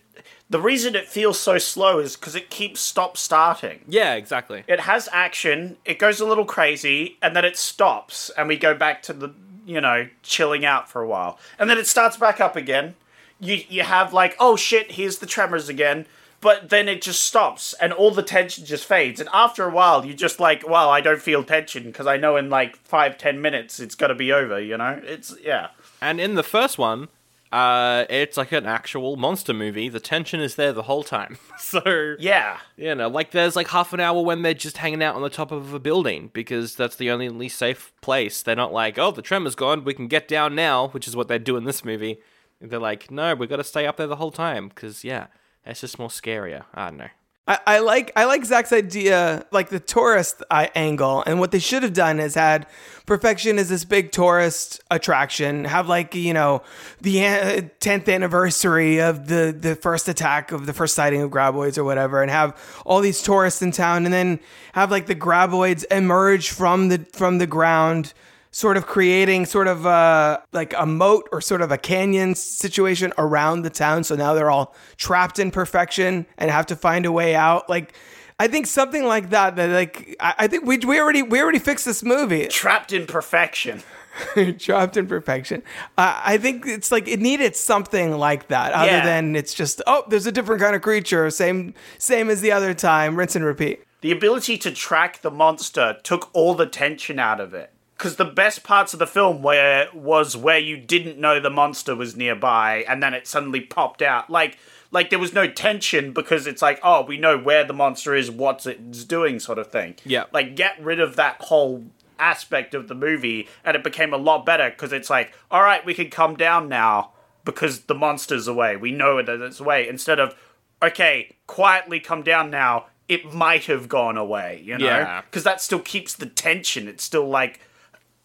the 0.49 0.60
reason 0.62 0.95
it 0.95 1.08
feels 1.08 1.39
so 1.39 1.58
slow 1.58 1.97
is 1.99 2.16
because 2.16 2.36
it 2.36 2.49
keeps 2.51 2.80
stop 2.80 3.18
starting 3.18 3.84
Yeah, 3.88 4.14
exactly. 4.14 4.64
it 4.68 4.82
has 4.82 5.10
action 5.12 5.78
it 5.84 5.97
goes 5.99 6.20
a 6.20 6.26
little 6.26 6.45
crazy 6.45 7.18
and 7.22 7.36
then 7.36 7.43
it 7.43 7.58
stops 7.58 8.30
and 8.38 8.47
we 8.47 8.56
go 8.58 8.76
back 8.76 9.01
to 9.04 9.14
the 9.14 9.34
you 9.66 9.82
know 9.82 10.07
chilling 10.22 10.66
out 10.66 10.89
for 10.89 11.01
a 11.01 11.07
while. 11.07 11.39
And 11.57 11.70
then 11.70 11.78
it 11.78 11.88
starts 11.88 12.18
back 12.18 12.39
up 12.39 12.55
again. 12.55 12.95
You 13.39 13.61
you 13.70 13.84
have 13.84 14.14
like 14.14 14.36
oh 14.39 14.55
shit 14.55 14.93
here's 14.93 15.20
the 15.20 15.26
tremors 15.26 15.70
again. 15.70 16.05
But 16.41 16.70
then 16.70 16.89
it 16.89 17.01
just 17.01 17.24
stops 17.24 17.74
and 17.80 17.93
all 17.93 18.11
the 18.11 18.22
tension 18.22 18.66
just 18.66 18.84
fades. 18.84 19.22
And 19.22 19.30
after 19.32 19.64
a 19.64 19.72
while 19.72 20.05
you 20.05 20.14
just 20.14 20.39
like 20.39 20.68
well 20.68 20.89
i 20.89 21.01
don't 21.01 21.22
feel 21.22 21.43
tension 21.43 21.84
because 21.84 22.07
i 22.07 22.18
know 22.18 22.36
in 22.36 22.49
like 22.49 22.76
five 22.78 23.18
ten 23.18 23.41
minutes 23.41 23.80
it's 23.80 23.95
to 23.95 24.16
be 24.16 24.32
over 24.32 24.59
you 24.59 24.78
know? 24.78 24.99
It's 25.03 25.36
yeah. 25.41 25.70
And 26.01 26.20
in 26.20 26.36
the 26.36 26.43
first 26.43 26.78
one, 26.78 27.07
uh, 27.54 28.06
it's 28.10 28.36
like 28.36 28.51
an 28.51 28.66
actual 28.66 29.16
monster 29.16 29.54
movie. 29.54 29.88
The 29.88 29.99
tension 29.99 30.41
is 30.41 30.56
there 30.56 30.74
the 30.74 30.84
whole 30.84 31.04
time. 31.04 31.38
So 31.58 32.16
yeah 32.20 32.58
you 32.76 32.93
know, 32.95 33.08
like 33.08 33.32
there's 33.32 33.56
like 33.56 33.70
half 33.70 33.93
an 33.93 33.99
hour 33.99 34.22
when 34.22 34.41
they're 34.41 34.54
just 34.54 34.78
hanging 34.78 35.01
out 35.04 35.16
on 35.16 35.22
the 35.22 35.30
top 35.30 35.51
of 35.51 35.74
a 35.74 35.80
building 35.80 36.30
because 36.34 36.76
that's 36.76 36.95
the 36.95 37.12
only 37.12 37.30
least 37.30 37.58
safe 37.58 37.93
place. 38.01 38.41
They're 38.41 38.56
not 38.56 38.74
like, 38.74 38.97
oh, 38.97 39.12
the 39.12 39.22
tremor's 39.22 39.56
gone, 39.56 39.84
we 39.84 39.93
can 39.93 40.08
get 40.08 40.28
down 40.28 40.56
now, 40.56 40.89
which 40.89 41.08
is 41.08 41.16
what 41.16 41.28
they 41.28 41.39
do 41.39 41.56
in 41.56 41.64
this 41.64 41.86
movie. 41.86 42.20
They're 42.60 42.80
like, 42.80 43.12
no, 43.12 43.36
we 43.36 43.47
got 43.47 43.58
to 43.58 43.64
stay 43.64 43.86
up 43.86 43.97
there 43.97 44.08
the 44.08 44.16
whole 44.18 44.32
time 44.32 44.70
because 44.70 45.04
yeah, 45.04 45.28
it's 45.66 45.82
just 45.82 45.99
more 45.99 46.10
scarier. 46.10 46.66
I 46.74 46.89
don't 46.89 46.97
know. 46.97 47.10
I, 47.45 47.59
I 47.67 47.79
like 47.79 48.11
I 48.15 48.23
like 48.25 48.45
Zach's 48.45 48.71
idea, 48.71 49.45
like 49.51 49.69
the 49.69 49.79
tourist 49.79 50.41
uh, 50.49 50.67
angle, 50.75 51.23
and 51.27 51.39
what 51.39 51.51
they 51.51 51.59
should 51.59 51.83
have 51.83 51.93
done 51.93 52.19
is 52.19 52.35
had 52.35 52.67
Perfection 53.05 53.59
as 53.59 53.67
this 53.67 53.83
big 53.83 54.13
tourist 54.13 54.81
attraction, 54.89 55.65
have 55.65 55.89
like 55.89 56.15
you 56.15 56.33
know 56.33 56.63
the 57.01 57.25
uh, 57.25 57.61
tenth 57.81 58.07
anniversary 58.07 59.01
of 59.01 59.27
the 59.27 59.53
the 59.57 59.75
first 59.75 60.07
attack 60.07 60.53
of 60.53 60.65
the 60.67 60.71
first 60.71 60.95
sighting 60.95 61.21
of 61.21 61.29
graboids 61.29 61.77
or 61.77 61.83
whatever, 61.83 62.21
and 62.21 62.31
have 62.31 62.57
all 62.85 63.01
these 63.01 63.21
tourists 63.21 63.61
in 63.61 63.71
town, 63.71 64.05
and 64.05 64.13
then 64.13 64.39
have 64.71 64.89
like 64.89 65.07
the 65.07 65.15
graboids 65.15 65.83
emerge 65.91 66.49
from 66.49 66.87
the 66.87 67.05
from 67.11 67.39
the 67.39 67.47
ground 67.47 68.13
sort 68.56 68.78
of 68.78 68.86
creating 68.86 69.45
sort 69.47 69.68
of 69.68 69.86
uh, 69.86 70.39
like 70.54 70.74
a 70.78 70.86
moat 70.86 71.28
or 71.32 71.41
sort 71.41 71.62
of 71.62 71.72
a 71.72 71.78
canyon 71.78 72.36
situation 72.36 73.12
around 73.18 73.64
the 73.64 73.70
town. 73.72 74.04
So 74.06 74.16
now 74.16 74.34
they're 74.36 74.51
all 74.51 74.74
trapped 74.95 75.39
in 75.39 75.49
perfection 75.51 76.26
and 76.38 76.49
have 76.51 76.68
to 76.68 76.76
find 76.76 77.06
a 77.06 77.12
way 77.12 77.34
out. 77.36 77.68
Like, 77.68 77.93
I 78.39 78.47
think 78.47 78.68
something 78.68 79.06
like 79.06 79.32
that. 79.32 79.56
That 79.56 79.70
like 79.72 80.16
I, 80.20 80.34
I 80.39 80.47
think 80.47 80.66
we 80.66 80.78
we 80.78 80.99
already 81.01 81.22
we 81.24 81.41
already 81.41 81.60
fixed 81.60 81.84
this 81.86 82.04
movie. 82.04 82.47
trapped 82.47 82.93
in 82.93 83.06
perfection 83.08 83.82
trapped 84.60 84.95
in 84.95 85.08
perfection. 85.08 85.64
Uh, 85.97 86.22
I 86.24 86.38
think 86.38 86.66
it's 86.68 86.91
like 86.91 87.08
it 87.08 87.20
needed 87.20 87.56
something 87.56 88.12
like 88.18 88.49
that, 88.49 88.72
other 88.74 88.86
Yeah. 88.91 89.04
than 89.06 89.36
it's 89.36 89.54
just 89.56 89.82
oh, 89.88 90.04
there's 90.10 90.28
a 90.28 90.32
different 90.32 90.62
kind 90.62 90.76
of 90.76 90.84
creature, 90.84 91.28
same 91.32 91.74
same 91.97 92.30
as 92.30 92.41
the 92.41 92.51
other 92.51 92.76
time, 92.76 93.16
rinse 93.16 93.36
and 93.36 93.43
repeat. 93.43 93.84
the 94.01 94.12
ability 94.12 94.58
to 94.60 94.72
track 94.72 95.22
the 95.22 95.32
monster 95.32 95.97
took 96.04 96.30
all 96.34 96.54
the 96.54 96.68
tension 96.68 97.18
out 97.18 97.39
of 97.39 97.54
it. 97.56 97.72
Because 98.04 98.18
the 98.18 98.26
best 98.26 98.66
parts 98.66 98.91
of 98.91 98.99
the 98.99 99.08
film 99.08 99.41
where 99.41 99.88
was 99.93 100.36
where 100.36 100.60
you 100.60 100.76
didn't 100.76 101.18
know 101.18 101.39
the 101.39 101.49
monster 101.49 101.95
was 101.95 102.18
nearby, 102.18 102.84
and 102.86 103.01
then 103.01 103.14
it 103.14 103.28
suddenly 103.28 103.62
popped 103.62 104.01
out. 104.01 104.30
Like, 104.30 104.58
like 104.91 105.10
there 105.10 105.20
was 105.20 105.32
no 105.32 105.47
tension 105.47 106.12
because 106.12 106.45
it's 106.45 106.62
like, 106.62 106.82
oh, 106.84 107.06
we 107.06 107.18
know 107.18 107.38
where 107.38 107.64
the 107.64 107.72
monster 107.72 108.14
is, 108.14 108.30
what 108.30 108.66
it's 108.66 109.06
doing, 109.06 109.39
sort 109.39 109.58
of 109.58 109.68
thing. 109.68 109.95
Yeah. 110.04 110.26
Like, 110.34 110.58
get 110.58 110.84
rid 110.84 110.99
of 110.99 111.16
that 111.16 111.38
whole 111.43 111.86
aspect 112.20 112.74
of 112.74 112.89
the 112.89 112.93
movie, 112.93 113.47
and 113.64 113.74
it 113.74 113.86
became 113.86 114.14
a 114.14 114.18
lot 114.18 114.45
better 114.45 114.70
because 114.70 114.91
it's 114.91 115.10
like, 115.10 115.34
all 115.49 115.64
right, 115.64 115.86
we 115.86 115.93
can 115.93 116.10
come 116.10 116.36
down 116.36 116.68
now 116.68 117.12
because 117.45 117.84
the 117.84 117.95
monster's 117.95 118.49
away. 118.49 118.76
We 118.76 118.91
know 118.91 119.24
that 119.24 119.39
it's 119.39 119.62
away. 119.62 119.88
Instead 119.88 120.20
of, 120.20 120.36
okay, 120.82 121.38
quietly 121.47 122.01
come 122.01 122.22
down 122.22 122.51
now. 122.51 122.88
It 123.08 123.34
might 123.34 123.66
have 123.66 123.88
gone 123.88 124.18
away, 124.18 124.62
you 124.64 124.78
know? 124.78 124.86
Yeah. 124.86 125.22
Because 125.22 125.43
that 125.45 125.62
still 125.62 125.80
keeps 125.80 126.14
the 126.14 126.26
tension. 126.26 126.88
It's 126.88 127.04
still 127.04 127.28
like, 127.28 127.60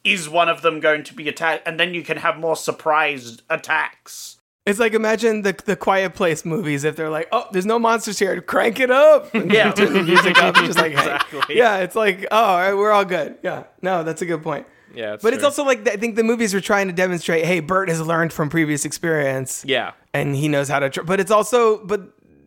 is 0.05 0.29
one 0.29 0.49
of 0.49 0.63
them 0.63 0.81
going 0.81 1.03
to 1.05 1.15
be 1.15 1.29
attacked? 1.29 1.67
And 1.67 1.79
then 1.79 1.95
you 1.95 2.03
can 2.03 2.19
have 2.19 2.39
more 2.39 2.57
surprised 2.57 3.43
attacks. 3.51 4.37
It's 4.67 4.79
like 4.79 4.93
imagine 4.93 5.43
the 5.43 5.57
the 5.65 5.77
Quiet 5.77 6.15
Place 6.15 6.45
movies 6.45 6.85
if 6.85 6.95
they're 6.95 7.09
like, 7.09 7.29
oh, 7.33 7.47
there's 7.53 7.65
no 7.65 7.79
monsters 7.79 8.19
here, 8.19 8.39
crank 8.43 8.79
it 8.81 8.91
up, 8.91 9.35
and 9.35 9.51
Yeah. 9.51 9.73
turn 9.73 9.95
the 9.95 10.03
music 10.03 10.37
up, 10.43 10.57
just 10.57 10.79
like, 10.79 10.93
hey. 10.93 10.99
Exactly. 10.99 11.57
yeah, 11.57 11.79
it's 11.79 11.97
like, 11.97 12.27
oh, 12.31 12.37
all 12.37 12.57
right, 12.59 12.75
we're 12.75 12.93
all 12.93 13.07
good. 13.07 13.39
Yeah, 13.43 13.65
no, 13.81 14.03
that's 14.05 14.21
a 14.21 14.27
good 14.27 14.43
point. 14.43 14.67
Yeah, 14.95 15.15
it's 15.15 15.23
but 15.23 15.33
it's 15.33 15.45
also 15.45 15.65
like 15.65 15.87
I 15.89 15.97
think 15.97 16.17
the 16.17 16.23
movies 16.25 16.53
were 16.53 16.61
trying 16.61 16.87
to 16.89 16.93
demonstrate, 16.93 17.47
hey, 17.47 17.61
Burt 17.61 17.89
has 17.89 18.01
learned 18.01 18.33
from 18.33 18.51
previous 18.51 18.85
experience. 18.85 19.65
Yeah. 19.67 19.93
and 20.13 20.37
he 20.37 20.49
knows 20.49 20.69
how 20.69 20.81
to. 20.81 20.91
Tr- 20.91 21.03
but 21.03 21.19
it's 21.21 21.31
also, 21.31 21.83
but 21.87 22.03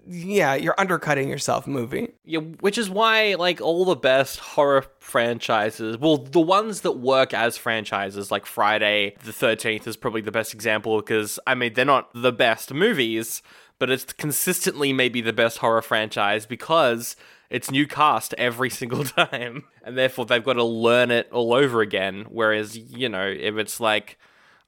yeah, 0.08 0.56
you're 0.56 0.80
undercutting 0.80 1.30
yourself, 1.30 1.68
movie. 1.68 2.10
Yeah, 2.26 2.40
which 2.40 2.78
is 2.78 2.90
why 2.90 3.36
like 3.36 3.62
all 3.62 3.86
the 3.86 3.96
best 3.96 4.40
horror 4.40 4.86
franchises, 5.00 5.98
well, 5.98 6.18
the 6.18 6.40
ones 6.40 6.82
that 6.82 6.94
work 6.94 7.34
as 7.34 7.58
franchises, 7.58 8.32
like 8.32 8.46
Friday 8.46 9.16
the 9.24 9.34
Thirteenth 9.34 9.88
is 9.88 9.98
probably 9.98 10.22
the 10.22 10.32
best 10.32 10.54
example 10.54 10.98
because 10.98 11.40
I 11.46 11.56
mean 11.56 11.74
they're 11.74 11.86
not 11.86 12.10
the 12.14 12.32
best 12.32 12.74
movies, 12.74 13.42
but 13.80 13.90
it's 13.90 14.12
consistently 14.14 14.92
maybe 14.94 15.22
the 15.22 15.34
best 15.34 15.60
horror 15.60 15.82
franchise 15.82 16.46
because 16.46 17.16
it's 17.50 17.70
new 17.70 17.86
cast 17.86 18.34
every 18.38 18.70
single 18.82 19.04
time, 19.04 19.66
and 19.84 19.98
therefore 19.98 20.26
they've 20.26 20.44
got 20.44 20.54
to 20.54 20.64
learn 20.64 21.12
it 21.12 21.30
all 21.32 21.54
over 21.54 21.82
again. 21.82 22.26
Whereas 22.30 22.78
you 22.78 23.10
know 23.10 23.28
if 23.28 23.56
it's 23.58 23.80
like. 23.80 24.18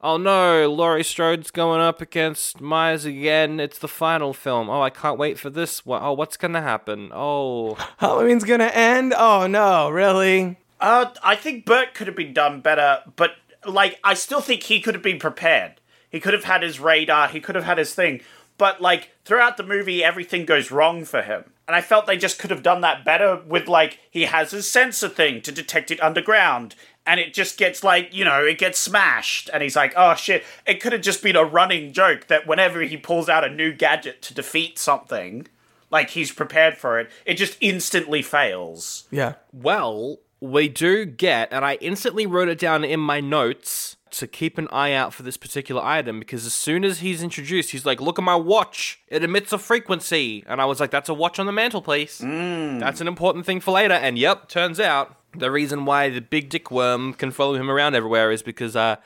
Oh 0.04 0.18
no, 0.18 0.70
Laurie 0.70 1.02
Strode's 1.02 1.50
going 1.50 1.80
up 1.80 2.02
against 2.02 2.60
Myers 2.60 3.06
again. 3.06 3.58
It's 3.58 3.78
the 3.78 3.88
final 3.88 4.34
film. 4.34 4.68
Oh, 4.68 4.82
I 4.82 4.90
can't 4.90 5.18
wait 5.18 5.38
for 5.38 5.48
this 5.48 5.86
one. 5.86 6.02
Oh, 6.02 6.12
what's 6.12 6.36
gonna 6.36 6.60
happen? 6.60 7.10
Oh, 7.10 7.74
Halloween's 7.96 8.44
gonna 8.44 8.64
end. 8.66 9.14
Oh 9.16 9.46
no, 9.46 9.88
really? 9.88 10.58
Uh, 10.78 11.06
I 11.22 11.36
think 11.36 11.64
Burt 11.64 11.94
could 11.94 12.06
have 12.06 12.14
been 12.16 12.34
done 12.34 12.60
better, 12.60 12.98
but 13.16 13.36
like 13.66 13.98
I 14.04 14.12
still 14.12 14.42
think 14.42 14.64
he 14.64 14.78
could 14.78 14.92
have 14.92 15.02
been 15.02 15.18
prepared. 15.18 15.80
He 16.10 16.20
could 16.20 16.34
have 16.34 16.44
had 16.44 16.62
his 16.62 16.78
radar. 16.78 17.28
He 17.28 17.40
could 17.40 17.54
have 17.54 17.64
had 17.64 17.78
his 17.78 17.94
thing. 17.94 18.20
But 18.58 18.82
like 18.82 19.12
throughout 19.24 19.56
the 19.56 19.62
movie, 19.62 20.04
everything 20.04 20.44
goes 20.44 20.70
wrong 20.70 21.06
for 21.06 21.22
him, 21.22 21.44
and 21.66 21.74
I 21.74 21.80
felt 21.80 22.04
they 22.04 22.18
just 22.18 22.38
could 22.38 22.50
have 22.50 22.62
done 22.62 22.82
that 22.82 23.06
better 23.06 23.40
with 23.46 23.68
like 23.68 24.00
he 24.10 24.24
has 24.24 24.50
his 24.50 24.70
sensor 24.70 25.08
thing 25.08 25.40
to 25.40 25.50
detect 25.50 25.90
it 25.90 26.02
underground. 26.02 26.74
And 27.06 27.20
it 27.20 27.34
just 27.34 27.58
gets 27.58 27.84
like, 27.84 28.14
you 28.14 28.24
know, 28.24 28.42
it 28.42 28.58
gets 28.58 28.78
smashed. 28.78 29.50
And 29.52 29.62
he's 29.62 29.76
like, 29.76 29.92
oh 29.96 30.14
shit. 30.14 30.44
It 30.66 30.80
could 30.80 30.92
have 30.92 31.02
just 31.02 31.22
been 31.22 31.36
a 31.36 31.44
running 31.44 31.92
joke 31.92 32.28
that 32.28 32.46
whenever 32.46 32.80
he 32.80 32.96
pulls 32.96 33.28
out 33.28 33.44
a 33.44 33.50
new 33.50 33.72
gadget 33.72 34.22
to 34.22 34.34
defeat 34.34 34.78
something, 34.78 35.46
like 35.90 36.10
he's 36.10 36.32
prepared 36.32 36.76
for 36.78 36.98
it, 36.98 37.10
it 37.26 37.34
just 37.34 37.58
instantly 37.60 38.22
fails. 38.22 39.04
Yeah. 39.10 39.34
Well, 39.52 40.18
we 40.40 40.68
do 40.68 41.04
get, 41.04 41.52
and 41.52 41.64
I 41.64 41.74
instantly 41.76 42.26
wrote 42.26 42.48
it 42.48 42.58
down 42.58 42.84
in 42.84 43.00
my 43.00 43.20
notes 43.20 43.96
to 44.18 44.26
keep 44.26 44.58
an 44.58 44.68
eye 44.72 44.92
out 44.92 45.12
for 45.12 45.22
this 45.22 45.36
particular 45.36 45.82
item 45.82 46.18
because 46.18 46.46
as 46.46 46.54
soon 46.54 46.84
as 46.84 47.00
he's 47.00 47.22
introduced, 47.22 47.70
he's 47.70 47.86
like, 47.86 48.00
Look 48.00 48.18
at 48.18 48.24
my 48.24 48.36
watch. 48.36 49.00
It 49.08 49.24
emits 49.24 49.52
a 49.52 49.58
frequency. 49.58 50.44
And 50.46 50.60
I 50.60 50.64
was 50.64 50.80
like, 50.80 50.90
That's 50.90 51.08
a 51.08 51.14
watch 51.14 51.38
on 51.38 51.46
the 51.46 51.52
mantelpiece. 51.52 52.18
That's 52.18 53.00
an 53.00 53.08
important 53.08 53.46
thing 53.46 53.60
for 53.60 53.72
later. 53.72 53.94
And 53.94 54.18
yep, 54.18 54.48
turns 54.48 54.80
out 54.80 55.16
the 55.36 55.50
reason 55.50 55.84
why 55.84 56.08
the 56.10 56.20
big 56.20 56.48
dick 56.48 56.70
worm 56.70 57.12
can 57.14 57.30
follow 57.30 57.54
him 57.54 57.70
around 57.70 57.94
everywhere 57.94 58.30
is 58.30 58.42
because, 58.42 58.76
uh, 58.76 58.96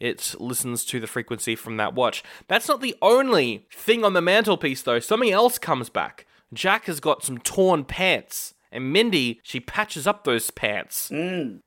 it 0.00 0.34
listens 0.40 0.84
to 0.86 0.98
the 0.98 1.06
frequency 1.06 1.54
from 1.54 1.76
that 1.76 1.94
watch. 1.94 2.24
That's 2.48 2.66
not 2.66 2.80
the 2.80 2.96
only 3.00 3.66
thing 3.72 4.04
on 4.04 4.14
the 4.14 4.20
mantelpiece, 4.20 4.82
though. 4.82 4.98
Something 4.98 5.30
else 5.30 5.58
comes 5.58 5.90
back. 5.90 6.26
Jack 6.52 6.86
has 6.86 6.98
got 6.98 7.22
some 7.22 7.38
torn 7.38 7.84
pants. 7.84 8.54
And 8.72 8.92
Mindy, 8.92 9.40
she 9.42 9.60
patches 9.60 10.06
up 10.06 10.24
those 10.24 10.50
pants. 10.50 11.10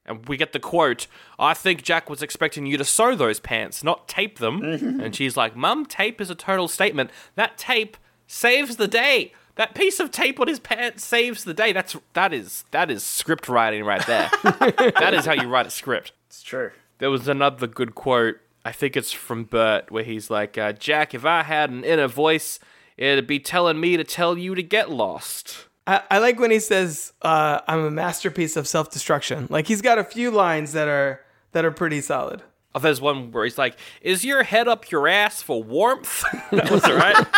And 0.06 0.28
we 0.28 0.38
get 0.38 0.54
the 0.54 0.60
quote 0.60 1.08
I 1.38 1.54
think 1.54 1.84
Jack 1.84 2.10
was 2.10 2.22
expecting 2.22 2.66
you 2.66 2.78
to 2.78 2.86
sew 2.86 3.16
those 3.16 3.40
pants, 3.40 3.84
not 3.84 4.08
tape 4.08 4.40
them. 4.40 4.62
And 5.02 5.16
she's 5.16 5.38
like, 5.38 5.56
Mum, 5.56 5.86
tape 5.86 6.20
is 6.20 6.30
a 6.30 6.36
total 6.36 6.68
statement. 6.68 7.12
That 7.36 7.58
tape 7.58 7.96
saves 8.28 8.78
the 8.78 8.88
day. 8.88 9.34
That 9.56 9.74
piece 9.74 10.00
of 10.02 10.12
tape 10.12 10.40
on 10.40 10.48
his 10.48 10.60
pants 10.60 11.06
saves 11.06 11.46
the 11.46 11.54
day. 11.54 11.72
That's 11.72 11.96
that 12.14 12.34
is 12.34 12.66
that 12.72 12.92
is 12.92 13.04
script 13.04 13.48
writing 13.48 13.84
right 13.86 14.06
there. 14.06 14.30
that 14.44 15.14
is 15.14 15.26
how 15.26 15.34
you 15.34 15.48
write 15.48 15.66
a 15.66 15.70
script. 15.70 16.12
It's 16.28 16.44
true. 16.44 16.72
There 16.98 17.10
was 17.10 17.28
another 17.28 17.68
good 17.68 17.96
quote. 17.96 18.36
I 18.66 18.72
think 18.72 18.98
it's 18.98 19.12
from 19.12 19.44
Burt, 19.44 19.92
where 19.92 20.04
he's 20.04 20.30
like, 20.30 20.58
uh, 20.58 20.74
"Jack, 20.74 21.14
if 21.14 21.24
I 21.24 21.44
had 21.44 21.70
an 21.70 21.86
inner 21.86 22.08
voice, 22.08 22.60
it'd 22.98 23.28
be 23.28 23.40
telling 23.40 23.80
me 23.80 23.96
to 23.96 24.04
tell 24.04 24.38
you 24.38 24.56
to 24.56 24.64
get 24.64 24.90
lost." 24.90 25.68
I, 25.88 26.02
I 26.12 26.18
like 26.20 26.40
when 26.40 26.52
he 26.52 26.60
says, 26.60 27.14
uh, 27.22 27.62
"I'm 27.68 27.80
a 27.86 27.92
masterpiece 27.92 28.56
of 28.56 28.68
self-destruction." 28.68 29.48
Like 29.50 29.68
he's 29.68 29.82
got 29.82 29.98
a 29.98 30.04
few 30.04 30.32
lines 30.32 30.74
that 30.74 30.88
are 30.88 31.22
that 31.52 31.66
are 31.66 31.72
pretty 31.72 32.02
solid. 32.02 32.44
Oh, 32.74 32.80
there's 32.80 33.00
one 33.00 33.32
where 33.32 33.44
he's 33.44 33.58
like, 33.58 33.78
"Is 34.02 34.26
your 34.26 34.44
head 34.44 34.68
up 34.68 34.92
your 34.92 35.08
ass 35.08 35.42
for 35.42 35.64
warmth?" 35.64 36.24
that 36.52 36.72
was 36.72 36.84
right. 36.84 37.26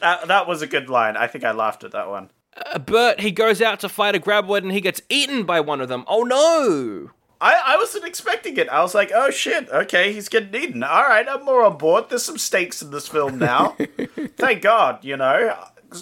That, 0.00 0.28
that 0.28 0.48
was 0.48 0.62
a 0.62 0.66
good 0.66 0.88
line. 0.88 1.16
I 1.16 1.26
think 1.26 1.44
I 1.44 1.52
laughed 1.52 1.84
at 1.84 1.92
that 1.92 2.08
one. 2.08 2.30
Uh, 2.56 2.78
Burt, 2.78 3.20
he 3.20 3.30
goes 3.30 3.62
out 3.62 3.80
to 3.80 3.88
fight 3.88 4.14
a 4.14 4.18
graboid 4.18 4.62
and 4.62 4.72
he 4.72 4.80
gets 4.80 5.00
eaten 5.08 5.44
by 5.44 5.60
one 5.60 5.80
of 5.80 5.88
them. 5.88 6.04
Oh 6.08 6.22
no! 6.22 7.10
I, 7.40 7.62
I 7.66 7.76
wasn't 7.76 8.04
expecting 8.04 8.56
it. 8.56 8.68
I 8.68 8.82
was 8.82 8.94
like, 8.94 9.10
oh 9.14 9.30
shit, 9.30 9.68
okay, 9.70 10.12
he's 10.12 10.28
getting 10.28 10.54
eaten. 10.54 10.82
All 10.82 11.02
right, 11.02 11.26
I'm 11.28 11.44
more 11.44 11.64
on 11.64 11.78
board. 11.78 12.10
There's 12.10 12.24
some 12.24 12.36
stakes 12.38 12.82
in 12.82 12.90
this 12.90 13.08
film 13.08 13.38
now. 13.38 13.76
Thank 14.36 14.62
God, 14.62 15.04
you 15.04 15.16
know. 15.16 15.54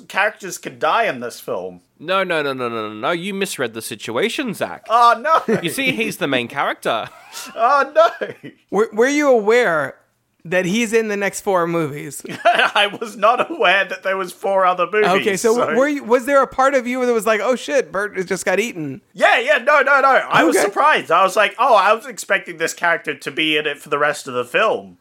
Characters 0.09 0.59
could 0.59 0.79
die 0.79 1.05
in 1.05 1.21
this 1.21 1.41
film. 1.41 1.81
No, 1.99 2.23
no, 2.23 2.43
no, 2.43 2.53
no, 2.53 2.69
no, 2.69 2.89
no, 2.89 2.95
no. 2.95 3.11
You 3.11 3.35
misread 3.35 3.75
the 3.75 3.83
situation, 3.83 4.55
Zach. 4.55 4.87
Oh 4.89 5.19
no! 5.21 5.61
You 5.63 5.71
see, 5.71 5.93
he's 5.93 6.19
the 6.19 6.29
main 6.29 6.49
character. 6.49 7.09
oh 7.55 8.11
no! 8.21 8.51
Were, 8.71 8.89
were 8.93 9.09
you 9.09 9.29
aware 9.29 9.97
that 10.45 10.65
he's 10.65 10.93
in 10.93 11.09
the 11.09 11.17
next 11.17 11.41
four 11.41 11.67
movies? 11.67 12.25
I 12.45 12.87
was 13.01 13.17
not 13.17 13.51
aware 13.51 13.85
that 13.85 14.03
there 14.03 14.17
was 14.17 14.33
four 14.33 14.65
other 14.65 14.87
movies. 14.87 15.09
Okay, 15.09 15.37
so, 15.37 15.75
were 15.75 15.89
you, 15.89 16.05
was 16.05 16.27
there 16.27 16.43
a 16.43 16.47
part 16.47 16.75
of 16.75 16.87
you 16.87 17.05
that 17.05 17.13
was 17.13 17.27
like, 17.27 17.41
"Oh 17.43 17.57
shit, 17.57 17.91
Burt 17.91 18.15
just 18.27 18.45
got 18.45 18.61
eaten"? 18.61 19.01
Yeah, 19.13 19.39
yeah, 19.39 19.59
no, 19.59 19.81
no, 19.81 20.01
no. 20.01 20.09
I 20.09 20.45
was 20.45 20.59
surprised. 20.59 21.11
I 21.11 21.25
was 21.25 21.37
like, 21.37 21.55
oh, 21.59 21.75
I 21.75 21.93
was 21.93 22.07
expecting 22.07 22.59
this 22.59 22.75
character 22.75 23.15
to 23.15 23.31
be 23.31 23.57
in 23.57 23.67
it 23.67 23.79
for 23.79 23.89
the 23.89 23.99
rest 23.99 24.29
of 24.29 24.35
the 24.35 24.45
film. 24.45 24.99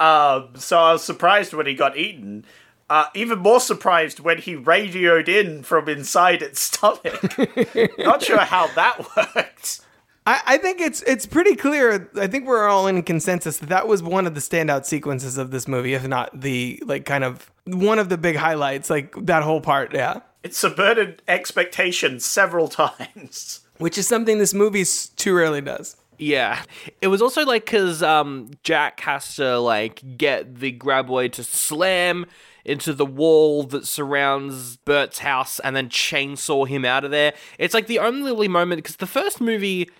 Um, 0.00 0.50
so 0.56 0.78
I 0.78 0.92
was 0.92 1.04
surprised 1.04 1.52
when 1.52 1.66
he 1.66 1.74
got 1.74 1.96
eaten. 1.96 2.44
Uh, 2.92 3.06
even 3.14 3.38
more 3.38 3.58
surprised 3.58 4.20
when 4.20 4.36
he 4.36 4.54
radioed 4.54 5.26
in 5.26 5.62
from 5.62 5.88
inside 5.88 6.42
its 6.42 6.60
stomach. 6.60 7.38
Not 7.98 8.22
sure 8.22 8.40
how 8.40 8.66
that 8.74 8.98
worked. 9.16 9.80
I, 10.26 10.42
I 10.44 10.58
think 10.58 10.78
it's 10.78 11.00
it's 11.04 11.24
pretty 11.24 11.56
clear. 11.56 12.10
I 12.16 12.26
think 12.26 12.46
we're 12.46 12.68
all 12.68 12.86
in 12.86 13.02
consensus 13.02 13.56
that 13.60 13.70
that 13.70 13.88
was 13.88 14.02
one 14.02 14.26
of 14.26 14.34
the 14.34 14.42
standout 14.42 14.84
sequences 14.84 15.38
of 15.38 15.52
this 15.52 15.66
movie, 15.66 15.94
if 15.94 16.06
not 16.06 16.38
the 16.38 16.82
like 16.84 17.06
kind 17.06 17.24
of 17.24 17.50
one 17.64 17.98
of 17.98 18.10
the 18.10 18.18
big 18.18 18.36
highlights. 18.36 18.90
Like 18.90 19.14
that 19.24 19.42
whole 19.42 19.62
part, 19.62 19.94
yeah. 19.94 20.20
It 20.42 20.54
subverted 20.54 21.22
expectations 21.26 22.26
several 22.26 22.68
times. 22.68 23.60
Which 23.78 23.96
is 23.96 24.06
something 24.06 24.36
this 24.36 24.52
movie 24.52 24.84
too 25.16 25.34
rarely 25.34 25.62
does. 25.62 25.96
Yeah. 26.18 26.62
It 27.00 27.08
was 27.08 27.22
also 27.22 27.46
like 27.46 27.64
because 27.64 28.02
um, 28.02 28.50
Jack 28.62 29.00
has 29.00 29.36
to 29.36 29.58
like 29.58 30.18
get 30.18 30.56
the 30.56 30.72
graboid 30.72 31.32
to 31.32 31.42
slam 31.42 32.26
into 32.64 32.92
the 32.92 33.06
wall 33.06 33.64
that 33.64 33.86
surrounds 33.86 34.76
Burt's 34.76 35.20
house 35.20 35.58
and 35.60 35.74
then 35.74 35.88
chainsaw 35.88 36.66
him 36.66 36.84
out 36.84 37.04
of 37.04 37.10
there. 37.10 37.34
It's 37.58 37.74
like 37.74 37.86
the 37.86 37.98
only 37.98 38.48
moment 38.48 38.82
because 38.82 38.96
the 38.96 39.06
first 39.06 39.40
movie. 39.40 39.90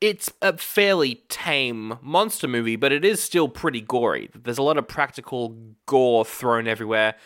It's 0.00 0.32
a 0.40 0.56
fairly 0.56 1.16
tame 1.28 1.98
monster 2.00 2.48
movie, 2.48 2.76
but 2.76 2.90
it 2.90 3.04
is 3.04 3.22
still 3.22 3.48
pretty 3.48 3.82
gory. 3.82 4.30
There's 4.34 4.56
a 4.56 4.62
lot 4.62 4.78
of 4.78 4.88
practical 4.88 5.54
gore 5.84 6.24
thrown 6.24 6.66
everywhere, 6.66 7.16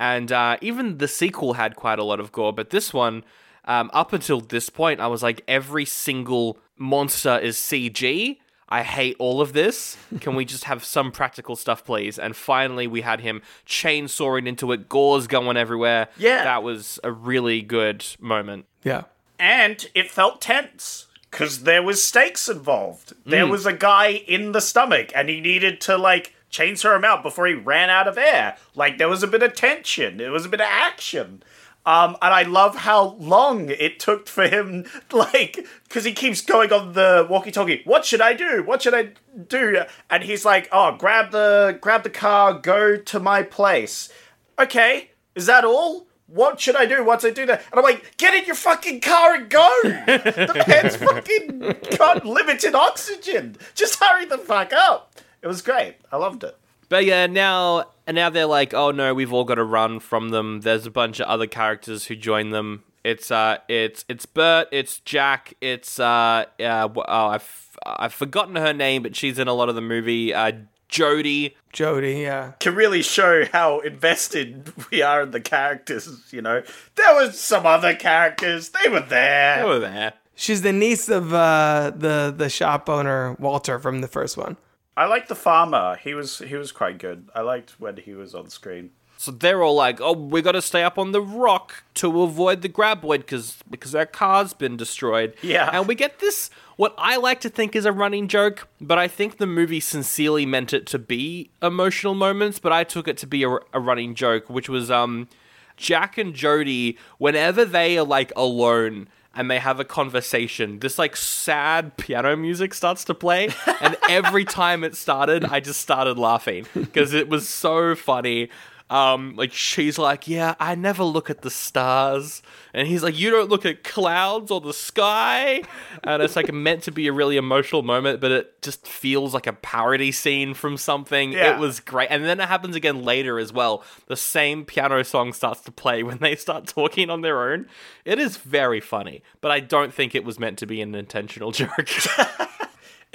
and 0.00 0.32
uh, 0.32 0.56
even 0.60 0.98
the 0.98 1.06
sequel 1.06 1.52
had 1.52 1.76
quite 1.76 2.00
a 2.00 2.02
lot 2.02 2.18
of 2.18 2.32
gore. 2.32 2.52
But 2.52 2.70
this 2.70 2.92
one, 2.92 3.22
um, 3.66 3.88
up 3.92 4.12
until 4.12 4.40
this 4.40 4.68
point, 4.68 4.98
I 4.98 5.06
was 5.06 5.22
like, 5.22 5.42
every 5.46 5.84
single 5.84 6.58
monster 6.76 7.38
is 7.38 7.56
CG. 7.56 8.38
I 8.68 8.82
hate 8.82 9.16
all 9.18 9.40
of 9.40 9.52
this. 9.52 9.96
Can 10.20 10.34
we 10.34 10.44
just 10.44 10.64
have 10.64 10.84
some 10.84 11.12
practical 11.12 11.54
stuff, 11.54 11.84
please? 11.84 12.18
And 12.18 12.34
finally, 12.34 12.86
we 12.86 13.02
had 13.02 13.20
him 13.20 13.42
chainsawing 13.66 14.46
into 14.46 14.72
it, 14.72 14.88
gores 14.88 15.26
going 15.26 15.56
everywhere. 15.56 16.08
Yeah. 16.16 16.44
That 16.44 16.62
was 16.62 16.98
a 17.04 17.12
really 17.12 17.60
good 17.62 18.04
moment. 18.18 18.66
Yeah. 18.82 19.02
And 19.38 19.86
it 19.94 20.10
felt 20.10 20.40
tense 20.40 21.06
because 21.30 21.64
there 21.64 21.82
was 21.82 22.02
stakes 22.02 22.48
involved. 22.48 23.12
There 23.26 23.44
Mm. 23.44 23.50
was 23.50 23.66
a 23.66 23.72
guy 23.72 24.08
in 24.26 24.52
the 24.52 24.60
stomach, 24.60 25.10
and 25.14 25.28
he 25.28 25.40
needed 25.40 25.80
to 25.82 25.96
like 25.98 26.34
chainsaw 26.50 26.96
him 26.96 27.04
out 27.04 27.22
before 27.22 27.46
he 27.46 27.54
ran 27.54 27.90
out 27.90 28.06
of 28.08 28.16
air. 28.16 28.56
Like 28.74 28.98
there 28.98 29.08
was 29.08 29.22
a 29.22 29.26
bit 29.26 29.42
of 29.42 29.54
tension. 29.54 30.16
There 30.18 30.30
was 30.32 30.46
a 30.46 30.48
bit 30.48 30.60
of 30.60 30.68
action. 30.70 31.42
Um, 31.86 32.16
and 32.22 32.32
I 32.32 32.42
love 32.44 32.76
how 32.76 33.16
long 33.18 33.68
it 33.68 34.00
took 34.00 34.26
for 34.26 34.48
him, 34.48 34.86
like, 35.12 35.66
because 35.84 36.04
he 36.04 36.12
keeps 36.12 36.40
going 36.40 36.72
on 36.72 36.94
the 36.94 37.26
walkie-talkie. 37.28 37.82
What 37.84 38.04
should 38.04 38.22
I 38.22 38.32
do? 38.32 38.62
What 38.64 38.82
should 38.82 38.94
I 38.94 39.10
do? 39.48 39.82
And 40.08 40.22
he's 40.24 40.44
like, 40.44 40.68
"Oh, 40.72 40.96
grab 40.96 41.30
the 41.30 41.78
grab 41.80 42.02
the 42.02 42.10
car, 42.10 42.54
go 42.54 42.96
to 42.96 43.20
my 43.20 43.42
place." 43.42 44.10
Okay, 44.58 45.10
is 45.34 45.46
that 45.46 45.64
all? 45.64 46.06
What 46.26 46.58
should 46.58 46.74
I 46.74 46.86
do? 46.86 47.04
What's 47.04 47.24
I 47.24 47.30
do 47.30 47.44
that? 47.46 47.62
And 47.70 47.78
I'm 47.78 47.84
like, 47.84 48.16
get 48.16 48.34
in 48.34 48.46
your 48.46 48.54
fucking 48.54 49.02
car 49.02 49.34
and 49.34 49.50
go! 49.50 49.68
the 49.84 50.62
pen's 50.66 50.96
fucking 50.96 51.98
got 51.98 52.24
limited 52.24 52.74
oxygen. 52.74 53.56
Just 53.74 54.02
hurry 54.02 54.24
the 54.24 54.38
fuck 54.38 54.72
up. 54.72 55.14
It 55.42 55.46
was 55.46 55.60
great. 55.60 55.96
I 56.10 56.16
loved 56.16 56.42
it. 56.42 56.56
But 56.88 57.04
yeah, 57.04 57.26
now 57.26 57.88
and 58.06 58.14
now 58.14 58.30
they're 58.30 58.46
like, 58.46 58.74
oh 58.74 58.90
no, 58.90 59.14
we've 59.14 59.32
all 59.32 59.44
got 59.44 59.56
to 59.56 59.64
run 59.64 60.00
from 60.00 60.30
them. 60.30 60.60
There's 60.60 60.86
a 60.86 60.90
bunch 60.90 61.20
of 61.20 61.26
other 61.26 61.46
characters 61.46 62.06
who 62.06 62.16
join 62.16 62.50
them 62.50 62.84
It's 63.04 63.30
uh, 63.30 63.58
it's 63.68 64.04
it's 64.08 64.24
Burt, 64.24 64.68
it's 64.72 65.00
Jack, 65.00 65.54
it's 65.60 66.00
uh, 66.00 66.46
uh 66.58 66.88
oh, 66.96 67.02
I've 67.06 67.78
I've 67.84 68.14
forgotten 68.14 68.56
her 68.56 68.72
name, 68.72 69.02
but 69.02 69.14
she's 69.14 69.38
in 69.38 69.46
a 69.46 69.52
lot 69.52 69.68
of 69.68 69.74
the 69.74 69.82
movie. 69.82 70.32
Uh, 70.32 70.52
Jody. 70.88 71.56
Jody, 71.72 72.20
yeah. 72.20 72.52
Can 72.60 72.74
really 72.76 73.02
show 73.02 73.44
how 73.46 73.80
invested 73.80 74.72
we 74.90 75.02
are 75.02 75.22
in 75.22 75.32
the 75.32 75.40
characters, 75.40 76.08
you 76.30 76.40
know. 76.40 76.62
There 76.94 77.14
was 77.14 77.38
some 77.38 77.66
other 77.66 77.94
characters, 77.94 78.70
they 78.70 78.88
were 78.88 79.00
there. 79.00 79.58
They 79.58 79.64
were 79.64 79.78
there. 79.80 80.12
She's 80.36 80.62
the 80.62 80.72
niece 80.72 81.08
of 81.08 81.34
uh, 81.34 81.92
the 81.94 82.32
the 82.36 82.48
shop 82.48 82.88
owner 82.88 83.34
Walter 83.38 83.78
from 83.78 84.00
the 84.00 84.08
first 84.08 84.36
one. 84.36 84.56
I 84.96 85.06
liked 85.06 85.28
the 85.28 85.34
farmer. 85.34 85.96
He 86.02 86.14
was 86.14 86.38
he 86.38 86.56
was 86.56 86.72
quite 86.72 86.98
good. 86.98 87.28
I 87.34 87.40
liked 87.40 87.80
when 87.80 87.96
he 87.96 88.14
was 88.14 88.34
on 88.34 88.48
screen. 88.48 88.90
So 89.16 89.30
they're 89.30 89.62
all 89.62 89.74
like, 89.74 90.00
"Oh, 90.00 90.12
we 90.12 90.42
got 90.42 90.52
to 90.52 90.62
stay 90.62 90.82
up 90.82 90.98
on 90.98 91.12
the 91.12 91.22
rock 91.22 91.84
to 91.94 92.22
avoid 92.22 92.62
the 92.62 92.68
graboid 92.68 93.18
because 93.20 93.58
because 93.70 93.94
our 93.94 94.06
car's 94.06 94.52
been 94.52 94.76
destroyed." 94.76 95.34
Yeah. 95.42 95.70
and 95.72 95.88
we 95.88 95.94
get 95.94 96.18
this 96.18 96.50
what 96.76 96.94
I 96.98 97.16
like 97.16 97.40
to 97.40 97.48
think 97.48 97.76
is 97.76 97.84
a 97.84 97.92
running 97.92 98.28
joke, 98.28 98.68
but 98.80 98.98
I 98.98 99.08
think 99.08 99.38
the 99.38 99.46
movie 99.46 99.80
sincerely 99.80 100.44
meant 100.44 100.72
it 100.72 100.86
to 100.88 100.98
be 100.98 101.50
emotional 101.62 102.14
moments, 102.14 102.58
but 102.58 102.72
I 102.72 102.84
took 102.84 103.06
it 103.06 103.16
to 103.18 103.26
be 103.26 103.44
a, 103.44 103.50
a 103.72 103.80
running 103.80 104.14
joke, 104.14 104.50
which 104.50 104.68
was 104.68 104.90
um, 104.90 105.28
Jack 105.76 106.18
and 106.18 106.34
Jody 106.34 106.98
whenever 107.18 107.64
they 107.64 107.96
are 107.98 108.04
like 108.04 108.32
alone 108.36 109.08
and 109.36 109.50
they 109.50 109.58
have 109.58 109.80
a 109.80 109.84
conversation, 109.84 110.78
this 110.78 110.98
like 110.98 111.16
sad 111.16 111.96
piano 111.96 112.36
music 112.36 112.74
starts 112.74 113.04
to 113.04 113.14
play. 113.14 113.50
and 113.80 113.96
every 114.08 114.44
time 114.62 114.84
it 114.84 114.94
started, 114.94 115.44
I 115.44 115.60
just 115.60 115.80
started 115.80 116.18
laughing 116.18 116.66
because 116.74 117.12
it 117.12 117.28
was 117.28 117.48
so 117.48 117.94
funny. 117.94 118.50
Um, 118.94 119.34
like 119.34 119.52
she's 119.52 119.98
like, 119.98 120.28
yeah, 120.28 120.54
I 120.60 120.76
never 120.76 121.02
look 121.02 121.28
at 121.28 121.42
the 121.42 121.50
stars, 121.50 122.42
and 122.72 122.86
he's 122.86 123.02
like, 123.02 123.18
you 123.18 123.28
don't 123.28 123.50
look 123.50 123.66
at 123.66 123.82
clouds 123.82 124.52
or 124.52 124.60
the 124.60 124.72
sky, 124.72 125.62
and 126.04 126.22
it's 126.22 126.36
like 126.36 126.52
meant 126.52 126.84
to 126.84 126.92
be 126.92 127.08
a 127.08 127.12
really 127.12 127.36
emotional 127.36 127.82
moment, 127.82 128.20
but 128.20 128.30
it 128.30 128.62
just 128.62 128.86
feels 128.86 129.34
like 129.34 129.48
a 129.48 129.52
parody 129.52 130.12
scene 130.12 130.54
from 130.54 130.76
something. 130.76 131.32
Yeah. 131.32 131.56
It 131.56 131.58
was 131.58 131.80
great, 131.80 132.06
and 132.12 132.24
then 132.24 132.38
it 132.38 132.46
happens 132.46 132.76
again 132.76 133.02
later 133.02 133.40
as 133.40 133.52
well. 133.52 133.82
The 134.06 134.16
same 134.16 134.64
piano 134.64 135.02
song 135.02 135.32
starts 135.32 135.62
to 135.62 135.72
play 135.72 136.04
when 136.04 136.18
they 136.18 136.36
start 136.36 136.68
talking 136.68 137.10
on 137.10 137.22
their 137.22 137.50
own. 137.50 137.66
It 138.04 138.20
is 138.20 138.36
very 138.36 138.80
funny, 138.80 139.24
but 139.40 139.50
I 139.50 139.58
don't 139.58 139.92
think 139.92 140.14
it 140.14 140.22
was 140.24 140.38
meant 140.38 140.56
to 140.58 140.66
be 140.66 140.80
an 140.80 140.94
intentional 140.94 141.50
joke. 141.50 141.88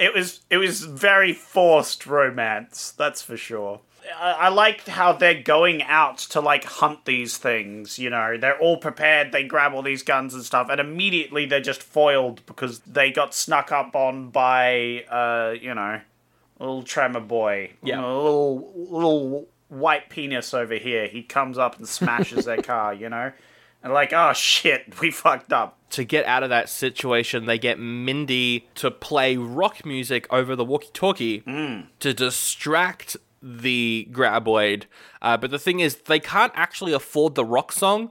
It 0.00 0.14
was 0.14 0.40
it 0.48 0.56
was 0.56 0.84
very 0.84 1.34
forced 1.34 2.06
romance, 2.06 2.94
that's 2.96 3.20
for 3.20 3.36
sure. 3.36 3.80
I, 4.16 4.48
like 4.48 4.86
how 4.86 5.12
they're 5.12 5.42
going 5.42 5.82
out 5.82 6.18
to 6.18 6.40
like 6.40 6.64
hunt 6.64 7.04
these 7.04 7.36
things. 7.36 7.98
You 7.98 8.10
know, 8.10 8.36
they're 8.36 8.58
all 8.58 8.76
prepared. 8.76 9.32
They 9.32 9.44
grab 9.44 9.72
all 9.74 9.82
these 9.82 10.02
guns 10.02 10.34
and 10.34 10.44
stuff, 10.44 10.68
and 10.70 10.80
immediately 10.80 11.46
they're 11.46 11.60
just 11.60 11.82
foiled 11.82 12.44
because 12.46 12.80
they 12.80 13.10
got 13.10 13.34
snuck 13.34 13.72
up 13.72 13.94
on 13.96 14.30
by, 14.30 15.04
uh, 15.10 15.54
you 15.60 15.74
know, 15.74 16.00
little 16.58 16.82
tremor 16.82 17.20
boy. 17.20 17.72
Yeah. 17.82 18.00
a 18.00 18.06
little 18.06 18.72
little 18.74 19.48
white 19.68 20.10
penis 20.10 20.52
over 20.52 20.74
here. 20.74 21.06
He 21.06 21.22
comes 21.22 21.58
up 21.58 21.78
and 21.78 21.88
smashes 21.88 22.44
their 22.44 22.62
car. 22.62 22.92
You 22.92 23.08
know, 23.08 23.32
and 23.82 23.92
like, 23.92 24.12
oh 24.12 24.32
shit, 24.32 25.00
we 25.00 25.10
fucked 25.10 25.52
up. 25.52 25.78
to 25.90 26.04
get 26.04 26.24
out 26.26 26.42
of 26.42 26.50
that 26.50 26.68
situation, 26.68 27.46
they 27.46 27.58
get 27.58 27.78
Mindy 27.78 28.68
to 28.76 28.90
play 28.90 29.36
rock 29.36 29.84
music 29.84 30.26
over 30.30 30.54
the 30.54 30.64
walkie-talkie 30.64 31.40
to 32.00 32.14
distract 32.14 33.16
the 33.42 34.08
graboid. 34.10 34.84
Uh, 35.22 35.36
but 35.36 35.50
the 35.50 35.58
thing 35.58 35.80
is, 35.80 35.96
they 35.96 36.20
can't 36.20 36.52
actually 36.54 36.92
afford 36.92 37.34
the 37.34 37.44
rock 37.44 37.72
song, 37.72 38.10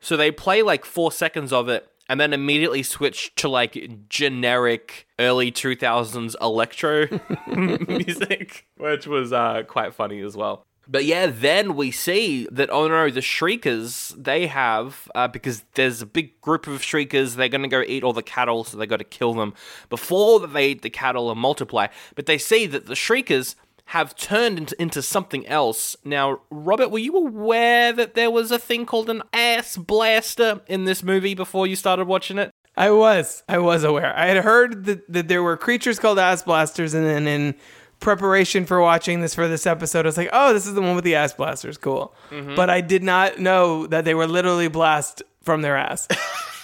so 0.00 0.16
they 0.16 0.30
play 0.30 0.62
like 0.62 0.84
four 0.84 1.12
seconds 1.12 1.52
of 1.52 1.68
it 1.68 1.90
and 2.10 2.18
then 2.18 2.32
immediately 2.32 2.82
switch 2.82 3.32
to 3.36 3.48
like 3.48 4.08
generic 4.08 5.06
early 5.20 5.52
2000s 5.52 6.34
electro 6.40 7.06
music, 7.86 8.66
which 8.76 9.06
was 9.06 9.32
uh, 9.32 9.62
quite 9.68 9.94
funny 9.94 10.20
as 10.20 10.36
well. 10.36 10.66
But 10.88 11.04
yeah, 11.04 11.26
then 11.26 11.76
we 11.76 11.92
see 11.92 12.48
that 12.50 12.68
oh 12.68 12.88
no, 12.88 13.10
the 13.10 13.20
Shriekers 13.20 14.12
they 14.20 14.48
have 14.48 15.08
uh, 15.14 15.28
because 15.28 15.62
there's 15.74 16.02
a 16.02 16.06
big 16.06 16.40
group 16.40 16.66
of 16.66 16.82
Shriekers. 16.82 17.36
They're 17.36 17.48
to 17.48 17.68
go 17.68 17.82
eat 17.82 18.02
all 18.02 18.12
the 18.12 18.24
cattle, 18.24 18.64
so 18.64 18.76
they 18.76 18.86
got 18.86 18.96
to 18.96 19.04
kill 19.04 19.34
them 19.34 19.54
before 19.88 20.44
they 20.44 20.70
eat 20.70 20.82
the 20.82 20.90
cattle 20.90 21.30
and 21.30 21.38
multiply. 21.38 21.86
But 22.16 22.26
they 22.26 22.38
see 22.38 22.66
that 22.66 22.86
the 22.86 22.96
Shriekers 22.96 23.54
have 23.90 24.14
turned 24.14 24.56
into, 24.56 24.80
into 24.80 25.02
something 25.02 25.44
else. 25.48 25.96
Now, 26.04 26.42
Robert, 26.48 26.90
were 26.90 27.00
you 27.00 27.16
aware 27.16 27.92
that 27.92 28.14
there 28.14 28.30
was 28.30 28.52
a 28.52 28.58
thing 28.58 28.86
called 28.86 29.10
an 29.10 29.20
ass 29.32 29.76
blaster 29.76 30.60
in 30.68 30.84
this 30.84 31.02
movie 31.02 31.34
before 31.34 31.66
you 31.66 31.74
started 31.74 32.06
watching 32.06 32.38
it? 32.38 32.52
I 32.76 32.92
was. 32.92 33.42
I 33.48 33.58
was 33.58 33.82
aware. 33.82 34.16
I 34.16 34.26
had 34.26 34.44
heard 34.44 34.84
that, 34.84 35.12
that 35.12 35.26
there 35.26 35.42
were 35.42 35.56
creatures 35.56 35.98
called 35.98 36.20
ass 36.20 36.44
blasters, 36.44 36.94
and 36.94 37.04
then 37.04 37.26
in 37.26 37.56
preparation 37.98 38.64
for 38.64 38.80
watching 38.80 39.22
this 39.22 39.34
for 39.34 39.48
this 39.48 39.66
episode, 39.66 40.06
I 40.06 40.08
was 40.08 40.16
like, 40.16 40.30
oh, 40.32 40.54
this 40.54 40.68
is 40.68 40.74
the 40.74 40.82
one 40.82 40.94
with 40.94 41.02
the 41.02 41.16
ass 41.16 41.32
blasters. 41.32 41.76
Cool. 41.76 42.14
But 42.30 42.70
I 42.70 42.82
did 42.82 43.02
not 43.02 43.40
know 43.40 43.88
that 43.88 44.04
they 44.04 44.14
were 44.14 44.28
literally 44.28 44.68
blast 44.68 45.24
from 45.42 45.62
their 45.62 45.76
ass. 45.76 46.06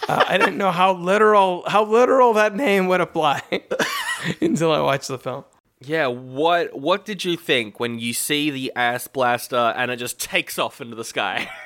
uh, 0.09 0.25
I 0.29 0.39
didn't 0.39 0.59
know 0.59 0.71
how 0.71 0.93
literal 0.95 1.65
how 1.67 1.85
literal 1.85 2.35
that 2.35 2.55
name 2.55 2.87
would 2.87 3.01
apply 3.01 3.43
until 4.41 4.71
I 4.71 4.81
watched 4.81 5.09
the 5.09 5.19
film. 5.19 5.45
Yeah, 5.81 6.07
what 6.07 6.79
what 6.79 7.05
did 7.05 7.25
you 7.25 7.37
think 7.37 7.79
when 7.79 7.99
you 7.99 8.15
see 8.15 8.51
the 8.51 8.73
ass 8.75 9.09
blaster 9.09 9.75
and 9.77 9.91
it 9.91 9.97
just 9.97 10.19
takes 10.19 10.59
off 10.59 10.81
into 10.81 10.97
the 10.97 11.05
sky? 11.05 11.51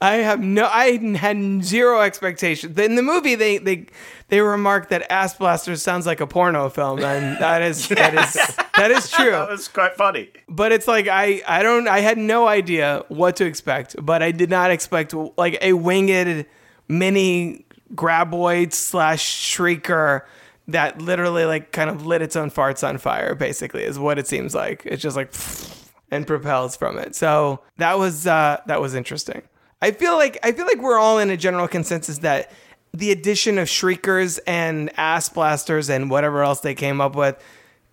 I 0.00 0.14
have 0.16 0.40
no, 0.40 0.66
I 0.66 0.96
had 1.16 1.62
zero 1.62 2.00
expectations. 2.00 2.78
In 2.78 2.94
the 2.94 3.02
movie, 3.02 3.34
they 3.34 3.58
they 3.58 3.86
they 4.28 4.40
remarked 4.40 4.88
that 4.90 5.10
Ass 5.12 5.34
Blasters 5.34 5.82
sounds 5.82 6.06
like 6.06 6.20
a 6.20 6.26
porno 6.26 6.70
film, 6.70 7.00
and 7.00 7.38
that 7.38 7.60
is 7.60 7.88
that 7.88 8.14
is 8.14 8.32
that 8.76 8.90
is 8.90 9.10
true. 9.12 9.32
That 9.32 9.50
was 9.50 9.68
quite 9.68 9.94
funny. 9.96 10.30
But 10.48 10.72
it's 10.72 10.88
like 10.88 11.06
I 11.06 11.42
I 11.46 11.62
don't 11.62 11.86
I 11.86 12.00
had 12.00 12.16
no 12.16 12.48
idea 12.48 13.04
what 13.08 13.36
to 13.36 13.44
expect, 13.44 13.94
but 14.00 14.22
I 14.22 14.32
did 14.32 14.48
not 14.48 14.70
expect 14.70 15.14
like 15.36 15.58
a 15.60 15.74
winged 15.74 16.46
mini 16.88 17.66
graboid 17.94 18.72
slash 18.72 19.22
shrieker 19.54 20.22
that 20.72 21.00
literally 21.00 21.44
like 21.44 21.72
kind 21.72 21.90
of 21.90 22.06
lit 22.06 22.22
its 22.22 22.36
own 22.36 22.50
farts 22.50 22.86
on 22.86 22.98
fire. 22.98 23.34
Basically, 23.34 23.82
is 23.82 23.98
what 23.98 24.18
it 24.18 24.26
seems 24.26 24.54
like. 24.54 24.82
It's 24.84 25.02
just 25.02 25.16
like 25.16 25.32
and 26.10 26.26
propels 26.26 26.76
from 26.76 26.98
it. 26.98 27.14
So 27.14 27.60
that 27.76 27.98
was 27.98 28.26
uh, 28.26 28.60
that 28.66 28.80
was 28.80 28.94
interesting. 28.94 29.42
I 29.82 29.92
feel 29.92 30.14
like 30.14 30.38
I 30.42 30.52
feel 30.52 30.66
like 30.66 30.78
we're 30.80 30.98
all 30.98 31.18
in 31.18 31.30
a 31.30 31.36
general 31.36 31.68
consensus 31.68 32.18
that 32.18 32.50
the 32.92 33.12
addition 33.12 33.58
of 33.58 33.68
shriekers 33.68 34.38
and 34.46 34.90
ass 34.98 35.28
blasters 35.28 35.88
and 35.88 36.10
whatever 36.10 36.42
else 36.42 36.60
they 36.60 36.74
came 36.74 37.00
up 37.00 37.14
with 37.14 37.42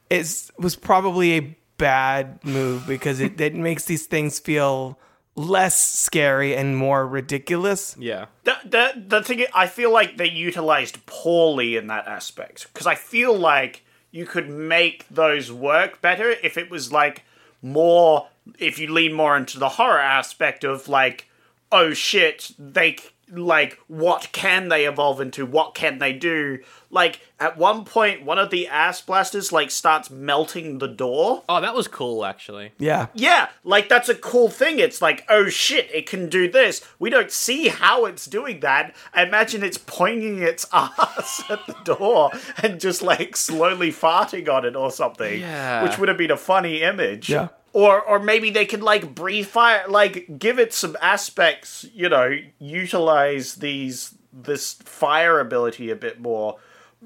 is 0.10 0.52
was 0.58 0.76
probably 0.76 1.38
a 1.38 1.58
bad 1.78 2.44
move 2.44 2.88
because 2.88 3.20
it, 3.20 3.40
it 3.40 3.56
makes 3.56 3.86
these 3.86 4.06
things 4.08 4.40
feel 4.40 4.98
less 5.38 5.80
scary 5.80 6.56
and 6.56 6.76
more 6.76 7.08
ridiculous. 7.08 7.96
yeah. 7.98 8.26
The, 8.44 8.58
the, 8.66 9.04
the 9.08 9.24
thing 9.24 9.46
I 9.54 9.68
feel 9.68 9.94
like 9.94 10.18
they 10.18 10.28
utilized 10.28 11.06
poorly 11.06 11.78
in 11.78 11.88
that 11.88 12.08
aspect 12.08 12.68
because 12.74 12.88
I 12.88 12.96
feel 12.96 13.38
like 13.38 13.84
you 14.12 14.26
could 14.26 14.50
make 14.50 15.06
those 15.10 15.52
work 15.52 16.02
better 16.02 16.32
if 16.32 16.58
it 16.58 16.72
was 16.72 16.92
like 16.92 17.24
more 17.62 18.28
if 18.58 18.80
you 18.80 18.92
lean 18.92 19.14
more 19.14 19.38
into 19.38 19.60
the 19.60 19.70
horror 19.70 20.00
aspect 20.00 20.64
of 20.64 20.88
like 20.88 21.28
oh 21.72 21.94
shit 21.94 22.52
they 22.58 22.98
like 23.30 23.78
what 23.88 24.30
can 24.32 24.70
they 24.70 24.86
evolve 24.86 25.20
into 25.20 25.46
what 25.46 25.76
can 25.76 26.00
they 26.00 26.14
do 26.14 26.60
like 26.90 27.20
at 27.40 27.58
one 27.58 27.84
point 27.84 28.24
one 28.24 28.40
of 28.40 28.50
the 28.50 28.68
ass 28.68 29.02
blasters 29.02 29.52
like 29.52 29.70
starts 29.70 30.10
melting 30.10 30.78
the 30.78 30.88
door 30.88 31.44
Oh, 31.50 31.60
that 31.62 31.76
was 31.76 31.88
cool 31.88 32.24
actually. 32.26 32.72
Yeah. 32.78 33.08
yeah, 33.14 33.50
like 33.64 33.90
that's 33.90 34.10
a 34.10 34.16
cool 34.16 34.50
thing. 34.50 34.80
It's 34.80 35.02
like, 35.02 35.26
oh 35.30 35.50
shit, 35.50 35.90
it 35.94 36.08
can 36.08 36.30
do 36.30 36.50
this. 36.50 36.82
We 37.00 37.10
don't 37.10 37.32
see 37.32 37.68
how 37.68 38.06
it's 38.06 38.26
doing 38.26 38.60
that. 38.62 38.96
I 39.14 39.24
imagine 39.24 39.64
it's 39.64 39.78
pointing 39.78 40.42
its 40.42 40.66
ass 40.74 41.44
at 41.50 41.66
the 41.68 41.76
door 41.84 42.32
and 42.64 42.80
just 42.80 43.02
like 43.02 43.36
slowly 43.36 43.92
farting 43.92 44.48
on 44.50 44.66
it 44.66 44.76
or 44.76 44.92
something. 44.92 45.42
Yeah. 45.42 45.84
Which 45.84 45.98
would 45.98 46.10
have 46.10 46.18
been 46.18 46.32
a 46.32 46.38
funny 46.38 46.82
image. 46.82 47.30
Yeah. 47.30 47.50
Or 47.78 48.02
or 48.02 48.18
maybe 48.20 48.50
they 48.50 48.66
could 48.66 48.82
like 48.82 49.14
breathe 49.14 49.46
fire 49.46 49.86
like 49.88 50.40
give 50.40 50.58
it 50.58 50.74
some 50.74 50.98
aspects, 51.00 51.86
you 51.94 52.10
know, 52.10 52.36
utilize 52.58 53.56
these 53.56 54.16
this 54.34 54.74
fire 54.74 55.40
ability 55.40 55.92
a 55.92 55.96
bit 55.96 56.20
more 56.20 56.58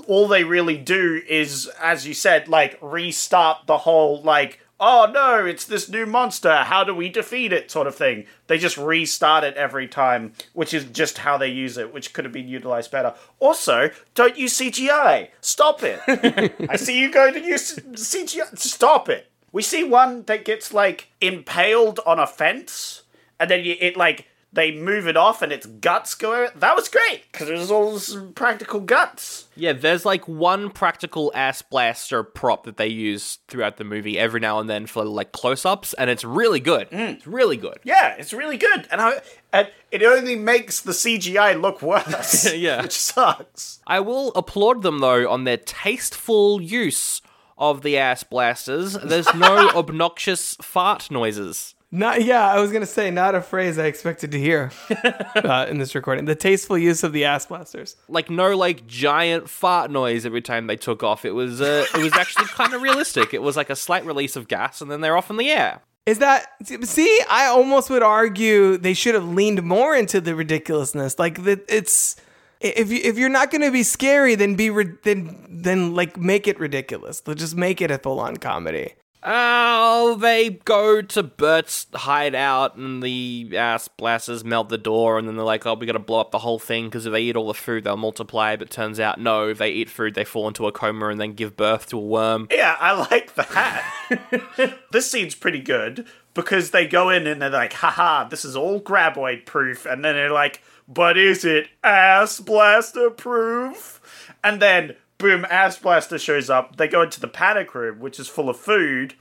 all 0.07 0.27
they 0.27 0.43
really 0.43 0.77
do 0.77 1.21
is, 1.27 1.69
as 1.81 2.07
you 2.07 2.13
said, 2.13 2.47
like 2.47 2.77
restart 2.81 3.67
the 3.67 3.79
whole 3.79 4.21
like, 4.21 4.59
oh 4.79 5.09
no, 5.13 5.45
it's 5.45 5.65
this 5.65 5.89
new 5.89 6.05
monster. 6.05 6.63
How 6.63 6.83
do 6.83 6.95
we 6.95 7.09
defeat 7.09 7.53
it? 7.53 7.69
Sort 7.69 7.87
of 7.87 7.95
thing. 7.95 8.25
They 8.47 8.57
just 8.57 8.77
restart 8.77 9.43
it 9.43 9.55
every 9.55 9.87
time, 9.87 10.33
which 10.53 10.73
is 10.73 10.85
just 10.85 11.19
how 11.19 11.37
they 11.37 11.49
use 11.49 11.77
it, 11.77 11.93
which 11.93 12.13
could 12.13 12.25
have 12.25 12.33
been 12.33 12.47
utilized 12.47 12.91
better. 12.91 13.13
Also, 13.39 13.91
don't 14.15 14.37
use 14.37 14.57
CGI. 14.57 15.29
Stop 15.41 15.81
it. 15.83 15.99
I 16.69 16.75
see 16.77 16.99
you 16.99 17.11
going 17.11 17.33
to 17.33 17.41
use 17.41 17.75
CGI. 17.75 18.57
Stop 18.57 19.09
it. 19.09 19.30
We 19.51 19.61
see 19.61 19.83
one 19.83 20.23
that 20.23 20.45
gets 20.45 20.73
like 20.73 21.09
impaled 21.19 21.99
on 22.05 22.19
a 22.19 22.27
fence, 22.27 23.03
and 23.39 23.49
then 23.49 23.63
you, 23.65 23.75
it 23.79 23.97
like 23.97 24.27
they 24.53 24.71
move 24.71 25.07
it 25.07 25.15
off 25.15 25.41
and 25.41 25.51
its 25.51 25.65
guts 25.65 26.13
go 26.13 26.33
out. 26.43 26.59
That 26.59 26.75
was 26.75 26.89
great 26.89 27.23
because 27.31 27.49
it 27.49 27.53
was 27.57 27.71
all 27.71 27.97
some 27.99 28.33
practical 28.33 28.81
guts. 28.81 29.47
Yeah, 29.55 29.71
there's 29.73 30.05
like 30.05 30.27
one 30.27 30.69
practical 30.69 31.31
ass 31.33 31.61
blaster 31.61 32.23
prop 32.23 32.65
that 32.65 32.75
they 32.77 32.87
use 32.87 33.39
throughout 33.47 33.77
the 33.77 33.85
movie 33.85 34.19
every 34.19 34.41
now 34.41 34.59
and 34.59 34.69
then 34.69 34.87
for 34.87 35.05
like 35.05 35.31
close 35.31 35.65
ups, 35.65 35.93
and 35.93 36.09
it's 36.09 36.23
really 36.25 36.59
good. 36.59 36.89
Mm. 36.91 37.15
It's 37.15 37.27
really 37.27 37.57
good. 37.57 37.79
Yeah, 37.83 38.15
it's 38.17 38.33
really 38.33 38.57
good, 38.57 38.87
and 38.91 38.99
I 38.99 39.21
and 39.53 39.69
it 39.89 40.03
only 40.03 40.35
makes 40.35 40.81
the 40.81 40.91
CGI 40.93 41.59
look 41.59 41.81
worse. 41.81 42.51
Yeah. 42.61 42.81
which 42.81 42.97
sucks. 42.97 43.79
I 43.87 44.01
will 44.01 44.33
applaud 44.33 44.81
them 44.83 44.99
though 44.99 45.29
on 45.29 45.45
their 45.45 45.57
tasteful 45.57 46.61
use 46.61 47.21
of 47.61 47.83
the 47.83 47.97
ass 47.97 48.23
blasters. 48.23 48.93
There's 48.93 49.33
no 49.35 49.69
obnoxious 49.75 50.55
fart 50.55 51.09
noises. 51.11 51.75
Not 51.93 52.23
yeah, 52.23 52.47
I 52.47 52.59
was 52.59 52.71
gonna 52.71 52.85
say 52.85 53.11
not 53.11 53.35
a 53.35 53.41
phrase 53.41 53.77
I 53.77 53.85
expected 53.85 54.31
to 54.31 54.39
hear 54.39 54.71
uh, 55.35 55.67
in 55.69 55.77
this 55.77 55.93
recording. 55.93 56.25
The 56.25 56.35
tasteful 56.35 56.77
use 56.77 57.03
of 57.03 57.11
the 57.13 57.25
ass 57.25 57.45
blasters. 57.45 57.97
Like 58.07 58.29
no 58.29 58.55
like 58.55 58.87
giant 58.87 59.49
fart 59.49 59.91
noise 59.91 60.25
every 60.25 60.41
time 60.41 60.67
they 60.67 60.77
took 60.77 61.03
off. 61.03 61.25
It 61.25 61.31
was 61.31 61.61
uh, 61.61 61.85
it 61.93 62.01
was 62.01 62.13
actually 62.13 62.45
kind 62.47 62.73
of 62.73 62.81
realistic. 62.81 63.33
It 63.33 63.41
was 63.41 63.57
like 63.57 63.69
a 63.69 63.75
slight 63.75 64.05
release 64.05 64.35
of 64.35 64.47
gas 64.47 64.81
and 64.81 64.89
then 64.89 65.01
they're 65.01 65.17
off 65.17 65.29
in 65.29 65.37
the 65.37 65.51
air. 65.51 65.81
Is 66.05 66.19
that 66.19 66.47
see? 66.83 67.21
I 67.29 67.45
almost 67.47 67.89
would 67.89 68.03
argue 68.03 68.77
they 68.77 68.93
should 68.93 69.13
have 69.13 69.27
leaned 69.27 69.61
more 69.61 69.93
into 69.93 70.21
the 70.21 70.33
ridiculousness. 70.33 71.19
Like 71.19 71.43
that, 71.43 71.65
it's 71.67 72.15
if 72.61 72.91
you 72.91 72.99
if 73.03 73.17
you're 73.17 73.29
not 73.29 73.51
going 73.51 73.61
to 73.61 73.71
be 73.71 73.83
scary, 73.83 74.35
then 74.35 74.55
be 74.55 74.69
ri- 74.69 74.97
then 75.03 75.45
then 75.49 75.93
like 75.95 76.17
make 76.17 76.47
it 76.47 76.59
ridiculous. 76.59 77.21
Let's 77.25 77.41
just 77.41 77.55
make 77.55 77.81
it 77.81 77.91
a 77.91 77.97
full 77.97 78.19
on 78.19 78.37
comedy. 78.37 78.93
Oh, 79.23 80.15
they 80.15 80.49
go 80.49 81.03
to 81.03 81.21
Burt's 81.21 81.85
hideout 81.93 82.75
and 82.75 83.03
the 83.03 83.51
ass 83.55 83.87
blasters 83.87 84.43
melt 84.43 84.69
the 84.69 84.79
door, 84.79 85.19
and 85.19 85.27
then 85.27 85.35
they're 85.35 85.45
like, 85.45 85.65
oh, 85.67 85.75
we 85.75 85.85
gotta 85.85 85.99
blow 85.99 86.19
up 86.19 86.31
the 86.31 86.39
whole 86.39 86.57
thing 86.57 86.85
because 86.85 87.05
if 87.05 87.11
they 87.11 87.21
eat 87.21 87.35
all 87.35 87.47
the 87.47 87.53
food, 87.53 87.83
they'll 87.83 87.97
multiply. 87.97 88.55
But 88.55 88.71
turns 88.71 88.99
out, 88.99 89.19
no, 89.19 89.49
if 89.49 89.59
they 89.59 89.69
eat 89.69 89.89
food, 89.89 90.15
they 90.15 90.23
fall 90.23 90.47
into 90.47 90.65
a 90.65 90.71
coma 90.71 91.09
and 91.09 91.21
then 91.21 91.33
give 91.33 91.55
birth 91.55 91.87
to 91.89 91.97
a 91.97 92.01
worm. 92.01 92.47
Yeah, 92.49 92.75
I 92.79 92.93
like 92.93 93.35
that. 93.35 94.79
this 94.91 95.11
scene's 95.11 95.35
pretty 95.35 95.61
good 95.61 96.07
because 96.33 96.71
they 96.71 96.87
go 96.87 97.09
in 97.09 97.27
and 97.27 97.41
they're 97.41 97.49
like, 97.49 97.73
haha, 97.73 98.27
this 98.27 98.43
is 98.43 98.55
all 98.55 98.81
graboid 98.81 99.45
proof. 99.45 99.85
And 99.85 100.03
then 100.03 100.15
they're 100.15 100.31
like, 100.31 100.61
but 100.93 101.17
is 101.17 101.45
it 101.45 101.69
ass 101.83 102.39
blaster 102.39 103.09
proof? 103.09 104.01
And 104.43 104.61
then, 104.61 104.95
boom, 105.17 105.45
ass 105.49 105.77
blaster 105.77 106.19
shows 106.19 106.49
up. 106.49 106.75
They 106.77 106.87
go 106.87 107.01
into 107.03 107.19
the 107.19 107.27
panic 107.27 107.73
room, 107.75 107.99
which 107.99 108.19
is 108.19 108.27
full 108.27 108.49
of 108.49 108.57
food, 108.57 109.13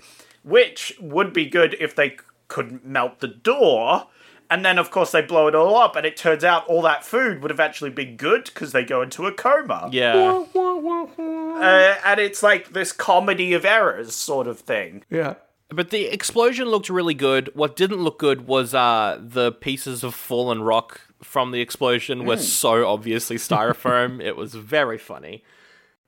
which 0.42 0.94
would 1.00 1.32
be 1.32 1.46
good 1.46 1.76
if 1.78 1.94
they 1.94 2.10
c- 2.10 2.16
could 2.48 2.84
melt 2.84 3.20
the 3.20 3.28
door. 3.28 4.08
And 4.52 4.64
then, 4.64 4.78
of 4.78 4.90
course, 4.90 5.12
they 5.12 5.22
blow 5.22 5.46
it 5.46 5.54
all 5.54 5.76
up, 5.76 5.94
and 5.94 6.04
it 6.04 6.16
turns 6.16 6.42
out 6.42 6.66
all 6.66 6.82
that 6.82 7.04
food 7.04 7.40
would 7.40 7.52
have 7.52 7.60
actually 7.60 7.90
been 7.90 8.16
good 8.16 8.46
because 8.46 8.72
they 8.72 8.82
go 8.82 9.00
into 9.00 9.26
a 9.26 9.32
coma. 9.32 9.88
Yeah. 9.92 10.44
Uh, 10.56 11.94
and 12.04 12.18
it's 12.18 12.42
like 12.42 12.72
this 12.72 12.90
comedy 12.90 13.52
of 13.52 13.64
errors 13.64 14.12
sort 14.12 14.48
of 14.48 14.58
thing. 14.58 15.04
Yeah. 15.08 15.34
But 15.72 15.90
the 15.90 16.06
explosion 16.06 16.68
looked 16.68 16.88
really 16.90 17.14
good. 17.14 17.50
What 17.54 17.76
didn't 17.76 18.02
look 18.02 18.18
good 18.18 18.46
was 18.46 18.74
uh, 18.74 19.18
the 19.22 19.52
pieces 19.52 20.02
of 20.02 20.14
fallen 20.14 20.62
rock 20.62 21.00
from 21.22 21.52
the 21.52 21.60
explosion 21.60 22.24
were 22.24 22.36
Mm. 22.36 22.40
so 22.40 22.86
obviously 22.88 23.36
styrofoam. 23.36 24.20
it 24.24 24.36
was 24.36 24.54
very 24.54 24.98
funny. 24.98 25.44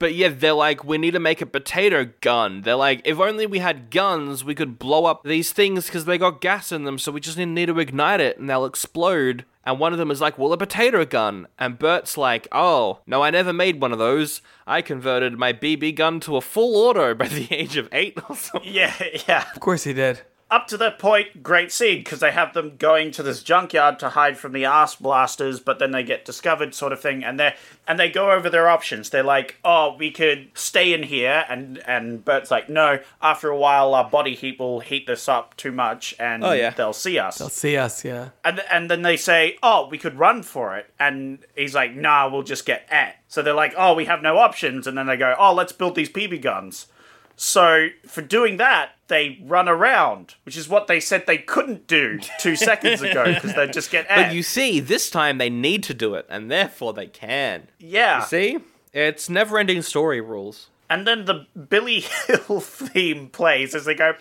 But 0.03 0.17
yeah, 0.17 0.31
they're 0.31 0.53
like, 0.53 0.83
we 0.83 0.99
need 0.99 1.13
to 1.13 1.21
make 1.21 1.41
a 1.41 1.47
potato 1.47 2.11
gun. 2.21 2.63
They're 2.63 2.75
like, 2.75 3.03
if 3.05 3.21
only 3.21 3.47
we 3.47 3.61
had 3.61 3.89
guns, 3.93 4.45
we 4.45 4.53
could 4.53 4.77
blow 4.77 5.05
up 5.05 5.23
these 5.23 5.53
things 5.53 5.87
because 5.87 6.07
they 6.07 6.19
got 6.19 6.41
gas 6.41 6.73
in 6.73 6.83
them, 6.83 6.99
so 6.99 7.13
we 7.13 7.21
just 7.21 7.39
need 7.39 7.51
need 7.51 7.67
to 7.67 7.79
ignite 7.79 8.19
it 8.19 8.37
and 8.37 8.51
they'll 8.51 8.65
explode. 8.65 9.45
And 9.65 9.79
one 9.79 9.93
of 9.93 10.01
them 10.01 10.11
is 10.11 10.21
like, 10.21 10.37
well, 10.37 10.53
a 10.53 10.57
potato 10.57 11.05
gun. 11.05 11.47
And 11.57 11.79
Burt's 11.79 12.19
like, 12.19 12.49
oh, 12.51 12.99
no, 13.07 13.23
I 13.23 13.31
never 13.31 13.53
made 13.53 13.81
one 13.81 13.93
of 13.93 14.01
those. 14.01 14.43
I 14.67 14.83
converted 14.83 15.39
my 15.39 15.53
BB 15.53 15.95
gun 15.95 16.19
to 16.23 16.37
a 16.37 16.41
full 16.41 16.75
auto 16.75 17.15
by 17.15 17.29
the 17.29 17.47
age 17.55 17.77
of 17.77 17.89
eight 17.93 18.19
or 18.29 18.35
something. 18.35 18.75
Yeah, 18.75 18.93
yeah. 19.29 19.45
Of 19.55 19.61
course 19.61 19.85
he 19.85 19.93
did. 19.93 20.23
Up 20.53 20.67
to 20.69 20.77
that 20.77 20.99
point, 20.99 21.43
great 21.43 21.73
scene 21.73 22.01
because 22.01 22.21
they 22.21 22.31
have 22.31 22.53
them 22.53 22.77
going 22.77 23.11
to 23.13 23.23
this 23.23 23.43
junkyard 23.43 23.99
to 24.01 24.11
hide 24.11 24.37
from 24.37 24.53
the 24.53 24.67
ass 24.67 24.95
blasters, 24.95 25.61
but 25.61 25.79
then 25.79 25.93
they 25.93 26.03
get 26.03 26.27
discovered, 26.27 26.75
sort 26.75 26.93
of 26.93 27.01
thing, 27.01 27.25
and 27.25 27.41
they 27.41 27.55
and 27.89 27.99
they 27.99 28.11
go 28.11 28.31
over 28.33 28.51
their 28.51 28.69
options. 28.69 29.09
They're 29.09 29.23
like, 29.23 29.57
"Oh, 29.65 29.97
we 29.99 30.11
could 30.11 30.51
stay 30.53 30.93
in 30.93 31.05
here," 31.05 31.47
and 31.49 31.83
and 31.87 32.23
Burt's 32.23 32.51
like, 32.51 32.69
"No." 32.69 32.99
After 33.23 33.49
a 33.49 33.57
while, 33.57 33.95
our 33.95 34.05
body 34.11 34.35
heat 34.35 34.59
will 34.59 34.81
heat 34.81 35.07
this 35.07 35.27
up 35.27 35.57
too 35.57 35.73
much, 35.73 36.15
and 36.19 36.45
Oh, 36.45 36.53
yeah. 36.53 36.69
they'll 36.71 36.93
see 36.93 37.19
us. 37.19 37.39
They'll 37.39 37.49
see 37.49 37.79
us. 37.79 38.05
Yeah. 38.05 38.29
And 38.45 38.61
and 38.71 38.91
then 38.91 39.01
they 39.01 39.17
say, 39.17 39.57
"Oh, 39.63 39.89
we 39.89 39.97
could 39.97 40.19
run 40.19 40.43
for 40.43 40.77
it," 40.77 40.93
and 41.01 41.39
he's 41.57 41.75
like, 41.75 41.95
"Nah, 41.95 42.29
we'll 42.29 42.43
just 42.43 42.67
get 42.67 42.87
at." 42.91 43.17
So 43.27 43.41
they're 43.41 43.55
like, 43.55 43.73
"Oh, 43.79 43.95
we 43.95 44.05
have 44.05 44.21
no 44.21 44.37
options," 44.37 44.87
and 44.87 44.99
then 44.99 45.07
they 45.07 45.17
go, 45.17 45.35
"Oh, 45.39 45.55
let's 45.55 45.73
build 45.73 45.95
these 45.95 46.11
PB 46.11 46.43
guns." 46.43 46.89
So 47.35 47.89
for 48.07 48.21
doing 48.21 48.59
that, 48.59 48.91
they 49.13 49.39
run 49.45 49.69
around, 49.69 50.35
which 50.45 50.57
is 50.57 50.69
what 50.69 50.87
they 50.87 50.99
said 50.99 51.27
they 51.27 51.37
couldn't 51.39 51.87
do 51.87 52.19
two 52.41 52.57
seconds 52.57 53.03
ago 53.03 53.35
because 53.35 53.55
they'd 53.55 53.73
just 53.73 53.91
get. 53.91 54.07
At. 54.07 54.17
But 54.17 54.35
you 54.35 54.43
see, 54.43 54.81
this 54.81 55.11
time 55.11 55.37
they 55.37 55.51
need 55.51 55.83
to 55.85 55.95
do 55.95 56.15
it, 56.15 56.27
and 56.31 56.51
therefore 56.51 56.95
they 56.95 57.07
can. 57.07 57.69
Yeah. 57.79 58.21
You 58.21 58.27
see, 58.27 58.59
it's 58.93 59.29
never-ending 59.29 59.83
story 59.83 60.23
rules. 60.23 60.69
And 60.89 61.07
then 61.07 61.27
the 61.27 61.47
Billy 61.69 62.01
Hill 62.01 62.61
theme 62.61 63.29
plays 63.29 63.75
as 63.75 63.85
they 63.87 63.95
go 63.95 64.13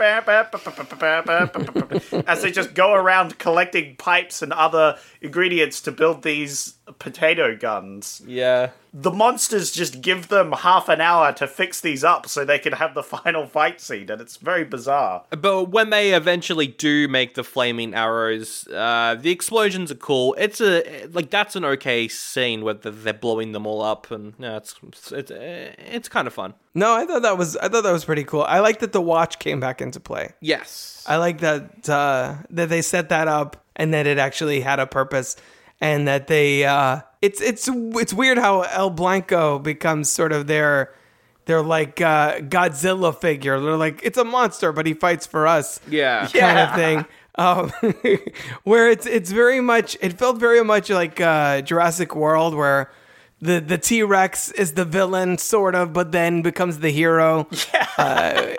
as 2.27 2.41
they 2.41 2.51
just 2.51 2.73
go 2.73 2.93
around 2.93 3.39
collecting 3.39 3.95
pipes 3.97 4.41
and 4.41 4.53
other 4.53 4.97
ingredients 5.21 5.81
to 5.81 5.91
build 5.91 6.23
these 6.23 6.75
potato 6.99 7.57
guns. 7.57 8.21
Yeah. 8.25 8.69
The 8.93 9.11
monsters 9.11 9.71
just 9.71 10.01
give 10.01 10.27
them 10.27 10.51
half 10.51 10.89
an 10.89 10.99
hour 10.99 11.31
to 11.33 11.47
fix 11.47 11.79
these 11.79 12.03
up 12.03 12.27
so 12.27 12.43
they 12.43 12.59
can 12.59 12.73
have 12.73 12.93
the 12.93 13.03
final 13.17 13.45
fight 13.45 13.79
scene, 13.79 14.11
and 14.11 14.19
it's 14.21 14.35
very 14.37 14.65
bizarre. 14.65 15.23
But 15.29 15.69
when 15.69 15.91
they 15.91 16.13
eventually 16.13 16.67
do 16.67 17.07
make 17.07 17.35
the 17.35 17.43
flaming 17.43 17.93
arrows, 17.93 18.67
uh, 18.67 19.15
the 19.19 19.31
explosions 19.31 19.91
are 19.91 19.95
cool. 19.95 20.35
It's 20.37 20.59
a 20.59 21.05
like 21.13 21.29
that's 21.29 21.55
an 21.55 21.63
okay 21.65 22.07
scene 22.07 22.63
where 22.63 22.73
they're- 22.73 22.91
they're 22.91 23.13
blowing 23.13 23.53
them 23.53 23.65
all 23.65 23.81
up, 23.81 24.11
and 24.11 24.33
yeah, 24.37 24.57
it's 24.57 24.75
it's 25.11 25.31
it's 25.31 26.09
kind 26.09 26.27
of 26.27 26.33
fun. 26.33 26.53
No, 26.73 26.93
I 26.93 27.05
thought 27.05 27.21
that 27.21 27.37
was 27.37 27.55
I 27.57 27.69
thought 27.69 27.83
that 27.83 27.91
was 27.93 28.03
pretty 28.05 28.23
cool. 28.25 28.43
I 28.43 28.59
like 28.59 28.79
that 28.79 28.91
the 28.91 29.01
watch 29.01 29.39
came 29.39 29.59
back 29.59 29.81
into 29.81 29.99
play. 29.99 30.33
Yes. 30.41 31.03
I 31.07 31.15
like 31.17 31.39
that 31.39 31.87
uh, 31.89 32.35
that 32.49 32.69
they 32.69 32.81
set 32.81 33.09
that 33.09 33.27
up 33.27 33.63
and 33.75 33.93
that 33.93 34.05
it 34.05 34.17
actually 34.17 34.61
had 34.61 34.79
a 34.79 34.85
purpose 34.85 35.35
and 35.81 36.07
that 36.07 36.27
they 36.27 36.63
uh, 36.63 37.01
it's 37.21 37.41
it's 37.41 37.67
it's 37.73 38.13
weird 38.13 38.37
how 38.37 38.61
El 38.61 38.91
Blanco 38.91 39.59
becomes 39.59 40.09
sort 40.09 40.31
of 40.31 40.47
their 40.47 40.93
their 41.45 41.61
like 41.63 41.99
uh, 41.99 42.37
Godzilla 42.39 43.13
figure. 43.19 43.59
They're 43.59 43.75
like 43.75 43.99
it's 44.03 44.17
a 44.17 44.23
monster, 44.23 44.71
but 44.71 44.85
he 44.85 44.93
fights 44.93 45.25
for 45.25 45.47
us. 45.47 45.79
Yeah. 45.89 46.27
kind 46.27 46.59
of 46.59 46.75
thing. 46.75 47.05
Um, 47.35 47.71
where 48.63 48.89
it's 48.89 49.05
it's 49.05 49.31
very 49.31 49.59
much 49.61 49.97
it 50.01 50.13
felt 50.13 50.37
very 50.37 50.63
much 50.63 50.89
like 50.89 51.19
uh, 51.19 51.61
Jurassic 51.61 52.15
World 52.15 52.53
where 52.55 52.91
the 53.41 53.59
the 53.59 53.77
T 53.77 54.03
Rex 54.03 54.51
is 54.51 54.73
the 54.73 54.85
villain 54.85 55.37
sort 55.39 55.73
of, 55.73 55.93
but 55.93 56.11
then 56.11 56.41
becomes 56.41 56.79
the 56.79 56.91
hero. 56.91 57.47
Yeah. 57.73 57.87
Uh, 57.97 58.55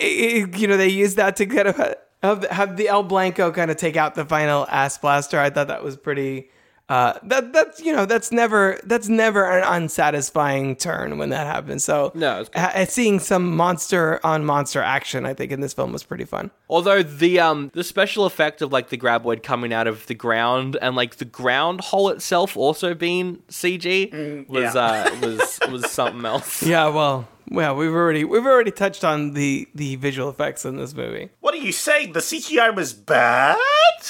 it- 0.00 0.56
you 0.58 0.66
know 0.66 0.76
they 0.76 0.88
use 0.88 1.14
that 1.14 1.36
to 1.36 1.46
kind 1.46 1.68
of 1.68 1.94
have, 2.22 2.44
have 2.44 2.76
the 2.76 2.88
El 2.88 3.02
Blanco 3.02 3.50
kind 3.52 3.70
of 3.70 3.76
take 3.76 3.96
out 3.96 4.14
the 4.14 4.24
final 4.24 4.66
ass 4.68 4.98
blaster. 4.98 5.38
I 5.38 5.50
thought 5.50 5.68
that 5.68 5.84
was 5.84 5.96
pretty. 5.96 6.50
Uh, 6.88 7.18
that 7.24 7.52
that's 7.52 7.80
you 7.80 7.92
know 7.92 8.06
that's 8.06 8.30
never 8.30 8.78
that's 8.84 9.08
never 9.08 9.50
an 9.50 9.64
unsatisfying 9.64 10.76
turn 10.76 11.18
when 11.18 11.30
that 11.30 11.44
happens. 11.44 11.82
So 11.82 12.12
No, 12.14 12.44
ha- 12.54 12.84
seeing 12.88 13.18
some 13.18 13.56
monster 13.56 14.20
on 14.24 14.44
monster 14.44 14.80
action, 14.80 15.26
I 15.26 15.34
think 15.34 15.50
in 15.50 15.60
this 15.60 15.72
film 15.72 15.92
was 15.92 16.04
pretty 16.04 16.24
fun. 16.24 16.52
Although 16.68 17.02
the 17.02 17.40
um 17.40 17.72
the 17.74 17.82
special 17.82 18.24
effect 18.24 18.62
of 18.62 18.70
like 18.70 18.90
the 18.90 18.96
graboid 18.96 19.42
coming 19.42 19.72
out 19.72 19.88
of 19.88 20.06
the 20.06 20.14
ground 20.14 20.78
and 20.80 20.94
like 20.94 21.16
the 21.16 21.24
ground 21.24 21.80
hole 21.80 22.08
itself 22.08 22.56
also 22.56 22.94
being 22.94 23.38
CG 23.48 24.48
was 24.48 24.76
yeah. 24.76 24.80
uh 24.80 25.26
was 25.26 25.58
was 25.68 25.90
something 25.90 26.24
else. 26.24 26.62
Yeah, 26.62 26.86
well, 26.86 27.26
well, 27.50 27.76
we've 27.76 27.92
already 27.92 28.24
we've 28.24 28.46
already 28.46 28.70
touched 28.70 29.04
on 29.04 29.32
the 29.32 29.68
the 29.74 29.96
visual 29.96 30.28
effects 30.28 30.64
in 30.64 30.76
this 30.76 30.94
movie. 30.94 31.30
What 31.40 31.54
are 31.54 31.58
you 31.58 31.72
saying? 31.72 32.12
The 32.12 32.20
CGI 32.20 32.74
was 32.74 32.92
bad? 32.92 33.56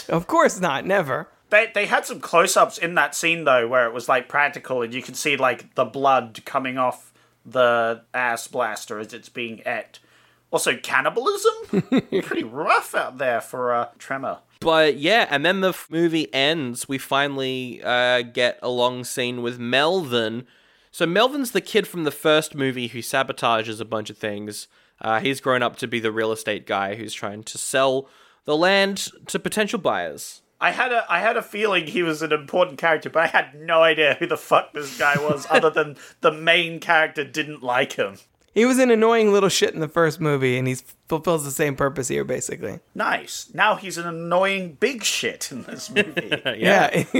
Of 0.09 0.27
course 0.27 0.61
not, 0.61 0.85
never. 0.87 1.29
They, 1.51 1.71
they 1.73 1.87
had 1.87 2.05
some 2.05 2.19
close 2.21 2.57
ups 2.57 2.77
in 2.77 2.95
that 2.97 3.15
scene, 3.15 3.45
though, 3.45 3.69
where 3.69 3.87
it 3.87 3.95
was 3.95 4.09
like 4.09 4.29
practical 4.29 4.83
and 4.83 4.93
you 4.93 5.01
could 5.01 5.17
see 5.17 5.37
like 5.37 5.75
the 5.77 5.85
blood 5.85 6.41
coming 6.45 6.77
off 6.77 7.13
the 7.45 8.03
ass 8.13 8.49
blaster 8.49 8.99
as 8.99 9.13
it's 9.13 9.29
being 9.29 9.63
ate. 9.65 10.01
Also, 10.51 10.77
cannibalism? 10.77 11.53
Pretty 12.23 12.45
rough 12.45 12.95
out 12.95 13.19
there 13.19 13.41
for 13.41 13.73
a 13.73 13.91
tremor. 13.99 14.39
But 14.61 14.97
yeah, 14.97 15.27
and 15.31 15.45
then 15.45 15.61
the 15.61 15.69
f- 15.71 15.89
movie 15.91 16.33
ends. 16.33 16.89
We 16.89 16.99
finally 16.99 17.81
uh, 17.83 18.23
get 18.23 18.59
a 18.63 18.69
long 18.69 19.05
scene 19.05 19.43
with 19.43 19.59
Melvin. 19.59 20.47
So 20.97 21.05
Melvin's 21.05 21.51
the 21.51 21.61
kid 21.61 21.87
from 21.87 22.05
the 22.05 22.11
first 22.11 22.55
movie 22.55 22.87
who 22.87 23.01
sabotages 23.01 23.83
a 23.83 23.85
bunch 23.85 24.09
of 24.09 24.17
things. 24.17 24.67
Uh, 24.99 25.21
he's 25.21 25.43
grown 25.43 25.63
up 25.63 25.77
to 25.77 25.87
be 25.87 26.01
the 26.01 26.11
real 26.11 26.33
estate 26.33 26.67
guy 26.67 26.95
who's 26.95 27.13
trying 27.13 27.43
to 27.43 27.59
sell 27.59 28.09
the 28.47 28.57
land 28.57 29.11
to 29.27 29.39
potential 29.39 29.79
buyers. 29.79 30.41
I 30.59 30.71
had 30.71 30.93
a 30.93 31.05
I 31.07 31.21
had 31.21 31.37
a 31.37 31.43
feeling 31.43 31.87
he 31.87 32.03
was 32.03 32.23
an 32.23 32.33
important 32.33 32.79
character, 32.79 33.11
but 33.11 33.25
I 33.25 33.27
had 33.27 33.55
no 33.55 33.83
idea 33.83 34.17
who 34.19 34.27
the 34.27 34.39
fuck 34.39 34.73
this 34.73 34.99
guy 34.99 35.17
was, 35.19 35.47
other 35.51 35.69
than 35.69 35.99
the 36.23 36.33
main 36.33 36.81
character 36.81 37.25
didn't 37.25 37.63
like 37.63 37.93
him. 37.93 38.17
He 38.57 38.65
was 38.65 38.79
an 38.79 38.91
annoying 38.91 39.35
little 39.35 39.51
shit 39.51 39.75
in 39.75 39.81
the 39.81 39.89
first 39.89 40.19
movie, 40.19 40.57
and 40.57 40.67
he 40.67 40.77
fulfills 41.09 41.45
the 41.45 41.51
same 41.51 41.77
purpose 41.77 42.09
here, 42.09 42.25
basically. 42.25 42.81
Nice. 42.95 43.51
Now 43.53 43.75
he's 43.75 43.99
an 43.99 44.07
annoying 44.07 44.79
big 44.81 45.05
shit 45.05 45.53
in 45.53 45.65
this 45.65 45.91
movie. 45.91 46.43
Yeah, 46.57 46.87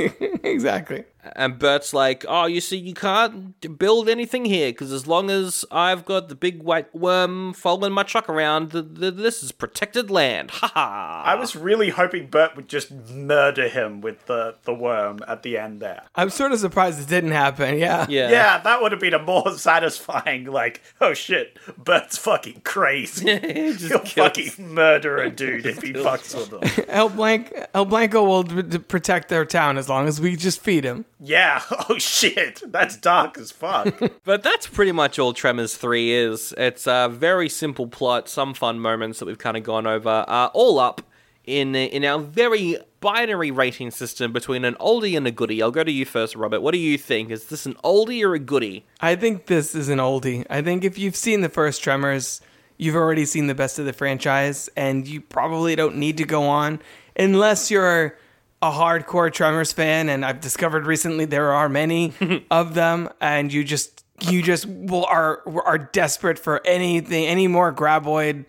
exactly. 0.43 1.05
And 1.35 1.59
Burt's 1.59 1.93
like, 1.93 2.25
"Oh, 2.29 2.47
you 2.47 2.61
see, 2.61 2.77
you 2.77 2.95
can't 2.95 3.79
build 3.79 4.09
anything 4.09 4.45
here 4.45 4.71
because 4.71 4.93
as 4.93 5.07
long 5.07 5.31
as 5.31 5.65
I've 5.71 6.05
got 6.05 6.29
the 6.29 6.35
big 6.35 6.63
white 6.63 6.95
worm 6.95 7.53
following 7.53 7.93
my 7.93 8.03
truck 8.03 8.29
around, 8.29 8.71
th 8.73 8.85
th 9.01 9.15
this 9.15 9.43
is 9.43 9.53
protected 9.53 10.11
land." 10.11 10.51
Ha 10.53 10.71
ha! 10.75 11.23
I 11.25 11.35
was 11.35 11.57
really 11.57 11.91
hoping 11.91 12.27
Burt 12.29 12.55
would 12.57 12.69
just 12.69 12.91
murder 12.93 13.69
him 13.69 14.01
with 14.01 14.27
the, 14.27 14.55
the 14.65 14.75
worm 14.75 15.21
at 15.27 15.43
the 15.43 15.59
end 15.59 15.81
there. 15.81 16.03
I'm 16.15 16.31
sort 16.31 16.53
of 16.53 16.59
surprised 16.61 17.01
it 17.01 17.09
didn't 17.09 17.33
happen. 17.33 17.79
Yeah. 17.79 18.07
Yeah. 18.09 18.31
Yeah, 18.31 18.59
that 18.59 18.83
would 18.83 18.93
have 18.93 19.01
been 19.01 19.15
a 19.15 19.23
more 19.23 19.51
satisfying, 19.59 20.45
like, 20.45 20.83
oh 21.01 21.15
shit, 21.15 21.59
Burt's 21.79 22.19
fucking 22.19 22.61
crazy. 22.65 23.39
He'll 23.89 23.99
fucking 24.01 24.53
murder 24.59 25.19
a 25.19 25.31
dude 25.31 25.67
if 25.73 25.83
he 25.83 25.93
fucks 25.93 26.35
with 26.35 26.79
him. 26.79 26.85
El, 26.89 27.09
Blanc- 27.09 27.53
El 27.75 27.85
Blanco 27.85 28.23
will 28.25 28.43
d- 28.43 28.63
d- 28.63 28.79
protect 28.79 29.29
their 29.29 29.45
town 29.45 29.79
as 29.79 29.89
long 29.89 30.07
as 30.09 30.21
we 30.21 30.37
just 30.37 30.61
feed 30.61 30.85
him. 30.85 31.05
Yeah, 31.19 31.63
oh 31.89 31.99
shit, 31.99 32.63
that's 32.67 32.97
dark 32.97 33.39
as 33.39 33.51
fuck. 33.51 33.95
But 34.25 34.43
that's 34.43 34.67
pretty 34.67 34.93
much 34.93 35.19
all 35.19 35.33
Tremors 35.33 35.77
3 35.77 36.13
is. 36.13 36.53
It's 36.59 36.87
a 36.87 37.09
very 37.11 37.49
simple 37.49 37.87
plot, 37.87 38.29
some 38.29 38.55
fun 38.55 38.81
moments 38.81 39.19
that 39.21 39.27
we've 39.27 39.39
kind 39.39 39.57
of 39.57 39.63
gone 39.63 39.87
over, 39.87 40.25
uh, 40.27 40.51
all 40.53 40.79
up 40.79 41.01
in 41.45 41.77
in 41.77 42.05
our 42.05 42.19
very 42.19 42.77
binary 43.01 43.53
rating 43.53 43.93
system 43.93 44.33
between 44.33 44.65
an 44.65 44.75
oldie 44.81 45.17
and 45.17 45.27
a 45.27 45.31
goodie. 45.31 45.63
I'll 45.63 45.71
go 45.71 45.85
to 45.85 45.93
you 45.93 46.05
first, 46.05 46.35
Robert. 46.35 46.61
What 46.61 46.73
do 46.73 46.79
you 46.79 46.99
think? 46.99 47.31
Is 47.31 47.47
this 47.47 47.67
an 47.67 47.75
oldie 47.85 48.25
or 48.25 48.35
a 48.35 48.39
goodie? 48.41 48.85
I 49.01 49.15
think 49.15 49.47
this 49.47 49.75
is 49.75 49.89
an 49.89 49.99
oldie. 49.99 50.45
I 50.51 50.61
think 50.61 50.83
if 50.85 50.99
you've 50.99 51.17
seen 51.17 51.41
the 51.41 51.49
first 51.49 51.83
Tremors, 51.85 52.41
you've 52.79 52.97
already 52.97 53.25
seen 53.25 53.47
the 53.47 53.55
best 53.55 53.79
of 53.79 53.85
the 53.87 53.93
franchise, 53.93 54.69
and 54.77 55.07
you 55.07 55.21
probably 55.21 55.77
don't 55.77 55.97
need 55.97 56.17
to 56.19 56.25
go 56.25 56.43
on 56.43 56.81
unless 57.17 57.71
you're 57.71 58.19
a 58.63 58.71
hardcore 58.71 59.33
Tremors 59.33 59.73
fan. 59.73 60.09
And 60.09 60.25
I've 60.25 60.41
discovered 60.41 60.87
recently 60.87 61.25
there 61.25 61.53
are 61.53 61.69
many 61.69 62.13
of 62.51 62.75
them, 62.75 63.09
and 63.21 63.53
you 63.53 63.65
just 63.65 64.05
you 64.29 64.43
just 64.43 64.67
will 64.67 65.05
are 65.07 65.43
are 65.65 65.79
desperate 65.79 66.39
for 66.39 66.61
anything, 66.67 67.27
any 67.27 67.49
more 67.49 67.73
graboid 67.73 68.47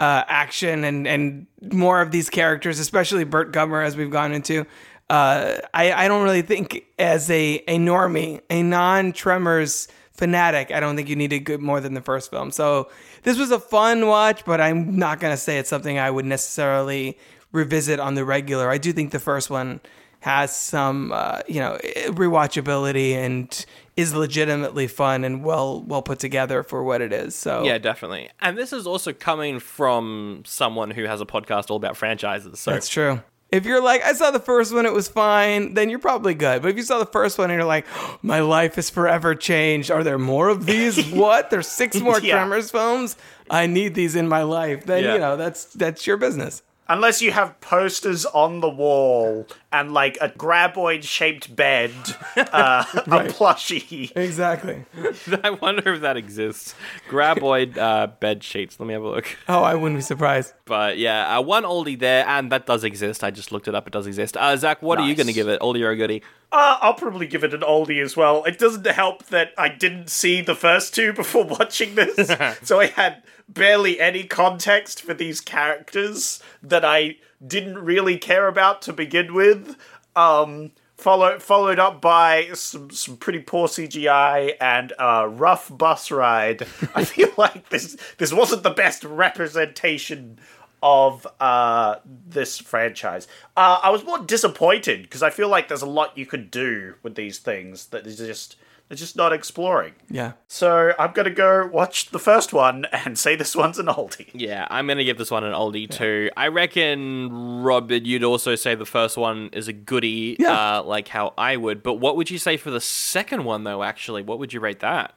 uh, 0.00 0.24
action 0.28 0.84
and 0.84 1.06
and 1.06 1.46
more 1.72 2.00
of 2.00 2.10
these 2.10 2.30
characters, 2.30 2.78
especially 2.78 3.24
Burt 3.24 3.52
Gummer, 3.52 3.84
as 3.84 3.96
we've 3.96 4.10
gone 4.10 4.32
into. 4.32 4.66
Uh, 5.10 5.56
I 5.72 5.92
I 5.92 6.08
don't 6.08 6.22
really 6.22 6.42
think 6.42 6.84
as 6.98 7.30
a 7.30 7.62
a 7.66 7.78
normie, 7.78 8.40
a 8.50 8.62
non 8.62 9.12
Tremors 9.12 9.88
fanatic, 10.12 10.72
I 10.72 10.80
don't 10.80 10.96
think 10.96 11.08
you 11.08 11.16
needed 11.16 11.40
good 11.40 11.60
more 11.60 11.80
than 11.80 11.94
the 11.94 12.00
first 12.00 12.28
film. 12.30 12.50
So 12.50 12.90
this 13.22 13.38
was 13.38 13.52
a 13.52 13.60
fun 13.60 14.06
watch, 14.08 14.44
but 14.44 14.60
I'm 14.60 14.96
not 14.96 15.20
gonna 15.20 15.36
say 15.36 15.58
it's 15.58 15.70
something 15.70 15.98
I 15.98 16.10
would 16.10 16.26
necessarily 16.26 17.16
revisit 17.52 18.00
on 18.00 18.14
the 18.14 18.24
regular. 18.24 18.70
I 18.70 18.78
do 18.78 18.92
think 18.92 19.10
the 19.12 19.18
first 19.20 19.50
one 19.50 19.80
has 20.20 20.54
some 20.54 21.12
uh, 21.12 21.40
you 21.46 21.60
know 21.60 21.78
rewatchability 22.08 23.12
and 23.12 23.64
is 23.96 24.14
legitimately 24.14 24.86
fun 24.86 25.24
and 25.24 25.44
well 25.44 25.80
well 25.82 26.02
put 26.02 26.18
together 26.18 26.62
for 26.62 26.82
what 26.82 27.00
it 27.00 27.12
is. 27.12 27.34
So 27.34 27.64
Yeah, 27.64 27.78
definitely. 27.78 28.30
And 28.40 28.56
this 28.56 28.72
is 28.72 28.86
also 28.86 29.12
coming 29.12 29.58
from 29.60 30.42
someone 30.46 30.90
who 30.90 31.04
has 31.04 31.20
a 31.20 31.26
podcast 31.26 31.70
all 31.70 31.76
about 31.76 31.96
franchises. 31.96 32.60
So 32.60 32.72
That's 32.72 32.88
true. 32.88 33.20
If 33.50 33.64
you're 33.64 33.82
like, 33.82 34.02
I 34.04 34.12
saw 34.12 34.30
the 34.30 34.40
first 34.40 34.74
one, 34.74 34.84
it 34.84 34.92
was 34.92 35.08
fine, 35.08 35.72
then 35.72 35.88
you're 35.88 35.98
probably 35.98 36.34
good. 36.34 36.60
But 36.60 36.68
if 36.72 36.76
you 36.76 36.82
saw 36.82 36.98
the 36.98 37.06
first 37.06 37.38
one 37.38 37.50
and 37.50 37.56
you're 37.56 37.66
like, 37.66 37.86
my 38.22 38.40
life 38.40 38.76
is 38.76 38.90
forever 38.90 39.34
changed, 39.34 39.90
are 39.90 40.04
there 40.04 40.18
more 40.18 40.50
of 40.50 40.66
these? 40.66 41.02
what? 41.12 41.48
There's 41.48 41.66
six 41.66 41.98
more 41.98 42.20
Yeah. 42.20 42.34
Tremors 42.34 42.70
films? 42.70 43.16
I 43.48 43.66
need 43.66 43.94
these 43.94 44.16
in 44.16 44.28
my 44.28 44.42
life. 44.42 44.84
Then 44.84 45.02
Yeah. 45.02 45.12
you 45.14 45.18
know 45.20 45.36
that's 45.38 45.64
that's 45.64 46.06
your 46.06 46.18
business. 46.18 46.62
Unless 46.90 47.20
you 47.20 47.32
have 47.32 47.60
posters 47.60 48.24
on 48.24 48.60
the 48.60 48.68
wall 48.68 49.46
and 49.70 49.92
like 49.92 50.16
a 50.20 50.28
graboid 50.28 51.02
shaped 51.02 51.54
bed, 51.54 51.90
uh, 52.36 52.84
a 52.92 53.24
plushie. 53.28 54.10
Exactly. 54.16 54.84
I 55.44 55.50
wonder 55.50 55.94
if 55.94 56.00
that 56.00 56.16
exists. 56.16 56.74
Graboid 57.08 57.76
uh, 57.76 58.06
bed 58.06 58.42
sheets. 58.42 58.80
Let 58.80 58.86
me 58.86 58.94
have 58.94 59.02
a 59.02 59.08
look. 59.08 59.36
Oh, 59.48 59.62
I 59.62 59.74
wouldn't 59.74 59.98
be 59.98 60.02
surprised. 60.02 60.54
But 60.64 60.98
yeah, 60.98 61.38
uh, 61.38 61.42
one 61.42 61.64
oldie 61.64 61.98
there, 61.98 62.26
and 62.26 62.50
that 62.52 62.66
does 62.66 62.84
exist. 62.84 63.22
I 63.22 63.30
just 63.30 63.52
looked 63.52 63.68
it 63.68 63.74
up. 63.74 63.86
It 63.86 63.92
does 63.92 64.06
exist. 64.06 64.36
Uh, 64.36 64.56
Zach, 64.56 64.80
what 64.80 64.98
are 64.98 65.06
you 65.06 65.14
going 65.14 65.26
to 65.26 65.32
give 65.32 65.48
it? 65.48 65.60
Oldie 65.60 65.82
or 65.82 65.90
a 65.90 65.96
goodie? 65.96 66.22
Uh, 66.50 66.78
I'll 66.80 66.94
probably 66.94 67.26
give 67.26 67.44
it 67.44 67.52
an 67.52 67.60
oldie 67.60 68.02
as 68.02 68.16
well. 68.16 68.44
It 68.44 68.58
doesn't 68.58 68.86
help 68.86 69.26
that 69.26 69.52
I 69.58 69.68
didn't 69.68 70.08
see 70.08 70.40
the 70.40 70.54
first 70.54 70.94
two 70.94 71.12
before 71.12 71.44
watching 71.60 71.94
this, 71.94 72.32
so 72.62 72.80
I 72.80 72.86
had 72.86 73.22
barely 73.48 74.00
any 74.00 74.24
context 74.24 75.02
for 75.02 75.14
these 75.14 75.40
characters 75.40 76.42
that 76.62 76.84
I 76.84 77.16
didn't 77.44 77.78
really 77.78 78.18
care 78.18 78.48
about 78.48 78.82
to 78.82 78.92
begin 78.92 79.34
with. 79.34 79.76
Um, 80.16 80.72
followed 80.96 81.42
followed 81.42 81.78
up 81.78 82.00
by 82.00 82.48
some 82.54 82.90
some 82.90 83.16
pretty 83.16 83.38
poor 83.38 83.68
CGI 83.68 84.54
and 84.60 84.92
a 84.98 85.28
rough 85.28 85.70
bus 85.76 86.10
ride. 86.10 86.62
I 86.94 87.04
feel 87.04 87.30
like 87.36 87.68
this 87.70 87.96
this 88.18 88.32
wasn't 88.32 88.64
the 88.64 88.70
best 88.70 89.04
representation 89.04 90.38
of 90.82 91.26
uh, 91.40 91.96
this 92.04 92.58
franchise. 92.58 93.26
Uh, 93.56 93.80
I 93.82 93.90
was 93.90 94.04
more 94.04 94.18
disappointed 94.18 95.02
because 95.02 95.22
I 95.22 95.30
feel 95.30 95.48
like 95.48 95.68
there's 95.68 95.82
a 95.82 95.86
lot 95.86 96.16
you 96.16 96.26
could 96.26 96.50
do 96.50 96.94
with 97.02 97.16
these 97.16 97.38
things 97.38 97.86
that 97.86 98.06
is 98.06 98.18
just 98.18 98.56
they're 98.88 98.96
just 98.96 99.16
not 99.16 99.32
exploring. 99.32 99.92
Yeah. 100.10 100.32
So 100.48 100.92
I'm 100.98 101.12
gonna 101.12 101.30
go 101.30 101.66
watch 101.72 102.10
the 102.10 102.18
first 102.18 102.52
one 102.52 102.86
and 102.92 103.18
say 103.18 103.36
this 103.36 103.54
one's 103.54 103.78
an 103.78 103.86
oldie. 103.86 104.30
Yeah, 104.32 104.66
I'm 104.70 104.86
going 104.86 104.98
to 104.98 105.04
give 105.04 105.18
this 105.18 105.30
one 105.30 105.44
an 105.44 105.52
oldie 105.52 105.88
too. 105.90 106.30
I 106.36 106.48
reckon, 106.48 107.62
Robert, 107.62 108.04
you'd 108.04 108.24
also 108.24 108.54
say 108.54 108.74
the 108.74 108.86
first 108.86 109.16
one 109.16 109.50
is 109.52 109.68
a 109.68 109.72
goodie, 109.72 110.36
Yeah. 110.38 110.78
uh, 110.78 110.82
like 110.82 111.08
how 111.08 111.34
I 111.36 111.56
would. 111.56 111.82
But 111.82 111.94
what 111.94 112.16
would 112.16 112.30
you 112.30 112.38
say 112.38 112.56
for 112.56 112.70
the 112.70 112.80
second 112.80 113.44
one, 113.44 113.64
though, 113.64 113.82
actually? 113.82 114.22
What 114.22 114.38
would 114.38 114.52
you 114.52 114.60
rate 114.60 114.80
that? 114.80 115.14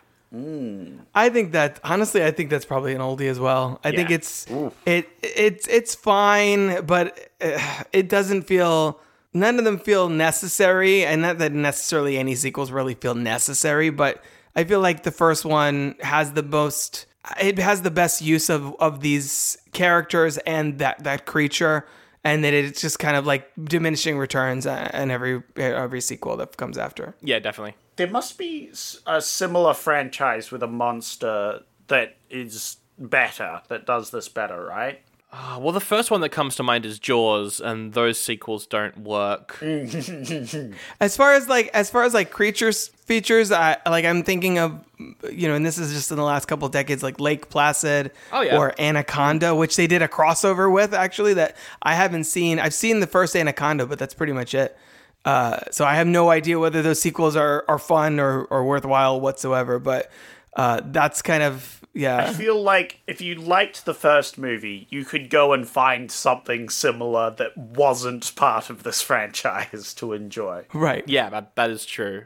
I 1.13 1.29
think 1.29 1.51
that 1.51 1.79
honestly, 1.83 2.23
I 2.23 2.31
think 2.31 2.49
that's 2.49 2.63
probably 2.63 2.93
an 2.93 3.01
oldie 3.01 3.29
as 3.29 3.37
well. 3.39 3.79
I 3.83 3.91
think 3.91 4.09
Yeah. 4.09 4.15
it's 4.15 4.47
it 4.85 5.09
it's 5.21 5.67
it's 5.67 5.93
fine, 5.93 6.85
but 6.85 7.17
uh, 7.41 7.83
it 7.91 8.07
doesn't 8.07 8.43
feel. 8.43 8.99
None 9.33 9.59
of 9.59 9.65
them 9.65 9.79
feel 9.79 10.09
necessary, 10.09 11.05
and 11.05 11.21
not 11.21 11.37
that 11.37 11.53
necessarily 11.53 12.17
any 12.17 12.35
sequels 12.35 12.71
really 12.71 12.95
feel 12.95 13.15
necessary. 13.15 13.89
But 13.89 14.23
I 14.55 14.63
feel 14.65 14.81
like 14.81 15.03
the 15.03 15.11
first 15.11 15.45
one 15.45 15.95
has 16.01 16.33
the 16.33 16.43
most. 16.43 17.05
It 17.39 17.59
has 17.59 17.83
the 17.83 17.91
best 17.91 18.21
use 18.21 18.49
of 18.49 18.75
of 18.79 19.01
these 19.01 19.57
characters 19.71 20.37
and 20.39 20.79
that 20.79 21.03
that 21.03 21.25
creature, 21.25 21.85
and 22.23 22.43
that 22.43 22.53
it's 22.53 22.81
just 22.81 22.99
kind 22.99 23.15
of 23.15 23.25
like 23.25 23.49
diminishing 23.63 24.17
returns 24.17 24.65
uh, 24.65 24.89
and 24.91 25.11
every 25.11 25.41
every 25.55 26.01
sequel 26.01 26.35
that 26.37 26.57
comes 26.57 26.77
after. 26.77 27.15
Yeah, 27.21 27.39
definitely. 27.39 27.75
There 27.95 28.09
must 28.09 28.37
be 28.37 28.71
a 29.05 29.21
similar 29.21 29.73
franchise 29.73 30.51
with 30.51 30.63
a 30.63 30.67
monster 30.67 31.61
that 31.87 32.17
is 32.29 32.77
better, 32.97 33.61
that 33.67 33.85
does 33.85 34.11
this 34.11 34.29
better, 34.29 34.65
right? 34.65 35.01
Uh, 35.33 35.57
well, 35.61 35.71
the 35.71 35.79
first 35.79 36.11
one 36.11 36.19
that 36.19 36.29
comes 36.29 36.57
to 36.57 36.63
mind 36.63 36.85
is 36.85 36.99
Jaws, 36.99 37.61
and 37.61 37.93
those 37.93 38.19
sequels 38.19 38.65
don't 38.67 38.97
work. 38.97 39.57
As 40.99 41.15
far 41.15 41.33
as 41.33 41.47
like 41.47 41.69
as 41.73 41.89
far 41.89 42.03
as 42.03 42.13
like 42.13 42.31
creatures 42.31 42.87
features, 42.89 43.49
I 43.51 43.77
like 43.85 44.03
I'm 44.03 44.23
thinking 44.23 44.59
of 44.59 44.83
you 45.31 45.47
know, 45.47 45.55
and 45.55 45.65
this 45.65 45.77
is 45.77 45.93
just 45.93 46.11
in 46.11 46.17
the 46.17 46.23
last 46.23 46.47
couple 46.47 46.65
of 46.65 46.73
decades, 46.73 47.01
like 47.01 47.19
Lake 47.19 47.49
Placid 47.49 48.11
Oh, 48.33 48.41
yeah. 48.41 48.57
or 48.57 48.73
Anaconda, 48.79 49.55
which 49.55 49.77
they 49.77 49.87
did 49.87 50.01
a 50.01 50.07
crossover 50.09 50.71
with 50.71 50.93
actually 50.93 51.33
that 51.35 51.55
I 51.81 51.95
haven't 51.95 52.25
seen. 52.25 52.59
I've 52.59 52.73
seen 52.73 52.99
the 52.99 53.07
first 53.07 53.35
Anaconda, 53.35 53.85
but 53.85 53.99
that's 53.99 54.13
pretty 54.13 54.33
much 54.33 54.53
it. 54.53 54.77
Uh, 55.23 55.59
so 55.71 55.85
I 55.85 55.95
have 55.95 56.07
no 56.07 56.29
idea 56.29 56.59
whether 56.59 56.81
those 56.81 56.99
sequels 57.01 57.35
are, 57.35 57.63
are 57.67 57.77
fun 57.79 58.19
or, 58.19 58.43
or 58.45 58.63
worthwhile 58.65 59.21
whatsoever. 59.21 59.79
But 59.79 60.11
uh, 60.55 60.81
that's 60.85 61.21
kind 61.21 61.43
of 61.43 61.81
yeah. 61.93 62.29
I 62.29 62.33
feel 62.33 62.61
like 62.61 63.01
if 63.07 63.21
you 63.21 63.35
liked 63.35 63.85
the 63.85 63.93
first 63.93 64.37
movie, 64.37 64.87
you 64.89 65.03
could 65.03 65.29
go 65.29 65.53
and 65.53 65.67
find 65.67 66.11
something 66.11 66.69
similar 66.69 67.31
that 67.31 67.57
wasn't 67.57 68.33
part 68.35 68.69
of 68.69 68.83
this 68.83 69.01
franchise 69.01 69.93
to 69.95 70.13
enjoy. 70.13 70.65
Right. 70.73 71.07
Yeah, 71.07 71.29
that, 71.29 71.55
that 71.55 71.69
is 71.69 71.85
true. 71.85 72.25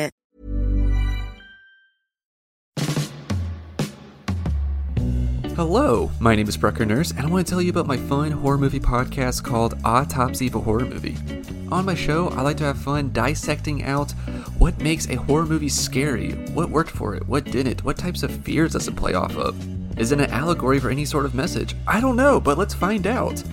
Hello, 5.57 6.09
my 6.21 6.33
name 6.33 6.47
is 6.47 6.55
Brucker 6.55 6.85
Nurse, 6.85 7.11
and 7.11 7.19
I 7.19 7.29
want 7.29 7.45
to 7.45 7.49
tell 7.51 7.61
you 7.61 7.71
about 7.71 7.85
my 7.85 7.97
fun 7.97 8.31
horror 8.31 8.57
movie 8.57 8.79
podcast 8.79 9.43
called 9.43 9.77
Autopsy 9.83 10.47
of 10.47 10.55
a 10.55 10.59
Horror 10.59 10.85
Movie. 10.85 11.17
On 11.69 11.83
my 11.83 11.93
show, 11.93 12.29
I 12.29 12.41
like 12.41 12.55
to 12.57 12.63
have 12.63 12.77
fun 12.77 13.11
dissecting 13.11 13.83
out 13.83 14.11
what 14.57 14.79
makes 14.79 15.09
a 15.09 15.15
horror 15.15 15.45
movie 15.45 15.67
scary, 15.67 16.31
what 16.53 16.69
worked 16.69 16.89
for 16.89 17.15
it, 17.15 17.27
what 17.27 17.43
didn't, 17.43 17.83
what 17.83 17.97
types 17.97 18.23
of 18.23 18.31
fears 18.45 18.71
does 18.71 18.87
it 18.87 18.95
play 18.95 19.13
off 19.13 19.35
of. 19.35 19.99
Is 19.99 20.13
it 20.13 20.21
an 20.21 20.31
allegory 20.31 20.79
for 20.79 20.89
any 20.89 21.03
sort 21.03 21.25
of 21.25 21.35
message? 21.35 21.75
I 21.85 21.99
don't 21.99 22.15
know, 22.15 22.39
but 22.39 22.57
let's 22.57 22.73
find 22.73 23.05
out. 23.05 23.43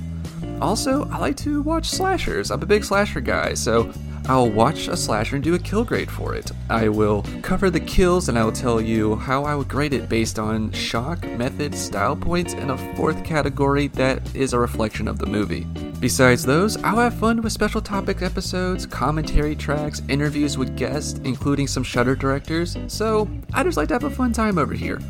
Also, 0.61 1.09
I 1.11 1.19
like 1.19 1.37
to 1.39 1.63
watch 1.63 1.91
slashers. 1.91 2.53
I'm 2.53 2.63
a 2.63 2.67
big 2.67 2.85
slasher 2.85 3.21
guy, 3.21 3.55
so 3.55 3.93
I'll 4.29 4.51
watch 4.51 4.89
a 4.89 4.97
slasher 4.97 5.37
and 5.37 5.45
do 5.45 5.55
a 5.55 5.59
kill 5.59 5.85
grade 5.85 6.11
for 6.11 6.35
it. 6.35 6.51
I 6.69 6.91
will 6.91 7.25
cover 7.41 7.71
the 7.71 7.81
kills 7.81 8.29
and 8.29 8.39
I 8.39 8.45
will 8.45 8.53
tell 8.53 8.79
you 8.79 9.17
how 9.17 9.45
I 9.45 9.55
would 9.55 9.69
grade 9.69 9.95
it 9.95 10.09
based 10.09 10.39
on 10.39 10.71
shock, 10.73 11.25
method, 11.25 11.75
style 11.75 12.15
points, 12.15 12.53
and 12.53 12.71
a 12.71 12.95
fourth 12.95 13.25
category 13.25 13.89
that 13.89 14.35
is 14.37 14.53
a 14.53 14.59
reflection 14.59 15.09
of 15.09 15.19
the 15.19 15.25
movie. 15.25 15.67
Besides 15.99 16.45
those, 16.45 16.77
I'll 16.85 16.99
have 16.99 17.15
fun 17.15 17.41
with 17.41 17.53
special 17.53 17.81
topic 17.81 18.21
episodes, 18.21 18.85
commentary 18.85 19.57
tracks, 19.57 20.03
interviews 20.09 20.59
with 20.59 20.77
guests, 20.77 21.19
including 21.25 21.67
some 21.67 21.83
Shutter 21.83 22.15
directors, 22.15 22.77
so 22.87 23.29
I 23.55 23.65
just 23.65 23.79
like 23.79 23.89
to 23.89 23.95
have 23.95 24.05
a 24.05 24.11
fun 24.11 24.33
time 24.33 24.59
over 24.59 24.75
here. 24.75 25.01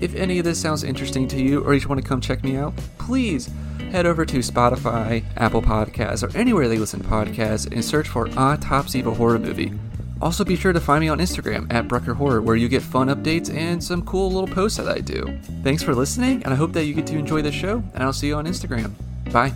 If 0.00 0.14
any 0.16 0.40
of 0.40 0.44
this 0.44 0.60
sounds 0.60 0.82
interesting 0.82 1.28
to 1.28 1.40
you 1.40 1.62
or 1.64 1.74
you 1.74 1.80
just 1.80 1.88
want 1.88 2.02
to 2.02 2.06
come 2.06 2.20
check 2.20 2.42
me 2.42 2.56
out, 2.56 2.74
please 2.98 3.48
head 3.94 4.06
over 4.06 4.26
to 4.26 4.38
Spotify, 4.38 5.24
Apple 5.36 5.62
Podcasts, 5.62 6.24
or 6.24 6.36
anywhere 6.36 6.68
they 6.68 6.78
listen 6.78 7.00
to 7.00 7.08
podcasts 7.08 7.70
and 7.70 7.84
search 7.84 8.08
for 8.08 8.28
Autopsy 8.36 8.98
of 8.98 9.06
a 9.06 9.14
Horror 9.14 9.38
Movie. 9.38 9.72
Also, 10.20 10.42
be 10.44 10.56
sure 10.56 10.72
to 10.72 10.80
find 10.80 11.00
me 11.00 11.08
on 11.08 11.18
Instagram 11.20 11.72
at 11.72 11.86
Brucker 11.86 12.14
Horror, 12.14 12.42
where 12.42 12.56
you 12.56 12.68
get 12.68 12.82
fun 12.82 13.06
updates 13.06 13.54
and 13.54 13.82
some 13.82 14.04
cool 14.04 14.32
little 14.32 14.52
posts 14.52 14.78
that 14.78 14.88
I 14.88 14.98
do. 14.98 15.38
Thanks 15.62 15.84
for 15.84 15.94
listening, 15.94 16.42
and 16.42 16.52
I 16.52 16.56
hope 16.56 16.72
that 16.72 16.86
you 16.86 16.94
get 16.94 17.06
to 17.06 17.16
enjoy 17.16 17.42
the 17.42 17.52
show, 17.52 17.84
and 17.94 18.02
I'll 18.02 18.12
see 18.12 18.26
you 18.26 18.34
on 18.34 18.46
Instagram. 18.46 18.90
Bye. 19.32 19.52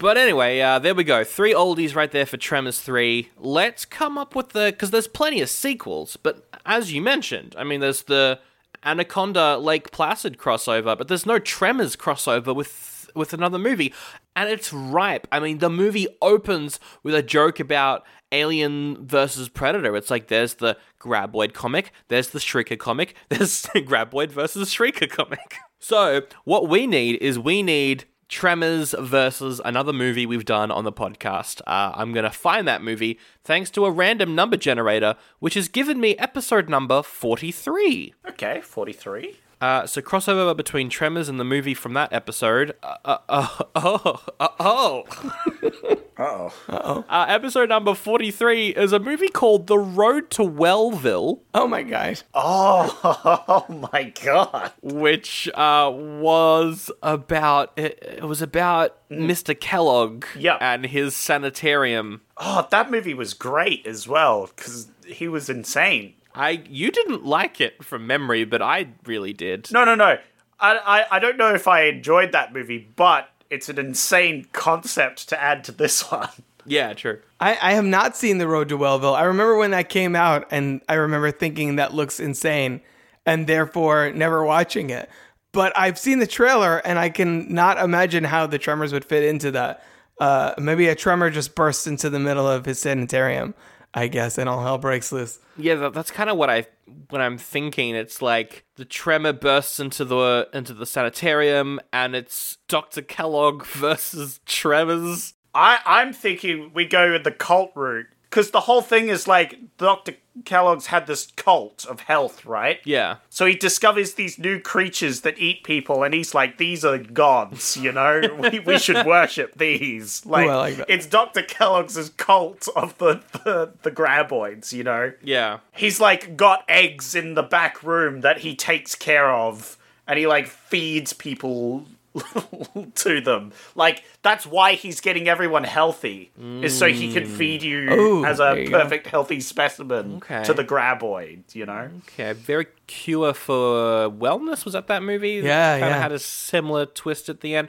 But 0.00 0.16
anyway, 0.16 0.58
uh, 0.60 0.78
there 0.78 0.94
we 0.94 1.04
go. 1.04 1.24
Three 1.24 1.52
oldies 1.52 1.94
right 1.94 2.10
there 2.10 2.24
for 2.24 2.38
Tremors 2.38 2.80
3. 2.80 3.28
Let's 3.36 3.84
come 3.84 4.16
up 4.16 4.34
with 4.34 4.48
the. 4.48 4.70
Because 4.72 4.90
there's 4.90 5.06
plenty 5.06 5.42
of 5.42 5.50
sequels, 5.50 6.16
but 6.16 6.48
as 6.64 6.90
you 6.90 7.02
mentioned, 7.02 7.54
I 7.58 7.64
mean, 7.64 7.80
there's 7.80 8.04
the 8.04 8.40
Anaconda 8.82 9.58
Lake 9.58 9.90
Placid 9.92 10.38
crossover, 10.38 10.96
but 10.96 11.08
there's 11.08 11.26
no 11.26 11.38
Tremors 11.38 11.96
crossover 11.96 12.56
with 12.56 13.10
with 13.14 13.34
another 13.34 13.58
movie. 13.58 13.92
And 14.34 14.48
it's 14.48 14.72
ripe. 14.72 15.28
I 15.30 15.38
mean, 15.38 15.58
the 15.58 15.68
movie 15.68 16.06
opens 16.22 16.80
with 17.02 17.14
a 17.14 17.22
joke 17.22 17.60
about 17.60 18.06
Alien 18.32 19.06
versus 19.06 19.50
Predator. 19.50 19.94
It's 19.96 20.10
like 20.10 20.28
there's 20.28 20.54
the 20.54 20.78
Graboid 20.98 21.52
comic, 21.52 21.92
there's 22.08 22.30
the 22.30 22.38
Shrieker 22.38 22.78
comic, 22.78 23.14
there's 23.28 23.64
Graboid 23.66 24.30
versus 24.30 24.70
Shrieker 24.72 25.10
comic. 25.10 25.56
So, 25.82 26.24
what 26.44 26.68
we 26.68 26.86
need 26.86 27.22
is 27.22 27.38
we 27.38 27.62
need 27.62 28.04
Tremors 28.30 28.94
versus 28.96 29.60
another 29.64 29.92
movie 29.92 30.24
we've 30.24 30.44
done 30.44 30.70
on 30.70 30.84
the 30.84 30.92
podcast. 30.92 31.60
Uh, 31.66 31.90
I'm 31.94 32.12
going 32.12 32.22
to 32.22 32.30
find 32.30 32.66
that 32.68 32.80
movie 32.80 33.18
thanks 33.42 33.70
to 33.70 33.84
a 33.84 33.90
random 33.90 34.36
number 34.36 34.56
generator, 34.56 35.16
which 35.40 35.54
has 35.54 35.66
given 35.68 36.00
me 36.00 36.16
episode 36.16 36.68
number 36.68 37.02
43. 37.02 38.14
Okay, 38.28 38.60
43. 38.60 39.36
Uh, 39.60 39.86
so 39.86 40.00
crossover 40.00 40.56
between 40.56 40.88
Tremors 40.88 41.28
and 41.28 41.38
the 41.38 41.44
movie 41.44 41.74
from 41.74 41.92
that 41.94 42.12
episode. 42.12 42.74
Uh, 42.82 42.96
uh, 43.04 43.18
uh, 43.28 43.48
oh, 43.76 44.22
uh, 44.40 44.48
oh. 44.58 45.04
Uh-oh. 46.20 46.52
Uh-oh. 46.68 47.04
Uh, 47.08 47.24
episode 47.28 47.70
number 47.70 47.94
43 47.94 48.68
is 48.70 48.92
a 48.92 48.98
movie 48.98 49.28
called 49.30 49.68
The 49.68 49.78
Road 49.78 50.28
to 50.32 50.42
Wellville. 50.42 51.40
Oh 51.54 51.66
my 51.66 51.82
gosh. 51.82 52.24
Oh, 52.34 53.00
oh 53.70 53.88
my 53.90 54.12
god. 54.22 54.72
Which 54.82 55.48
uh, 55.54 55.90
was 55.90 56.90
about 57.02 57.72
it, 57.76 57.98
it 58.02 58.24
was 58.24 58.42
about 58.42 58.98
Mr. 59.08 59.58
Kellogg 59.58 60.26
Yep. 60.36 60.58
and 60.60 60.84
his 60.84 61.16
sanitarium. 61.16 62.20
Oh, 62.36 62.66
that 62.70 62.90
movie 62.90 63.14
was 63.14 63.32
great 63.32 63.86
as 63.86 64.06
well 64.06 64.50
because 64.54 64.88
he 65.06 65.26
was 65.26 65.48
insane. 65.48 66.12
I 66.34 66.62
you 66.68 66.90
didn't 66.90 67.24
like 67.24 67.60
it 67.60 67.84
from 67.84 68.06
memory, 68.06 68.44
but 68.44 68.62
I 68.62 68.88
really 69.04 69.32
did. 69.32 69.70
No, 69.72 69.84
no, 69.84 69.94
no. 69.94 70.18
I, 70.58 70.76
I, 70.76 71.16
I 71.16 71.18
don't 71.18 71.36
know 71.38 71.54
if 71.54 71.66
I 71.66 71.84
enjoyed 71.84 72.32
that 72.32 72.52
movie, 72.52 72.90
but 72.94 73.30
it's 73.48 73.68
an 73.68 73.78
insane 73.78 74.46
concept 74.52 75.28
to 75.30 75.42
add 75.42 75.64
to 75.64 75.72
this 75.72 76.02
one. 76.12 76.28
Yeah, 76.66 76.92
true. 76.92 77.20
I, 77.40 77.58
I 77.60 77.72
have 77.72 77.84
not 77.84 78.16
seen 78.16 78.38
The 78.38 78.46
Road 78.46 78.68
to 78.68 78.76
Wellville. 78.76 79.14
I 79.14 79.24
remember 79.24 79.56
when 79.56 79.70
that 79.70 79.88
came 79.88 80.14
out, 80.14 80.46
and 80.50 80.82
I 80.88 80.94
remember 80.94 81.30
thinking 81.30 81.76
that 81.76 81.94
looks 81.94 82.20
insane, 82.20 82.82
and 83.24 83.46
therefore 83.46 84.12
never 84.12 84.44
watching 84.44 84.90
it. 84.90 85.08
But 85.52 85.72
I've 85.76 85.98
seen 85.98 86.18
the 86.18 86.26
trailer, 86.26 86.78
and 86.78 86.98
I 86.98 87.08
can 87.08 87.52
not 87.52 87.78
imagine 87.78 88.24
how 88.24 88.46
the 88.46 88.58
tremors 88.58 88.92
would 88.92 89.04
fit 89.04 89.24
into 89.24 89.50
that. 89.52 89.82
Uh, 90.20 90.54
maybe 90.58 90.86
a 90.88 90.94
tremor 90.94 91.30
just 91.30 91.54
bursts 91.54 91.86
into 91.86 92.10
the 92.10 92.20
middle 92.20 92.46
of 92.46 92.66
his 92.66 92.78
sanitarium, 92.78 93.54
I 93.92 94.06
guess, 94.06 94.38
and 94.38 94.48
all 94.48 94.62
hell 94.62 94.78
breaks 94.78 95.10
loose. 95.10 95.38
Yeah, 95.56 95.74
that, 95.76 95.94
that's 95.94 96.10
kind 96.10 96.30
of 96.30 96.36
what 96.36 96.48
I 96.48 96.66
when 97.08 97.20
I'm 97.20 97.38
thinking. 97.38 97.94
It's 97.94 98.22
like 98.22 98.64
the 98.76 98.84
tremor 98.84 99.32
bursts 99.32 99.80
into 99.80 100.04
the 100.04 100.48
into 100.52 100.74
the 100.74 100.86
sanitarium, 100.86 101.80
and 101.92 102.14
it's 102.14 102.58
Doctor 102.68 103.02
Kellogg 103.02 103.64
versus 103.66 104.40
Tremors. 104.46 105.34
I, 105.54 105.80
I'm 105.84 106.12
thinking 106.12 106.70
we 106.74 106.84
go 106.86 107.12
with 107.12 107.24
the 107.24 107.32
cult 107.32 107.72
route 107.74 108.06
because 108.30 108.52
the 108.52 108.60
whole 108.60 108.80
thing 108.80 109.08
is 109.08 109.26
like 109.26 109.58
Dr. 109.76 110.14
Kellogg's 110.44 110.86
had 110.86 111.06
this 111.08 111.26
cult 111.34 111.84
of 111.84 112.00
health, 112.00 112.46
right? 112.46 112.78
Yeah. 112.84 113.16
So 113.28 113.44
he 113.44 113.54
discovers 113.54 114.14
these 114.14 114.38
new 114.38 114.60
creatures 114.60 115.22
that 115.22 115.38
eat 115.38 115.64
people, 115.64 116.04
and 116.04 116.14
he's 116.14 116.32
like, 116.34 116.56
"These 116.56 116.84
are 116.84 116.98
gods, 116.98 117.76
you 117.76 117.90
know. 117.90 118.22
we, 118.38 118.60
we 118.60 118.78
should 118.78 119.04
worship 119.04 119.58
these." 119.58 120.24
Like, 120.24 120.48
I 120.48 120.56
like 120.56 120.84
it's 120.88 121.06
Doctor 121.06 121.42
Kellogg's 121.42 122.08
cult 122.10 122.68
of 122.76 122.96
the, 122.98 123.20
the 123.44 123.72
the 123.82 123.90
graboids, 123.90 124.72
you 124.72 124.84
know. 124.84 125.12
Yeah. 125.22 125.58
He's 125.72 126.00
like 126.00 126.36
got 126.36 126.64
eggs 126.68 127.14
in 127.14 127.34
the 127.34 127.42
back 127.42 127.82
room 127.82 128.20
that 128.20 128.38
he 128.38 128.54
takes 128.54 128.94
care 128.94 129.30
of, 129.32 129.76
and 130.06 130.18
he 130.18 130.26
like 130.28 130.46
feeds 130.46 131.12
people 131.12 131.86
to 132.94 133.20
them. 133.20 133.52
Like 133.74 134.02
that's 134.22 134.46
why 134.46 134.74
he's 134.74 135.00
getting 135.00 135.28
everyone 135.28 135.64
healthy, 135.64 136.30
is 136.38 136.76
so 136.76 136.86
he 136.86 137.12
can 137.12 137.26
feed 137.26 137.62
you 137.62 137.90
Ooh, 137.92 138.24
as 138.24 138.40
oh, 138.40 138.52
a 138.52 138.60
you 138.60 138.68
go. 138.68 138.82
perfect 138.82 139.06
healthy 139.06 139.40
specimen 139.40 140.16
Okay. 140.16 140.42
to 140.44 140.54
the 140.54 140.64
graboid. 140.64 141.54
You 141.54 141.66
know. 141.66 141.90
Okay, 142.08 142.32
very 142.32 142.66
cure 142.86 143.32
for 143.34 144.10
wellness. 144.10 144.64
Was 144.64 144.74
that 144.74 144.86
that 144.88 145.02
movie? 145.02 145.34
Yeah, 145.42 145.78
kind 145.78 145.84
of 145.84 145.90
yeah. 145.90 146.02
had 146.02 146.12
a 146.12 146.18
similar 146.18 146.86
twist 146.86 147.28
at 147.28 147.40
the 147.40 147.54
end. 147.54 147.68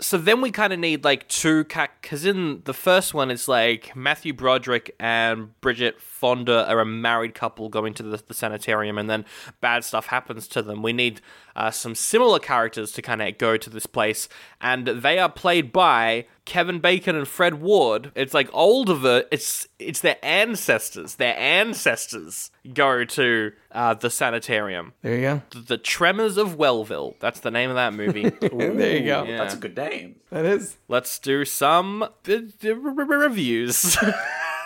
So 0.00 0.18
then 0.18 0.40
we 0.40 0.50
kind 0.50 0.72
of 0.72 0.80
need 0.80 1.04
like 1.04 1.28
two 1.28 1.62
because 1.64 2.24
in 2.24 2.62
the 2.64 2.74
first 2.74 3.14
one 3.14 3.30
it's 3.30 3.46
like 3.46 3.94
Matthew 3.94 4.32
Broderick 4.32 4.94
and 4.98 5.58
Bridget 5.60 6.00
Fonda 6.24 6.66
are 6.70 6.80
a 6.80 6.86
married 6.86 7.34
couple 7.34 7.68
going 7.68 7.92
to 7.92 8.02
the, 8.02 8.16
the 8.26 8.32
sanitarium, 8.32 8.96
and 8.96 9.10
then 9.10 9.26
bad 9.60 9.84
stuff 9.84 10.06
happens 10.06 10.48
to 10.48 10.62
them. 10.62 10.82
We 10.82 10.94
need 10.94 11.20
uh, 11.54 11.70
some 11.70 11.94
similar 11.94 12.38
characters 12.38 12.92
to 12.92 13.02
kind 13.02 13.20
of 13.20 13.36
go 13.36 13.58
to 13.58 13.68
this 13.68 13.84
place, 13.84 14.26
and 14.58 14.86
they 14.86 15.18
are 15.18 15.28
played 15.28 15.70
by 15.70 16.24
Kevin 16.46 16.78
Bacon 16.78 17.14
and 17.14 17.28
Fred 17.28 17.60
Ward. 17.60 18.10
It's 18.14 18.32
like 18.32 18.48
older, 18.54 18.94
ver- 18.94 19.26
it's 19.30 19.68
it's 19.78 20.00
their 20.00 20.16
ancestors. 20.22 21.16
Their 21.16 21.36
ancestors 21.36 22.50
go 22.72 23.04
to 23.04 23.52
uh, 23.72 23.92
the 23.92 24.08
sanitarium. 24.08 24.94
There 25.02 25.16
you 25.16 25.20
go. 25.20 25.42
The, 25.50 25.58
the 25.58 25.76
Tremors 25.76 26.38
of 26.38 26.56
Wellville. 26.56 27.16
That's 27.20 27.40
the 27.40 27.50
name 27.50 27.68
of 27.68 27.76
that 27.76 27.92
movie. 27.92 28.30
there 28.40 28.96
you 28.96 29.04
go. 29.04 29.24
Yeah. 29.24 29.36
That's 29.36 29.52
a 29.52 29.58
good 29.58 29.76
name. 29.76 30.16
That 30.30 30.46
is. 30.46 30.78
Let's 30.88 31.18
do 31.18 31.44
some 31.44 32.02
uh, 32.02 32.74
reviews. 32.74 33.98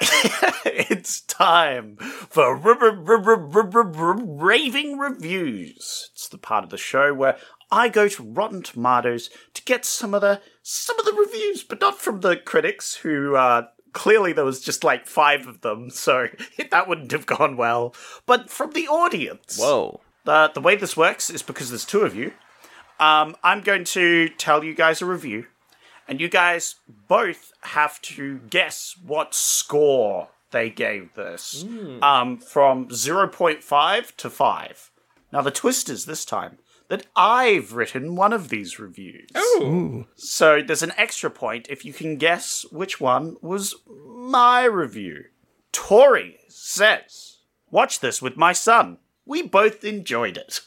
it's 0.64 1.20
time 1.22 1.96
for 1.96 2.54
raving 4.40 4.98
reviews. 4.98 6.10
It's 6.12 6.28
the 6.28 6.38
part 6.38 6.64
of 6.64 6.70
the 6.70 6.76
show 6.76 7.12
where 7.14 7.36
I 7.70 7.88
go 7.88 8.08
to 8.08 8.22
Rotten 8.22 8.62
Tomatoes 8.62 9.30
to 9.54 9.62
get 9.62 9.84
some 9.84 10.14
of 10.14 10.20
the 10.20 10.40
some 10.62 10.98
of 10.98 11.04
the 11.04 11.12
reviews, 11.12 11.62
but 11.62 11.80
not 11.80 11.98
from 11.98 12.20
the 12.20 12.36
critics 12.36 12.96
who 12.96 13.36
uh, 13.36 13.66
clearly 13.92 14.32
there 14.32 14.44
was 14.44 14.60
just 14.60 14.84
like 14.84 15.06
five 15.06 15.46
of 15.46 15.60
them, 15.60 15.90
so 16.04 16.28
that 16.70 16.88
wouldn't 16.88 17.12
have 17.12 17.26
gone 17.26 17.56
well. 17.56 17.94
But 18.26 18.50
from 18.50 18.72
the 18.72 18.88
audience. 18.88 19.58
Whoa. 19.58 20.00
The 20.24 20.50
the 20.54 20.60
way 20.60 20.76
this 20.76 20.96
works 20.96 21.30
is 21.30 21.42
because 21.42 21.70
there's 21.70 21.84
two 21.84 22.00
of 22.00 22.14
you. 22.14 22.32
Um, 23.00 23.36
I'm 23.44 23.60
going 23.60 23.84
to 23.84 24.28
tell 24.28 24.64
you 24.64 24.74
guys 24.74 25.00
a 25.00 25.06
review, 25.06 25.46
and 26.08 26.20
you 26.20 26.28
guys 26.28 26.76
both 27.06 27.52
have 27.60 28.00
to 28.02 28.38
guess 28.50 28.96
what 29.04 29.34
score 29.34 30.28
they 30.50 30.70
gave 30.70 31.14
this. 31.14 31.64
Um, 32.02 32.38
from 32.38 32.88
0.5 32.88 34.16
to 34.16 34.30
5. 34.30 34.90
Now, 35.30 35.42
the 35.42 35.50
twist 35.50 35.90
is 35.90 36.06
this 36.06 36.24
time 36.24 36.58
that 36.88 37.06
I've 37.14 37.74
written 37.74 38.16
one 38.16 38.32
of 38.32 38.48
these 38.48 38.78
reviews. 38.78 39.28
Ooh. 39.36 40.06
So 40.14 40.62
there's 40.62 40.82
an 40.82 40.94
extra 40.96 41.30
point 41.30 41.66
if 41.68 41.84
you 41.84 41.92
can 41.92 42.16
guess 42.16 42.64
which 42.72 42.98
one 42.98 43.36
was 43.42 43.74
my 43.86 44.64
review. 44.64 45.24
Tori 45.70 46.38
says, 46.48 47.38
Watch 47.70 48.00
this 48.00 48.22
with 48.22 48.38
my 48.38 48.54
son. 48.54 48.96
We 49.26 49.42
both 49.42 49.84
enjoyed 49.84 50.38
it. 50.38 50.60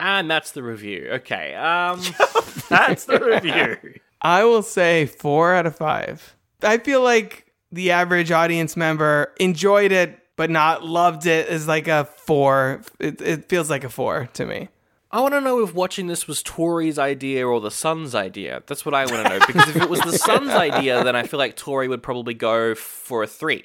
And 0.00 0.30
that's 0.30 0.52
the 0.52 0.62
review. 0.62 1.08
Okay. 1.12 1.54
Um 1.54 2.00
That's 2.70 3.04
the 3.04 3.20
review. 3.44 4.00
I 4.20 4.44
will 4.44 4.62
say 4.62 5.06
four 5.06 5.54
out 5.54 5.66
of 5.66 5.76
five. 5.76 6.36
I 6.62 6.78
feel 6.78 7.02
like 7.02 7.46
the 7.70 7.90
average 7.90 8.30
audience 8.30 8.76
member 8.76 9.32
enjoyed 9.38 9.92
it, 9.92 10.18
but 10.36 10.50
not 10.50 10.84
loved 10.84 11.26
it 11.26 11.48
is 11.48 11.68
like 11.68 11.88
a 11.88 12.04
four. 12.04 12.82
It, 12.98 13.20
it 13.20 13.48
feels 13.48 13.70
like 13.70 13.84
a 13.84 13.88
four 13.88 14.28
to 14.34 14.46
me. 14.46 14.68
I 15.10 15.20
want 15.20 15.34
to 15.34 15.40
know 15.40 15.62
if 15.62 15.72
watching 15.74 16.08
this 16.08 16.26
was 16.26 16.42
Tori's 16.42 16.98
idea 16.98 17.46
or 17.46 17.60
the 17.60 17.70
son's 17.70 18.14
idea. 18.14 18.62
That's 18.66 18.84
what 18.84 18.94
I 18.94 19.06
want 19.06 19.26
to 19.26 19.38
know. 19.38 19.46
Because 19.46 19.68
if 19.68 19.76
it 19.76 19.88
was 19.88 20.00
the 20.00 20.12
son's 20.18 20.50
idea, 20.50 21.02
then 21.04 21.14
I 21.14 21.22
feel 21.22 21.38
like 21.38 21.56
Tori 21.56 21.88
would 21.88 22.02
probably 22.02 22.34
go 22.34 22.74
for 22.74 23.22
a 23.22 23.26
three. 23.26 23.64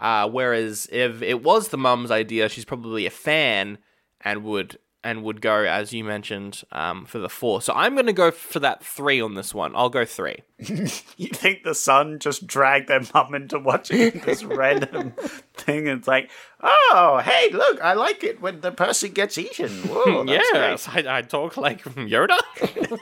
Uh, 0.00 0.28
whereas 0.28 0.88
if 0.90 1.22
it 1.22 1.42
was 1.42 1.68
the 1.68 1.78
mum's 1.78 2.10
idea, 2.10 2.48
she's 2.48 2.64
probably 2.64 3.06
a 3.06 3.10
fan 3.10 3.78
and 4.20 4.42
would 4.44 4.78
and 5.04 5.22
would 5.22 5.40
go 5.40 5.64
as 5.64 5.92
you 5.92 6.02
mentioned 6.02 6.62
um, 6.72 7.04
for 7.04 7.18
the 7.18 7.28
four. 7.28 7.62
So 7.62 7.72
I'm 7.74 7.94
going 7.94 8.06
to 8.06 8.12
go 8.12 8.30
for 8.30 8.58
that 8.60 8.82
three 8.82 9.20
on 9.20 9.34
this 9.34 9.54
one. 9.54 9.76
I'll 9.76 9.90
go 9.90 10.04
three. 10.04 10.38
you 11.16 11.28
think 11.28 11.62
the 11.62 11.74
son 11.74 12.18
just 12.18 12.46
dragged 12.46 12.88
their 12.88 13.02
mum 13.12 13.34
into 13.34 13.58
watching 13.58 14.20
this 14.24 14.44
random 14.44 15.12
thing 15.54 15.88
and 15.88 15.98
it's 16.00 16.08
like, 16.08 16.30
oh, 16.60 17.20
hey, 17.24 17.50
look, 17.50 17.82
I 17.82 17.92
like 17.94 18.24
it 18.24 18.40
when 18.40 18.60
the 18.60 18.72
person 18.72 19.12
gets 19.12 19.38
eaten. 19.38 19.70
Whoa, 19.88 20.24
that's 20.24 20.50
yes. 20.52 20.88
I, 20.88 21.18
I 21.18 21.22
talk 21.22 21.56
like 21.56 21.82
Yoda. 21.84 22.38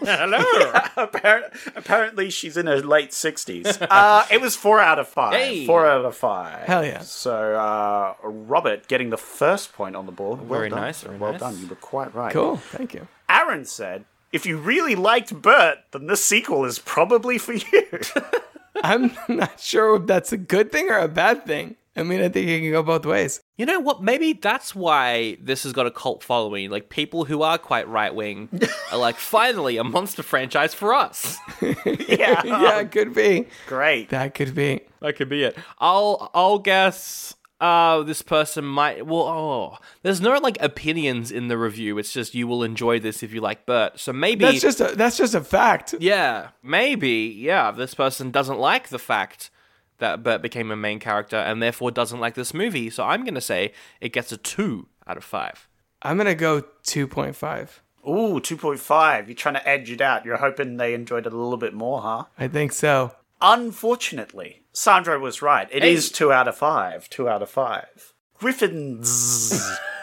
Hello. 0.02 0.82
Apparently, 0.96 1.60
apparently, 1.76 2.30
she's 2.30 2.56
in 2.56 2.66
her 2.66 2.78
late 2.80 3.10
60s. 3.10 3.86
Uh, 3.88 4.26
it 4.30 4.40
was 4.40 4.56
four 4.56 4.80
out 4.80 4.98
of 4.98 5.08
five. 5.08 5.34
Hey. 5.34 5.66
Four 5.66 5.86
out 5.86 6.04
of 6.04 6.16
five. 6.16 6.66
Hell 6.66 6.84
yeah. 6.84 7.00
So, 7.00 7.56
uh, 7.56 8.14
Robert 8.22 8.88
getting 8.88 9.10
the 9.10 9.16
first 9.16 9.72
point 9.72 9.96
on 9.96 10.06
the 10.06 10.12
board. 10.12 10.40
Well 10.40 10.58
Very 10.58 10.70
done. 10.70 10.80
nice, 10.80 11.02
very 11.02 11.16
well 11.18 11.32
nice. 11.32 11.40
done. 11.40 11.58
You 11.60 11.66
were 11.68 11.76
quite 11.76 12.14
right. 12.14 12.32
Cool. 12.32 12.56
Thank 12.56 12.94
you. 12.94 13.06
Aaron 13.28 13.64
said, 13.64 14.04
if 14.32 14.46
you 14.46 14.56
really 14.58 14.94
liked 14.94 15.40
Burt, 15.40 15.78
then 15.92 16.06
this 16.06 16.24
sequel 16.24 16.64
is 16.64 16.78
probably 16.78 17.38
for 17.38 17.52
you. 17.52 18.00
I'm 18.82 19.16
not 19.28 19.60
sure 19.60 19.96
if 19.96 20.06
that's 20.06 20.32
a 20.32 20.36
good 20.36 20.72
thing 20.72 20.90
or 20.90 20.98
a 20.98 21.08
bad 21.08 21.46
thing. 21.46 21.76
I 21.94 22.04
mean, 22.04 22.22
I 22.22 22.30
think 22.30 22.48
it 22.48 22.60
can 22.60 22.70
go 22.70 22.82
both 22.82 23.04
ways. 23.04 23.40
You 23.58 23.66
know 23.66 23.78
what? 23.78 24.02
Maybe 24.02 24.32
that's 24.32 24.74
why 24.74 25.36
this 25.42 25.64
has 25.64 25.74
got 25.74 25.86
a 25.86 25.90
cult 25.90 26.24
following. 26.24 26.70
Like 26.70 26.88
people 26.88 27.26
who 27.26 27.42
are 27.42 27.58
quite 27.58 27.86
right 27.86 28.14
wing 28.14 28.48
are 28.90 28.96
like, 28.98 29.16
finally, 29.18 29.76
a 29.76 29.84
monster 29.84 30.22
franchise 30.22 30.72
for 30.72 30.94
us. 30.94 31.36
yeah. 31.60 32.42
yeah, 32.44 32.80
it 32.80 32.92
could 32.92 33.14
be. 33.14 33.46
Great. 33.66 34.08
That 34.08 34.34
could 34.34 34.54
be. 34.54 34.80
That 35.00 35.16
could 35.16 35.28
be 35.28 35.44
it. 35.44 35.58
I'll 35.78 36.30
I'll 36.32 36.58
guess. 36.58 37.34
Uh, 37.62 38.02
this 38.02 38.22
person 38.22 38.64
might. 38.64 39.06
Well, 39.06 39.22
oh, 39.22 39.78
there's 40.02 40.20
no 40.20 40.36
like 40.38 40.60
opinions 40.60 41.30
in 41.30 41.46
the 41.46 41.56
review. 41.56 41.96
It's 41.96 42.12
just 42.12 42.34
you 42.34 42.48
will 42.48 42.64
enjoy 42.64 42.98
this 42.98 43.22
if 43.22 43.32
you 43.32 43.40
like 43.40 43.66
Burt. 43.66 44.00
So 44.00 44.12
maybe 44.12 44.44
That's 44.44 44.60
just 44.60 44.80
a 44.80 44.96
that's 44.96 45.16
just 45.16 45.36
a 45.36 45.40
fact. 45.42 45.94
Yeah, 46.00 46.48
maybe. 46.60 47.32
Yeah, 47.38 47.70
this 47.70 47.94
person 47.94 48.32
doesn't 48.32 48.58
like 48.58 48.88
the 48.88 48.98
fact 48.98 49.50
that 49.98 50.24
Burt 50.24 50.42
became 50.42 50.72
a 50.72 50.76
main 50.76 50.98
character 50.98 51.36
and 51.36 51.62
therefore 51.62 51.92
doesn't 51.92 52.18
like 52.18 52.34
this 52.34 52.52
movie. 52.52 52.90
So 52.90 53.04
I'm 53.04 53.24
gonna 53.24 53.40
say 53.40 53.72
it 54.00 54.12
gets 54.12 54.32
a 54.32 54.36
two 54.36 54.88
out 55.06 55.16
of 55.16 55.22
five. 55.22 55.68
I'm 56.02 56.16
gonna 56.16 56.34
go 56.34 56.64
two 56.82 57.06
point 57.06 57.36
five. 57.36 57.80
Ooh, 58.04 58.40
2.5. 58.40 59.28
You're 59.28 59.36
trying 59.36 59.54
to 59.54 59.68
edge 59.68 59.88
it 59.88 60.00
out. 60.00 60.24
You're 60.24 60.36
hoping 60.36 60.76
they 60.76 60.92
enjoyed 60.92 61.24
it 61.24 61.32
a 61.32 61.36
little 61.36 61.56
bit 61.56 61.72
more, 61.72 62.02
huh? 62.02 62.24
I 62.36 62.48
think 62.48 62.72
so. 62.72 63.12
Unfortunately, 63.42 64.62
Sandra 64.72 65.18
was 65.18 65.42
right. 65.42 65.68
It 65.70 65.84
is 65.84 66.08
Hey. 66.08 66.14
two 66.14 66.32
out 66.32 66.46
of 66.48 66.56
five. 66.56 67.10
Two 67.10 67.28
out 67.28 67.42
of 67.42 67.50
five. 67.50 68.12
Griffins. 68.38 69.52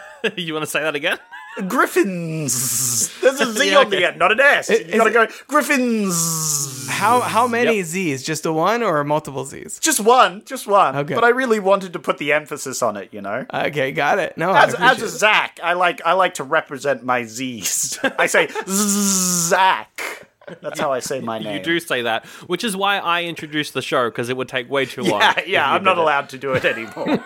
you 0.36 0.52
want 0.52 0.64
to 0.64 0.70
say 0.70 0.80
that 0.82 0.94
again? 0.94 1.18
Griffins. 1.66 3.18
There's 3.20 3.40
a 3.40 3.52
Z 3.52 3.70
Yeah, 3.70 3.78
on 3.78 3.90
the 3.90 4.06
end, 4.06 4.18
not 4.18 4.30
an 4.30 4.40
S. 4.40 4.70
It- 4.70 4.86
you 4.88 4.98
gotta 4.98 5.10
is 5.10 5.14
go 5.14 5.26
Griffins. 5.48 6.86
How 6.88 7.20
how 7.20 7.46
many 7.48 7.82
Z's? 7.82 8.22
Just 8.22 8.44
a 8.46 8.52
one 8.52 8.82
or 8.82 9.02
multiple 9.04 9.44
Z's? 9.44 9.78
Just 9.80 10.00
one, 10.00 10.42
just 10.44 10.66
one. 10.66 10.94
Okay. 10.96 11.14
But 11.14 11.24
I 11.24 11.30
really 11.30 11.58
wanted 11.58 11.92
to 11.94 11.98
put 11.98 12.18
the 12.18 12.32
emphasis 12.32 12.82
on 12.82 12.96
it, 12.96 13.08
you 13.12 13.20
know. 13.20 13.46
Okay, 13.52 13.90
got 13.92 14.18
it. 14.18 14.36
No, 14.38 14.50
I 14.50 14.64
As, 14.64 14.74
as 14.74 14.80
appreciate 14.80 15.02
a. 15.02 15.08
Zach, 15.08 15.60
I 15.62 15.72
like 15.72 16.00
I 16.04 16.12
like 16.12 16.34
to 16.34 16.44
represent 16.44 17.04
my 17.04 17.24
Z's. 17.24 17.98
I 18.18 18.26
say 18.26 18.48
Zach. 18.66 20.28
That's 20.62 20.78
how 20.80 20.92
I 20.92 21.00
say 21.00 21.20
my 21.20 21.38
name. 21.38 21.50
You 21.60 21.62
do 21.62 21.80
say 21.80 22.02
that, 22.02 22.26
which 22.46 22.64
is 22.64 22.76
why 22.76 22.98
I 22.98 23.24
introduced 23.24 23.74
the 23.74 23.82
show 23.82 24.08
because 24.08 24.28
it 24.28 24.36
would 24.36 24.48
take 24.48 24.70
way 24.70 24.86
too 24.86 25.02
long. 25.10 25.20
Yeah, 25.20 25.40
yeah, 25.46 25.72
I'm 25.72 25.82
not 25.82 25.98
it. 25.98 26.00
allowed 26.00 26.28
to 26.30 26.38
do 26.38 26.52
it 26.52 26.64
anymore. 26.64 27.18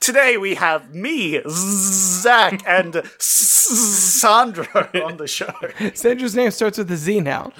Today 0.00 0.36
we 0.36 0.54
have 0.54 0.94
me, 0.94 1.40
Zach, 1.48 2.62
and 2.66 3.02
Sandra 3.18 4.90
on 5.04 5.16
the 5.16 5.26
show. 5.26 5.52
Sandra's 5.94 6.34
name 6.34 6.50
starts 6.50 6.78
with 6.78 6.90
a 6.90 6.96
Z 6.96 7.20
now. 7.20 7.52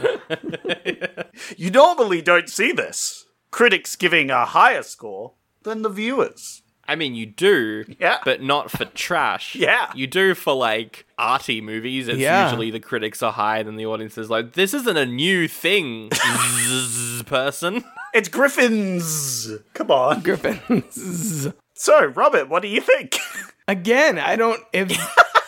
You 1.57 1.71
normally 1.71 2.23
don't 2.23 2.49
see 2.49 2.73
this. 2.73 3.25
Critics 3.51 3.97
giving 3.97 4.31
a 4.31 4.45
higher 4.45 4.83
score 4.83 5.35
than 5.63 5.83
the 5.83 5.89
viewers. 5.89 6.63
I 6.87 6.97
mean, 6.97 7.15
you 7.15 7.27
do, 7.27 7.85
Yeah. 7.99 8.19
but 8.25 8.43
not 8.43 8.71
for 8.71 8.85
trash. 8.85 9.55
Yeah. 9.65 9.91
You 9.95 10.07
do 10.07 10.35
for 10.35 10.55
like 10.55 11.07
arty 11.19 11.61
movies. 11.61 12.09
It's 12.09 12.19
Yeah. 12.19 12.45
usually 12.49 12.71
the 12.71 12.81
critics 12.81 13.23
are 13.23 13.33
higher 13.33 13.65
than 13.65 13.77
the 13.77 13.87
audience 13.87 14.19
is 14.19 14.29
like, 14.31 14.53
this 14.53 14.75
isn't 14.75 14.97
a 14.97 15.07
new 15.07 15.49
thing, 15.49 16.11
person. 17.27 17.85
It's 18.15 18.29
Griffins. 18.29 19.51
Come 19.73 19.91
on. 19.91 20.21
Griffins. 20.21 21.49
So, 21.75 22.05
Robert, 22.07 22.49
what 22.49 22.63
do 22.63 22.69
you 22.69 22.81
think? 22.81 23.19
Again, 23.67 24.21
I 24.21 24.37
don't 24.37 24.61
if 24.73 24.97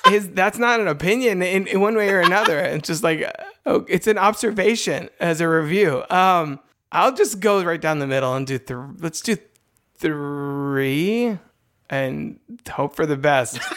his 0.09 0.31
that's 0.31 0.59
not 0.59 0.81
an 0.81 0.89
opinion 0.89 1.43
in, 1.43 1.69
in 1.69 1.81
one 1.81 1.95
way 1.95 2.09
or 2.11 2.19
another. 2.19 2.59
It's 2.59 2.89
just 2.89 3.05
like 3.05 3.23
oh, 3.67 3.85
it's 3.89 4.09
an 4.09 4.19
observation 4.19 5.11
as 5.21 5.41
a 5.41 5.49
review. 5.49 6.03
Um, 6.11 6.59
I'll 6.91 7.15
just 7.15 7.39
go 7.39 7.63
right 7.63 7.81
down 7.81 8.01
the 8.01 8.07
middle 8.09 8.35
and 8.35 8.45
do 8.45 8.59
th- 8.59 8.81
let's 8.99 9.21
do 9.21 9.37
three 9.98 11.39
and 11.89 12.39
hope 12.68 12.97
for 12.97 13.06
the 13.06 13.16
best. 13.16 13.59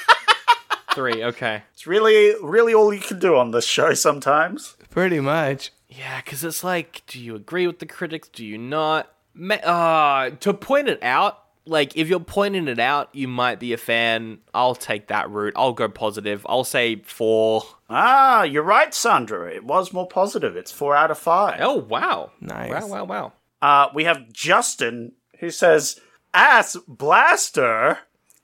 Three, 0.96 1.24
okay. 1.24 1.64
It's 1.74 1.86
really, 1.86 2.34
really 2.42 2.74
all 2.74 2.92
you 2.94 3.00
can 3.00 3.20
do 3.20 3.38
on 3.38 3.52
this 3.52 3.66
show 3.66 3.94
sometimes. 3.94 4.76
Pretty 4.90 5.20
much. 5.20 5.72
Yeah, 5.88 6.20
because 6.22 6.44
it's 6.44 6.64
like, 6.64 7.04
do 7.08 7.20
you 7.20 7.36
agree 7.36 7.68
with 7.68 7.80
the 7.80 7.86
critics? 7.86 8.28
Do 8.28 8.44
you 8.46 8.58
not? 8.58 9.12
Ma- 9.36 9.56
uh, 9.56 10.32
to 10.32 10.54
point 10.54 10.88
it 10.90 11.02
out, 11.04 11.44
like, 11.66 11.96
if 11.96 12.10
you're 12.10 12.20
pointing 12.20 12.68
it 12.68 12.80
out, 12.80 13.10
you 13.14 13.28
might 13.28 13.60
be 13.60 13.72
a 13.74 13.78
fan. 13.78 14.40
I'll 14.54 14.76
take 14.76 15.08
that 15.08 15.30
route. 15.30 15.54
I'll 15.56 15.74
go 15.74 15.88
positive. 15.88 16.46
I'll 16.50 16.64
say 16.64 16.98
four. 16.98 17.64
Ah, 17.90 18.44
you're 18.44 18.64
right, 18.64 18.94
Sandra. 18.94 19.54
It 19.54 19.64
was 19.64 19.94
more 19.94 20.08
positive. 20.08 20.56
It's 20.56 20.72
four 20.72 20.96
out 20.96 21.12
of 21.12 21.20
five. 21.20 21.60
Oh, 21.62 21.76
wow. 21.78 22.32
Nice. 22.42 22.72
Wow, 22.72 22.88
wow, 22.88 23.04
wow. 23.06 23.34
Uh, 23.62 23.90
we 23.94 24.06
have 24.06 24.34
Justin 24.34 25.14
who 25.40 25.52
says, 25.52 26.00
Ass 26.34 26.78
Blaster? 26.88 28.00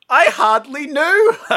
I 0.10 0.26
hardly 0.26 0.88
knew. 0.88 1.34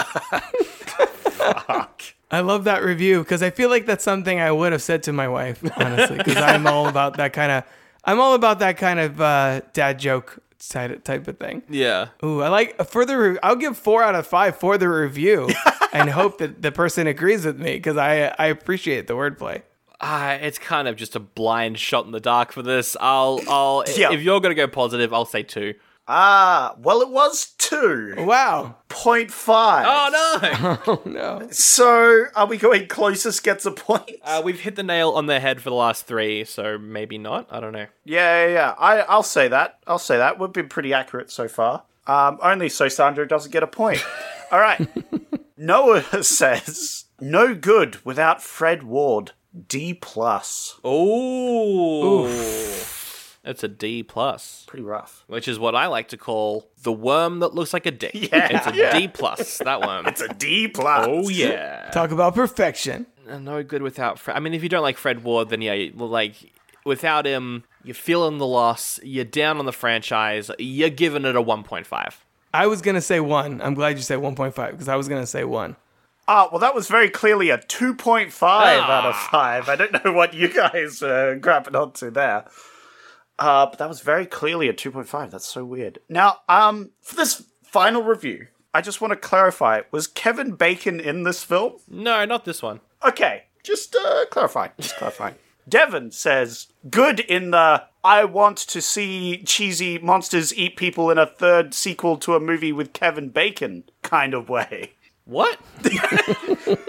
Fuck. 1.30 2.02
I 2.30 2.40
love 2.40 2.64
that 2.64 2.82
review 2.82 3.20
because 3.22 3.42
I 3.42 3.50
feel 3.50 3.70
like 3.70 3.86
that's 3.86 4.05
something 4.05 4.38
I 4.38 4.52
would 4.52 4.72
have 4.72 4.82
said 4.82 5.02
to 5.05 5.12
my 5.12 5.28
wife, 5.28 5.62
honestly, 5.78 6.18
because 6.18 6.36
I'm 6.36 6.66
all 6.66 6.86
about 6.88 7.16
that 7.16 7.32
kind 7.32 7.50
of, 7.52 7.64
I'm 8.05 8.20
all 8.20 8.34
about 8.34 8.59
that 8.59 8.76
kind 8.76 9.00
of 9.00 9.20
uh, 9.20 9.62
dad 9.72 9.98
joke 9.98 10.38
type 10.59 11.05
type 11.05 11.26
of 11.28 11.38
thing. 11.38 11.62
Yeah. 11.70 12.09
Ooh, 12.22 12.42
I 12.42 12.48
like 12.48 12.84
for 12.86 13.06
the. 13.06 13.16
Re- 13.16 13.38
I'll 13.42 13.56
give 13.56 13.78
four 13.78 14.02
out 14.02 14.14
of 14.14 14.26
five 14.26 14.56
for 14.59 14.76
the 14.76 14.88
review, 14.90 15.48
and 15.92 16.10
hope 16.10 16.36
that 16.38 16.60
the 16.60 16.70
person 16.72 17.06
agrees 17.06 17.46
with 17.46 17.59
me 17.59 17.74
because 17.74 17.96
I 17.96 18.34
I 18.38 18.46
appreciate 18.46 19.06
the 19.06 19.14
wordplay. 19.14 19.62
Uh, 20.00 20.36
it's 20.40 20.59
kind 20.59 20.86
of 20.86 20.96
just 20.96 21.16
a 21.16 21.20
blind 21.20 21.78
shot 21.78 22.05
in 22.05 22.12
the 22.12 22.20
dark 22.20 22.52
for 22.52 22.62
this. 22.62 22.96
I'll, 23.00 23.40
I'll, 23.48 23.82
Yeah. 23.96 24.12
if 24.12 24.22
you're 24.22 24.38
gonna 24.40 24.55
go 24.55 24.68
positive, 24.68 25.12
I'll 25.14 25.24
say 25.24 25.42
two. 25.42 25.74
Ah, 26.10 26.74
well, 26.78 27.02
it 27.02 27.10
was 27.10 27.52
two. 27.59 28.14
Wow. 28.16 28.76
Point 28.89 29.30
five. 29.30 29.85
Oh 29.86 30.09
no! 30.10 30.78
Oh 30.86 31.02
no. 31.05 31.48
So, 31.51 32.24
are 32.35 32.47
we 32.47 32.56
going 32.56 32.89
closest 32.89 33.44
gets 33.44 33.66
a 33.66 33.70
point? 33.70 34.12
Uh, 34.24 34.40
we've 34.43 34.60
hit 34.60 34.76
the 34.76 34.82
nail 34.82 35.10
on 35.10 35.26
the 35.26 35.39
head 35.39 35.60
for 35.60 35.68
the 35.68 35.76
last 35.76 36.06
three, 36.06 36.44
so 36.44 36.78
maybe 36.78 37.18
not. 37.18 37.47
I 37.51 37.60
don't 37.60 37.72
know. 37.72 37.86
Yeah, 38.05 38.47
yeah, 38.47 38.52
yeah. 38.52 38.74
I, 38.78 39.01
I'll 39.01 39.22
say 39.22 39.48
that. 39.48 39.80
I'll 39.86 39.98
say 39.98 40.16
that. 40.16 40.39
We've 40.39 40.52
been 40.52 40.68
pretty 40.68 40.94
accurate 40.94 41.30
so 41.30 41.47
far. 41.47 41.85
Um, 42.06 42.39
only 42.43 42.70
so 42.70 42.89
Sandro 42.89 43.26
doesn't 43.26 43.52
get 43.52 43.62
a 43.62 43.66
point. 43.66 44.02
All 44.51 44.60
right. 44.60 44.89
Noah 45.59 46.22
says, 46.24 47.05
no 47.20 47.55
good 47.55 48.02
without 48.05 48.43
Fred 48.43 48.82
Ward. 48.82 49.32
D 49.68 49.93
plus. 49.93 50.80
Oh, 50.85 52.26
it's 53.44 53.62
a 53.62 53.69
D 53.69 54.02
plus, 54.02 54.65
Pretty 54.66 54.82
rough. 54.85 55.24
which 55.27 55.48
is 55.48 55.59
what 55.59 55.74
I 55.74 55.86
like 55.86 56.09
to 56.09 56.16
call 56.16 56.69
the 56.82 56.93
worm 56.93 57.40
that 57.40 57.55
looks 57.55 57.73
like 57.73 57.86
a 57.86 57.90
dick. 57.90 58.12
Yeah, 58.15 58.48
it's 58.51 58.66
a 58.66 58.73
D 58.73 58.78
yeah. 58.78 59.06
plus. 59.12 59.59
That 59.59 59.81
worm. 59.81 60.06
It's 60.09 60.20
a 60.20 60.28
D 60.35 60.69
plus. 60.69 61.06
oh 61.09 61.28
yeah. 61.28 61.90
Talk 61.93 62.10
about 62.10 62.35
perfection. 62.35 63.06
Uh, 63.28 63.39
no 63.39 63.62
good 63.62 63.82
without 63.82 64.19
Fred. 64.19 64.36
I 64.36 64.40
mean, 64.40 64.55
if 64.55 64.62
you 64.62 64.69
don't 64.69 64.82
like 64.82 64.97
Fred 64.97 65.23
Ward, 65.23 65.51
then 65.51 65.60
yeah, 65.60 65.89
well, 65.94 66.09
like 66.09 66.35
without 66.85 67.27
him, 67.27 67.65
you're 67.85 67.94
feeling 67.94 68.39
the 68.39 68.47
loss. 68.47 68.98
You're 69.02 69.24
down 69.24 69.59
on 69.59 69.66
the 69.66 69.73
franchise. 69.73 70.51
You're 70.59 70.89
giving 70.90 71.24
it 71.24 71.36
a 71.36 71.43
1.5. 71.43 72.15
I 72.55 72.66
was 72.66 72.81
gonna 72.81 73.01
say 73.02 73.20
one. 73.20 73.60
I'm 73.60 73.74
glad 73.74 73.97
you 73.97 74.02
said 74.02 74.19
1.5 74.20 74.70
because 74.73 74.89
I 74.89 74.97
was 74.97 75.09
gonna 75.09 75.27
say 75.27 75.44
one. 75.44 75.77
Ah, 76.27 76.48
well, 76.51 76.59
that 76.60 76.74
was 76.74 76.89
very 76.89 77.09
clearly 77.09 77.48
a 77.51 77.56
2.5 77.59 78.43
out 78.43 79.06
of 79.06 79.16
5. 79.16 79.69
I 79.69 79.77
don't 79.77 80.05
know 80.05 80.12
what 80.12 80.35
you 80.35 80.48
guys 80.52 81.02
are 81.02 81.36
grabbing 81.36 81.74
onto 81.77 82.10
there. 82.10 82.44
Uh, 83.39 83.66
but 83.66 83.78
that 83.78 83.89
was 83.89 84.01
very 84.01 84.27
clearly 84.27 84.69
a 84.69 84.73
2.5. 84.73 85.31
That's 85.31 85.47
so 85.47 85.65
weird. 85.65 86.01
Now, 86.09 86.39
um, 86.48 86.90
for 87.01 87.15
this 87.15 87.44
final 87.62 88.02
review, 88.02 88.48
I 88.74 88.81
just 88.81 89.01
want 89.01 89.12
to 89.12 89.16
clarify 89.16 89.82
was 89.90 90.06
Kevin 90.06 90.52
Bacon 90.52 91.01
in 91.01 91.23
this 91.23 91.44
film? 91.44 91.74
No, 91.89 92.24
not 92.24 92.44
this 92.44 92.62
one. 92.62 92.81
Okay, 93.05 93.44
just 93.62 93.94
uh, 93.94 94.27
clarifying. 94.31 94.73
Just 94.78 94.97
clarifying. 94.97 95.35
Devon 95.69 96.10
says, 96.10 96.69
good 96.89 97.20
in 97.20 97.51
the 97.51 97.85
I 98.02 98.24
want 98.24 98.56
to 98.59 98.81
see 98.81 99.43
cheesy 99.44 99.98
monsters 99.98 100.55
eat 100.55 100.77
people 100.77 101.10
in 101.10 101.19
a 101.19 101.27
third 101.27 101.74
sequel 101.74 102.16
to 102.19 102.35
a 102.35 102.40
movie 102.40 102.73
with 102.73 102.93
Kevin 102.94 103.28
Bacon 103.28 103.85
kind 104.02 104.32
of 104.32 104.48
way. 104.48 104.93
What? 105.24 105.59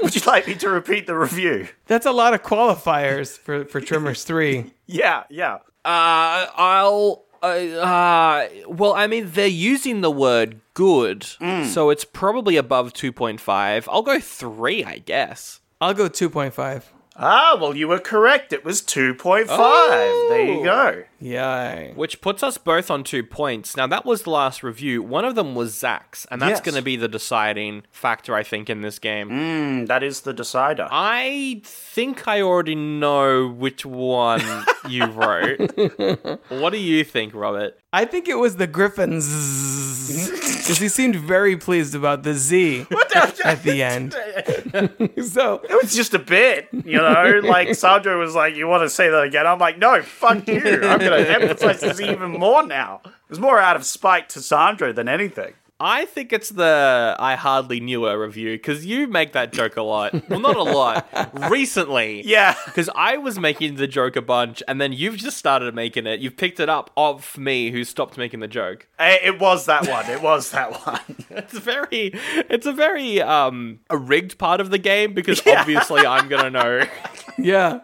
Would 0.01 0.15
you 0.15 0.21
like 0.25 0.47
me 0.47 0.55
to 0.55 0.69
repeat 0.69 1.07
the 1.07 1.15
review? 1.15 1.67
That's 1.87 2.05
a 2.05 2.11
lot 2.13 2.33
of 2.33 2.41
qualifiers 2.41 3.37
for 3.37 3.65
for 3.65 3.81
Tremors 3.81 4.23
three. 4.23 4.71
Yeah, 4.85 5.23
yeah. 5.29 5.57
Uh, 5.85 6.47
I'll. 6.55 7.23
Uh, 7.41 7.45
uh, 7.45 8.49
well, 8.67 8.93
I 8.93 9.07
mean, 9.07 9.31
they're 9.31 9.47
using 9.47 10.01
the 10.01 10.11
word 10.11 10.59
good, 10.73 11.23
so 11.23 11.89
it's 11.89 12.03
probably 12.03 12.57
above 12.57 12.91
2.5. 12.91 13.87
I'll 13.89 14.01
go 14.01 14.19
3, 14.19 14.83
I 14.83 14.97
guess. 14.97 15.61
I'll 15.79 15.93
go 15.93 16.09
2.5. 16.09 16.83
Ah, 17.15 17.57
well, 17.59 17.75
you 17.75 17.87
were 17.87 17.99
correct. 17.99 18.51
It 18.51 18.65
was 18.65 18.81
2.5. 18.81 19.47
There 20.29 20.45
you 20.45 20.63
go. 20.63 21.03
Yay. 21.19 21.91
Which 21.95 22.21
puts 22.21 22.43
us 22.43 22.57
both 22.57 22.89
on 22.89 23.03
two 23.03 23.23
points. 23.23 23.75
Now, 23.75 23.87
that 23.87 24.05
was 24.05 24.23
the 24.23 24.29
last 24.29 24.63
review. 24.63 25.03
One 25.03 25.25
of 25.25 25.35
them 25.35 25.53
was 25.55 25.73
Zach's, 25.77 26.25
and 26.31 26.41
that's 26.41 26.51
Yes. 26.51 26.61
going 26.61 26.75
to 26.75 26.81
be 26.81 26.95
the 26.95 27.07
deciding 27.07 27.83
factor, 27.91 28.35
I 28.35 28.43
think, 28.43 28.69
in 28.69 28.81
this 28.81 28.99
game. 28.99 29.29
Mm, 29.29 29.87
that 29.87 30.01
is 30.03 30.21
the 30.21 30.33
decider. 30.33 30.87
I 30.89 31.61
think 31.63 32.27
I 32.27 32.41
already 32.41 32.75
know 32.75 33.47
which 33.49 33.85
one 33.85 34.41
you 34.87 35.05
wrote. 35.05 35.59
what 36.49 36.69
do 36.71 36.77
you 36.77 37.03
think, 37.03 37.33
Robert? 37.33 37.77
I 37.91 38.05
think 38.05 38.27
it 38.27 38.35
was 38.37 38.57
the 38.57 38.67
Griffins 38.67 39.25
because 40.59 40.77
he 40.77 40.87
seemed 40.89 41.15
very 41.15 41.57
pleased 41.57 41.95
about 41.95 42.21
the 42.21 42.35
Z 42.35 42.85
at 43.43 43.63
the 43.63 43.81
end. 43.81 44.13
so 45.25 45.61
It 45.67 45.81
was 45.81 45.95
just 45.95 46.13
a 46.13 46.19
bit, 46.19 46.67
you 46.85 46.97
know? 46.97 47.41
like, 47.43 47.73
Sandro 47.73 48.19
was 48.19 48.35
like, 48.35 48.55
You 48.55 48.67
want 48.67 48.83
to 48.83 48.89
say 48.89 49.09
that 49.09 49.23
again? 49.23 49.47
I'm 49.47 49.57
like, 49.57 49.79
No, 49.79 50.03
fuck 50.03 50.47
you. 50.47 50.61
I'm 50.83 50.99
going 51.09 51.25
to 51.25 51.31
emphasize 51.31 51.81
this 51.81 51.99
even 52.01 52.31
more 52.31 52.65
now. 52.65 53.01
It 53.05 53.11
was 53.29 53.39
more 53.39 53.59
out 53.59 53.75
of 53.75 53.85
spite 53.85 54.29
to 54.29 54.41
Sandro 54.41 54.91
than 54.93 55.07
anything. 55.07 55.53
I 55.81 56.03
think 56.03 56.33
it's 56.33 56.49
the 56.49 57.15
I 57.19 57.35
hardly 57.35 57.79
knew 57.79 58.03
her 58.03 58.19
review 58.19 58.57
because 58.57 58.85
you 58.85 59.07
make 59.07 59.31
that 59.31 59.53
joke 59.53 59.77
a 59.77 59.81
lot. 59.81 60.27
Well, 60.29 60.41
not 60.41 60.57
a 60.57 60.63
lot. 60.63 61.07
Recently. 61.49 62.21
Yeah. 62.27 62.55
Because 62.65 62.89
I 62.97 63.15
was 63.15 63.39
making 63.39 63.75
the 63.75 63.87
joke 63.87 64.17
a 64.17 64.21
bunch 64.21 64.61
and 64.67 64.81
then 64.81 64.91
you've 64.91 65.15
just 65.15 65.37
started 65.37 65.73
making 65.73 66.05
it. 66.05 66.19
You've 66.19 66.35
picked 66.35 66.59
it 66.59 66.67
up 66.67 66.91
off 66.97 67.37
me 67.37 67.71
who 67.71 67.85
stopped 67.85 68.17
making 68.17 68.41
the 68.41 68.49
joke. 68.49 68.87
Eh, 68.99 69.19
It 69.23 69.39
was 69.39 69.67
that 69.67 69.87
one. 69.87 70.05
It 70.09 70.21
was 70.21 70.51
that 70.51 70.85
one. 70.85 70.99
It's 71.29 71.57
very, 71.57 72.11
it's 72.49 72.65
a 72.65 72.73
very, 72.73 73.21
um, 73.21 73.79
a 73.89 73.97
rigged 73.97 74.37
part 74.37 74.59
of 74.59 74.71
the 74.71 74.77
game 74.79 75.13
because 75.13 75.41
obviously 75.47 76.05
I'm 76.05 76.27
going 76.27 76.43
to 76.43 76.49
know. 76.49 76.83
yeah, 77.37 77.79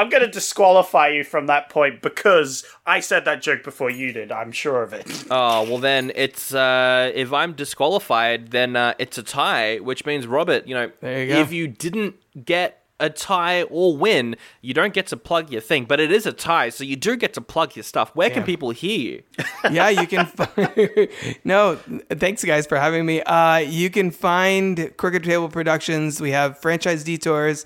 I'm 0.00 0.08
going 0.08 0.22
to 0.22 0.30
disqualify 0.30 1.08
you 1.08 1.24
from 1.24 1.46
that 1.48 1.68
point 1.68 2.00
because 2.00 2.64
I 2.86 3.00
said 3.00 3.26
that 3.26 3.42
joke 3.42 3.62
before 3.62 3.90
you 3.90 4.12
did. 4.14 4.32
I'm 4.32 4.50
sure 4.50 4.82
of 4.82 4.94
it. 4.94 5.06
Oh, 5.30 5.62
well 5.64 5.78
then 5.78 6.10
it's, 6.16 6.54
uh, 6.54 7.12
if 7.14 7.32
I'm 7.32 7.52
disqualified, 7.52 8.50
then, 8.50 8.74
uh, 8.76 8.94
it's 8.98 9.18
a 9.18 9.22
tie, 9.22 9.76
which 9.76 10.06
means, 10.06 10.26
Robert, 10.26 10.66
you 10.66 10.74
know, 10.74 10.90
There 11.00 11.22
you 11.24 11.28
go. 11.34 11.40
if 11.40 11.52
you 11.52 11.68
didn't 11.68 12.16
get 12.44 12.82
a 12.98 13.10
tie 13.10 13.62
or 13.64 13.96
win, 13.96 14.36
you 14.60 14.72
don't 14.74 14.94
get 14.94 15.06
to 15.08 15.16
plug 15.16 15.50
your 15.52 15.60
thing, 15.60 15.84
but 15.84 16.00
it 16.00 16.10
is 16.10 16.26
a 16.26 16.32
tie, 16.32 16.70
so 16.70 16.82
you 16.84 16.96
do 16.96 17.16
get 17.16 17.34
to 17.34 17.40
plug 17.40 17.76
your 17.76 17.82
stuff. 17.82 18.10
Where 18.14 18.30
can 18.30 18.42
people 18.44 18.70
hear 18.70 18.98
you? 18.98 19.22
yeah, 19.70 19.88
you 19.88 20.06
can. 20.06 20.26
Fi- 20.26 21.08
no, 21.44 21.76
thanks 22.10 22.44
guys 22.44 22.66
for 22.66 22.78
having 22.78 23.06
me. 23.06 23.22
Uh, 23.22 23.58
you 23.58 23.90
can 23.90 24.10
find 24.10 24.92
Crooked 24.96 25.24
Table 25.24 25.48
Productions. 25.48 26.20
We 26.20 26.30
have 26.32 26.58
franchise 26.58 27.04
detours. 27.04 27.64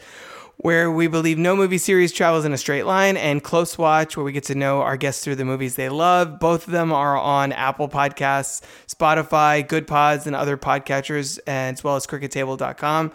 Where 0.65 0.91
we 0.91 1.09
believe 1.09 1.37
no 1.37 1.55
movie 1.55 1.77
series 1.77 2.11
travels 2.11 2.47
in 2.47 2.55
a 2.55 2.57
straight 2.57 2.85
line, 2.85 3.19
and 3.19 3.45
Close 3.45 3.77
Watch, 3.77 4.17
where 4.17 4.25
we 4.25 4.33
get 4.33 4.45
to 4.45 4.55
know 4.55 4.81
our 4.81 4.97
guests 4.97 5.23
through 5.23 5.35
the 5.35 5.45
movies 5.45 5.77
they 5.77 5.91
love. 5.91 6.41
Both 6.41 6.67
of 6.67 6.73
them 6.73 6.91
are 6.91 7.19
on 7.19 7.53
Apple 7.53 7.87
Podcasts, 7.87 8.63
Spotify, 8.87 9.63
Goodpods, 9.63 10.27
and 10.27 10.35
other 10.35 10.57
podcatchers, 10.57 11.39
as 11.47 11.85
well 11.85 11.97
as 11.97 12.07
crookedtable.com. 12.07 13.13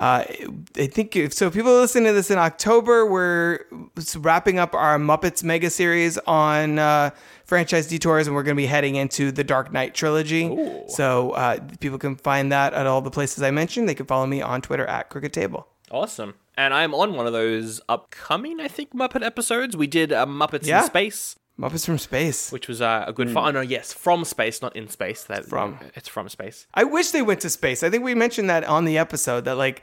Uh, 0.00 0.24
I 0.76 0.86
think 0.86 1.14
if, 1.16 1.34
so. 1.34 1.48
If 1.48 1.52
people 1.52 1.70
are 1.70 1.80
listening 1.82 2.04
to 2.04 2.14
this 2.14 2.30
in 2.30 2.38
October, 2.38 3.04
we're 3.04 3.66
wrapping 4.16 4.58
up 4.58 4.72
our 4.72 4.98
Muppets 4.98 5.44
mega 5.44 5.68
series 5.68 6.16
on 6.26 6.78
uh, 6.78 7.10
franchise 7.44 7.88
detours, 7.88 8.26
and 8.26 8.34
we're 8.34 8.42
going 8.42 8.56
to 8.56 8.62
be 8.62 8.64
heading 8.64 8.96
into 8.96 9.30
the 9.30 9.44
Dark 9.44 9.70
Knight 9.70 9.94
trilogy. 9.94 10.48
So 10.88 11.32
uh, 11.32 11.58
people 11.78 11.98
can 11.98 12.16
find 12.16 12.50
that 12.52 12.72
at 12.72 12.86
all 12.86 13.02
the 13.02 13.10
places 13.10 13.42
I 13.42 13.50
mentioned. 13.50 13.86
They 13.86 13.94
can 13.94 14.06
follow 14.06 14.26
me 14.26 14.40
on 14.40 14.62
Twitter 14.62 14.86
at 14.86 15.10
Crooked 15.10 15.34
Table. 15.34 15.68
Awesome. 15.90 16.34
And 16.56 16.72
I'm 16.74 16.94
on 16.94 17.14
one 17.14 17.26
of 17.26 17.32
those 17.32 17.80
upcoming, 17.88 18.60
I 18.60 18.68
think, 18.68 18.92
Muppet 18.94 19.24
episodes. 19.24 19.76
We 19.76 19.86
did 19.86 20.12
uh, 20.12 20.26
Muppets 20.26 20.66
Yeah. 20.66 20.80
in 20.80 20.86
Space, 20.86 21.36
Muppets 21.58 21.84
from 21.86 21.98
Space. 21.98 22.50
which 22.50 22.66
was 22.68 22.80
uh, 22.80 23.04
a 23.06 23.12
good 23.12 23.30
fun. 23.30 23.48
Oh, 23.48 23.50
no, 23.50 23.60
yes, 23.60 23.92
from 23.92 24.24
space, 24.24 24.62
not 24.62 24.74
in 24.74 24.88
space. 24.88 25.24
That 25.24 25.44
From. 25.46 25.78
It's 25.94 26.08
from 26.08 26.28
space. 26.28 26.66
I 26.74 26.84
wish 26.84 27.10
they 27.10 27.22
went 27.22 27.40
to 27.42 27.50
space. 27.50 27.82
I 27.82 27.90
think 27.90 28.02
we 28.04 28.14
mentioned 28.14 28.48
that 28.50 28.64
on 28.64 28.84
the 28.84 28.98
episode 28.98 29.44
that 29.44 29.56
like 29.56 29.82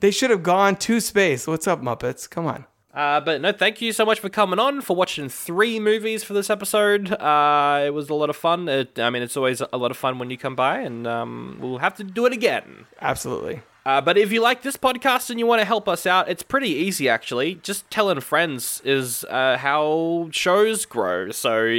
they 0.00 0.10
should 0.10 0.30
have 0.30 0.42
gone 0.42 0.76
to 0.76 1.00
space. 1.00 1.46
What's 1.46 1.66
up, 1.68 1.80
Muppets? 1.82 2.28
Come 2.30 2.46
on. 2.46 2.66
Uh, 2.94 3.20
but 3.20 3.40
no, 3.40 3.52
thank 3.52 3.80
you 3.80 3.90
so 3.90 4.04
much 4.04 4.20
for 4.20 4.28
coming 4.28 4.58
on, 4.58 4.82
for 4.82 4.94
watching 4.94 5.26
three 5.28 5.80
movies 5.80 6.22
for 6.22 6.34
this 6.34 6.50
episode. 6.50 7.10
Uh, 7.12 7.82
it 7.86 7.90
was 7.94 8.10
a 8.10 8.14
lot 8.14 8.28
of 8.28 8.36
fun. 8.36 8.68
It, 8.68 8.98
I 8.98 9.08
mean, 9.08 9.22
it's 9.22 9.36
always 9.36 9.62
a 9.72 9.78
lot 9.78 9.90
of 9.90 9.96
fun 9.96 10.18
when 10.18 10.28
you 10.28 10.36
come 10.36 10.54
by, 10.54 10.78
and 10.80 11.06
um, 11.06 11.56
we'll 11.58 11.78
have 11.78 11.94
to 11.96 12.04
do 12.04 12.26
it 12.26 12.32
again. 12.34 12.84
Absolutely. 13.00 13.62
Uh, 13.84 14.00
but 14.00 14.16
if 14.16 14.30
you 14.30 14.40
like 14.40 14.62
this 14.62 14.76
podcast 14.76 15.28
and 15.28 15.40
you 15.40 15.46
want 15.46 15.60
to 15.60 15.64
help 15.64 15.88
us 15.88 16.06
out, 16.06 16.28
it's 16.28 16.42
pretty 16.44 16.68
easy 16.68 17.08
actually. 17.08 17.56
Just 17.56 17.90
telling 17.90 18.20
friends 18.20 18.80
is 18.84 19.24
uh, 19.24 19.56
how 19.58 20.28
shows 20.30 20.84
grow. 20.86 21.30
So 21.32 21.64
i- 21.64 21.68
i- 21.68 21.72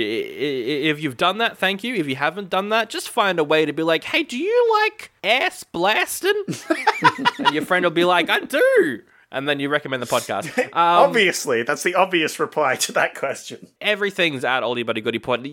if 0.91 1.01
you've 1.01 1.15
done 1.15 1.37
that, 1.37 1.57
thank 1.57 1.81
you. 1.83 1.95
If 1.95 2.07
you 2.07 2.17
haven't 2.17 2.49
done 2.49 2.69
that, 2.69 2.89
just 2.89 3.07
find 3.07 3.39
a 3.39 3.43
way 3.43 3.65
to 3.65 3.71
be 3.71 3.83
like, 3.83 4.03
hey, 4.03 4.23
do 4.23 4.37
you 4.37 4.81
like 4.83 5.11
ass 5.23 5.63
blasting? 5.63 6.33
and 7.39 7.53
your 7.53 7.63
friend 7.65 7.85
will 7.85 7.91
be 7.91 8.03
like, 8.05 8.29
I 8.29 8.39
do. 8.41 9.01
And 9.31 9.49
then 9.49 9.59
you 9.59 9.67
recommend 9.69 10.03
the 10.03 10.07
podcast. 10.07 10.59
Um, 10.59 10.69
Obviously, 10.73 11.63
that's 11.63 11.81
the 11.83 11.95
obvious 11.95 12.37
reply 12.39 12.75
to 12.75 12.91
that 12.91 13.15
question. 13.15 13.65
everything's 13.81 14.43
at 14.45 14.61
Oldie 14.61 14.85
Buddy 14.85 15.01
Goodie 15.01 15.17
Pod. 15.19 15.47
E- 15.47 15.49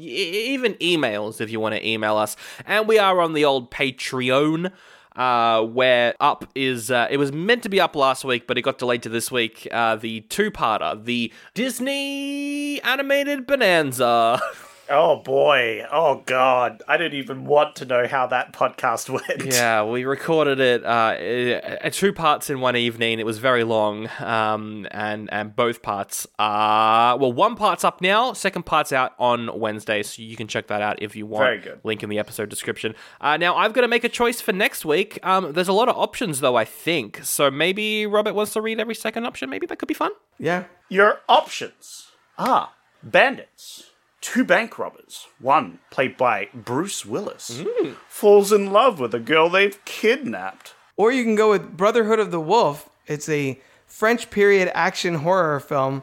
even 0.53 0.75
emails 0.75 1.41
if 1.41 1.51
you 1.51 1.61
want 1.61 1.75
to 1.77 1.89
email 1.89 2.17
us. 2.19 2.37
And 2.67 2.87
we 2.89 2.99
are 2.99 3.21
on 3.23 3.33
the 3.35 3.45
old 3.47 3.71
Patreon. 3.71 4.71
Uh, 5.17 5.63
where 5.63 6.15
up 6.21 6.45
is 6.55 6.91
uh, 6.91 7.09
it 7.11 7.17
was 7.17 7.33
meant 7.33 7.65
to 7.65 7.69
be 7.69 7.81
up 7.81 7.97
last 7.97 8.25
week, 8.25 8.47
but 8.47 8.57
it 8.57 8.63
got 8.63 8.79
delayed 8.79 9.03
to 9.03 9.09
this 9.09 9.31
week. 9.31 9.67
Uh, 9.73 9.97
the 9.97 10.21
two-parter, 10.23 11.05
the 11.05 11.33
Disney 11.53 12.81
animated 12.83 13.47
Bonanza. 13.47 14.41
Oh 14.91 15.23
boy. 15.23 15.87
Oh 15.93 16.23
god. 16.27 16.83
I 16.89 16.97
didn't 16.97 17.17
even 17.19 17.45
want 17.45 17.77
to 17.77 17.85
know 17.85 18.09
how 18.09 18.27
that 18.27 18.53
podcast 18.53 19.09
went. 19.29 19.45
Yeah, 19.55 19.85
we 19.85 20.05
recorded 20.05 20.59
it 20.59 20.85
uh, 20.85 20.89
uh, 20.89 21.91
two 21.91 22.13
parts 22.13 22.51
in 22.51 22.61
one 22.61 22.77
evening. 22.77 23.21
It 23.21 23.27
was 23.27 23.39
very 23.39 23.63
long, 23.63 24.09
um, 24.19 24.89
and 24.91 25.33
and 25.33 25.55
both 25.55 25.81
parts 25.81 26.27
are 26.41 27.17
well, 27.17 27.33
one 27.33 27.55
part's 27.55 27.85
up 27.85 28.01
now, 28.01 28.33
second 28.33 28.67
part's 28.67 28.93
out 28.93 29.13
on 29.19 29.59
Wednesday, 29.59 30.03
so 30.03 30.23
you 30.23 30.37
can 30.37 30.49
check 30.49 30.67
that 30.67 30.83
out 30.83 31.01
if 31.01 31.15
you 31.15 31.25
want. 31.25 31.45
Very 31.45 31.61
good. 31.61 31.81
Link 31.85 32.03
in 32.03 32.09
the 32.09 32.19
episode 32.19 32.49
description. 32.49 32.95
Uh, 33.21 33.37
now 33.37 33.55
I've 33.57 33.73
got 33.73 33.83
to 33.83 33.89
make 33.89 34.03
a 34.03 34.09
choice 34.09 34.41
for 34.41 34.53
next 34.53 34.85
week. 34.85 35.19
Um, 35.23 35.53
there's 35.53 35.69
a 35.69 35.73
lot 35.73 35.89
of 35.89 35.97
options 35.97 36.41
though, 36.41 36.57
I 36.57 36.65
think. 36.65 37.21
So 37.23 37.49
maybe 37.51 38.07
Robert 38.07 38.35
wants 38.35 38.55
to 38.55 38.61
read 38.61 38.81
every 38.81 38.97
second 38.97 39.25
option. 39.25 39.51
Maybe 39.51 39.67
that 39.69 39.79
could 39.79 39.89
be 39.89 39.95
fun. 39.95 40.11
Yeah. 40.39 40.65
Your 40.89 41.21
options 41.29 42.09
are 42.37 42.71
bandits. 43.03 43.90
Two 44.21 44.45
bank 44.45 44.79
robbers. 44.79 45.27
One, 45.39 45.79
played 45.91 46.17
by 46.17 46.49
Bruce 46.53 47.07
Willis, 47.07 47.63
mm. 47.63 47.97
falls 48.09 48.53
in 48.53 48.71
love 48.71 49.01
with 49.01 49.15
a 49.15 49.21
girl 49.21 49.49
they've 49.49 49.83
kidnapped. 49.85 50.75
Or 50.97 51.11
you 51.11 51.25
can 51.25 51.37
go 51.37 51.51
with 51.51 51.77
Brotherhood 51.77 52.19
of 52.19 52.31
the 52.31 52.41
Wolf. 52.41 52.91
It's 53.07 53.29
a 53.29 53.61
French 53.87 54.31
period 54.31 54.71
action 54.75 55.17
horror 55.17 55.59
film 55.59 56.03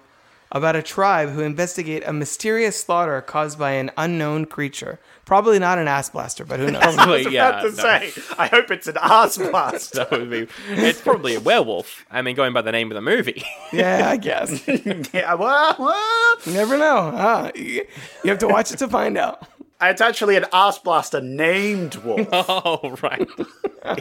about 0.51 0.75
a 0.75 0.81
tribe 0.81 1.29
who 1.29 1.41
investigate 1.41 2.03
a 2.05 2.13
mysterious 2.13 2.79
slaughter 2.79 3.21
caused 3.21 3.59
by 3.59 3.71
an 3.71 3.91
unknown 3.97 4.45
creature. 4.45 4.99
Probably 5.25 5.59
not 5.59 5.77
an 5.77 5.87
ass 5.87 6.09
blaster, 6.09 6.45
but 6.45 6.59
who 6.59 6.71
knows? 6.71 6.97
I 6.97 7.07
was 7.07 7.25
about 7.25 7.61
to 7.61 7.71
say, 7.73 8.13
I 8.37 8.47
hope 8.47 8.71
it's 8.71 8.87
an 8.87 8.97
ass 9.01 9.37
blast. 9.37 9.93
that 9.93 10.11
would 10.11 10.29
be. 10.29 10.47
It's 10.69 11.01
probably 11.01 11.35
a 11.35 11.39
werewolf. 11.39 12.05
I 12.09 12.21
mean, 12.21 12.35
going 12.35 12.53
by 12.53 12.61
the 12.61 12.71
name 12.71 12.91
of 12.91 12.95
the 12.95 13.01
movie. 13.01 13.43
yeah, 13.73 14.09
I 14.09 14.17
guess. 14.17 14.65
yeah, 15.13 15.33
well, 15.33 15.75
well. 15.77 16.35
You 16.45 16.53
never 16.53 16.77
know. 16.77 17.11
Huh? 17.11 17.51
You 17.55 17.85
you 18.23 18.29
have 18.29 18.39
to 18.39 18.47
watch 18.47 18.71
it 18.71 18.77
to 18.79 18.87
find 18.87 19.17
out. 19.17 19.45
It's 19.81 20.01
actually 20.01 20.37
an 20.37 20.45
ass 20.53 20.79
blaster 20.79 21.21
named 21.21 21.95
Wolf. 21.97 22.27
oh, 22.31 22.97
right. 23.03 23.29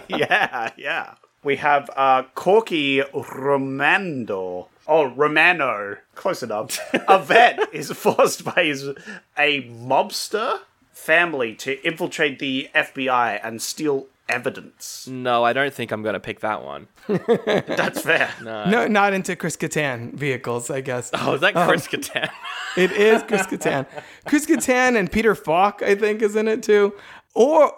yeah, 0.09 0.71
yeah. 0.77 1.15
We 1.43 1.57
have 1.57 1.91
uh, 1.95 2.23
Corky 2.35 3.03
Romando. 3.13 4.69
Oh, 4.89 5.05
Romano. 5.05 5.97
Close 6.15 6.43
enough. 6.43 6.79
a 7.09 7.19
vet 7.19 7.61
is 7.73 7.91
forced 7.93 8.45
by 8.45 8.65
his 8.65 8.89
a 9.37 9.63
mobster 9.65 10.61
family 10.93 11.55
to 11.55 11.83
infiltrate 11.87 12.39
the 12.39 12.71
FBI 12.75 13.41
and 13.43 13.61
steal 13.61 14.07
evidence. 14.29 15.07
No, 15.07 15.45
I 15.45 15.53
don't 15.53 15.73
think 15.73 15.93
I'm 15.93 16.03
going 16.03 16.15
to 16.15 16.21
pick 16.21 16.41
that 16.41 16.65
one. 16.65 16.89
That's 17.07 18.01
fair. 18.03 18.31
No, 18.43 18.87
not 18.87 19.13
into 19.13 19.37
Chris 19.37 19.57
Kattan 19.57 20.15
vehicles, 20.15 20.71
I 20.71 20.81
guess. 20.81 21.11
Oh, 21.15 21.35
is 21.35 21.41
that 21.41 21.57
um, 21.57 21.69
Chris 21.69 21.87
Kattan? 21.87 22.31
It 22.77 22.93
is 22.93 23.23
Chris 23.23 23.47
Kattan. 23.47 23.87
Chris 24.27 24.45
Kattan 24.45 24.99
and 24.99 25.11
Peter 25.11 25.35
Falk, 25.35 25.81
I 25.81 25.95
think, 25.95 26.21
is 26.21 26.37
in 26.37 26.47
it 26.47 26.63
too. 26.63 26.93
Or, 27.33 27.73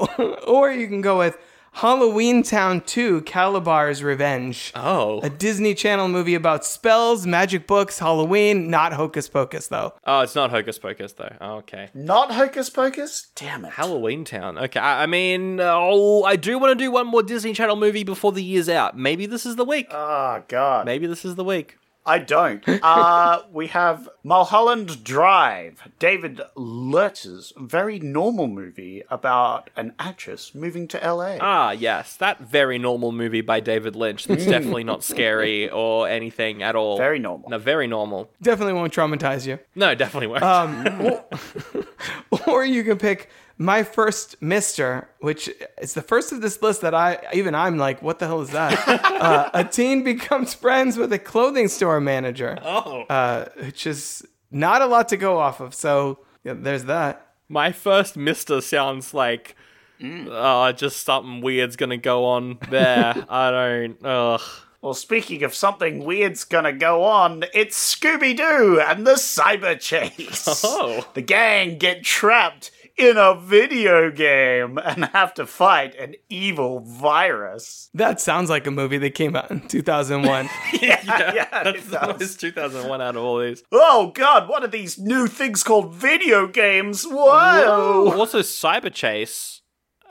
or 0.45 0.73
you 0.73 0.89
can 0.89 1.03
go 1.03 1.19
with 1.19 1.39
Halloween 1.79 2.43
Town 2.43 2.81
2 2.81 3.21
Kalabar's 3.21 4.03
Revenge. 4.03 4.73
Oh. 4.75 5.21
A 5.21 5.31
Disney 5.31 5.75
Channel 5.75 6.09
movie 6.09 6.35
about 6.35 6.65
spells, 6.65 7.25
magic 7.25 7.69
books, 7.69 8.01
Halloween, 8.01 8.69
not 8.69 8.93
Hocus 8.93 9.29
Pocus, 9.29 9.69
though. 9.69 9.95
Oh, 10.05 10.23
it's 10.23 10.35
not 10.35 10.51
Hocus 10.51 10.77
Pocus 10.77 11.13
though. 11.13 11.37
Oh, 11.41 11.59
okay. 11.59 11.91
Not 11.95 12.33
Hocus 12.33 12.69
Pocus? 12.69 13.29
Damn 13.37 13.65
it. 13.65 13.75
Halloween 13.75 14.25
Town. 14.25 14.59
Okay, 14.59 14.81
I, 14.81 15.05
I 15.05 15.07
mean, 15.07 15.61
oh, 15.63 16.25
I 16.25 16.35
do 16.35 16.59
want 16.59 16.77
to 16.77 16.85
do 16.85 16.91
one 16.91 17.07
more 17.07 17.23
Disney 17.23 17.53
Channel 17.53 17.77
movie 17.77 18.03
before 18.03 18.33
the 18.33 18.43
year's 18.43 18.69
out. 18.69 18.99
Maybe 18.99 19.27
this 19.27 19.47
is 19.47 19.55
the 19.55 19.65
week. 19.65 19.87
Oh, 19.93 20.43
God. 20.49 20.85
Maybe 20.85 21.07
this 21.07 21.25
is 21.25 21.37
the 21.37 21.45
week. 21.45 21.77
I 22.09 22.19
don't. 22.19 22.67
Uh, 22.67 23.43
we 23.53 23.67
have 23.67 24.09
Mulholland 24.25 25.05
Drive, 25.05 25.83
David 25.99 26.41
Lynch's 26.57 27.53
very 27.59 27.99
normal 27.99 28.47
movie 28.47 29.05
about 29.11 29.69
an 29.77 29.93
actress 29.99 30.55
moving 30.55 30.89
to 30.89 30.99
LA. 30.99 31.37
Ah, 31.39 31.73
yes, 31.73 32.17
that 32.17 32.41
very 32.41 32.79
normal 32.79 33.13
movie 33.13 33.43
by 33.43 33.61
David 33.61 33.95
Lynch. 33.95 34.27
That's 34.27 34.47
definitely 34.47 34.85
not 34.85 35.05
scary 35.05 35.69
or 35.83 36.09
anything 36.09 36.63
at 36.63 36.75
all. 36.75 36.97
Very 36.97 37.19
normal. 37.19 37.51
No, 37.51 37.59
very 37.59 37.87
normal. 37.87 38.31
Definitely 38.41 38.73
won't 38.73 38.95
traumatize 38.95 39.47
you. 39.47 39.59
No, 39.75 39.95
definitely 39.95 40.29
won't. 40.29 40.43
Um, 40.43 40.87
or, 42.31 42.41
or 42.47 42.65
you 42.65 42.85
can 42.85 42.97
pick 42.97 43.29
My 43.61 43.83
First 43.83 44.41
Mister, 44.41 45.09
which 45.21 45.51
is 45.81 45.95
the 45.95 46.03
first 46.03 46.31
of 46.31 46.41
this 46.41 46.63
list 46.63 46.83
that 46.83 46.95
I, 46.95 47.19
even 47.35 47.57
I'm 47.57 47.77
like, 47.77 48.01
what 48.01 48.21
the 48.21 48.27
hell 48.27 48.41
is 48.41 48.51
that? 48.51 48.87
uh, 48.89 49.51
a 49.53 49.65
teen 49.65 50.05
becomes 50.05 50.55
friends 50.55 50.97
with 50.97 51.13
a 51.13 51.19
clothing 51.19 51.67
store 51.67 52.01
manager. 52.01 52.57
Oh. 52.63 53.03
Uh, 53.03 53.47
which 53.61 53.85
is 53.87 54.25
not 54.53 54.81
a 54.81 54.87
lot 54.87 55.09
to 55.09 55.17
go 55.17 55.39
off 55.39 55.59
of. 55.61 55.75
So 55.75 56.21
yeah, 56.45 56.55
there's 56.57 56.85
that. 56.85 57.27
My 57.49 57.73
first 57.73 58.17
Mister 58.17 58.61
sounds 58.61 59.13
like. 59.13 59.57
Uh, 60.01 60.73
just 60.73 61.05
something 61.05 61.41
weird's 61.41 61.75
gonna 61.75 61.97
go 61.97 62.25
on 62.27 62.59
there. 62.71 63.13
I 63.29 63.51
don't. 63.51 63.99
Ugh. 64.05 64.41
Well, 64.81 64.95
speaking 64.95 65.43
of 65.43 65.57
something 65.57 66.05
weird's 66.05 66.45
gonna 66.45 66.73
go 66.73 67.03
on, 67.03 67.45
it's 67.53 67.97
Scooby 67.97 68.37
Doo 68.37 68.81
and 68.81 69.05
the 69.05 69.15
Cyber 69.15 69.79
Chase. 69.81 70.47
Oh. 70.65 71.05
The 71.15 71.23
gang 71.23 71.79
get 71.79 72.05
trapped 72.05 72.71
in 72.99 73.17
a 73.17 73.35
video 73.35 74.11
game 74.11 74.79
and 74.79 75.07
have 75.07 75.33
to 75.35 75.47
fight 75.47 75.95
an 75.97 76.15
evil 76.29 76.81
virus. 76.81 77.91
That 77.95 78.21
sounds 78.21 78.51
like 78.51 78.67
a 78.67 78.71
movie 78.71 78.99
that 78.99 79.15
came 79.15 79.37
out 79.37 79.51
in 79.51 79.67
2001. 79.69 80.49
yeah, 80.81 81.01
yeah, 81.07 81.63
That's 81.63 81.87
it 81.87 81.91
the 81.91 82.17
most 82.19 82.41
2001 82.41 83.01
out 83.01 83.17
of 83.17 83.23
all 83.23 83.39
these. 83.41 83.63
Oh 83.73 84.13
god, 84.15 84.49
what 84.49 84.63
are 84.63 84.69
these 84.69 84.99
new 84.99 85.27
things 85.27 85.63
called 85.63 85.95
video 85.95 86.47
games? 86.47 87.05
Whoa! 87.05 88.13
Also, 88.17 88.41
Cyber 88.41 88.93
Chase. 88.93 89.63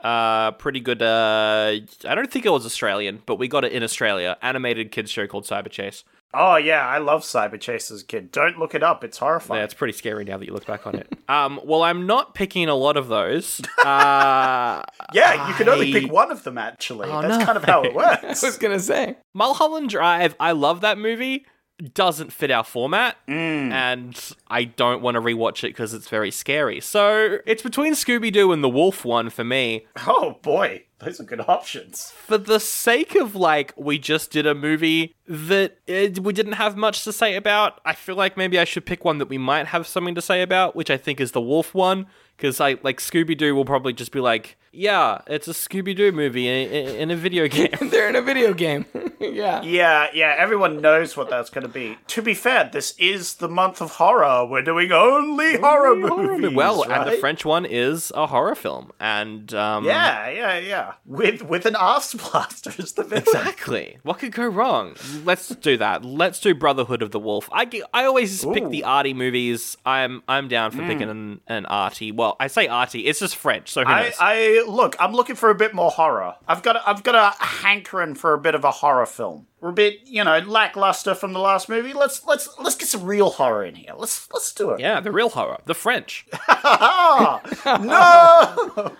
Uh, 0.02 0.52
pretty 0.52 0.80
good. 0.80 1.02
Uh, 1.02 1.80
I 2.04 2.14
don't 2.14 2.30
think 2.30 2.46
it 2.46 2.50
was 2.50 2.64
Australian, 2.64 3.22
but 3.26 3.36
we 3.36 3.48
got 3.48 3.64
it 3.64 3.72
in 3.72 3.82
Australia. 3.82 4.36
Animated 4.42 4.92
kids 4.92 5.10
show 5.10 5.26
called 5.26 5.44
Cyber 5.44 5.70
Chase. 5.70 6.04
Oh 6.34 6.56
yeah, 6.56 6.86
I 6.86 6.98
love 6.98 7.22
Cyber 7.22 7.58
Chase 7.58 7.90
as 7.90 8.02
a 8.02 8.04
kid. 8.04 8.30
Don't 8.30 8.58
look 8.58 8.74
it 8.74 8.82
up; 8.82 9.02
it's 9.02 9.16
horrifying. 9.18 9.60
Yeah, 9.60 9.64
it's 9.64 9.72
pretty 9.74 9.94
scary 9.94 10.24
now 10.24 10.36
that 10.36 10.46
you 10.46 10.52
look 10.52 10.66
back 10.66 10.86
on 10.86 10.94
it. 10.96 11.08
um, 11.28 11.58
well, 11.64 11.82
I'm 11.82 12.06
not 12.06 12.34
picking 12.34 12.68
a 12.68 12.74
lot 12.74 12.96
of 12.98 13.08
those. 13.08 13.60
Uh, 13.84 14.82
yeah, 15.14 15.48
you 15.48 15.54
can 15.54 15.68
only 15.68 15.88
I- 15.94 16.00
pick 16.00 16.12
one 16.12 16.30
of 16.30 16.44
them. 16.44 16.58
Actually, 16.58 17.08
Oh, 17.10 17.22
that's 17.22 17.38
no. 17.38 17.44
kind 17.44 17.56
of 17.56 17.64
how 17.64 17.82
it 17.82 17.94
works. 17.94 18.44
I 18.44 18.46
was 18.46 18.58
going 18.58 18.76
to 18.76 18.82
say. 18.82 19.16
Mulholland 19.34 19.88
Drive, 19.88 20.34
I 20.38 20.52
love 20.52 20.82
that 20.82 20.98
movie. 20.98 21.46
Doesn't 21.94 22.32
fit 22.32 22.50
our 22.50 22.64
format, 22.64 23.16
Mm. 23.28 23.70
and 23.70 24.30
I 24.48 24.64
don't 24.64 25.00
want 25.00 25.14
to 25.14 25.20
rewatch 25.20 25.58
it 25.58 25.68
because 25.68 25.94
it's 25.94 26.08
very 26.08 26.32
scary. 26.32 26.80
So 26.80 27.38
it's 27.46 27.62
between 27.62 27.92
Scooby 27.92 28.32
Doo 28.32 28.50
and 28.50 28.64
the 28.64 28.68
Wolf 28.68 29.04
one 29.04 29.30
for 29.30 29.44
me. 29.44 29.86
oh 30.04 30.38
boy, 30.42 30.82
those 30.98 31.20
are 31.20 31.24
good 31.24 31.40
options. 31.46 32.12
For 32.26 32.36
the 32.36 32.58
sake 32.58 33.14
of 33.14 33.36
like, 33.36 33.74
we 33.76 33.96
just 33.96 34.32
did 34.32 34.44
a 34.44 34.56
movie 34.56 35.14
that 35.28 35.78
uh, 35.88 36.20
we 36.20 36.32
didn't 36.32 36.54
have 36.54 36.76
much 36.76 37.04
to 37.04 37.12
say 37.12 37.36
about. 37.36 37.80
I 37.84 37.92
feel 37.94 38.16
like 38.16 38.36
maybe 38.36 38.58
I 38.58 38.64
should 38.64 38.84
pick 38.84 39.04
one 39.04 39.18
that 39.18 39.28
we 39.28 39.38
might 39.38 39.68
have 39.68 39.86
something 39.86 40.16
to 40.16 40.22
say 40.22 40.42
about, 40.42 40.74
which 40.74 40.90
I 40.90 40.96
think 40.96 41.20
is 41.20 41.30
the 41.30 41.40
Wolf 41.40 41.74
one. 41.74 42.06
Because 42.38 42.60
I 42.60 42.76
like 42.84 43.00
Scooby 43.00 43.36
Doo 43.36 43.52
will 43.56 43.64
probably 43.64 43.92
just 43.92 44.12
be 44.12 44.20
like, 44.20 44.56
yeah, 44.70 45.22
it's 45.26 45.48
a 45.48 45.52
Scooby 45.52 45.96
Doo 45.96 46.12
movie 46.12 46.46
in, 46.46 46.70
in, 46.70 46.94
in 46.96 47.10
a 47.10 47.16
video 47.16 47.48
game. 47.58 47.74
They're 47.90 48.08
in 48.08 48.14
a 48.14 48.22
video 48.22 48.54
game. 48.54 48.86
yeah. 49.20 49.60
Yeah, 49.62 50.06
yeah, 50.14 50.36
everyone 50.38 50.80
knows 50.80 51.16
what 51.16 51.28
that's 51.30 51.50
going 51.50 51.66
to 51.66 51.72
be. 51.72 51.98
To 52.08 52.22
be 52.22 52.34
fair, 52.34 52.70
this 52.72 52.94
is 52.96 53.34
the 53.34 53.48
month 53.48 53.80
of 53.82 53.92
horror. 53.92 54.46
We're 54.46 54.62
doing 54.62 54.92
only 54.92 55.56
horror 55.58 55.96
movies. 55.96 56.54
well, 56.54 56.84
and 56.84 57.10
the? 57.10 57.16
French 57.16 57.44
one 57.44 57.64
is 57.64 58.12
a 58.14 58.28
horror 58.28 58.54
film, 58.54 58.92
and 59.00 59.52
um, 59.52 59.84
Yeah, 59.84 60.28
yeah, 60.28 60.58
yeah. 60.58 60.92
With 61.04 61.42
with 61.42 61.66
an 61.66 61.74
ass 61.76 62.14
blaster 62.14 62.72
as 62.78 62.92
the 62.92 63.02
villain. 63.02 63.24
Exactly. 63.26 63.98
What 64.04 64.20
could 64.20 64.32
go 64.32 64.46
wrong? 64.46 64.94
Let's 65.24 65.48
do 65.48 65.76
that. 65.78 66.04
Let's 66.04 66.38
do 66.38 66.54
Brotherhood 66.54 67.02
of 67.02 67.10
the 67.10 67.18
Wolf. 67.18 67.48
I 67.50 67.68
I 67.92 68.04
always 68.04 68.44
pick 68.44 68.68
the 68.68 68.84
arty 68.84 69.14
movies. 69.14 69.76
I'm 69.84 70.22
I'm 70.28 70.46
down 70.46 70.70
for 70.70 70.82
picking 70.82 71.08
an, 71.10 71.40
an 71.48 71.66
arty. 71.66 72.12
Well, 72.12 72.27
I 72.38 72.46
say 72.46 72.66
arty. 72.66 73.06
It's 73.06 73.20
just 73.20 73.36
French, 73.36 73.70
so 73.70 73.84
who 73.84 73.90
I, 73.90 74.02
knows? 74.02 74.14
I 74.20 74.64
look. 74.66 74.96
I'm 74.98 75.12
looking 75.12 75.36
for 75.36 75.50
a 75.50 75.54
bit 75.54 75.74
more 75.74 75.90
horror. 75.90 76.34
I've 76.46 76.62
got. 76.62 76.76
A, 76.76 76.88
I've 76.88 77.02
got 77.02 77.14
a 77.14 77.44
hankering 77.44 78.14
for 78.14 78.34
a 78.34 78.38
bit 78.38 78.54
of 78.54 78.64
a 78.64 78.70
horror 78.70 79.06
film. 79.06 79.46
We're 79.60 79.70
a 79.70 79.72
bit, 79.72 80.00
you 80.04 80.22
know, 80.22 80.38
lackluster 80.38 81.16
from 81.16 81.32
the 81.32 81.40
last 81.40 81.68
movie. 81.68 81.92
Let's 81.92 82.24
let's 82.24 82.48
let's 82.60 82.76
get 82.76 82.88
some 82.88 83.04
real 83.04 83.30
horror 83.30 83.64
in 83.64 83.74
here. 83.74 83.92
Let's 83.96 84.28
let's 84.32 84.52
do 84.52 84.70
it. 84.70 84.80
yeah, 84.80 85.00
the 85.00 85.10
real 85.10 85.30
horror, 85.30 85.58
the 85.64 85.74
French. 85.74 86.26
no, 86.64 87.40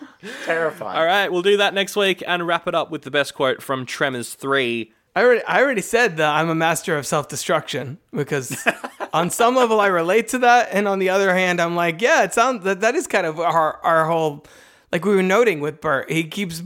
terrifying. 0.44 0.98
All 0.98 1.06
right, 1.06 1.30
we'll 1.30 1.42
do 1.42 1.58
that 1.58 1.74
next 1.74 1.94
week 1.94 2.24
and 2.26 2.44
wrap 2.44 2.66
it 2.66 2.74
up 2.74 2.90
with 2.90 3.02
the 3.02 3.10
best 3.10 3.34
quote 3.34 3.62
from 3.62 3.86
Tremors 3.86 4.34
Three. 4.34 4.92
I 5.16 5.22
already, 5.24 5.42
I 5.44 5.60
already 5.62 5.80
said 5.82 6.16
that 6.18 6.34
I'm 6.34 6.48
a 6.48 6.54
master 6.54 6.96
of 6.96 7.06
self 7.06 7.28
destruction 7.28 7.98
because 8.12 8.56
on 9.12 9.30
some 9.30 9.56
level 9.56 9.80
I 9.80 9.86
relate 9.88 10.28
to 10.28 10.38
that, 10.38 10.68
and 10.72 10.86
on 10.86 10.98
the 11.00 11.08
other 11.10 11.34
hand, 11.34 11.60
I'm 11.60 11.74
like, 11.74 12.00
yeah, 12.00 12.22
it 12.24 12.32
sounds 12.34 12.64
that 12.64 12.80
that 12.80 12.94
is 12.94 13.06
kind 13.06 13.26
of 13.26 13.40
our 13.40 13.78
our 13.84 14.06
whole 14.06 14.46
like 14.92 15.04
we 15.04 15.14
were 15.16 15.22
noting 15.22 15.60
with 15.60 15.80
Burt. 15.80 16.10
He 16.10 16.24
keeps 16.24 16.62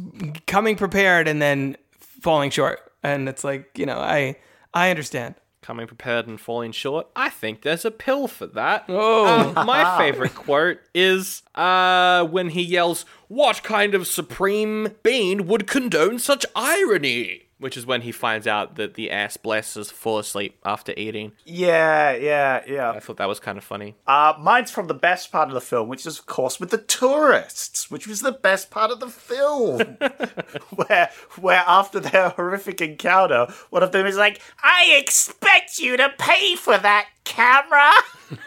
coming 0.46 0.76
prepared 0.76 1.28
and 1.28 1.40
then 1.40 1.76
falling 2.20 2.50
short, 2.50 2.80
and 3.02 3.28
it's 3.28 3.42
like 3.44 3.70
you 3.76 3.86
know 3.86 3.98
I 3.98 4.36
I 4.74 4.90
understand. 4.90 5.34
coming 5.62 5.86
prepared 5.86 6.26
and 6.26 6.40
falling 6.40 6.72
short. 6.72 7.06
I 7.14 7.30
think 7.30 7.62
there's 7.62 7.84
a 7.84 7.90
pill 7.90 8.26
for 8.28 8.46
that. 8.48 8.84
Oh. 8.88 9.52
Uh, 9.56 9.64
my 9.64 9.96
favorite 9.96 10.34
quote 10.34 10.78
is 10.94 11.42
uh, 11.54 12.24
when 12.26 12.48
he 12.50 12.62
yells, 12.62 13.04
What 13.28 13.62
kind 13.62 13.94
of 13.94 14.06
supreme 14.08 14.88
being 15.04 15.46
would 15.46 15.66
condone 15.68 16.18
such 16.18 16.44
irony? 16.56 17.41
Which 17.62 17.76
is 17.76 17.86
when 17.86 18.00
he 18.00 18.10
finds 18.10 18.48
out 18.48 18.74
that 18.74 18.94
the 18.94 19.12
ass 19.12 19.36
blasters 19.36 19.88
fall 19.88 20.18
asleep 20.18 20.58
after 20.64 20.92
eating. 20.96 21.30
Yeah, 21.44 22.12
yeah, 22.12 22.62
yeah. 22.66 22.90
I 22.90 22.98
thought 22.98 23.18
that 23.18 23.28
was 23.28 23.38
kind 23.38 23.56
of 23.56 23.62
funny. 23.62 23.94
Uh, 24.04 24.34
mine's 24.40 24.72
from 24.72 24.88
the 24.88 24.94
best 24.94 25.30
part 25.30 25.46
of 25.46 25.54
the 25.54 25.60
film, 25.60 25.88
which 25.88 26.04
is, 26.04 26.18
of 26.18 26.26
course, 26.26 26.58
with 26.58 26.70
the 26.70 26.78
tourists, 26.78 27.88
which 27.88 28.08
was 28.08 28.20
the 28.20 28.32
best 28.32 28.68
part 28.70 28.90
of 28.90 28.98
the 28.98 29.06
film. 29.06 29.78
where, 30.74 31.10
where 31.38 31.62
after 31.64 32.00
their 32.00 32.30
horrific 32.30 32.80
encounter, 32.80 33.46
one 33.70 33.84
of 33.84 33.92
them 33.92 34.06
is 34.06 34.16
like, 34.16 34.40
I 34.60 34.96
expect 35.00 35.78
you 35.78 35.96
to 35.96 36.12
pay 36.18 36.56
for 36.56 36.76
that 36.76 37.06
camera. 37.24 37.90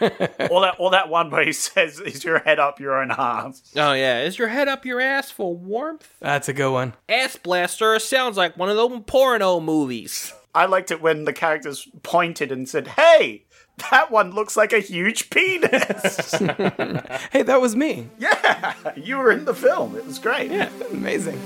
or 0.00 0.60
that, 0.60 0.74
or 0.78 0.90
that 0.90 1.08
one 1.08 1.30
where 1.30 1.44
he 1.44 1.52
says, 1.52 2.00
"Is 2.00 2.24
your 2.24 2.40
head 2.40 2.58
up 2.58 2.80
your 2.80 3.00
own 3.00 3.10
ass?" 3.10 3.62
Oh 3.76 3.92
yeah, 3.92 4.22
is 4.22 4.38
your 4.38 4.48
head 4.48 4.68
up 4.68 4.84
your 4.84 5.00
ass 5.00 5.30
for 5.30 5.54
warmth? 5.54 6.12
That's 6.20 6.48
a 6.48 6.52
good 6.52 6.72
one. 6.72 6.94
Ass 7.08 7.36
blaster 7.36 7.98
sounds 7.98 8.36
like 8.36 8.56
one 8.56 8.68
of 8.68 8.76
those 8.76 9.02
porno 9.06 9.60
movies. 9.60 10.32
I 10.54 10.66
liked 10.66 10.90
it 10.90 11.02
when 11.02 11.24
the 11.24 11.32
characters 11.32 11.86
pointed 12.02 12.50
and 12.50 12.68
said, 12.68 12.88
"Hey, 12.88 13.44
that 13.90 14.10
one 14.10 14.32
looks 14.32 14.56
like 14.56 14.72
a 14.72 14.80
huge 14.80 15.30
penis." 15.30 16.30
hey, 17.30 17.42
that 17.42 17.60
was 17.60 17.76
me. 17.76 18.08
Yeah, 18.18 18.74
you 18.96 19.18
were 19.18 19.30
in 19.30 19.44
the 19.44 19.54
film. 19.54 19.96
It 19.96 20.06
was 20.06 20.18
great. 20.18 20.50
Yeah, 20.50 20.70
amazing. 20.90 21.38